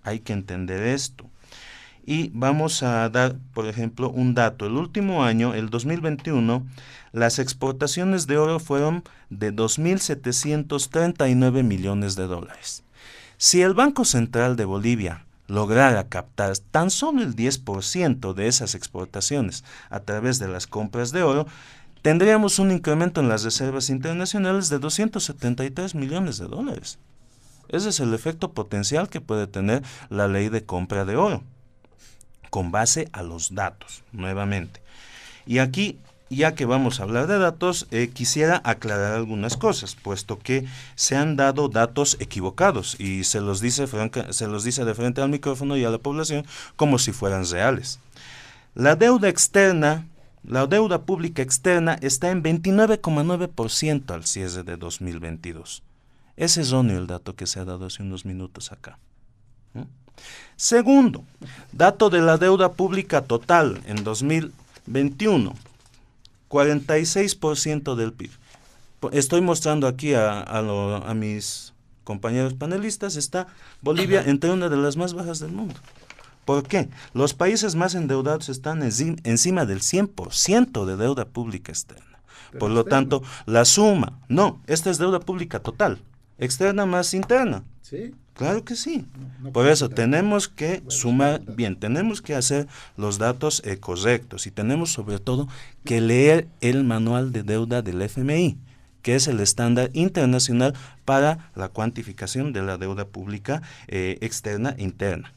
Hay 0.04 0.20
que 0.20 0.32
entender 0.32 0.84
esto. 0.84 1.24
Y 2.06 2.30
vamos 2.34 2.82
a 2.82 3.08
dar, 3.08 3.36
por 3.54 3.66
ejemplo, 3.66 4.10
un 4.10 4.34
dato. 4.34 4.66
El 4.66 4.74
último 4.74 5.24
año, 5.24 5.54
el 5.54 5.70
2021, 5.70 6.66
las 7.12 7.38
exportaciones 7.38 8.26
de 8.26 8.36
oro 8.38 8.60
fueron 8.60 9.04
de 9.30 9.54
2.739 9.54 11.62
millones 11.62 12.14
de 12.14 12.26
dólares. 12.26 12.84
Si 13.36 13.62
el 13.62 13.72
Banco 13.74 14.04
Central 14.04 14.56
de 14.56 14.66
Bolivia 14.66 15.23
lograra 15.46 16.08
captar 16.08 16.56
tan 16.58 16.90
solo 16.90 17.22
el 17.22 17.36
10% 17.36 18.34
de 18.34 18.46
esas 18.46 18.74
exportaciones 18.74 19.64
a 19.90 20.00
través 20.00 20.38
de 20.38 20.48
las 20.48 20.66
compras 20.66 21.12
de 21.12 21.22
oro, 21.22 21.46
tendríamos 22.02 22.58
un 22.58 22.70
incremento 22.70 23.20
en 23.20 23.28
las 23.28 23.44
reservas 23.44 23.90
internacionales 23.90 24.68
de 24.68 24.78
273 24.78 25.94
millones 25.94 26.38
de 26.38 26.46
dólares. 26.46 26.98
Ese 27.68 27.88
es 27.88 28.00
el 28.00 28.12
efecto 28.14 28.52
potencial 28.52 29.08
que 29.08 29.20
puede 29.20 29.46
tener 29.46 29.82
la 30.10 30.28
ley 30.28 30.48
de 30.48 30.64
compra 30.64 31.04
de 31.04 31.16
oro, 31.16 31.42
con 32.50 32.70
base 32.70 33.08
a 33.12 33.22
los 33.22 33.54
datos, 33.54 34.04
nuevamente. 34.12 34.82
Y 35.46 35.58
aquí, 35.58 35.98
ya 36.30 36.54
que 36.54 36.64
vamos 36.64 36.98
a 36.98 37.04
hablar 37.04 37.26
de 37.26 37.38
datos, 37.38 37.86
eh, 37.90 38.10
quisiera 38.12 38.60
aclarar 38.64 39.12
algunas 39.14 39.56
cosas, 39.56 39.94
puesto 39.94 40.38
que 40.38 40.66
se 40.94 41.16
han 41.16 41.36
dado 41.36 41.68
datos 41.68 42.16
equivocados 42.20 42.98
y 42.98 43.24
se 43.24 43.40
los, 43.40 43.60
dice 43.60 43.86
se 44.30 44.46
los 44.46 44.64
dice 44.64 44.84
de 44.84 44.94
frente 44.94 45.20
al 45.20 45.28
micrófono 45.28 45.76
y 45.76 45.84
a 45.84 45.90
la 45.90 45.98
población 45.98 46.46
como 46.76 46.98
si 46.98 47.12
fueran 47.12 47.48
reales. 47.48 48.00
La 48.74 48.96
deuda 48.96 49.28
externa 49.28 50.06
la 50.46 50.66
deuda 50.66 51.00
pública 51.00 51.40
externa 51.40 51.96
está 52.02 52.30
en 52.30 52.42
29,9% 52.42 54.10
al 54.10 54.26
cierre 54.26 54.62
de 54.62 54.76
2022. 54.76 55.82
Es 56.36 56.58
erróneo 56.58 56.98
el 56.98 57.06
dato 57.06 57.34
que 57.34 57.46
se 57.46 57.60
ha 57.60 57.64
dado 57.64 57.86
hace 57.86 58.02
unos 58.02 58.26
minutos 58.26 58.70
acá. 58.70 58.98
Segundo, 60.56 61.24
dato 61.72 62.10
de 62.10 62.20
la 62.20 62.36
deuda 62.36 62.72
pública 62.72 63.22
total 63.22 63.80
en 63.86 64.04
2021, 64.04 65.54
46% 66.54 67.96
del 67.96 68.12
PIB. 68.12 68.30
Estoy 69.10 69.40
mostrando 69.40 69.88
aquí 69.88 70.14
a, 70.14 70.42
a 70.42 71.14
mis 71.14 71.74
compañeros 72.04 72.54
panelistas, 72.54 73.16
está 73.16 73.48
Bolivia 73.82 74.22
entre 74.24 74.50
una 74.50 74.68
de 74.68 74.76
las 74.76 74.96
más 74.96 75.14
bajas 75.14 75.40
del 75.40 75.50
mundo. 75.50 75.74
¿Por 76.44 76.62
qué? 76.62 76.88
Los 77.12 77.34
países 77.34 77.74
más 77.74 77.96
endeudados 77.96 78.48
están 78.48 78.82
encima 78.84 79.66
del 79.66 79.80
100% 79.80 80.84
de 80.84 80.96
deuda 80.96 81.24
pública 81.24 81.72
externa. 81.72 82.20
Por 82.60 82.70
lo 82.70 82.84
tanto, 82.84 83.22
la 83.46 83.64
suma, 83.64 84.20
no, 84.28 84.62
esta 84.68 84.90
es 84.90 84.98
deuda 84.98 85.18
pública 85.18 85.58
total, 85.58 85.98
externa 86.38 86.86
más 86.86 87.12
interna. 87.14 87.64
¿Sí? 87.82 88.14
Claro 88.34 88.64
que 88.64 88.74
sí. 88.74 89.06
Por 89.52 89.68
eso 89.68 89.88
tenemos 89.88 90.48
que 90.48 90.82
sumar 90.88 91.40
bien, 91.46 91.76
tenemos 91.76 92.20
que 92.20 92.34
hacer 92.34 92.66
los 92.96 93.18
datos 93.18 93.62
eh, 93.64 93.78
correctos 93.78 94.48
y 94.48 94.50
tenemos 94.50 94.92
sobre 94.92 95.20
todo 95.20 95.48
que 95.84 96.00
leer 96.00 96.48
el 96.60 96.82
manual 96.82 97.30
de 97.30 97.44
deuda 97.44 97.80
del 97.80 98.02
FMI, 98.02 98.58
que 99.02 99.14
es 99.14 99.28
el 99.28 99.38
estándar 99.38 99.90
internacional 99.92 100.74
para 101.04 101.50
la 101.54 101.68
cuantificación 101.68 102.52
de 102.52 102.62
la 102.62 102.76
deuda 102.76 103.04
pública 103.04 103.62
eh, 103.86 104.18
externa 104.20 104.74
e 104.78 104.82
interna. 104.82 105.32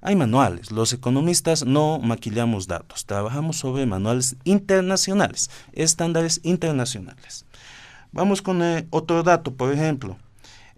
Hay 0.00 0.16
manuales. 0.16 0.70
Los 0.70 0.94
economistas 0.94 1.66
no 1.66 1.98
maquillamos 1.98 2.66
datos. 2.66 3.04
Trabajamos 3.04 3.58
sobre 3.58 3.84
manuales 3.84 4.36
internacionales, 4.44 5.50
estándares 5.74 6.40
internacionales. 6.42 7.44
Vamos 8.12 8.40
con 8.40 8.62
eh, 8.62 8.86
otro 8.88 9.22
dato, 9.22 9.52
por 9.52 9.70
ejemplo. 9.72 10.16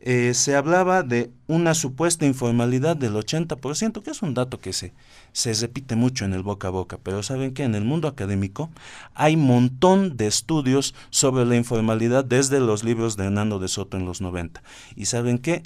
Eh, 0.05 0.35
se 0.35 0.57
hablaba 0.57 1.05
de 1.05 1.31
una 1.47 1.75
supuesta 1.75 2.27
informalidad 2.27 2.97
del 2.97 3.15
80%, 3.15 4.03
que 4.03 4.11
es 4.11 4.21
un 4.21 4.35
dato 4.35 4.59
que 4.59 4.73
se, 4.73 4.93
se 5.33 5.55
repite 5.55 5.95
mucho 5.95 6.25
en 6.25 6.33
el 6.33 6.43
boca 6.43 6.67
a 6.69 6.71
boca, 6.73 6.99
pero 7.01 7.23
saben 7.23 7.55
que 7.55 7.63
en 7.63 7.77
el 7.77 7.85
mundo 7.85 8.09
académico 8.09 8.69
hay 9.15 9.37
montón 9.37 10.17
de 10.17 10.27
estudios 10.27 10.93
sobre 11.11 11.47
la 11.47 11.55
informalidad 11.55 12.25
desde 12.25 12.59
los 12.59 12.83
libros 12.83 13.17
de 13.17 13.27
Hernando 13.27 13.61
de 13.61 13.69
Soto 13.69 13.97
en 13.97 14.05
los 14.05 14.21
90. 14.21 14.65
Y 14.97 15.05
saben 15.05 15.39
que 15.39 15.63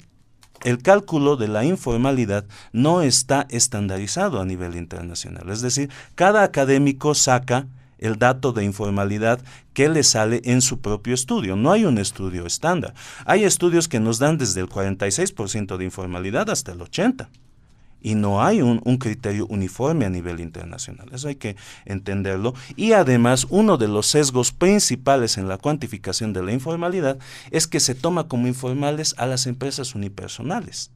el 0.63 0.83
cálculo 0.83 1.35
de 1.35 1.47
la 1.47 1.65
informalidad 1.65 2.45
no 2.71 3.01
está 3.01 3.47
estandarizado 3.49 4.39
a 4.39 4.45
nivel 4.45 4.75
internacional. 4.75 5.49
Es 5.49 5.61
decir, 5.61 5.89
cada 6.13 6.43
académico 6.43 7.15
saca 7.15 7.65
el 7.99 8.17
dato 8.17 8.53
de 8.53 8.63
informalidad 8.63 9.41
que 9.73 9.89
le 9.89 10.03
sale 10.03 10.41
en 10.45 10.61
su 10.61 10.79
propio 10.79 11.13
estudio. 11.13 11.55
No 11.55 11.71
hay 11.71 11.85
un 11.85 11.97
estudio 11.97 12.45
estándar. 12.45 12.93
Hay 13.25 13.43
estudios 13.43 13.87
que 13.87 13.99
nos 13.99 14.19
dan 14.19 14.37
desde 14.37 14.61
el 14.61 14.69
46% 14.69 15.77
de 15.77 15.85
informalidad 15.85 16.49
hasta 16.49 16.71
el 16.71 16.79
80% 16.79 17.27
y 18.01 18.15
no 18.15 18.43
hay 18.43 18.61
un, 18.61 18.79
criterio 18.97 19.47
uniforme 19.47 20.05
a 20.05 20.09
nivel 20.09 20.39
internacional. 20.39 21.09
Eso 21.11 21.27
hay 21.27 21.35
que 21.35 21.55
entenderlo. 21.85 22.53
Y 22.75 22.93
además, 22.93 23.47
uno 23.49 23.77
de 23.77 23.87
los 23.87 24.07
sesgos 24.07 24.51
principales 24.51 25.37
en 25.37 25.47
la 25.47 25.57
cuantificación 25.57 26.31
de 26.33 26.43
la 26.43 26.53
informalidad 26.53 27.17
es 27.51 27.67
que 27.67 27.79
se 27.79 27.95
toma 27.95 28.27
como 28.27 28.47
informales 28.47 29.15
a 29.17 29.25
las 29.25 29.47
empresas 29.47 29.95
unipersonales 29.95 30.91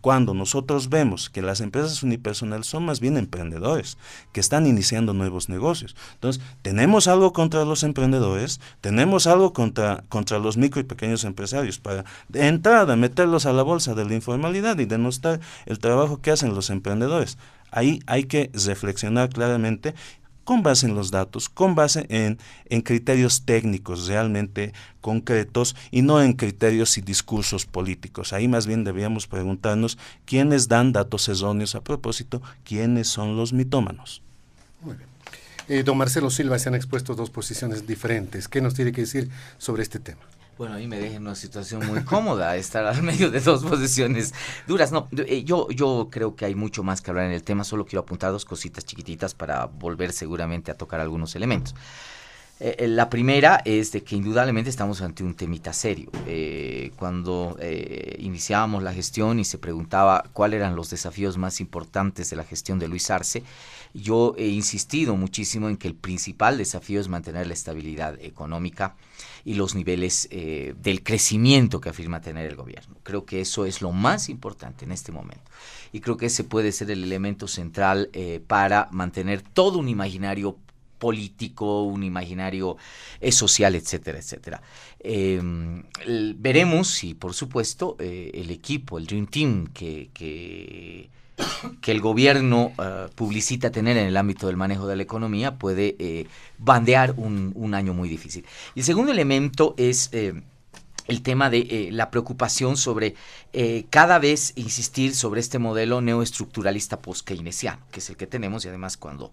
cuando 0.00 0.34
nosotros 0.34 0.88
vemos 0.88 1.30
que 1.30 1.42
las 1.42 1.60
empresas 1.60 2.02
unipersonales 2.02 2.66
son 2.66 2.84
más 2.84 3.00
bien 3.00 3.16
emprendedores, 3.16 3.98
que 4.32 4.40
están 4.40 4.66
iniciando 4.66 5.12
nuevos 5.12 5.48
negocios. 5.48 5.96
Entonces, 6.14 6.42
tenemos 6.62 7.08
algo 7.08 7.32
contra 7.32 7.64
los 7.64 7.82
emprendedores, 7.82 8.60
tenemos 8.80 9.26
algo 9.26 9.52
contra, 9.52 10.04
contra 10.08 10.38
los 10.38 10.56
micro 10.56 10.80
y 10.80 10.84
pequeños 10.84 11.24
empresarios 11.24 11.78
para 11.78 12.04
de 12.28 12.46
entrada 12.46 12.96
meterlos 12.96 13.46
a 13.46 13.52
la 13.52 13.62
bolsa 13.62 13.94
de 13.94 14.04
la 14.04 14.14
informalidad 14.14 14.78
y 14.78 14.84
denostar 14.84 15.40
el 15.66 15.78
trabajo 15.78 16.20
que 16.20 16.30
hacen 16.30 16.54
los 16.54 16.70
emprendedores. 16.70 17.38
Ahí 17.70 18.00
hay 18.06 18.24
que 18.24 18.50
reflexionar 18.54 19.28
claramente 19.28 19.94
con 20.48 20.62
base 20.62 20.86
en 20.86 20.94
los 20.94 21.10
datos, 21.10 21.50
con 21.50 21.74
base 21.74 22.06
en, 22.08 22.38
en 22.70 22.80
criterios 22.80 23.42
técnicos 23.42 24.06
realmente 24.06 24.72
concretos 25.02 25.76
y 25.90 26.00
no 26.00 26.22
en 26.22 26.32
criterios 26.32 26.96
y 26.96 27.02
discursos 27.02 27.66
políticos. 27.66 28.32
Ahí 28.32 28.48
más 28.48 28.66
bien 28.66 28.82
debíamos 28.82 29.26
preguntarnos 29.26 29.98
quiénes 30.24 30.66
dan 30.66 30.92
datos 30.92 31.28
erróneos 31.28 31.74
a 31.74 31.82
propósito, 31.82 32.40
quiénes 32.64 33.08
son 33.08 33.36
los 33.36 33.52
mitómanos. 33.52 34.22
Muy 34.80 34.96
bien. 34.96 35.10
Eh, 35.68 35.82
don 35.82 35.98
Marcelo 35.98 36.30
Silva 36.30 36.58
se 36.58 36.70
han 36.70 36.76
expuesto 36.76 37.14
dos 37.14 37.28
posiciones 37.28 37.86
diferentes. 37.86 38.48
¿Qué 38.48 38.62
nos 38.62 38.72
tiene 38.72 38.92
que 38.92 39.02
decir 39.02 39.28
sobre 39.58 39.82
este 39.82 39.98
tema? 39.98 40.22
Bueno, 40.58 40.74
a 40.74 40.78
mí 40.78 40.88
me 40.88 40.98
deja 40.98 41.14
en 41.14 41.22
una 41.22 41.36
situación 41.36 41.86
muy 41.86 42.02
cómoda 42.02 42.56
estar 42.56 42.84
al 42.84 43.00
medio 43.04 43.30
de 43.30 43.38
dos 43.38 43.62
posiciones 43.62 44.34
duras. 44.66 44.90
No, 44.90 45.06
eh, 45.16 45.44
yo, 45.44 45.70
yo 45.70 46.08
creo 46.10 46.34
que 46.34 46.46
hay 46.46 46.56
mucho 46.56 46.82
más 46.82 47.00
que 47.00 47.12
hablar 47.12 47.26
en 47.26 47.32
el 47.32 47.44
tema, 47.44 47.62
solo 47.62 47.86
quiero 47.86 48.00
apuntar 48.00 48.32
dos 48.32 48.44
cositas 48.44 48.84
chiquititas 48.84 49.34
para 49.34 49.66
volver 49.66 50.12
seguramente 50.12 50.72
a 50.72 50.74
tocar 50.74 50.98
algunos 50.98 51.36
elementos. 51.36 51.76
Eh, 52.58 52.74
eh, 52.76 52.88
la 52.88 53.08
primera 53.08 53.62
es 53.64 53.92
de 53.92 54.02
que 54.02 54.16
indudablemente 54.16 54.68
estamos 54.68 55.00
ante 55.00 55.22
un 55.22 55.34
temita 55.34 55.72
serio. 55.72 56.10
cuando 56.96 57.56
iniciábamos 58.18 58.82
la 58.82 58.92
gestión 58.92 59.38
y 59.38 59.44
se 59.44 59.58
preguntaba 59.58 60.24
cuáles 60.32 60.58
eran 60.58 60.74
los 60.74 60.90
desafíos 60.90 61.38
más 61.38 61.60
importantes 61.60 62.30
de 62.30 62.36
la 62.36 62.42
gestión 62.42 62.80
de 62.80 62.88
Luis 62.88 63.08
Arce, 63.12 63.44
yo 63.94 64.34
he 64.36 64.46
insistido 64.46 65.16
muchísimo 65.16 65.68
en 65.68 65.76
que 65.76 65.88
el 65.88 65.94
principal 65.94 66.58
desafío 66.58 67.00
es 67.00 67.08
mantener 67.08 67.46
la 67.46 67.54
estabilidad 67.54 68.18
económica 68.20 68.96
y 69.44 69.54
los 69.54 69.74
niveles 69.74 70.28
eh, 70.30 70.74
del 70.82 71.02
crecimiento 71.02 71.80
que 71.80 71.88
afirma 71.88 72.20
tener 72.20 72.46
el 72.46 72.56
gobierno. 72.56 72.96
Creo 73.02 73.24
que 73.24 73.40
eso 73.40 73.64
es 73.64 73.80
lo 73.80 73.92
más 73.92 74.28
importante 74.28 74.84
en 74.84 74.92
este 74.92 75.12
momento. 75.12 75.50
Y 75.92 76.00
creo 76.00 76.16
que 76.16 76.26
ese 76.26 76.44
puede 76.44 76.72
ser 76.72 76.90
el 76.90 77.02
elemento 77.02 77.48
central 77.48 78.10
eh, 78.12 78.42
para 78.46 78.88
mantener 78.92 79.42
todo 79.42 79.78
un 79.78 79.88
imaginario 79.88 80.56
político, 80.98 81.84
un 81.84 82.02
imaginario 82.02 82.76
eh, 83.20 83.32
social, 83.32 83.74
etcétera, 83.74 84.18
etcétera. 84.18 84.62
Em, 84.98 85.84
veremos 86.36 86.88
si, 86.88 87.14
por 87.14 87.34
supuesto, 87.34 87.96
el 88.00 88.50
equipo, 88.50 88.98
el 88.98 89.06
Dream 89.06 89.28
Team 89.28 89.66
que, 89.68 90.10
que 90.12 91.08
que 91.80 91.92
el 91.92 92.00
gobierno 92.00 92.72
uh, 92.78 93.08
publicita 93.14 93.70
tener 93.70 93.96
en 93.96 94.06
el 94.06 94.16
ámbito 94.16 94.46
del 94.46 94.56
manejo 94.56 94.86
de 94.86 94.96
la 94.96 95.02
economía 95.02 95.56
puede 95.56 95.96
eh, 95.98 96.26
bandear 96.58 97.14
un, 97.16 97.74
año 97.74 97.94
muy 97.94 98.08
difícil. 98.08 98.44
Y 98.74 98.80
el 98.80 98.86
segundo 98.86 99.12
elemento 99.12 99.74
es 99.76 100.08
eh, 100.12 100.34
el 101.06 101.22
tema 101.22 101.50
de 101.50 101.58
eh, 101.58 101.88
la 101.92 102.10
preocupación 102.10 102.76
sobre 102.76 103.14
cada 103.90 104.18
vez 104.18 104.52
insistir 104.56 105.14
sobre 105.14 105.40
este 105.40 105.58
modelo 105.58 106.00
neoestructuralista 106.00 107.00
post-keynesiano, 107.00 107.80
que 107.90 108.00
es 108.00 108.10
el 108.10 108.16
que 108.16 108.26
tenemos 108.26 108.64
y 108.64 108.68
además 108.68 108.96
cuando 108.96 109.30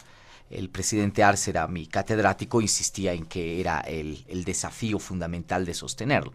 el 0.49 0.69
presidente 0.69 1.23
Arce 1.23 1.51
era 1.51 1.67
mi 1.67 1.85
catedrático 1.85 2.61
insistía 2.61 3.13
en 3.13 3.25
que 3.25 3.59
era 3.59 3.81
el 3.81 4.43
desafío 4.45 4.99
fundamental 4.99 5.65
de 5.65 5.73
sostenerlo. 5.73 6.33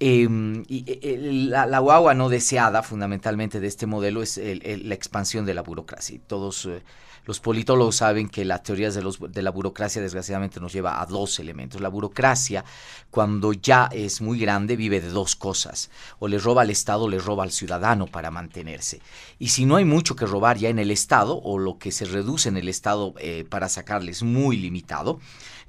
Em, 0.00 0.64
y, 0.68 0.84
eh, 0.86 1.18
la, 1.48 1.78
guagua 1.78 2.14
no 2.14 2.28
deseada 2.28 2.82
fundamentalmente 2.82 3.60
de 3.60 3.68
este 3.68 3.86
modelo 3.86 4.22
es 4.22 4.38
la 4.38 4.94
expansión 4.94 5.46
de 5.46 5.54
la 5.54 5.62
burocracia. 5.62 6.20
Todos 6.26 6.66
eh, 6.66 6.82
Los 7.26 7.40
politólogos 7.40 7.96
saben 7.96 8.28
que 8.28 8.44
las 8.44 8.62
teorías 8.62 8.94
de 8.94 9.42
la 9.42 9.50
burocracia 9.50 10.02
desgraciadamente 10.02 10.60
nos 10.60 10.72
lleva 10.72 11.00
a 11.00 11.06
dos 11.06 11.38
elementos. 11.38 11.80
La 11.80 11.88
burocracia, 11.88 12.64
cuando 13.10 13.54
ya 13.54 13.88
es 13.92 14.20
muy 14.20 14.38
grande, 14.38 14.76
vive 14.76 15.00
de 15.00 15.08
dos 15.08 15.36
cosas. 15.36 15.90
O 16.18 16.28
le 16.28 16.38
roba 16.38 16.62
al 16.62 16.70
Estado 16.70 17.04
o 17.04 17.08
le 17.08 17.18
roba 17.18 17.44
al 17.44 17.50
ciudadano 17.50 18.06
para 18.06 18.30
mantenerse. 18.30 19.00
Y 19.38 19.48
si 19.48 19.64
no 19.64 19.76
hay 19.76 19.86
mucho 19.86 20.16
que 20.16 20.26
robar 20.26 20.58
ya 20.58 20.68
en 20.68 20.78
el 20.78 20.90
Estado, 20.90 21.40
o 21.42 21.56
lo 21.56 21.78
que 21.78 21.92
se 21.92 22.04
reduce 22.04 22.48
en 22.48 22.58
el 22.58 22.68
Estado 22.68 23.14
eh, 23.18 23.46
para 23.48 23.70
sacarle 23.70 24.10
es 24.10 24.22
muy 24.22 24.58
limitado, 24.58 25.18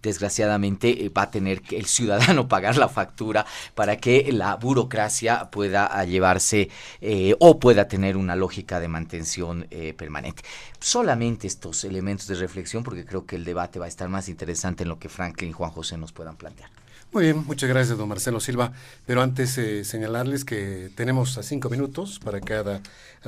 desgraciadamente 0.06 1.06
eh, 1.06 1.10
va 1.10 1.23
a 1.23 1.32
tener 1.32 1.61
que 1.61 1.77
el 1.77 1.86
ciudadano 1.88 2.48
pagar 2.56 2.77
la 2.77 2.88
factura 2.88 3.45
para 3.73 3.98
que 3.98 4.32
la 4.32 4.56
burocracia 4.56 5.49
pueda 5.52 5.88
ah, 5.88 6.06
llevarse 6.06 6.69
eh, 7.02 7.36
o 7.40 7.60
pueda 7.60 7.88
tener 7.88 8.15
una 8.15 8.36
lógica 8.36 8.80
de 8.80 8.88
mantención 8.88 9.68
eh, 9.72 9.94
permanente. 9.94 10.44
Solamente 10.80 11.48
estos 11.48 11.84
elementos 11.84 12.27
de 12.27 12.36
reflexión 12.36 12.84
porque 12.84 13.03
creo 13.03 13.26
que 13.26 13.36
el 13.36 13.44
debate 13.44 13.80
va 13.80 13.86
a 13.86 13.90
estar 13.90 14.07
más 14.07 14.30
interesante 14.30 14.84
en 14.84 14.90
lo 14.90 14.99
que 14.99 15.10
Franklin 15.10 15.49
y 15.49 15.53
Juan 15.53 15.72
José 15.72 15.98
nos 15.98 16.14
puedan 16.14 16.38
plantear. 16.38 16.69
Muy 17.11 17.23
bien, 17.23 17.45
muchas 17.45 17.69
gracias, 17.69 17.98
don 17.98 18.10
Marcelo 18.10 18.40
Silva. 18.40 18.73
Pero 19.06 19.22
antes 19.22 19.60
señalarles 19.88 20.44
que 20.44 20.91
tenemos 20.95 21.38
a 21.38 21.44
cinco 21.44 21.69
minutos 21.69 22.19
para 22.19 22.41
cada 22.41 22.82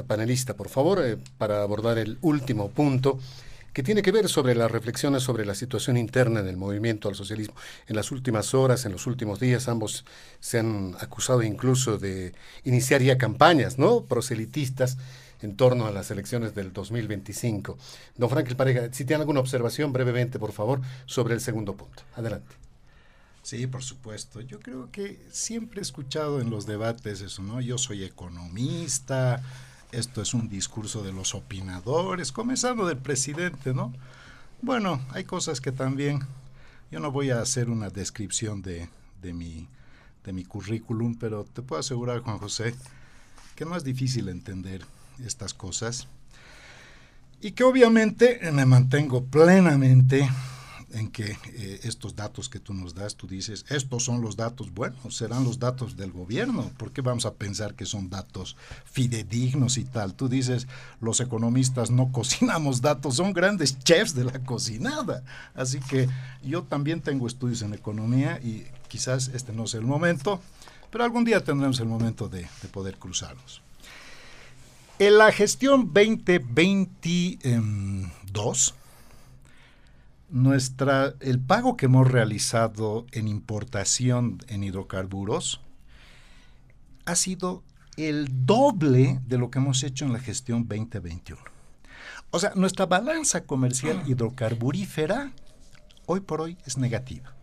panelista, 0.08 0.56
por 0.56 0.68
favor, 0.68 1.02
para 1.38 1.62
abordar 1.62 1.98
el 1.98 2.18
último 2.22 2.70
punto 2.70 3.18
que 3.78 3.84
tiene 3.84 4.02
que 4.02 4.12
ver 4.12 4.28
sobre 4.28 4.56
las 4.56 4.72
reflexiones 4.72 5.22
sobre 5.22 5.46
la 5.46 5.54
situación 5.54 5.98
interna 5.98 6.42
del 6.42 6.58
movimiento 6.58 7.10
al 7.10 7.14
socialismo. 7.14 7.54
En 7.86 7.96
las 7.96 8.12
últimas 8.12 8.56
horas, 8.56 8.88
en 8.88 8.92
los 8.92 9.06
últimos 9.06 9.40
días, 9.40 9.68
ambos 9.68 10.04
se 10.40 10.58
han 10.58 10.96
acusado 11.00 11.44
incluso 11.44 12.00
de 12.00 12.34
iniciar 12.64 13.04
ya 13.04 13.20
campañas, 13.20 13.78
¿no? 13.78 14.02
Proselitistas 14.02 14.98
en 15.44 15.56
torno 15.56 15.86
a 15.86 15.92
las 15.92 16.10
elecciones 16.10 16.56
del 16.56 16.74
2025. 16.74 17.78
Don 18.16 18.32
Franklin 18.32 18.58
Pareja, 18.58 18.92
si 18.92 19.06
tiene 19.06 19.22
alguna 19.22 19.42
observación 19.42 19.94
brevemente, 19.94 20.40
por 20.40 20.54
favor, 20.54 20.82
sobre 21.06 21.36
el 21.36 21.40
segundo 21.40 21.78
punto. 21.78 22.02
Adelante. 22.16 22.56
Sí, 23.44 23.68
por 23.68 23.84
supuesto. 23.84 24.42
Yo 24.42 24.60
creo 24.60 24.90
que 24.92 25.24
siempre 25.30 25.82
he 25.82 25.84
escuchado 25.84 26.42
en 26.42 26.50
los 26.50 26.66
debates 26.66 27.22
eso, 27.22 27.44
¿no? 27.44 27.62
Yo 27.62 27.78
soy 27.78 28.04
economista, 28.04 29.44
esto 29.92 30.22
es 30.22 30.34
un 30.34 30.50
discurso 30.50 31.04
de 31.04 31.14
los 31.14 31.36
opinadores, 31.36 32.32
comenzando 32.32 32.86
del 32.86 32.98
presidente, 32.98 33.74
¿no? 33.74 33.94
Bueno, 34.62 35.02
hay 35.12 35.24
cosas 35.24 35.62
que 35.62 35.72
también, 35.72 36.22
yo 36.92 37.00
no 37.00 37.12
voy 37.12 37.30
a 37.30 37.42
hacer 37.42 37.70
una 37.70 37.90
descripción 37.90 38.62
de, 38.62 38.90
de, 39.22 39.34
mi, 39.34 39.68
de 40.24 40.34
mi 40.34 40.44
currículum, 40.44 41.16
pero 41.16 41.44
te 41.46 41.62
puedo 41.62 41.80
asegurar, 41.80 42.22
Juan 42.22 42.40
José, 42.40 42.76
que 43.56 43.66
no 43.66 43.76
es 43.76 43.84
difícil 43.84 44.30
entender 44.30 44.86
estas 45.24 45.54
cosas 45.54 46.08
y 47.42 47.52
que 47.52 47.64
obviamente 47.64 48.40
me 48.52 48.66
mantengo 48.66 49.24
plenamente 49.24 50.30
en 50.98 51.10
que 51.10 51.38
eh, 51.46 51.80
estos 51.84 52.16
datos 52.16 52.50
que 52.50 52.60
tú 52.60 52.74
nos 52.74 52.96
das, 52.96 53.16
tú 53.16 53.28
dices, 53.28 53.66
estos 53.70 54.04
son 54.04 54.22
los 54.22 54.36
datos, 54.36 54.74
bueno, 54.74 55.12
serán 55.12 55.44
los 55.44 55.60
datos 55.60 55.96
del 55.96 56.12
gobierno, 56.12 56.72
¿por 56.78 56.92
qué 56.92 57.02
vamos 57.02 57.26
a 57.26 57.36
pensar 57.36 57.76
que 57.76 57.86
son 57.86 58.10
datos 58.10 58.58
fidedignos 58.86 59.78
y 59.78 59.86
tal? 59.86 60.16
Tú 60.16 60.28
dices, 60.28 60.68
los 61.00 61.20
economistas 61.20 61.92
no 61.92 62.12
cocinamos 62.18 62.82
datos, 62.82 63.16
son 63.16 63.34
grandes 63.34 63.78
chefs 63.80 64.16
de 64.16 64.26
la 64.26 64.44
cocinada. 64.44 65.24
Así 65.54 65.80
que 65.80 66.10
yo 66.44 66.64
también 66.64 67.02
tengo 67.02 67.28
estudios 67.28 67.62
en 67.62 67.74
economía 67.74 68.40
y 68.42 68.66
quizás 68.88 69.28
este 69.30 69.54
no 69.54 69.68
sea 69.68 69.80
el 69.80 69.86
momento, 69.86 70.42
pero 70.90 71.04
algún 71.04 71.26
día 71.26 71.44
tendremos 71.44 71.80
el 71.80 71.88
momento 71.88 72.30
de 72.30 72.48
poder 72.72 72.98
cruzarnos. 72.98 73.62
En 75.00 75.20
la 75.20 75.32
gestión 75.32 75.94
2022, 75.94 78.74
nuestra, 80.30 81.14
el 81.20 81.40
pago 81.40 81.78
que 81.78 81.86
hemos 81.86 82.10
realizado 82.10 83.06
en 83.12 83.28
importación 83.28 84.40
en 84.48 84.64
hidrocarburos 84.64 85.62
ha 87.06 87.16
sido 87.16 87.64
el 87.96 88.46
doble 88.46 89.20
de 89.26 89.38
lo 89.38 89.50
que 89.50 89.60
hemos 89.60 89.84
hecho 89.84 90.06
en 90.06 90.14
la 90.14 90.20
gestión 90.20 90.68
2021. 90.68 91.42
O 92.30 92.40
sea, 92.40 92.52
nuestra 92.56 92.86
balanza 92.86 93.46
comercial 93.46 94.04
hidrocarburífera 94.06 95.32
hoy 96.06 96.20
por 96.20 96.42
hoy 96.42 96.58
es 96.66 96.78
negativa. 96.78 97.34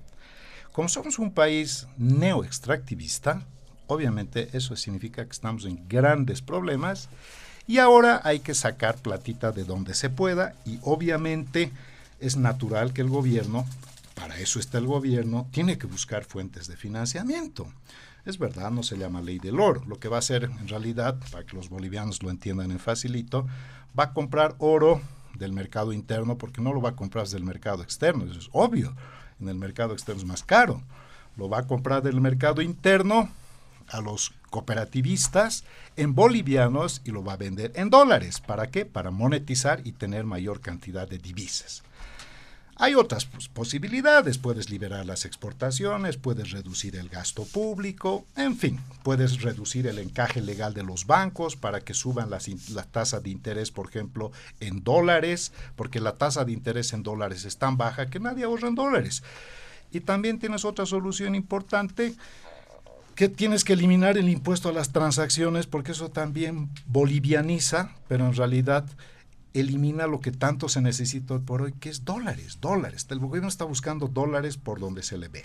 Como 0.73 0.89
somos 0.89 1.19
un 1.19 1.33
país 1.33 1.87
neoextractivista, 1.97 3.43
obviamente 3.87 4.51
eso 4.53 4.77
significa 4.77 5.25
que 5.25 5.33
estamos 5.33 5.65
en 5.65 5.89
grandes 5.89 6.43
problemas 6.43 7.09
y 7.67 7.79
ahora 7.79 8.21
hay 8.25 8.41
que 8.41 8.55
sacar 8.55 8.97
platita 8.97 9.53
de 9.53 9.65
donde 9.65 9.95
se 9.95 10.11
pueda 10.11 10.55
y 10.67 10.79
obviamente 10.83 11.73
es 12.21 12.37
natural 12.37 12.93
que 12.93 13.03
el 13.03 13.09
gobierno, 13.09 13.67
para 14.15 14.39
eso 14.39 14.59
está 14.59 14.79
el 14.79 14.87
gobierno, 14.87 15.49
tiene 15.51 15.79
que 15.79 15.87
buscar 15.87 16.25
fuentes 16.25 16.69
de 16.69 16.77
financiamiento. 16.77 17.67
Es 18.25 18.39
verdad, 18.39 18.71
no 18.71 18.83
se 18.83 18.97
llama 18.97 19.21
ley 19.21 19.39
del 19.39 19.61
oro. 19.61 19.83
Lo 19.87 19.99
que 19.99 20.09
va 20.09 20.17
a 20.17 20.21
hacer 20.21 20.45
en 20.45 20.69
realidad, 20.69 21.19
para 21.31 21.45
que 21.45 21.57
los 21.57 21.69
bolivianos 21.69 22.23
lo 22.23 22.31
entiendan 22.31 22.71
en 22.71 22.79
facilito, 22.79 23.47
va 23.99 24.05
a 24.05 24.13
comprar 24.13 24.55
oro 24.59 25.01
del 25.39 25.53
mercado 25.53 25.93
interno 25.93 26.39
porque 26.39 26.63
no 26.63 26.73
lo 26.73 26.81
va 26.81 26.91
a 26.91 26.97
comprar 26.97 27.29
del 27.29 27.45
mercado 27.45 27.83
externo, 27.83 28.25
eso 28.25 28.39
es 28.39 28.49
obvio. 28.53 28.95
En 29.41 29.49
el 29.49 29.57
mercado 29.57 29.93
externo 29.93 30.21
es 30.21 30.27
más 30.27 30.43
caro. 30.43 30.83
Lo 31.37 31.49
va 31.49 31.59
a 31.59 31.67
comprar 31.67 32.03
del 32.03 32.21
mercado 32.21 32.63
interno 32.63 33.29
a 33.89 34.01
los 34.01 34.33
cooperativistas 34.51 35.65
en 35.97 36.15
bolivianos 36.15 37.03
y 37.05 37.11
lo 37.11 37.25
va 37.25 37.35
a 37.35 37.37
vender 37.37 37.73
en 37.75 37.91
dólares. 37.91 38.41
¿Para 38.41 38.71
qué? 38.71 38.87
Para 38.87 39.11
monetizar 39.11 39.81
y 39.85 39.93
tener 39.93 40.25
mayor 40.25 40.61
cantidad 40.61 41.09
de 41.09 41.19
divisas. 41.19 41.83
Hay 42.77 42.97
otras 42.97 43.27
pues, 43.27 43.49
posibilidades, 43.49 44.39
puedes 44.39 44.69
liberar 44.69 45.07
las 45.07 45.25
exportaciones, 45.25 46.17
puedes 46.17 46.51
reducir 46.51 46.97
el 46.97 47.09
gasto 47.09 47.45
público, 47.45 48.27
en 48.37 48.57
fin, 48.57 48.81
puedes 49.05 49.43
reducir 49.43 49.87
el 49.87 50.01
encaje 50.01 50.41
legal 50.41 50.75
de 50.75 50.83
los 50.83 51.07
bancos 51.07 51.55
para 51.55 51.81
que 51.81 51.95
suban 51.95 52.31
las, 52.31 52.49
la 52.71 52.83
tasa 52.83 53.21
de 53.21 53.31
interés, 53.31 53.71
por 53.71 53.89
ejemplo, 53.89 54.33
en 54.59 54.83
dólares, 54.83 55.53
porque 55.77 56.01
la 56.01 56.17
tasa 56.17 56.45
de 56.45 56.53
interés 56.53 56.93
en 56.93 57.05
dólares 57.05 57.45
es 57.45 57.59
tan 57.59 57.77
baja 57.77 58.11
que 58.11 58.19
nadie 58.19 58.45
ahorra 58.45 58.69
en 58.69 58.75
dólares. 58.75 59.23
Y 59.93 60.01
también 60.01 60.41
tienes 60.41 60.65
otra 60.65 60.85
solución 60.85 61.37
importante, 61.37 62.15
que 63.15 63.29
tienes 63.29 63.63
que 63.63 63.75
eliminar 63.75 64.19
el 64.19 64.29
impuesto 64.29 64.69
a 64.69 64.73
las 64.73 64.91
transacciones, 64.91 65.69
porque 65.69 65.93
eso 65.93 66.11
también 66.11 66.71
bolivianiza, 66.87 67.93
pero 68.09 68.27
en 68.27 68.35
realidad 68.35 68.85
elimina 69.55 70.07
lo 70.07 70.21
que 70.21 70.33
tanto 70.33 70.69
se 70.69 70.81
necesita 70.81 71.39
por 71.39 71.63
hoy, 71.63 71.73
que 71.73 71.89
es 71.89 72.05
dólares, 72.05 72.59
dólares. 72.61 73.07
El 73.09 73.21
gobierno 73.21 73.49
está 73.49 73.65
buscando 73.65 74.09
dólares 74.09 74.57
por 74.57 74.81
donde 74.81 75.03
se 75.03 75.17
le 75.17 75.29
ve. 75.29 75.45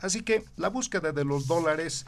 Así 0.00 0.22
que 0.22 0.44
la 0.56 0.68
búsqueda 0.68 1.12
de 1.12 1.24
los 1.24 1.46
dólares, 1.46 2.06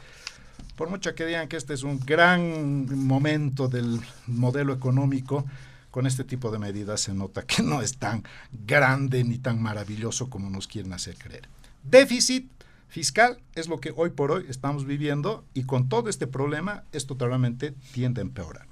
por 0.75 0.89
mucho 0.89 1.15
que 1.15 1.25
digan 1.25 1.47
que 1.47 1.55
este 1.55 1.73
es 1.73 1.83
un 1.83 1.99
gran 1.99 2.87
momento 3.07 3.67
del 3.67 4.01
modelo 4.27 4.73
económico, 4.73 5.45
con 5.91 6.07
este 6.07 6.25
tipo 6.25 6.51
de 6.51 6.59
medidas 6.59 6.99
se 6.99 7.13
nota 7.13 7.43
que 7.43 7.63
no 7.63 7.81
es 7.81 7.95
tan 7.97 8.23
grande 8.65 9.23
ni 9.23 9.37
tan 9.37 9.61
maravilloso 9.61 10.29
como 10.29 10.49
nos 10.49 10.67
quieren 10.67 10.91
hacer 10.91 11.15
creer. 11.15 11.47
Déficit 11.83 12.51
fiscal 12.89 13.39
es 13.53 13.69
lo 13.69 13.79
que 13.79 13.93
hoy 13.95 14.09
por 14.09 14.31
hoy 14.31 14.45
estamos 14.49 14.85
viviendo 14.85 15.45
y 15.53 15.63
con 15.63 15.87
todo 15.87 16.09
este 16.09 16.27
problema 16.27 16.83
esto 16.91 17.15
totalmente 17.15 17.73
tiende 17.93 18.19
a 18.19 18.23
empeorar. 18.23 18.67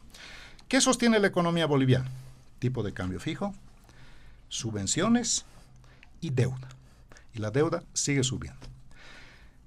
¿Qué 0.68 0.82
sostiene 0.82 1.20
la 1.20 1.28
economía 1.28 1.66
boliviana? 1.66 2.10
Tipo 2.64 2.82
de 2.82 2.94
cambio 2.94 3.20
fijo, 3.20 3.54
subvenciones 4.48 5.44
y 6.22 6.30
deuda. 6.30 6.70
Y 7.34 7.40
la 7.40 7.52
deuda 7.52 7.84
sigue 7.92 8.24
subiendo. 8.24 8.66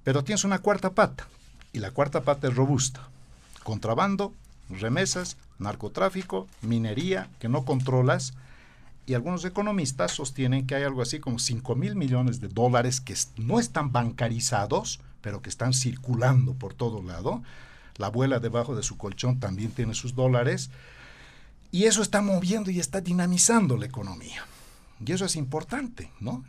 Pero 0.02 0.24
tienes 0.24 0.44
una 0.44 0.60
cuarta 0.60 0.94
pata, 0.94 1.28
y 1.74 1.80
la 1.80 1.90
cuarta 1.90 2.22
pata 2.22 2.48
es 2.48 2.56
robusta. 2.56 3.06
Contrabando, 3.64 4.32
remesas, 4.70 5.36
narcotráfico, 5.58 6.48
minería 6.62 7.28
que 7.38 7.50
no 7.50 7.66
controlas, 7.66 8.32
y 9.04 9.12
algunos 9.12 9.44
economistas 9.44 10.12
sostienen 10.12 10.66
que 10.66 10.74
hay 10.74 10.84
algo 10.84 11.02
así 11.02 11.20
como 11.20 11.38
5 11.38 11.74
mil 11.74 11.96
millones 11.96 12.40
de 12.40 12.48
dólares 12.48 13.02
que 13.02 13.14
no 13.36 13.60
están 13.60 13.92
bancarizados, 13.92 15.00
pero 15.20 15.42
que 15.42 15.50
están 15.50 15.74
circulando 15.74 16.54
por 16.54 16.72
todo 16.72 17.02
lado. 17.02 17.42
La 17.98 18.06
abuela 18.06 18.40
debajo 18.40 18.74
de 18.74 18.82
su 18.82 18.96
colchón 18.96 19.38
también 19.38 19.70
tiene 19.72 19.92
sus 19.92 20.14
dólares 20.14 20.70
y 21.70 21.84
eso 21.84 22.02
está 22.02 22.22
moviendo 22.22 22.70
y 22.70 22.80
está 22.80 23.00
dinamizando 23.00 23.76
la 23.76 23.86
economía. 23.86 24.44
Y 25.04 25.12
eso 25.12 25.24
es 25.24 25.36
importante, 25.36 26.10
¿no? 26.20 26.44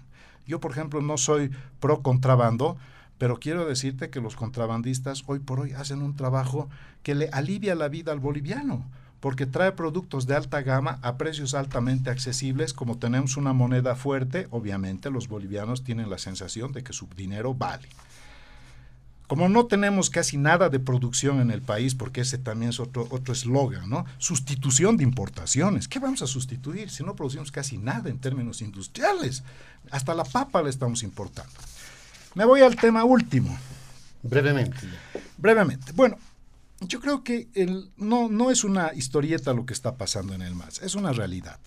Yo, 0.45 0.59
por 0.59 0.71
ejemplo, 0.71 1.01
no 1.01 1.17
soy 1.17 1.51
pro 1.79 2.01
contrabando, 2.01 2.77
pero 3.17 3.39
quiero 3.39 3.65
decirte 3.65 4.09
que 4.09 4.21
los 4.21 4.35
contrabandistas 4.35 5.23
hoy 5.27 5.39
por 5.39 5.59
hoy 5.59 5.73
hacen 5.73 6.01
un 6.01 6.15
trabajo 6.15 6.69
que 7.03 7.15
le 7.15 7.29
alivia 7.29 7.75
la 7.75 7.89
vida 7.89 8.11
al 8.11 8.19
boliviano, 8.19 8.85
porque 9.19 9.45
trae 9.45 9.71
productos 9.71 10.27
de 10.27 10.35
alta 10.35 10.61
gama 10.61 10.99
a 11.01 11.17
precios 11.17 11.53
altamente 11.53 12.09
accesibles. 12.09 12.73
Como 12.73 12.97
tenemos 12.97 13.35
una 13.35 13.51
moneda 13.51 13.95
fuerte, 13.95 14.47
obviamente 14.51 15.09
los 15.09 15.27
bolivianos 15.27 15.83
tienen 15.83 16.09
la 16.09 16.17
sensación 16.17 16.71
de 16.71 16.83
que 16.83 16.93
su 16.93 17.07
dinero 17.15 17.53
vale. 17.53 17.89
Como 19.27 19.49
no 19.49 19.65
tenemos 19.65 20.09
casi 20.09 20.37
nada 20.37 20.69
de 20.69 20.79
producción 20.79 21.41
en 21.41 21.51
el 21.51 21.61
país, 21.61 21.95
porque 21.95 22.21
ese 22.21 22.37
también 22.37 22.69
es 22.69 22.79
otro 22.79 23.07
otro 23.11 23.33
eslogan, 23.33 23.89
¿no? 23.89 24.05
Sustitución 24.17 24.97
de 24.97 25.03
importaciones. 25.03 25.87
¿Qué 25.87 25.99
vamos 25.99 26.21
a 26.21 26.27
sustituir 26.27 26.89
si 26.89 27.03
no 27.03 27.15
producimos 27.15 27.51
casi 27.51 27.77
nada 27.77 28.09
en 28.09 28.19
términos 28.19 28.61
industriales? 28.61 29.43
Hasta 29.91 30.15
la 30.15 30.23
papa 30.23 30.61
la 30.61 30.69
estamos 30.69 31.03
importando. 31.03 31.51
Me 32.35 32.45
voy 32.45 32.61
al 32.61 32.75
tema 32.75 33.03
último. 33.03 33.57
Brevemente. 34.23 34.87
Brevemente. 35.37 35.91
Bueno, 35.93 36.17
yo 36.81 36.99
creo 36.99 37.23
que 37.23 37.47
el, 37.53 37.89
no, 37.97 38.29
no 38.29 38.51
es 38.51 38.63
una 38.63 38.93
historieta 38.93 39.53
lo 39.53 39.65
que 39.65 39.73
está 39.73 39.95
pasando 39.95 40.33
en 40.33 40.41
el 40.41 40.55
MAS, 40.55 40.81
es 40.81 40.95
una 40.95 41.11
realidad. 41.11 41.59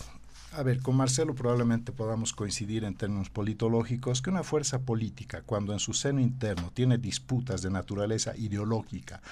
A 0.53 0.65
ver, 0.65 0.81
con 0.81 0.97
Marcelo 0.97 1.35
probablemente 1.35 1.93
podamos 1.93 2.33
coincidir 2.33 2.83
en 2.83 2.97
términos 2.97 3.31
politológicos 3.31 4.21
que 4.21 4.31
una 4.31 4.43
fuerza 4.43 4.81
política, 4.81 5.43
cuando 5.47 5.73
en 5.73 5.79
su 5.79 5.93
seno 5.93 6.21
interno 6.21 6.73
tiene 6.75 6.99
disputas 6.99 7.63
de 7.63 7.71
naturaleza 7.71 8.37
ideológica, 8.37 9.23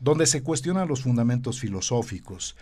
donde 0.00 0.26
se 0.26 0.42
cuestionan 0.42 0.88
los 0.88 1.02
fundamentos 1.02 1.60
filosóficos, 1.60 2.56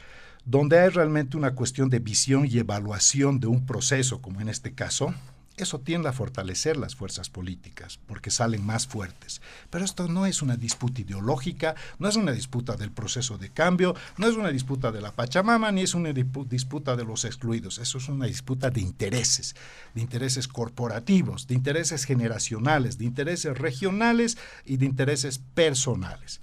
donde 0.45 0.79
hay 0.79 0.91
realmente 0.91 1.39
una 1.39 1.55
cuestión 1.55 1.89
de 1.89 1.99
visión 1.99 2.47
y 2.47 2.59
evaluación 2.59 3.41
de 3.41 3.47
un 3.47 3.65
proceso, 3.65 4.21
como 4.21 4.43
en 4.43 4.51
este 4.51 4.75
caso, 4.75 5.15
eso 5.59 5.81
tiende 5.81 6.09
a 6.09 6.13
fortalecer 6.13 6.77
las 6.77 6.95
fuerzas 6.95 7.31
políticas 7.31 7.99
porque 8.07 8.31
salen 8.31 8.65
más 8.65 8.87
fuertes. 8.87 9.41
Pero 9.71 9.85
esto 9.85 10.09
no 10.09 10.27
es 10.27 10.43
una 10.43 10.57
disputa 10.57 11.01
ideológica, 11.01 11.75
no 11.99 12.09
es 12.09 12.17
una 12.17 12.33
disputa 12.33 12.77
del 12.77 12.93
proceso 12.93 13.39
de 13.39 13.51
cambio, 13.51 13.95
no 14.17 14.27
es 14.27 14.37
una 14.37 14.51
disputa 14.51 14.93
de 14.93 15.01
la 15.01 15.13
Pachamama, 15.13 15.73
ni 15.73 15.83
es 15.83 15.95
una 15.95 16.13
disputa 16.13 16.97
de 16.97 17.05
los 17.05 17.25
excluidos. 17.25 17.79
Eso 17.79 17.99
es 17.99 18.09
una 18.09 18.27
disputa 18.27 18.71
de 18.71 18.81
intereses, 18.81 19.55
de 19.95 20.01
intereses 20.01 20.49
corporativos, 20.49 21.47
de 21.47 21.55
intereses 21.55 22.05
generacionales, 22.05 22.99
de 22.99 23.05
intereses 23.05 23.57
regionales 23.57 24.39
y 24.65 24.77
de 24.77 24.87
intereses 24.87 25.39
personales. 25.55 26.41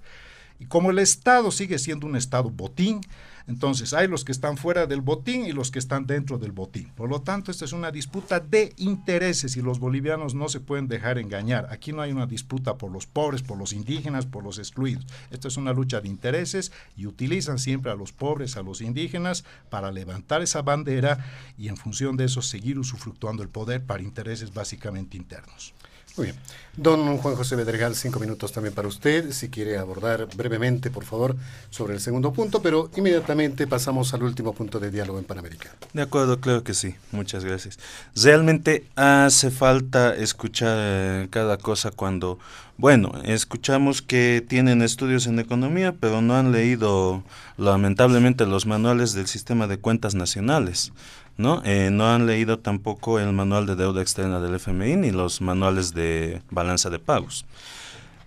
Y 0.58 0.66
como 0.66 0.90
el 0.90 0.98
Estado 0.98 1.50
sigue 1.50 1.78
siendo 1.78 2.06
un 2.06 2.16
Estado 2.16 2.50
botín, 2.50 3.00
entonces, 3.48 3.92
hay 3.92 4.08
los 4.08 4.24
que 4.24 4.32
están 4.32 4.56
fuera 4.56 4.86
del 4.86 5.02
botín 5.02 5.46
y 5.46 5.52
los 5.52 5.70
que 5.70 5.78
están 5.78 6.06
dentro 6.06 6.38
del 6.38 6.50
botín. 6.50 6.90
Por 6.96 7.08
lo 7.08 7.22
tanto, 7.22 7.52
esta 7.52 7.64
es 7.64 7.72
una 7.72 7.92
disputa 7.92 8.40
de 8.40 8.72
intereses 8.76 9.56
y 9.56 9.62
los 9.62 9.78
bolivianos 9.78 10.34
no 10.34 10.48
se 10.48 10.58
pueden 10.58 10.88
dejar 10.88 11.18
engañar. 11.18 11.68
Aquí 11.70 11.92
no 11.92 12.02
hay 12.02 12.10
una 12.10 12.26
disputa 12.26 12.76
por 12.76 12.90
los 12.90 13.06
pobres, 13.06 13.42
por 13.42 13.56
los 13.56 13.72
indígenas, 13.72 14.26
por 14.26 14.42
los 14.42 14.58
excluidos. 14.58 15.06
Esta 15.30 15.46
es 15.46 15.56
una 15.56 15.72
lucha 15.72 16.00
de 16.00 16.08
intereses 16.08 16.72
y 16.96 17.06
utilizan 17.06 17.60
siempre 17.60 17.92
a 17.92 17.96
los 17.96 18.12
pobres, 18.12 18.56
a 18.56 18.62
los 18.62 18.80
indígenas, 18.80 19.44
para 19.70 19.92
levantar 19.92 20.42
esa 20.42 20.62
bandera 20.62 21.24
y 21.56 21.68
en 21.68 21.76
función 21.76 22.16
de 22.16 22.24
eso 22.24 22.42
seguir 22.42 22.80
usufructuando 22.80 23.44
el 23.44 23.48
poder 23.48 23.84
para 23.84 24.02
intereses 24.02 24.52
básicamente 24.52 25.16
internos. 25.16 25.72
Muy 26.16 26.26
bien. 26.26 26.36
Don 26.76 27.16
Juan 27.16 27.36
José 27.36 27.56
Bedregal, 27.56 27.94
cinco 27.94 28.20
minutos 28.20 28.52
también 28.52 28.74
para 28.74 28.86
usted, 28.86 29.32
si 29.32 29.48
quiere 29.48 29.78
abordar 29.78 30.28
brevemente, 30.36 30.90
por 30.90 31.04
favor, 31.04 31.34
sobre 31.70 31.94
el 31.94 32.00
segundo 32.00 32.34
punto, 32.34 32.60
pero 32.60 32.90
inmediatamente 32.96 33.66
pasamos 33.66 34.12
al 34.12 34.22
último 34.22 34.52
punto 34.52 34.78
de 34.78 34.90
diálogo 34.90 35.18
en 35.18 35.24
Panamericano. 35.24 35.74
De 35.94 36.02
acuerdo, 36.02 36.38
claro 36.38 36.64
que 36.64 36.74
sí. 36.74 36.94
Muchas 37.12 37.46
gracias. 37.46 37.78
Realmente 38.14 38.84
hace 38.94 39.50
falta 39.50 40.14
escuchar 40.14 40.76
eh, 40.78 41.28
cada 41.30 41.56
cosa 41.56 41.90
cuando, 41.90 42.38
bueno, 42.76 43.12
escuchamos 43.24 44.02
que 44.02 44.44
tienen 44.46 44.82
estudios 44.82 45.26
en 45.26 45.38
economía, 45.38 45.94
pero 45.98 46.20
no 46.20 46.36
han 46.36 46.52
leído 46.52 47.24
lamentablemente 47.56 48.44
los 48.44 48.66
manuales 48.66 49.14
del 49.14 49.28
sistema 49.28 49.66
de 49.66 49.78
cuentas 49.78 50.14
nacionales. 50.14 50.92
¿No? 51.36 51.62
Eh, 51.64 51.90
no 51.90 52.06
han 52.06 52.26
leído 52.26 52.58
tampoco 52.58 53.18
el 53.18 53.32
manual 53.32 53.66
de 53.66 53.76
deuda 53.76 54.02
externa 54.02 54.40
del 54.40 54.54
FMI 54.54 54.96
ni 54.96 55.10
los 55.10 55.40
manuales 55.40 55.94
de 55.94 56.42
balanza 56.50 56.90
de 56.90 56.98
pagos. 56.98 57.44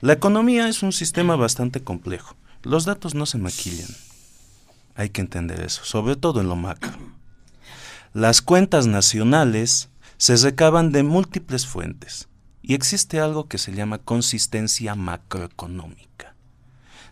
La 0.01 0.13
economía 0.13 0.67
es 0.67 0.83
un 0.83 0.91
sistema 0.91 1.35
bastante 1.35 1.81
complejo. 1.81 2.35
Los 2.63 2.85
datos 2.85 3.15
no 3.15 3.25
se 3.25 3.37
maquillan. 3.37 3.89
Hay 4.95 5.09
que 5.09 5.21
entender 5.21 5.61
eso, 5.61 5.83
sobre 5.83 6.15
todo 6.15 6.41
en 6.41 6.47
lo 6.47 6.55
macro. 6.55 6.91
Las 8.13 8.41
cuentas 8.41 8.87
nacionales 8.87 9.89
se 10.17 10.35
recaban 10.37 10.91
de 10.91 11.03
múltiples 11.03 11.65
fuentes 11.67 12.27
y 12.61 12.73
existe 12.73 13.19
algo 13.19 13.47
que 13.47 13.57
se 13.57 13.73
llama 13.73 13.99
consistencia 13.99 14.95
macroeconómica 14.95 16.28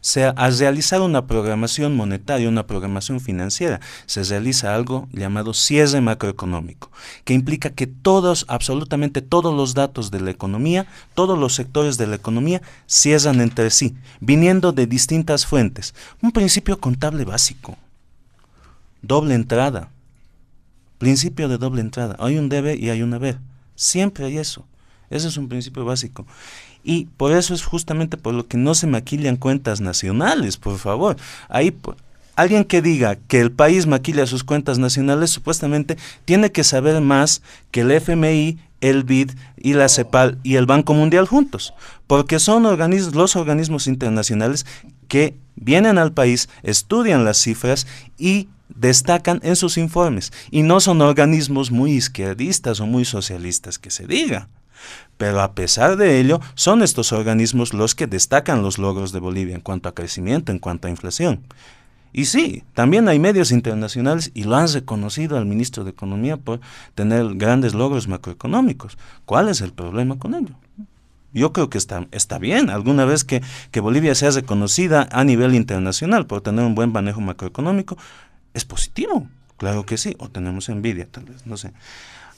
se, 0.01 0.25
al 0.25 0.57
realizar 0.57 1.01
una 1.01 1.27
programación 1.27 1.95
monetaria, 1.95 2.49
una 2.49 2.67
programación 2.67 3.19
financiera, 3.19 3.79
se 4.05 4.23
realiza 4.23 4.75
algo 4.75 5.07
llamado 5.11 5.53
cierre 5.53 6.01
macroeconómico, 6.01 6.91
que 7.23 7.33
implica 7.33 7.69
que 7.69 7.87
todos, 7.87 8.45
absolutamente 8.47 9.21
todos 9.21 9.53
los 9.53 9.73
datos 9.73 10.11
de 10.11 10.21
la 10.21 10.31
economía, 10.31 10.87
todos 11.13 11.37
los 11.37 11.55
sectores 11.55 11.97
de 11.97 12.07
la 12.07 12.15
economía 12.15 12.61
cierran 12.85 13.41
entre 13.41 13.69
sí, 13.69 13.95
viniendo 14.19 14.71
de 14.71 14.87
distintas 14.87 15.45
fuentes. 15.45 15.93
Un 16.21 16.31
principio 16.31 16.79
contable 16.79 17.25
básico. 17.25 17.77
Doble 19.01 19.35
entrada. 19.35 19.89
Principio 20.97 21.47
de 21.47 21.57
doble 21.57 21.81
entrada. 21.81 22.15
Hay 22.19 22.37
un 22.37 22.49
debe 22.49 22.75
y 22.75 22.89
hay 22.89 23.01
un 23.01 23.13
haber. 23.13 23.37
Siempre 23.75 24.25
hay 24.25 24.37
eso. 24.37 24.65
Ese 25.09 25.27
es 25.27 25.37
un 25.37 25.47
principio 25.47 25.85
básico. 25.85 26.25
Y 26.83 27.05
por 27.17 27.31
eso 27.31 27.53
es 27.53 27.63
justamente 27.63 28.17
por 28.17 28.33
lo 28.33 28.47
que 28.47 28.57
no 28.57 28.75
se 28.75 28.87
maquillan 28.87 29.37
cuentas 29.37 29.81
nacionales, 29.81 30.57
por 30.57 30.77
favor. 30.77 31.17
Ahí 31.49 31.71
alguien 32.37 32.63
que 32.63 32.81
diga 32.81 33.17
que 33.27 33.39
el 33.41 33.51
país 33.51 33.87
maquilla 33.87 34.27
sus 34.27 34.43
cuentas 34.43 34.77
nacionales 34.77 35.31
supuestamente 35.31 35.97
tiene 36.23 36.51
que 36.51 36.63
saber 36.63 37.01
más 37.01 37.41
que 37.71 37.81
el 37.81 37.91
FMI, 37.91 38.59
el 38.79 39.03
BID 39.03 39.31
y 39.57 39.73
la 39.73 39.89
CEPAL 39.89 40.37
y 40.43 40.55
el 40.55 40.67
Banco 40.67 40.93
Mundial 40.93 41.27
juntos, 41.27 41.73
porque 42.05 42.39
son 42.39 42.65
organismos, 42.65 43.15
los 43.15 43.35
organismos 43.35 43.87
internacionales 43.87 44.65
que 45.07 45.35
vienen 45.55 45.97
al 45.97 46.13
país, 46.13 46.47
estudian 46.61 47.25
las 47.25 47.37
cifras 47.37 47.87
y 48.19 48.47
destacan 48.69 49.39
en 49.43 49.55
sus 49.55 49.77
informes, 49.77 50.31
y 50.51 50.61
no 50.61 50.79
son 50.79 51.01
organismos 51.01 51.71
muy 51.71 51.93
izquierdistas 51.93 52.79
o 52.79 52.85
muy 52.85 53.05
socialistas 53.05 53.79
que 53.79 53.89
se 53.89 54.05
diga. 54.05 54.47
Pero 55.17 55.41
a 55.41 55.53
pesar 55.53 55.97
de 55.97 56.19
ello, 56.19 56.39
son 56.55 56.81
estos 56.81 57.11
organismos 57.11 57.73
los 57.73 57.95
que 57.95 58.07
destacan 58.07 58.61
los 58.61 58.77
logros 58.77 59.11
de 59.11 59.19
Bolivia 59.19 59.55
en 59.55 59.61
cuanto 59.61 59.89
a 59.89 59.95
crecimiento, 59.95 60.51
en 60.51 60.59
cuanto 60.59 60.87
a 60.87 60.91
inflación. 60.91 61.43
Y 62.13 62.25
sí, 62.25 62.63
también 62.73 63.07
hay 63.09 63.19
medios 63.19 63.51
internacionales 63.51 64.31
y 64.33 64.43
lo 64.43 64.55
han 64.55 64.71
reconocido 64.71 65.37
al 65.37 65.45
ministro 65.45 65.83
de 65.83 65.91
Economía 65.91 66.37
por 66.37 66.61
tener 66.95 67.35
grandes 67.35 67.73
logros 67.73 68.07
macroeconómicos. 68.07 68.97
¿Cuál 69.25 69.49
es 69.49 69.61
el 69.61 69.73
problema 69.73 70.17
con 70.17 70.33
ello? 70.33 70.55
Yo 71.33 71.53
creo 71.53 71.69
que 71.69 71.77
está, 71.77 72.07
está 72.11 72.39
bien, 72.39 72.69
alguna 72.69 73.05
vez 73.05 73.23
que, 73.23 73.43
que 73.71 73.81
Bolivia 73.81 74.15
sea 74.15 74.31
reconocida 74.31 75.07
a 75.11 75.23
nivel 75.23 75.53
internacional 75.53 76.25
por 76.25 76.41
tener 76.41 76.65
un 76.65 76.73
buen 76.73 76.91
manejo 76.91 77.21
macroeconómico, 77.21 77.97
es 78.53 78.65
positivo, 78.65 79.27
claro 79.57 79.85
que 79.85 79.97
sí, 79.97 80.15
o 80.17 80.29
tenemos 80.29 80.69
envidia 80.69 81.07
tal 81.11 81.25
vez, 81.25 81.45
no 81.45 81.57
sé. 81.57 81.73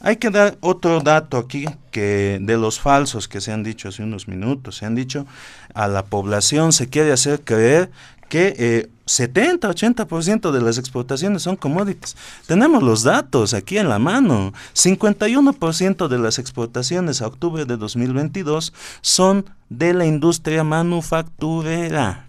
Hay 0.01 0.15
que 0.15 0.29
dar 0.29 0.57
otro 0.61 1.01
dato 1.01 1.37
aquí 1.37 1.65
que 1.91 2.39
de 2.41 2.57
los 2.57 2.79
falsos 2.79 3.27
que 3.27 3.41
se 3.41 3.51
han 3.51 3.63
dicho 3.63 3.89
hace 3.89 4.03
unos 4.03 4.27
minutos. 4.27 4.77
Se 4.77 4.85
han 4.85 4.95
dicho 4.95 5.25
a 5.73 5.87
la 5.87 6.05
población 6.05 6.71
se 6.71 6.89
quiere 6.89 7.11
hacer 7.11 7.41
creer 7.41 7.91
que 8.29 8.55
eh, 8.57 8.89
70-80% 9.07 10.51
de 10.51 10.61
las 10.61 10.77
exportaciones 10.77 11.41
son 11.41 11.55
commodities. 11.55 12.15
Tenemos 12.45 12.83
los 12.83 13.03
datos 13.03 13.53
aquí 13.53 13.77
en 13.77 13.89
la 13.89 13.99
mano. 13.99 14.53
51% 14.75 16.07
de 16.07 16.19
las 16.19 16.37
exportaciones 16.39 17.21
a 17.21 17.27
octubre 17.27 17.65
de 17.65 17.75
2022 17.75 18.71
son 19.01 19.49
de 19.69 19.93
la 19.93 20.05
industria 20.05 20.63
manufacturera 20.63 22.28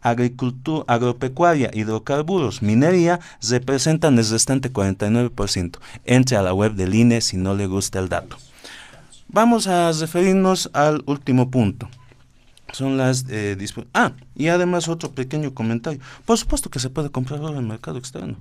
agricultura, 0.00 0.84
agropecuaria, 0.86 1.70
hidrocarburos, 1.72 2.62
minería, 2.62 3.20
representan 3.48 4.18
el 4.18 4.28
restante 4.28 4.72
49%. 4.72 5.78
Entre 6.04 6.36
a 6.36 6.42
la 6.42 6.54
web 6.54 6.74
del 6.74 6.94
INE 6.94 7.20
si 7.20 7.36
no 7.36 7.54
le 7.54 7.66
gusta 7.66 7.98
el 7.98 8.08
dato. 8.08 8.36
Vamos 9.28 9.66
a 9.66 9.92
referirnos 9.92 10.70
al 10.72 11.02
último 11.06 11.50
punto. 11.50 11.88
Son 12.72 12.96
las 12.96 13.24
eh, 13.28 13.56
Ah, 13.94 14.12
y 14.34 14.48
además 14.48 14.88
otro 14.88 15.12
pequeño 15.12 15.54
comentario. 15.54 16.00
Por 16.24 16.36
supuesto 16.38 16.70
que 16.70 16.80
se 16.80 16.90
puede 16.90 17.10
comprar 17.10 17.40
en 17.40 17.56
el 17.56 17.62
mercado 17.62 17.98
externo. 17.98 18.36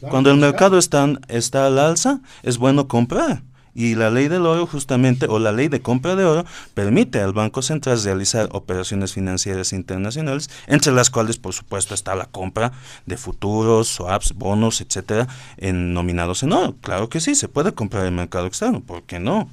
Cuando 0.00 0.30
el 0.30 0.36
mercado 0.36 0.78
está, 0.78 1.08
está 1.26 1.66
al 1.66 1.78
alza, 1.78 2.20
es 2.42 2.56
bueno 2.56 2.86
comprar. 2.86 3.42
Y 3.74 3.94
la 3.94 4.10
ley 4.10 4.28
del 4.28 4.46
oro 4.46 4.66
justamente, 4.66 5.26
o 5.28 5.38
la 5.38 5.52
ley 5.52 5.68
de 5.68 5.80
compra 5.80 6.16
de 6.16 6.24
oro, 6.24 6.44
permite 6.74 7.20
al 7.20 7.32
Banco 7.32 7.62
Central 7.62 8.02
realizar 8.02 8.48
operaciones 8.52 9.12
financieras 9.12 9.72
internacionales, 9.72 10.50
entre 10.66 10.92
las 10.92 11.10
cuales 11.10 11.38
por 11.38 11.52
supuesto 11.52 11.94
está 11.94 12.14
la 12.14 12.26
compra 12.26 12.72
de 13.06 13.16
futuros, 13.16 13.88
swaps, 13.88 14.34
bonos, 14.34 14.80
etcétera, 14.80 15.28
en, 15.56 15.92
nominados 15.94 16.42
en 16.42 16.52
oro. 16.52 16.76
Claro 16.80 17.08
que 17.08 17.20
sí, 17.20 17.34
se 17.34 17.48
puede 17.48 17.72
comprar 17.72 18.06
el 18.06 18.12
mercado 18.12 18.46
externo, 18.46 18.80
¿por 18.80 19.02
qué 19.04 19.18
no? 19.20 19.48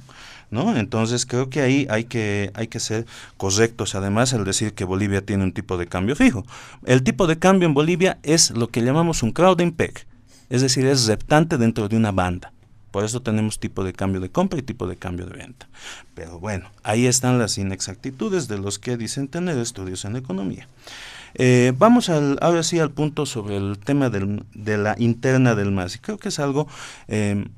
¿No? 0.50 0.76
Entonces 0.76 1.26
creo 1.26 1.50
que 1.50 1.60
ahí 1.60 1.86
hay 1.90 2.04
que, 2.04 2.52
hay 2.54 2.68
que 2.68 2.78
ser 2.78 3.04
correctos. 3.36 3.94
Además, 3.96 4.32
el 4.32 4.44
decir 4.44 4.74
que 4.74 4.84
Bolivia 4.84 5.20
tiene 5.20 5.42
un 5.42 5.52
tipo 5.52 5.76
de 5.76 5.88
cambio 5.88 6.14
fijo. 6.14 6.44
El 6.84 7.02
tipo 7.02 7.26
de 7.26 7.38
cambio 7.38 7.66
en 7.66 7.74
Bolivia 7.74 8.18
es 8.22 8.52
lo 8.52 8.68
que 8.68 8.82
llamamos 8.82 9.24
un 9.24 9.32
crowding 9.32 9.72
peg, 9.72 10.06
es 10.48 10.62
decir, 10.62 10.86
es 10.86 11.06
reptante 11.06 11.58
dentro 11.58 11.88
de 11.88 11.96
una 11.96 12.12
banda. 12.12 12.52
Por 12.96 13.04
eso 13.04 13.20
tenemos 13.20 13.60
tipo 13.60 13.84
de 13.84 13.92
cambio 13.92 14.22
de 14.22 14.30
compra 14.30 14.58
y 14.58 14.62
tipo 14.62 14.86
de 14.86 14.96
cambio 14.96 15.26
de 15.26 15.36
venta. 15.36 15.68
Pero 16.14 16.40
bueno, 16.40 16.70
ahí 16.82 17.04
están 17.04 17.38
las 17.38 17.58
inexactitudes 17.58 18.48
de 18.48 18.56
los 18.56 18.78
que 18.78 18.96
dicen 18.96 19.28
tener 19.28 19.58
estudios 19.58 20.06
en 20.06 20.16
economía. 20.16 20.66
Eh, 21.34 21.74
vamos 21.76 22.08
ahora 22.08 22.62
sí 22.62 22.78
al 22.78 22.90
punto 22.90 23.26
sobre 23.26 23.58
el 23.58 23.76
tema 23.76 24.08
de 24.08 24.78
la 24.78 24.94
interna 24.96 25.54
del 25.54 25.72
MAS. 25.72 25.96
Y 25.96 25.98
creo 25.98 26.16
que 26.16 26.30
es 26.30 26.38
algo 26.38 26.68
em, 27.06 27.48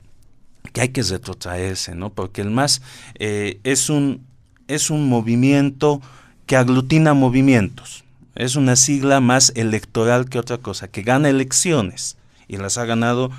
que 0.72 0.80
hay 0.80 0.88
que 0.88 1.04
retrotraerse, 1.04 1.94
¿no? 1.94 2.10
Porque 2.10 2.40
el 2.40 2.50
MAS 2.50 2.82
eh, 3.14 3.60
es, 3.62 3.90
un, 3.90 4.26
es 4.66 4.90
un 4.90 5.08
movimiento 5.08 6.02
que 6.46 6.56
aglutina 6.56 7.14
movimientos. 7.14 8.02
Es 8.34 8.56
una 8.56 8.74
sigla 8.74 9.20
más 9.20 9.52
electoral 9.54 10.28
que 10.28 10.40
otra 10.40 10.58
cosa, 10.58 10.88
que 10.88 11.02
gana 11.02 11.28
elecciones 11.28 12.16
y 12.48 12.56
las 12.56 12.76
ha 12.76 12.86
ganado 12.86 13.30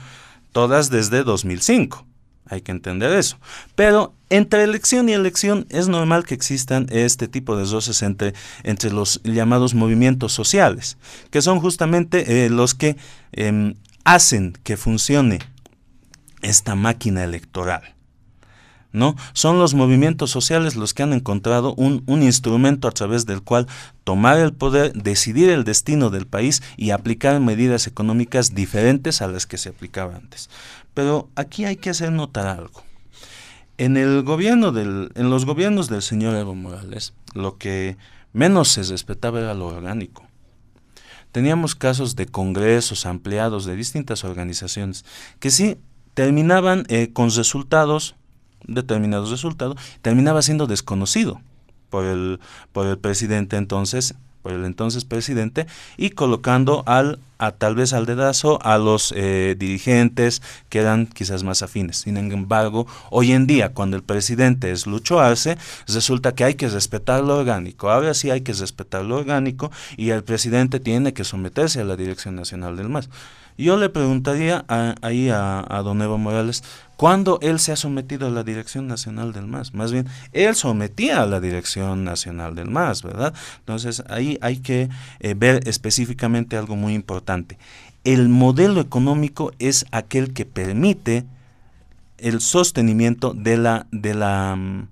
todas 0.52 0.90
desde 0.90 1.24
2005. 1.24 2.06
Hay 2.46 2.62
que 2.62 2.72
entender 2.72 3.12
eso. 3.14 3.38
Pero 3.76 4.14
entre 4.30 4.64
elección 4.64 5.08
y 5.08 5.14
elección 5.14 5.68
es 5.70 5.88
normal 5.88 6.26
que 6.26 6.34
existan 6.34 6.88
este 6.90 7.28
tipo 7.28 7.56
de 7.56 7.66
roces 7.66 8.02
entre, 8.02 8.34
entre 8.64 8.92
los 8.92 9.22
llamados 9.24 9.76
movimientos 9.76 10.34
sociales, 10.34 10.98
que 11.30 11.42
son 11.42 11.60
justamente 11.60 12.46
eh, 12.46 12.50
los 12.50 12.74
que 12.74 12.98
em, 13.32 13.76
hacen 14.04 14.54
que 14.64 14.78
funcione 14.78 15.40
esta 16.42 16.76
máquina 16.76 17.24
electoral. 17.24 17.96
¿No? 18.92 19.16
Son 19.34 19.60
los 19.60 19.74
movimientos 19.74 20.32
sociales 20.32 20.76
los 20.76 20.94
que 20.94 21.04
han 21.04 21.14
encontrado 21.14 21.74
un, 21.76 22.04
un, 22.08 22.24
instrumento 22.24 22.88
a 22.88 22.92
través 22.92 23.26
del 23.26 23.42
cual 23.42 23.68
tomar 24.04 24.40
el 24.40 24.54
poder, 24.54 24.94
decidir 24.94 25.50
el 25.50 25.64
destino 25.64 26.10
del 26.10 26.26
país 26.26 26.64
y 26.78 26.92
aplicar 26.92 27.40
medidas 27.40 27.88
económicas 27.88 28.56
diferentes 28.56 29.22
a 29.22 29.28
las 29.28 29.46
que 29.46 29.58
se 29.58 29.70
aplicaban 29.70 30.16
antes. 30.16 30.50
Pero 30.94 31.30
aquí 31.36 31.66
hay 31.66 31.76
que 31.76 31.92
hacer 31.92 32.12
notar 32.12 32.48
algo. 32.48 32.84
En, 33.78 33.96
el 33.96 34.24
gobierno 34.24 34.72
del, 34.72 35.12
en 35.16 35.30
los 35.30 35.46
gobiernos 35.46 35.88
del 35.88 36.02
señor 36.02 36.36
Evo 36.36 36.56
Morales, 36.56 37.14
lo 37.34 37.58
que 37.58 37.96
menos 38.34 38.70
se 38.70 38.84
respetaba 38.84 39.40
era 39.40 39.54
lo 39.54 39.68
orgánico. 39.68 40.28
Teníamos 41.32 41.76
casos 41.76 42.16
de 42.16 42.26
congresos 42.26 43.06
ampliados 43.06 43.66
de 43.66 43.76
distintas 43.76 44.24
organizaciones 44.24 45.06
que 45.40 45.52
sí 45.52 45.78
terminaban 46.14 46.86
eh, 46.90 47.12
con 47.14 47.32
resultados, 47.32 48.16
determinados 48.66 49.30
resultados, 49.32 49.78
terminaba 50.02 50.42
siendo 50.42 50.68
desconocido 50.68 51.42
por 51.90 52.06
el, 52.06 52.40
por 52.72 52.88
el 52.88 52.98
presidente 52.98 53.58
entonces 53.58 54.16
por 54.42 54.54
el 54.54 54.66
entonces 54.66 55.06
presidente 55.06 55.68
y 55.98 56.12
colocando 56.12 56.84
al 56.86 57.20
a 57.40 57.52
tal 57.52 57.76
vez 57.76 57.94
al 57.94 58.06
dedazo 58.06 58.60
a 58.64 58.78
los 58.78 59.14
eh, 59.16 59.56
dirigentes 59.58 60.42
que 60.68 60.80
eran 60.80 61.08
quizás 61.08 61.44
más 61.44 61.62
afines. 61.62 62.00
Sin 62.00 62.18
embargo, 62.18 62.86
hoy 63.12 63.32
en 63.32 63.48
día, 63.48 63.70
cuando 63.74 63.96
el 63.96 64.04
presidente 64.04 64.72
es 64.72 64.86
Lucho 64.86 65.22
Arce, 65.22 65.58
resulta 65.88 66.36
que 66.36 66.44
hay 66.44 66.56
que 66.56 66.68
respetar 66.68 67.24
lo 67.24 67.38
orgánico. 67.38 67.90
Ahora 67.90 68.14
sí 68.14 68.30
hay 68.30 68.42
que 68.42 68.52
respetar 68.52 69.06
lo 69.06 69.16
orgánico 69.18 69.72
y 69.96 70.10
el 70.10 70.24
presidente 70.24 70.82
tiene 70.82 71.14
que 71.14 71.24
someterse 71.24 71.80
a 71.80 71.86
la 71.86 71.96
Dirección 71.96 72.36
Nacional 72.36 72.76
del 72.76 72.90
MAS. 72.90 73.10
Yo 73.60 73.76
le 73.76 73.90
preguntaría 73.90 74.64
ahí 75.02 75.30
a, 75.30 75.82
don 75.84 76.02
Evo 76.02 76.18
Morales, 76.18 76.64
¿cuándo 76.96 77.40
él 77.42 77.60
se 77.60 77.74
ha 77.74 77.76
sometido 77.76 78.28
a 78.28 78.30
la 78.30 78.46
Dirección 78.46 78.88
Nacional 78.88 79.34
del 79.34 79.48
MAS? 79.48 79.74
Más 79.74 79.92
bien, 79.92 80.08
él 80.32 80.56
sometía 80.56 81.22
a 81.22 81.26
la 81.26 81.42
Dirección 81.42 82.06
Nacional 82.06 82.56
del 82.56 82.70
MAS, 82.70 83.04
¿verdad? 83.04 83.34
Entonces, 83.60 84.02
ahí 84.08 84.38
hay 84.40 84.60
que 84.60 84.88
eh, 85.20 85.34
ver 85.34 85.68
específicamente 85.68 86.56
algo 86.56 86.78
muy 86.78 86.94
importante. 86.94 87.58
El 88.06 88.30
modelo 88.30 88.80
económico 88.80 89.52
es 89.60 89.86
aquel 89.92 90.32
que 90.32 90.46
permite 90.46 91.26
el 92.18 92.40
sostenimiento 92.40 93.34
de 93.34 93.58
la, 93.58 93.88
de 93.92 94.14
la, 94.14 94.56
mm, 94.56 94.88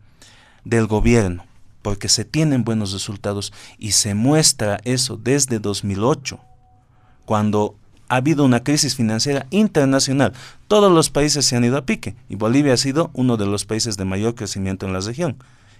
del 0.66 0.88
gobierno, 0.88 1.46
porque 1.82 2.10
se 2.10 2.26
tienen 2.26 2.66
buenos 2.66 2.92
resultados 2.92 3.54
y 3.78 3.94
se 3.94 4.14
muestra 4.14 4.82
eso 4.84 5.16
desde 5.16 5.60
2008, 5.60 6.42
cuando 7.24 7.78
ha 8.10 8.16
habido 8.18 8.44
una 8.44 8.64
crisis 8.64 8.96
financiera 8.96 9.48
internacional. 9.50 10.34
Todos 10.68 10.92
los 10.92 11.10
países 11.10 11.46
se 11.46 11.56
han 11.56 11.64
ido 11.64 11.78
a 11.78 11.86
pique 11.86 12.16
y 12.30 12.36
Bolivia 12.36 12.74
ha 12.74 12.78
sido 12.78 13.12
uno 13.14 13.38
de 13.38 13.46
los 13.46 13.66
países 13.66 13.98
de 13.98 14.06
mayor 14.06 14.36
crecimiento 14.36 14.86
en 14.86 14.94
la 14.94 15.00
región. 15.00 15.38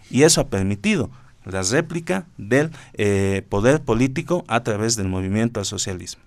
Y 0.10 0.24
eso 0.24 0.42
ha 0.42 0.48
permitido 0.48 1.10
la 1.46 1.62
réplica 1.62 2.26
del 2.38 2.72
eh, 2.94 3.44
poder 3.50 3.82
político 3.82 4.46
a 4.48 4.64
través 4.64 4.96
del 4.96 5.08
movimiento 5.08 5.60
al 5.60 5.66
socialismo. 5.66 6.22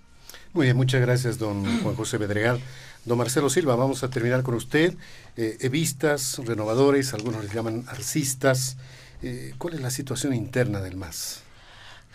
Muy 0.52 0.66
bien, 0.66 0.76
muchas 0.76 1.00
gracias, 1.00 1.38
don 1.38 1.64
Juan 1.82 1.94
José 1.94 2.18
Bedregal. 2.18 2.60
Don 3.04 3.16
Marcelo 3.16 3.48
Silva, 3.48 3.76
vamos 3.76 4.02
a 4.02 4.10
terminar 4.10 4.42
con 4.42 4.54
usted. 4.54 4.94
Eh, 5.36 5.56
evistas, 5.60 6.38
renovadores, 6.44 7.14
algunos 7.14 7.44
les 7.44 7.52
llaman 7.52 7.84
arcistas. 7.88 8.76
Eh, 9.22 9.54
¿Cuál 9.58 9.74
es 9.74 9.80
la 9.80 9.90
situación 9.90 10.34
interna 10.34 10.80
del 10.80 10.96
MAS? 10.96 11.42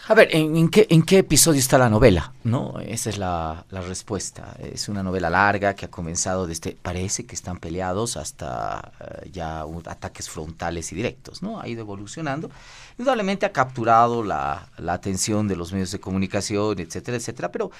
A 0.07 0.13
ver, 0.13 0.35
¿en, 0.35 0.69
qué, 0.69 0.85
¿en, 0.91 1.01
qué, 1.01 1.17
episodio 1.17 1.59
está 1.59 1.79
la 1.79 1.89
novela? 1.89 2.31
¿No? 2.43 2.79
Esa 2.79 3.09
es 3.09 3.17
la, 3.17 3.65
respuesta. 3.71 4.55
Es 4.61 4.87
una 4.87 5.01
novela 5.01 5.31
larga 5.31 5.73
que 5.73 5.85
ha 5.85 5.89
comenzado 5.89 6.45
desde, 6.45 6.77
parece 6.79 7.25
que 7.25 7.33
están 7.33 7.57
peleados 7.57 8.15
hasta 8.15 8.91
eh, 8.99 9.31
ya 9.31 9.65
ataques 9.85 10.29
frontales 10.29 10.91
y 10.91 10.95
directos, 10.95 11.41
¿no? 11.41 11.59
Ha 11.59 11.67
ido 11.67 11.81
evolucionando. 11.81 12.51
Indudablemente 12.99 13.47
ha 13.47 13.51
capturado 13.51 14.23
la, 14.23 14.69
atención 14.87 15.47
de 15.47 15.55
los 15.55 15.73
medios 15.73 15.91
de 15.91 15.99
comunicación, 15.99 16.79
etcétera, 16.79 17.17
etcétera, 17.17 17.51
pero 17.51 17.71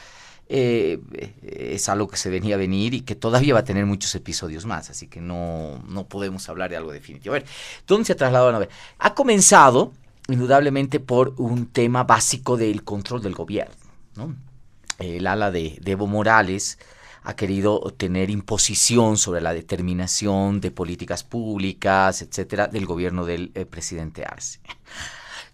eh, 0.49 0.99
es 1.43 1.87
algo 1.89 2.07
que 2.07 2.17
se 2.17 2.31
venía 2.31 2.55
a 2.55 2.57
venir 2.57 2.95
y 2.95 3.01
que 3.01 3.13
todavía 3.13 3.53
va 3.53 3.59
a 3.59 3.65
tener 3.65 3.85
muchos 3.85 4.15
episodios 4.15 4.65
más, 4.65 4.89
así 4.89 5.05
que 5.05 5.21
no, 5.21 5.83
no 5.87 6.07
podemos 6.07 6.49
hablar 6.49 6.71
de 6.71 6.77
algo 6.77 6.91
definitivo. 6.91 7.35
A 7.35 7.39
ver, 7.39 7.47
¿dónde 7.85 8.05
se 8.05 8.13
ha 8.13 8.15
trasladado 8.15 8.51
la 8.51 8.57
novela? 8.57 8.71
Ha 8.97 9.13
comenzado 9.13 9.91
indudablemente 10.27 10.99
por 10.99 11.33
un 11.37 11.67
tema 11.67 12.03
básico 12.03 12.57
del 12.57 12.83
control 12.83 13.21
del 13.21 13.33
gobierno. 13.33 13.75
El 14.99 15.27
ala 15.27 15.51
de, 15.51 15.79
Evo 15.85 16.07
Morales 16.07 16.79
ha 17.23 17.35
querido 17.35 17.79
tener 17.97 18.29
imposición 18.29 19.17
sobre 19.17 19.41
la 19.41 19.53
determinación 19.53 20.61
de 20.61 20.71
políticas 20.71 21.23
públicas, 21.23 22.21
etcétera, 22.21 22.67
del 22.67 22.85
gobierno 22.85 23.25
del 23.25 23.51
eh, 23.55 23.65
presidente 23.65 24.23
Arce. 24.23 24.59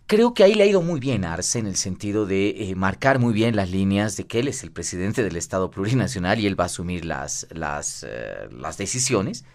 Creo 0.06 0.34
que 0.34 0.44
ahí 0.44 0.54
le 0.54 0.64
ha 0.64 0.68
ido 0.68 0.82
muy 0.82 1.00
bien 1.00 1.24
Arce 1.24 1.60
en 1.60 1.68
el 1.68 1.78
sentido 1.78 2.26
de 2.26 2.50
eh, 2.50 2.76
marcar 2.76 3.20
muy 3.20 3.34
bien 3.34 3.56
las 3.56 3.72
líneas 3.72 4.18
de 4.18 4.28
que 4.28 4.42
él 4.42 4.50
es 4.50 4.64
el 4.64 4.72
presidente 4.72 5.24
del 5.24 5.38
Estado 5.38 5.72
plurinacional 5.72 6.40
y 6.40 6.48
él 6.48 6.60
va 6.60 6.66
a 6.66 6.68
asumir 6.68 7.06
las, 7.06 7.48
las, 7.52 8.06
eh, 8.08 8.50
las 8.52 8.78
decisiones 8.78 9.46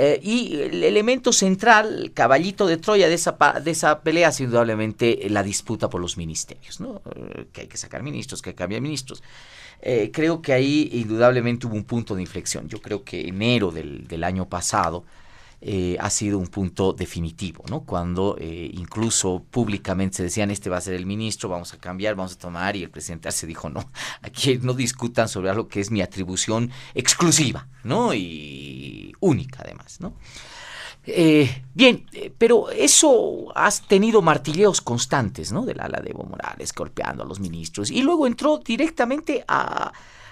eh, 0.00 0.20
y 0.22 0.54
el 0.54 0.84
elemento 0.84 1.32
central, 1.32 2.12
caballito 2.14 2.68
de 2.68 2.76
Troya 2.76 3.08
de 3.08 3.14
esa, 3.14 3.32
de 3.60 3.72
esa 3.72 4.00
pelea 4.02 4.28
es 4.28 4.38
indudablemente 4.38 5.26
la 5.28 5.42
disputa 5.42 5.90
por 5.90 6.00
los 6.00 6.16
ministerios, 6.16 6.78
¿no? 6.78 7.02
Eh, 7.16 7.46
que 7.52 7.62
hay 7.62 7.66
que 7.66 7.76
sacar 7.76 8.04
ministros, 8.04 8.40
que 8.40 8.54
cambiar 8.54 8.80
ministros. 8.80 9.24
Eh, 9.82 10.12
creo 10.12 10.40
que 10.40 10.52
ahí 10.52 10.88
indudablemente 10.92 11.66
hubo 11.66 11.74
un 11.74 11.82
punto 11.82 12.14
de 12.14 12.22
inflexión. 12.22 12.68
Yo 12.68 12.80
creo 12.80 13.02
que 13.02 13.26
enero 13.26 13.72
del, 13.72 14.06
del 14.06 14.22
año 14.22 14.48
pasado 14.48 15.02
eh, 15.60 15.96
ha 15.98 16.08
sido 16.10 16.38
un 16.38 16.46
punto 16.46 16.92
definitivo, 16.92 17.64
¿no? 17.68 17.80
Cuando 17.80 18.36
eh, 18.38 18.70
incluso 18.74 19.42
públicamente 19.50 20.18
se 20.18 20.22
decían, 20.22 20.50
este 20.50 20.70
va 20.70 20.76
a 20.76 20.80
ser 20.80 20.94
el 20.94 21.04
ministro, 21.04 21.48
vamos 21.48 21.74
a 21.74 21.78
cambiar, 21.78 22.14
vamos 22.14 22.34
a 22.34 22.38
tomar, 22.38 22.76
y 22.76 22.84
el 22.84 22.90
presidente 22.90 23.30
se 23.32 23.46
dijo, 23.46 23.68
no, 23.68 23.90
aquí 24.22 24.58
no 24.58 24.72
discutan 24.72 25.28
sobre 25.28 25.50
algo 25.50 25.66
que 25.68 25.80
es 25.80 25.90
mi 25.90 26.00
atribución 26.00 26.70
exclusiva, 26.94 27.66
¿no? 27.82 28.14
Y 28.14 29.12
única 29.20 29.62
además, 29.64 30.00
¿no? 30.00 30.14
Eh, 31.10 31.64
bien, 31.74 32.06
pero 32.36 32.70
eso 32.70 33.46
has 33.54 33.86
tenido 33.88 34.20
martilleos 34.20 34.80
constantes, 34.80 35.52
¿no? 35.52 35.64
Del 35.64 35.80
ala 35.80 36.00
de 36.00 36.10
Evo 36.10 36.24
Morales 36.24 36.72
golpeando 36.72 37.22
a 37.22 37.26
los 37.26 37.40
ministros 37.40 37.90
y 37.90 38.02
luego 38.02 38.26
entró 38.26 38.58
directamente 38.58 39.42
a, 39.48 39.90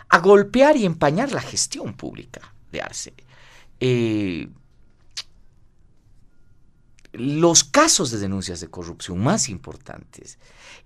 a 0.09 0.19
golpear 0.19 0.77
y 0.77 0.85
empañar 0.85 1.33
la 1.33 1.41
gestión 1.41 1.95
pública 1.95 2.53
de 2.71 2.81
Arce. 2.81 3.15
Eh, 3.81 4.49
los 7.19 7.65
casos 7.65 8.11
de 8.11 8.19
denuncias 8.19 8.61
de 8.61 8.69
corrupción 8.69 9.19
más 9.19 9.49
importantes 9.49 10.39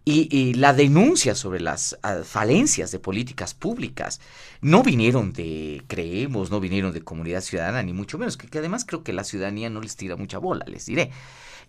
y, 0.05 0.55
la 0.55 0.73
denuncia 0.73 1.35
sobre 1.35 1.61
las 1.61 1.98
ah, 2.02 2.20
falencias 2.24 2.90
de 2.90 2.98
políticas 2.98 3.55
públicas 3.55 4.20
no 4.61 4.82
vinieron 4.82 5.32
de, 5.32 5.82
creemos, 5.86 6.51
no 6.51 6.59
vinieron 6.59 6.93
de 6.93 7.02
comunidad 7.02 7.43
ciudadana, 7.43 7.82
ni 7.82 7.93
mucho 7.93 8.19
menos, 8.19 8.36
que, 8.36 8.59
además 8.59 8.85
creo 8.85 9.05
que 9.05 9.12
la 9.12 9.24
ciudadanía 9.24 9.70
no 9.70 9.81
les 9.81 9.97
tira 9.97 10.16
mucha 10.16 10.39
bola, 10.39 10.65
les 10.66 10.86
diré. 10.86 11.11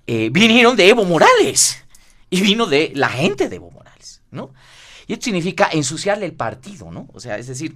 Eh, 0.08 0.30
vinieron 0.32 0.76
de 0.76 0.90
Evo 0.90 1.04
Morales 1.06 1.84
y 2.30 2.42
vino 2.42 2.66
de 2.66 2.92
la 2.96 3.10
gente 3.10 3.50
de 3.50 3.58
Evo 3.58 3.70
Morales, 3.70 4.22
¿no? 4.32 4.54
Y 5.08 5.14
esto 5.14 5.26
significa 5.26 5.70
ensuciarle 5.72 6.26
el 6.26 6.34
partido, 6.34 6.90
¿no? 6.92 7.10
O 7.14 7.20
sea, 7.20 7.38
es 7.38 7.48
decir, 7.48 7.76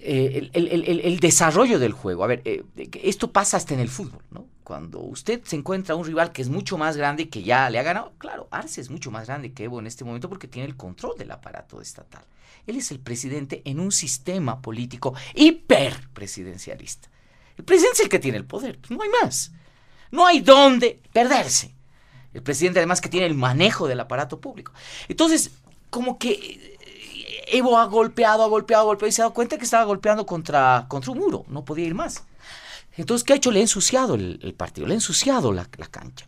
eh, 0.00 0.50
el, 0.52 1.20
desarrollo 1.20 1.78
del 1.78 1.92
juego. 1.92 2.24
A 2.24 2.26
ver, 2.26 2.42
eh, 2.44 2.64
esto 3.02 3.32
pasa 3.32 3.58
hasta 3.58 3.74
en 3.74 3.80
el 3.80 3.88
fútbol, 3.88 4.22
¿no? 4.30 4.46
Cuando 4.64 5.00
usted 5.00 5.42
se 5.44 5.56
encuentra 5.56 5.94
un 5.94 6.06
rival 6.06 6.32
que 6.32 6.40
es 6.40 6.48
mucho 6.48 6.78
más 6.78 6.96
grande, 6.96 7.28
que 7.28 7.42
ya 7.42 7.68
le 7.68 7.78
ha 7.78 7.82
ganado, 7.82 8.14
claro, 8.16 8.48
Arce 8.50 8.80
es 8.80 8.88
mucho 8.88 9.10
más 9.10 9.26
grande 9.26 9.52
que 9.52 9.64
Evo 9.64 9.78
en 9.78 9.86
este 9.86 10.04
momento 10.04 10.30
porque 10.30 10.48
tiene 10.48 10.66
el 10.66 10.76
control 10.76 11.18
del 11.18 11.30
aparato 11.30 11.82
estatal. 11.82 12.24
Él 12.66 12.76
es 12.76 12.90
el 12.90 12.98
presidente 12.98 13.60
en 13.66 13.78
un 13.78 13.92
sistema 13.92 14.62
político 14.62 15.14
hiperpresidencialista. 15.34 17.10
El 17.58 17.64
presidente 17.64 17.98
es 17.98 18.04
el 18.04 18.08
que 18.08 18.18
tiene 18.18 18.38
el 18.38 18.46
poder, 18.46 18.78
pues 18.78 18.90
no 18.90 19.02
hay 19.02 19.10
más. 19.22 19.52
No 20.10 20.26
hay 20.26 20.40
dónde 20.40 20.98
perderse. 21.12 21.74
El 22.32 22.42
presidente 22.42 22.78
además 22.78 23.02
que 23.02 23.10
tiene 23.10 23.26
el 23.26 23.34
manejo 23.34 23.86
del 23.86 24.00
aparato 24.00 24.40
público. 24.40 24.72
Entonces, 25.08 25.50
como 25.90 26.18
que 26.18 26.30
eh, 26.32 27.44
Evo 27.48 27.78
ha 27.78 27.84
golpeado, 27.84 28.42
ha 28.42 28.48
golpeado, 28.48 28.84
ha 28.84 28.86
golpeado 28.86 29.08
y 29.10 29.12
se 29.12 29.20
ha 29.20 29.24
dado 29.24 29.34
cuenta 29.34 29.58
que 29.58 29.64
estaba 29.64 29.84
golpeando 29.84 30.24
contra, 30.24 30.86
contra 30.88 31.12
un 31.12 31.18
muro, 31.18 31.44
no 31.48 31.66
podía 31.66 31.84
ir 31.84 31.94
más. 31.94 32.24
Entonces, 32.96 33.24
¿qué 33.24 33.32
ha 33.32 33.36
hecho? 33.36 33.50
Le 33.50 33.60
ha 33.60 33.62
ensuciado 33.62 34.14
el, 34.14 34.54
partido, 34.56 34.86
le 34.86 34.94
ha 34.94 34.96
ensuciado 34.96 35.52
la, 35.52 35.64
cancha. 35.64 36.26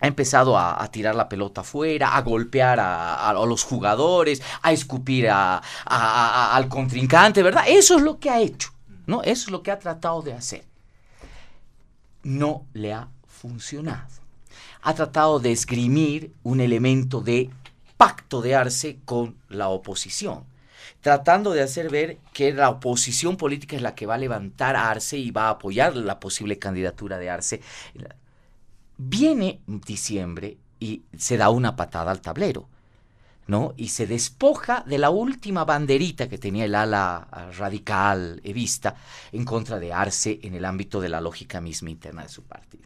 Ha 0.00 0.06
empezado 0.06 0.58
a, 0.58 0.86
tirar 0.90 1.14
la 1.14 1.28
pelota 1.28 1.62
afuera, 1.62 2.16
a 2.16 2.22
golpear 2.22 2.78
a, 2.80 3.32
los 3.46 3.64
jugadores, 3.64 4.42
a 4.62 4.72
escupir 4.72 5.28
al 5.30 6.68
contrincante, 6.68 7.42
¿verdad? 7.42 7.64
Eso 7.66 7.96
es 7.96 8.02
lo 8.02 8.18
que 8.18 8.30
ha 8.30 8.40
hecho, 8.40 8.70
¿no? 9.06 9.22
Eso 9.22 9.46
es 9.46 9.50
lo 9.50 9.62
que 9.62 9.70
ha 9.70 9.78
tratado 9.78 10.22
de 10.22 10.34
hacer. 10.34 10.64
No 12.22 12.66
le 12.72 12.92
ha 12.92 13.08
funcionado. 13.26 14.14
Ha 14.82 14.94
tratado 14.94 15.40
de 15.40 15.50
esgrimir 15.52 16.32
un 16.44 16.60
elemento 16.60 17.20
de 17.20 17.50
pacto 17.96 18.42
de 18.42 18.54
Arce 18.54 18.98
con 19.04 19.36
la 19.48 19.68
oposición 19.68 20.44
tratando 21.06 21.52
de 21.52 21.62
hacer 21.62 21.88
ver 21.88 22.18
que 22.32 22.52
la 22.52 22.68
oposición 22.68 23.36
política 23.36 23.76
es 23.76 23.82
la 23.82 23.94
que 23.94 24.06
va 24.06 24.16
a 24.16 24.18
levantar 24.18 24.74
a 24.74 24.90
Arce 24.90 25.16
y 25.16 25.30
va 25.30 25.46
a 25.46 25.50
apoyar 25.50 25.94
la 25.94 26.18
posible 26.18 26.58
candidatura 26.58 27.16
de 27.16 27.30
Arce. 27.30 27.60
Viene 28.98 29.60
diciembre 29.66 30.56
y 30.80 31.02
se 31.16 31.36
da 31.36 31.50
una 31.50 31.76
patada 31.76 32.10
al 32.10 32.20
tablero. 32.20 32.68
¿no? 33.46 33.72
Y 33.76 33.90
se 33.90 34.08
despoja 34.08 34.82
de 34.84 34.98
la 34.98 35.10
última 35.10 35.64
banderita 35.64 36.28
que 36.28 36.38
tenía 36.38 36.64
el 36.64 36.74
ala 36.74 37.28
radical 37.56 38.40
evista 38.42 38.96
en 39.30 39.44
contra 39.44 39.78
de 39.78 39.92
Arce 39.92 40.40
en 40.42 40.54
el 40.54 40.64
ámbito 40.64 41.00
de 41.00 41.08
la 41.08 41.20
lógica 41.20 41.60
misma 41.60 41.90
interna 41.90 42.24
de 42.24 42.30
su 42.30 42.42
partido. 42.42 42.82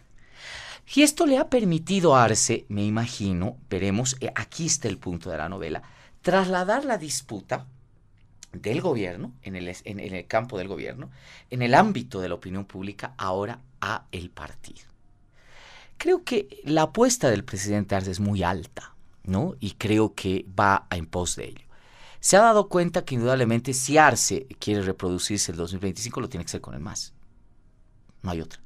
Y 0.95 1.05
esto 1.05 1.25
le 1.25 1.39
ha 1.39 1.49
permitido 1.49 2.15
a 2.15 2.25
Arce, 2.25 2.67
me 2.69 2.85
imagino, 2.85 3.57
veremos, 3.71 4.19
eh, 4.21 4.31
aquí 4.35 4.67
está 4.67 4.89
el 4.89 4.99
punto 4.99 5.31
de 5.31 5.39
la 5.39 5.49
novela, 5.49 5.83
trasladar 6.21 6.85
la 6.85 6.99
disputa 6.99 7.65
del 8.53 8.81
gobierno, 8.81 9.33
en 9.43 9.57
el, 9.57 9.69
en, 9.85 10.01
el 10.01 10.27
campo 10.27 10.59
del 10.59 10.69
gobierno, 10.69 11.11
en 11.51 11.63
el 11.63 11.75
ámbito 11.75 12.21
de 12.21 12.29
la 12.29 12.35
opinión 12.35 12.65
pública, 12.65 13.15
ahora 13.17 13.61
a 13.81 14.07
el 14.13 14.31
partido. 14.31 14.83
Creo 15.97 16.25
que 16.25 16.61
la 16.65 16.83
apuesta 16.83 17.31
del 17.31 17.45
presidente 17.45 17.95
Arce 17.95 18.11
es 18.11 18.21
muy 18.21 18.43
alta, 18.43 18.95
¿no? 19.25 19.55
Y 19.61 19.73
creo 19.73 20.15
que 20.15 20.47
va 20.59 20.87
en 20.91 21.07
pos 21.07 21.37
de 21.37 21.49
ello. 21.49 21.67
Se 22.21 22.37
ha 22.37 22.41
dado 22.41 22.69
cuenta 22.69 23.05
que 23.05 23.15
indudablemente 23.15 23.73
si 23.73 23.97
Arce 23.97 24.47
quiere 24.59 24.83
reproducirse 24.83 25.53
el 25.53 25.59
2025 25.59 26.21
lo 26.21 26.29
tiene 26.29 26.45
que 26.45 26.51
ser 26.51 26.61
con 26.61 26.75
el 26.75 26.81
MAS. 26.81 27.15
No 28.23 28.31
hay 28.31 28.41
otra. 28.41 28.61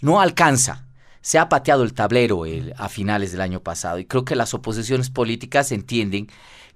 No 0.00 0.20
alcanza. 0.20 0.86
Se 1.22 1.38
ha 1.38 1.48
pateado 1.48 1.82
el 1.82 1.92
tablero 1.92 2.44
a 2.76 2.88
finales 2.88 3.32
del 3.32 3.42
año 3.42 3.60
pasado 3.60 3.98
y 3.98 4.06
creo 4.06 4.24
que 4.24 4.36
las 4.36 4.54
oposiciones 4.54 5.10
políticas 5.10 5.72
entienden 5.72 6.28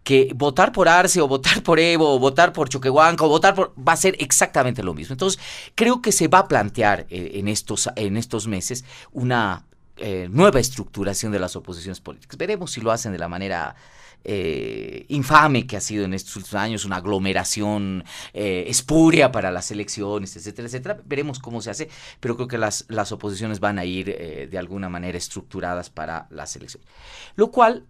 que 0.05 0.31
votar 0.35 0.70
por 0.70 0.86
Arce 0.86 1.20
o 1.20 1.26
votar 1.26 1.62
por 1.62 1.81
Evo 1.81 2.14
o 2.14 2.18
votar 2.18 2.52
por 2.52 2.68
Choquehuanca 2.68 3.24
o 3.24 3.28
votar 3.28 3.55
por 3.55 3.74
va 3.76 3.94
a 3.94 3.97
ser 3.97 4.14
exactamente 4.20 4.82
lo 4.82 4.94
mismo. 4.94 5.14
Entonces, 5.14 5.40
creo 5.74 6.02
que 6.02 6.12
se 6.12 6.28
va 6.28 6.40
a 6.40 6.48
plantear 6.48 7.06
eh, 7.09 7.32
en, 7.35 7.48
estos, 7.48 7.89
en 7.97 8.16
estos 8.16 8.47
meses 8.47 8.85
una 9.12 9.64
eh, 9.97 10.28
nueva 10.31 10.60
estructuración 10.60 11.32
de 11.32 11.39
las 11.39 11.56
oposiciones 11.56 12.01
políticas. 12.01 12.36
Veremos 12.36 12.72
si 12.72 12.82
lo 12.82 12.93
hacen 12.93 13.12
de 13.12 13.18
la 13.18 13.28
manera 13.28 13.74
eh, 14.26 15.06
infame 15.09 15.66
que 15.66 15.76
ha 15.78 15.81
sido 15.81 16.05
en 16.05 16.12
estos 16.12 16.36
últimos 16.36 16.55
años, 16.55 16.85
una 16.85 16.97
aglomeración 16.97 18.05
espuria 18.32 19.32
para 19.32 19.51
las 19.51 19.70
elecciones, 19.70 20.36
etcétera, 20.36 20.68
etcétera. 20.68 21.01
Veremos 21.06 21.39
cómo 21.39 21.62
se 21.62 21.70
hace, 21.70 21.89
pero 22.20 22.36
creo 22.36 22.48
que 22.48 22.59
las, 22.59 22.85
las 22.89 23.10
oposiciones 23.10 23.59
van 23.60 23.78
a 23.78 23.86
ir 23.86 24.06
de 24.51 24.59
alguna 24.59 24.90
manera 24.90 25.16
estructuradas 25.16 25.89
para 25.89 26.26
las 26.31 26.56
elecciones. 26.56 26.89
Lo 27.36 27.51
cual 27.51 27.86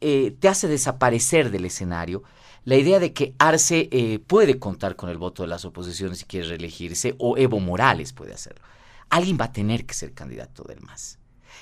eh, 0.00 0.36
te 0.38 0.48
hace 0.48 0.68
desaparecer 0.68 1.50
del 1.50 1.64
escenario 1.64 2.22
la 2.64 2.76
idea 2.76 2.98
de 2.98 3.12
que 3.14 3.34
Arce 3.38 3.88
eh, 3.90 4.18
puede 4.18 4.58
contar 4.58 4.94
con 4.94 5.08
el 5.08 5.16
voto 5.16 5.42
de 5.42 5.48
las 5.48 5.64
oposiciones 5.64 6.18
si 6.18 6.24
quiere 6.26 6.48
reelegirse, 6.48 7.14
o 7.18 7.38
Evo 7.38 7.60
Morales 7.60 8.12
puede 8.12 8.34
hacerlo. 8.34 8.60
Alguien 9.08 9.38
va 9.40 9.46
a 9.46 9.52
tener 9.52 9.86
que 9.86 9.94
ser 9.94 10.12
candidato 10.12 10.64
del 10.64 10.82
MAS. 10.82 11.18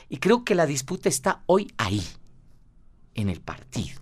Y 0.09 0.17
creo 0.17 0.45
que 0.45 0.57
la 0.57 0.67
disputa 0.67 1.09
está 1.09 1.43
hoy 1.47 1.73
ahí, 1.79 2.03
en 3.15 3.29
el 3.29 3.41
partido. 3.41 4.01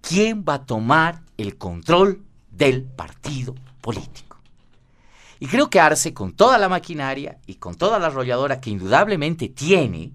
¿Quién 0.00 0.42
va 0.48 0.54
a 0.54 0.64
tomar 0.64 1.20
el 1.36 1.58
control 1.58 2.24
del 2.50 2.82
partido 2.82 3.54
político? 3.82 4.38
Y 5.38 5.48
creo 5.48 5.68
que 5.68 5.80
Arce, 5.80 6.14
con 6.14 6.32
toda 6.32 6.56
la 6.56 6.70
maquinaria 6.70 7.40
y 7.46 7.56
con 7.56 7.74
toda 7.74 7.98
la 7.98 8.06
arrolladora 8.06 8.60
que 8.60 8.70
indudablemente 8.70 9.48
tiene, 9.48 10.12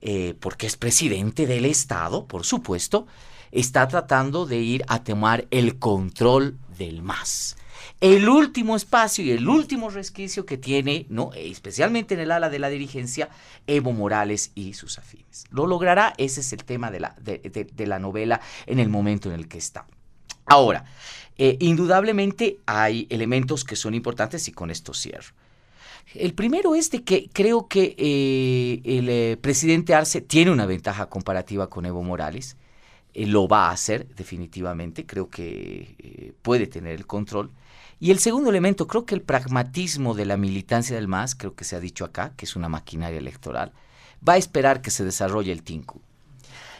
eh, 0.00 0.34
porque 0.40 0.66
es 0.66 0.76
presidente 0.76 1.46
del 1.46 1.64
Estado, 1.64 2.26
por 2.26 2.44
supuesto, 2.44 3.06
está 3.52 3.88
tratando 3.88 4.46
de 4.46 4.58
ir 4.58 4.84
a 4.88 5.02
tomar 5.02 5.46
el 5.50 5.78
control 5.78 6.58
del 6.76 7.02
MAS. 7.02 7.56
El 8.00 8.28
último 8.28 8.76
espacio 8.76 9.24
y 9.24 9.30
el 9.30 9.48
último 9.48 9.88
resquicio 9.88 10.44
que 10.44 10.58
tiene, 10.58 11.06
¿no? 11.08 11.30
especialmente 11.34 12.14
en 12.14 12.20
el 12.20 12.30
ala 12.30 12.50
de 12.50 12.58
la 12.58 12.68
dirigencia, 12.68 13.30
Evo 13.66 13.92
Morales 13.92 14.52
y 14.54 14.74
sus 14.74 14.98
afines. 14.98 15.44
¿Lo 15.50 15.66
logrará? 15.66 16.12
Ese 16.18 16.40
es 16.40 16.52
el 16.52 16.64
tema 16.64 16.90
de 16.90 17.00
la, 17.00 17.16
de, 17.22 17.86
la 17.86 17.98
novela 17.98 18.42
en 18.66 18.80
el 18.80 18.90
momento 18.90 19.30
en 19.30 19.34
el 19.36 19.48
que 19.48 19.56
está. 19.56 19.86
Ahora, 20.44 20.84
eh, 21.38 21.56
indudablemente 21.60 22.58
hay 22.66 23.06
elementos 23.08 23.64
que 23.64 23.76
son 23.76 23.94
importantes 23.94 24.46
y 24.48 24.52
con 24.52 24.70
esto 24.70 24.92
cierro. 24.92 25.32
El 26.14 26.34
primero 26.34 26.74
es 26.74 26.90
de 26.90 27.02
que 27.02 27.28
creo 27.32 27.66
que 27.66 27.94
eh, 27.98 28.80
el 28.84 29.08
eh, 29.08 29.36
presidente 29.40 29.94
Arce 29.94 30.20
tiene 30.20 30.50
una 30.50 30.66
ventaja 30.66 31.06
comparativa 31.06 31.68
con 31.68 31.84
Evo 31.84 32.02
Morales. 32.02 32.56
Eh, 33.12 33.26
lo 33.26 33.48
va 33.48 33.68
a 33.68 33.72
hacer 33.72 34.06
definitivamente, 34.14 35.04
creo 35.04 35.28
que 35.28 36.34
puede 36.42 36.66
tener 36.66 36.94
el 36.94 37.06
control. 37.06 37.50
Y 37.98 38.10
el 38.10 38.18
segundo 38.18 38.50
elemento, 38.50 38.86
creo 38.86 39.04
que 39.04 39.14
el 39.14 39.22
pragmatismo 39.22 40.14
de 40.14 40.26
la 40.26 40.36
militancia 40.36 40.94
del 40.94 41.08
MAS, 41.08 41.34
creo 41.34 41.54
que 41.54 41.64
se 41.64 41.76
ha 41.76 41.80
dicho 41.80 42.04
acá, 42.04 42.34
que 42.36 42.44
es 42.44 42.54
una 42.54 42.68
maquinaria 42.68 43.18
electoral, 43.18 43.72
va 44.26 44.34
a 44.34 44.36
esperar 44.36 44.82
que 44.82 44.90
se 44.90 45.04
desarrolle 45.04 45.50
el 45.50 45.62
TINCU. 45.62 46.00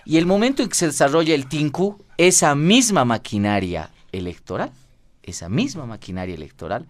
Y 0.05 0.19
el 0.19 0.27
momento 0.27 0.63
en 0.63 0.69
que 0.69 0.77
se 0.77 0.87
desarrolle 0.87 1.35
el 1.35 1.49
TINCU, 1.49 2.05
esa 2.17 2.55
misma 2.55 3.05
maquinaria 3.05 3.91
electoral, 4.13 4.71
esa 5.23 5.49
misma 5.49 5.85
maquinaria 5.85 6.35
electoral, 6.35 6.87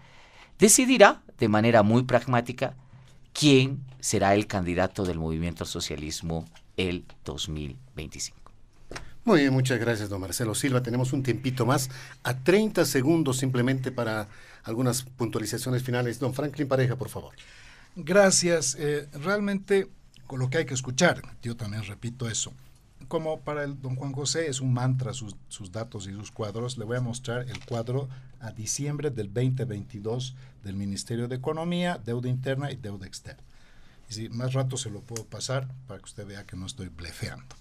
decidirá 0.58 1.22
de 1.38 1.48
manera 1.48 1.82
muy 1.82 2.04
pragmática 2.04 2.74
quién 3.32 3.84
será 4.00 4.34
el 4.34 4.46
candidato 4.46 5.04
del 5.04 5.18
movimiento 5.18 5.64
al 5.64 5.68
socialismo 5.68 6.46
el 6.76 7.04
2025. 7.24 8.46
Muy 9.24 9.40
bien, 9.40 9.52
muchas 9.52 9.80
gracias, 9.80 10.08
don 10.08 10.20
Marcelo 10.20 10.54
Silva. 10.54 10.82
Tenemos 10.82 11.12
un 11.12 11.22
tiempito 11.22 11.66
más, 11.66 11.90
a 12.22 12.38
30 12.38 12.84
segundos 12.84 13.38
simplemente 13.38 13.90
para 13.90 14.28
algunas 14.62 15.02
puntualizaciones 15.02 15.82
finales. 15.82 16.20
Don 16.20 16.32
Franklin 16.32 16.68
Pareja, 16.68 16.96
por 16.96 17.08
favor. 17.08 17.34
Gracias. 17.96 18.76
Eh, 18.78 19.08
realmente, 19.14 19.88
con 20.28 20.38
lo 20.38 20.48
que 20.48 20.58
hay 20.58 20.66
que 20.66 20.74
escuchar, 20.74 21.22
yo 21.42 21.56
también 21.56 21.82
repito 21.84 22.28
eso 22.28 22.52
como 23.08 23.40
para 23.40 23.64
el 23.64 23.80
don 23.80 23.96
Juan 23.96 24.12
José 24.12 24.48
es 24.48 24.60
un 24.60 24.72
mantra 24.72 25.12
sus, 25.12 25.36
datos 25.72 26.06
y 26.06 26.12
sus 26.12 26.30
cuadros, 26.30 26.78
le 26.78 26.84
voy 26.84 26.96
a 26.96 27.00
mostrar 27.00 27.48
el 27.48 27.64
cuadro 27.64 28.08
a 28.40 28.50
diciembre 28.50 29.10
del 29.10 29.32
2022 29.32 30.34
del 30.64 30.76
Ministerio 30.76 31.28
de 31.28 31.36
Economía, 31.36 32.00
deuda 32.04 32.28
interna 32.28 32.70
y 32.70 32.76
deuda 32.76 33.06
externa. 33.06 33.42
Y 34.08 34.14
si 34.14 34.28
más 34.28 34.52
rato 34.52 34.76
se 34.76 34.90
lo 34.90 35.00
puedo 35.00 35.24
pasar 35.24 35.68
para 35.86 35.98
que 35.98 36.04
usted 36.04 36.26
vea 36.26 36.44
que 36.44 36.56
no 36.56 36.66
estoy 36.66 36.88
blefeando. 36.88 37.56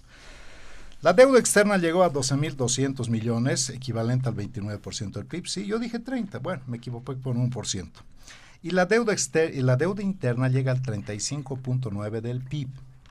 La 1.02 1.12
deuda 1.12 1.38
externa 1.38 1.76
llegó 1.76 2.02
a 2.02 2.12
12.200 2.12 3.08
millones, 3.08 3.70
equivalente 3.70 4.28
al 4.28 4.34
29% 4.34 5.12
del 5.12 5.26
PIB. 5.26 5.46
Sí, 5.46 5.66
yo 5.66 5.78
dije 5.78 5.98
30, 5.98 6.38
bueno, 6.38 6.62
me 6.66 6.78
equivoqué 6.78 7.14
por 7.14 7.36
un 7.36 7.50
por 7.50 7.66
ciento. 7.66 8.00
Y 8.62 8.70
la 8.70 8.86
deuda, 8.86 9.14
y 9.14 9.60
la 9.62 9.76
deuda 9.76 10.02
interna 10.02 10.48
llega 10.48 10.72
al 10.72 10.82
35.9 10.82 12.20
del 12.20 12.40
PIB 12.42 12.68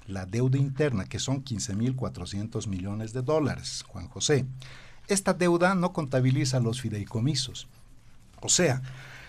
la 0.08 0.26
deuda 0.26 0.58
interna, 0.58 1.06
que 1.06 1.20
son 1.20 1.44
15.400 1.44 2.68
millones 2.68 3.14
de 3.14 3.22
dólares, 3.22 3.84
Juan 3.88 4.08
José. 4.08 4.46
Esta 5.08 5.34
deuda 5.34 5.76
no 5.76 5.94
contabiliza 5.94 6.60
los 6.60 6.82
fideicomisos. 6.82 7.68
O 8.42 8.50
sea, 8.50 8.82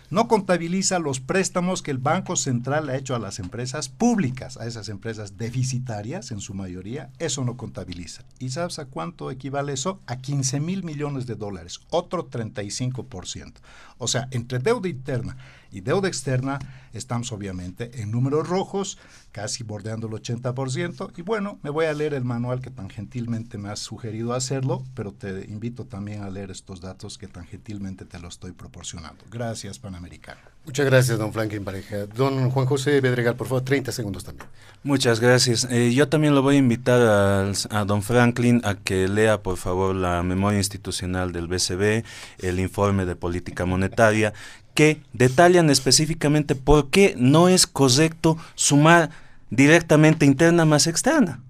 no 0.09 0.29
contabiliza 0.29 1.01
los 1.01 1.19
préstamos 1.19 1.83
que 1.83 1.91
el 1.91 1.99
Banco 1.99 2.37
Central 2.37 2.89
ha 2.89 2.97
hecho 2.97 3.17
a 3.17 3.19
las 3.19 3.41
empresas 3.41 3.89
públicas, 3.89 4.57
a 4.57 4.67
esas 4.67 4.89
empresas 4.89 5.37
deficitarias 5.37 6.31
en 6.31 6.41
su 6.41 6.55
mayoría, 6.55 7.11
eso 7.19 7.45
no 7.45 7.57
contabiliza. 7.57 8.23
¿Y 8.39 8.51
sabes 8.51 8.79
a 8.79 8.85
cuánto 8.85 9.33
equivale 9.33 9.73
eso? 9.73 9.99
A 10.07 10.19
15 10.19 10.61
mil 10.61 10.85
millones 10.85 11.27
de 11.27 11.35
dólares, 11.35 11.81
otro 11.91 12.31
35%. 12.31 13.55
O 13.99 14.07
sea, 14.07 14.29
entre 14.31 14.61
deuda 14.61 14.89
interna 14.89 15.37
y 15.77 15.83
deuda 15.83 16.09
externa, 16.09 16.59
estamos 16.95 17.31
obviamente 17.33 18.01
en 18.01 18.11
números 18.11 18.49
rojos, 18.49 18.99
casi 19.31 19.63
bordeando 19.63 20.07
el 20.07 20.15
80%. 20.15 21.13
Y 21.17 21.23
bueno, 21.23 21.59
me 21.63 21.69
voy 21.69 21.85
a 21.85 21.93
leer 21.93 22.15
el 22.15 22.25
manual 22.25 22.63
que 22.63 22.71
tan 22.71 22.89
gentilmente 22.89 23.59
me 23.59 23.69
has 23.69 23.81
sugerido 23.81 24.33
hacerlo, 24.33 24.85
pero 24.95 25.13
te 25.13 25.45
invito 25.51 25.85
también 25.85 26.23
a 26.23 26.31
leer 26.31 26.51
estos 26.51 26.81
datos 26.81 27.19
que 27.19 27.29
tan 27.29 27.45
gentilmente 27.45 28.07
te 28.07 28.19
los 28.19 28.35
estoy 28.35 28.53
proporcionando. 28.53 29.25
Gracias, 29.31 29.79
Panamericano. 29.79 30.41
Muchas 30.65 30.87
gracias, 30.87 31.17
don 31.17 31.33
Franklin 31.33 31.63
Pareja. 31.63 32.07
Don 32.07 32.51
Juan 32.51 32.67
José 32.67 33.01
Bedregal, 33.01 33.37
por 33.37 33.47
favor, 33.47 33.63
30 33.63 33.93
segundos 33.93 34.25
también. 34.25 34.49
Muchas 34.83 35.21
gracias. 35.21 35.69
Eh, 35.71 35.93
yo 35.95 36.09
también 36.09 36.35
lo 36.35 36.43
voy 36.43 36.57
a 36.57 36.59
invitar 36.59 37.01
a, 37.03 37.53
a, 37.71 37.85
don 37.85 38.03
Franklin 38.03 38.61
a 38.65 38.75
que 38.75 39.07
lea, 39.07 39.43
por 39.43 39.59
favor, 39.59 39.95
la 39.95 40.25
memoria 40.25 40.59
institucional 40.59 41.33
del 41.33 41.47
BCB, 41.47 42.05
el 42.39 42.59
informe 42.59 43.05
de 43.05 43.15
política 43.15 43.65
monetaria, 43.65 44.33
que 44.77 45.03
detallan 45.13 45.71
específicamente 45.71 46.55
por 46.55 46.91
qué 46.91 47.15
no 47.19 47.49
es 47.49 47.67
correcto 47.67 48.39
sumar 48.55 49.11
directamente 49.51 50.27
interna 50.27 50.65
más 50.65 50.87
externa. 50.87 51.41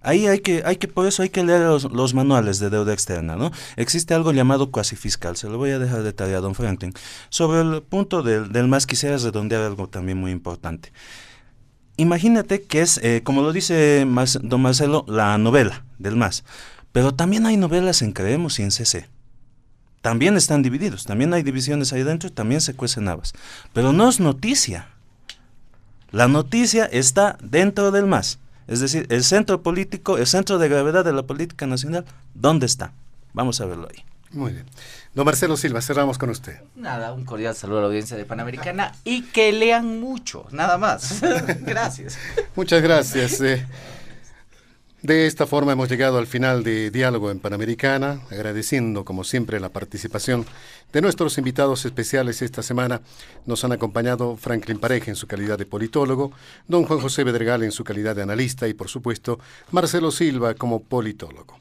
Ahí 0.00 0.26
hay 0.26 0.40
que, 0.40 0.62
hay 0.64 0.76
que, 0.76 0.88
por 0.88 1.06
eso 1.06 1.22
hay 1.22 1.28
que 1.28 1.42
leer 1.42 1.62
los, 1.62 2.14
manuales 2.14 2.58
de 2.58 2.70
deuda 2.70 2.92
externa, 2.92 3.36
¿no? 3.36 3.50
Existe 3.76 4.14
algo 4.14 4.32
llamado 4.32 4.70
cuasi 4.70 4.96
fiscal, 4.96 5.36
se 5.36 5.48
lo 5.48 5.58
voy 5.58 5.70
a 5.70 5.78
dejar 5.78 6.02
de 6.02 6.12
don 6.12 6.54
Franklin. 6.54 6.92
Sobre 7.30 7.60
el 7.60 7.82
punto 7.82 8.22
del, 8.22 8.52
del 8.52 8.68
más, 8.68 8.86
quisiera 8.86 9.16
redondear 9.16 9.62
algo 9.62 9.88
también 9.88 10.18
muy 10.18 10.30
importante. 10.30 10.92
Imagínate 11.96 12.62
que 12.62 12.80
es, 12.80 12.98
eh, 12.98 13.22
como 13.24 13.42
lo 13.42 13.52
dice 13.52 14.06
don 14.42 14.62
Marcelo, 14.62 15.04
la 15.08 15.36
novela 15.36 15.84
del 15.98 16.16
más. 16.16 16.44
Pero 16.92 17.12
también 17.12 17.44
hay 17.46 17.56
novelas 17.56 18.02
en 18.02 18.12
Creemos 18.12 18.58
y 18.60 18.62
en 18.62 18.70
CC. 18.70 19.08
También 20.00 20.36
están 20.36 20.62
divididos, 20.62 21.04
también 21.04 21.34
hay 21.34 21.42
divisiones 21.42 21.92
ahí 21.92 22.02
dentro, 22.02 22.30
también 22.30 22.60
se 22.60 22.74
cuecen 22.74 23.08
habas. 23.08 23.32
Pero 23.72 23.92
no 23.92 24.08
es 24.08 24.20
noticia. 24.20 24.88
La 26.10 26.28
noticia 26.28 26.84
está 26.86 27.36
dentro 27.42 27.90
del 27.90 28.06
MAS. 28.06 28.38
Es 28.66 28.80
decir, 28.80 29.06
el 29.10 29.24
centro 29.24 29.62
político, 29.62 30.18
el 30.18 30.26
centro 30.26 30.58
de 30.58 30.68
gravedad 30.68 31.04
de 31.04 31.12
la 31.12 31.22
política 31.22 31.66
nacional, 31.66 32.04
¿dónde 32.34 32.66
está? 32.66 32.92
Vamos 33.32 33.60
a 33.60 33.66
verlo 33.66 33.88
ahí. 33.90 34.04
Muy 34.30 34.52
bien. 34.52 34.66
Don 35.14 35.24
Marcelo 35.24 35.56
Silva, 35.56 35.80
cerramos 35.80 36.18
con 36.18 36.30
usted. 36.30 36.60
Nada, 36.76 37.12
un 37.12 37.24
cordial 37.24 37.56
saludo 37.56 37.78
a 37.78 37.80
la 37.82 37.86
audiencia 37.88 38.16
de 38.16 38.24
Panamericana 38.24 38.92
y 39.04 39.22
que 39.22 39.52
lean 39.52 40.00
mucho, 40.00 40.46
nada 40.50 40.76
más. 40.76 41.20
gracias. 41.60 42.18
Muchas 42.54 42.82
gracias. 42.82 43.40
Eh. 43.40 43.66
De 45.02 45.28
esta 45.28 45.46
forma 45.46 45.70
hemos 45.72 45.88
llegado 45.88 46.18
al 46.18 46.26
final 46.26 46.64
de 46.64 46.90
Diálogo 46.90 47.30
en 47.30 47.38
Panamericana, 47.38 48.20
agradeciendo 48.32 49.04
como 49.04 49.22
siempre 49.22 49.60
la 49.60 49.68
participación 49.68 50.44
de 50.92 51.00
nuestros 51.00 51.38
invitados 51.38 51.84
especiales 51.84 52.42
esta 52.42 52.64
semana. 52.64 53.00
Nos 53.46 53.62
han 53.62 53.70
acompañado 53.70 54.36
Franklin 54.36 54.80
Pareja 54.80 55.12
en 55.12 55.16
su 55.16 55.28
calidad 55.28 55.56
de 55.56 55.66
politólogo, 55.66 56.32
don 56.66 56.82
Juan 56.82 56.98
José 56.98 57.22
Bedregal 57.22 57.62
en 57.62 57.70
su 57.70 57.84
calidad 57.84 58.16
de 58.16 58.22
analista 58.22 58.66
y 58.66 58.74
por 58.74 58.88
supuesto 58.88 59.38
Marcelo 59.70 60.10
Silva 60.10 60.54
como 60.54 60.82
politólogo. 60.82 61.60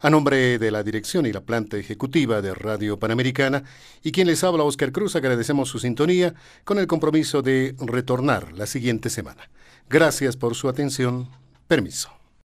A 0.00 0.08
nombre 0.08 0.58
de 0.58 0.70
la 0.70 0.82
dirección 0.82 1.26
y 1.26 1.32
la 1.32 1.42
planta 1.42 1.76
ejecutiva 1.76 2.40
de 2.40 2.54
Radio 2.54 2.98
Panamericana 2.98 3.64
y 4.02 4.12
quien 4.12 4.28
les 4.28 4.42
habla 4.44 4.62
Oscar 4.62 4.92
Cruz, 4.92 5.14
agradecemos 5.14 5.68
su 5.68 5.78
sintonía 5.78 6.32
con 6.64 6.78
el 6.78 6.86
compromiso 6.86 7.42
de 7.42 7.74
retornar 7.80 8.52
la 8.52 8.66
siguiente 8.66 9.10
semana. 9.10 9.50
Gracias 9.90 10.38
por 10.38 10.54
su 10.54 10.70
atención. 10.70 11.28
Permiso. 11.66 12.17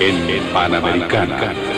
en 0.00 0.42
Panamericana. 0.52 1.69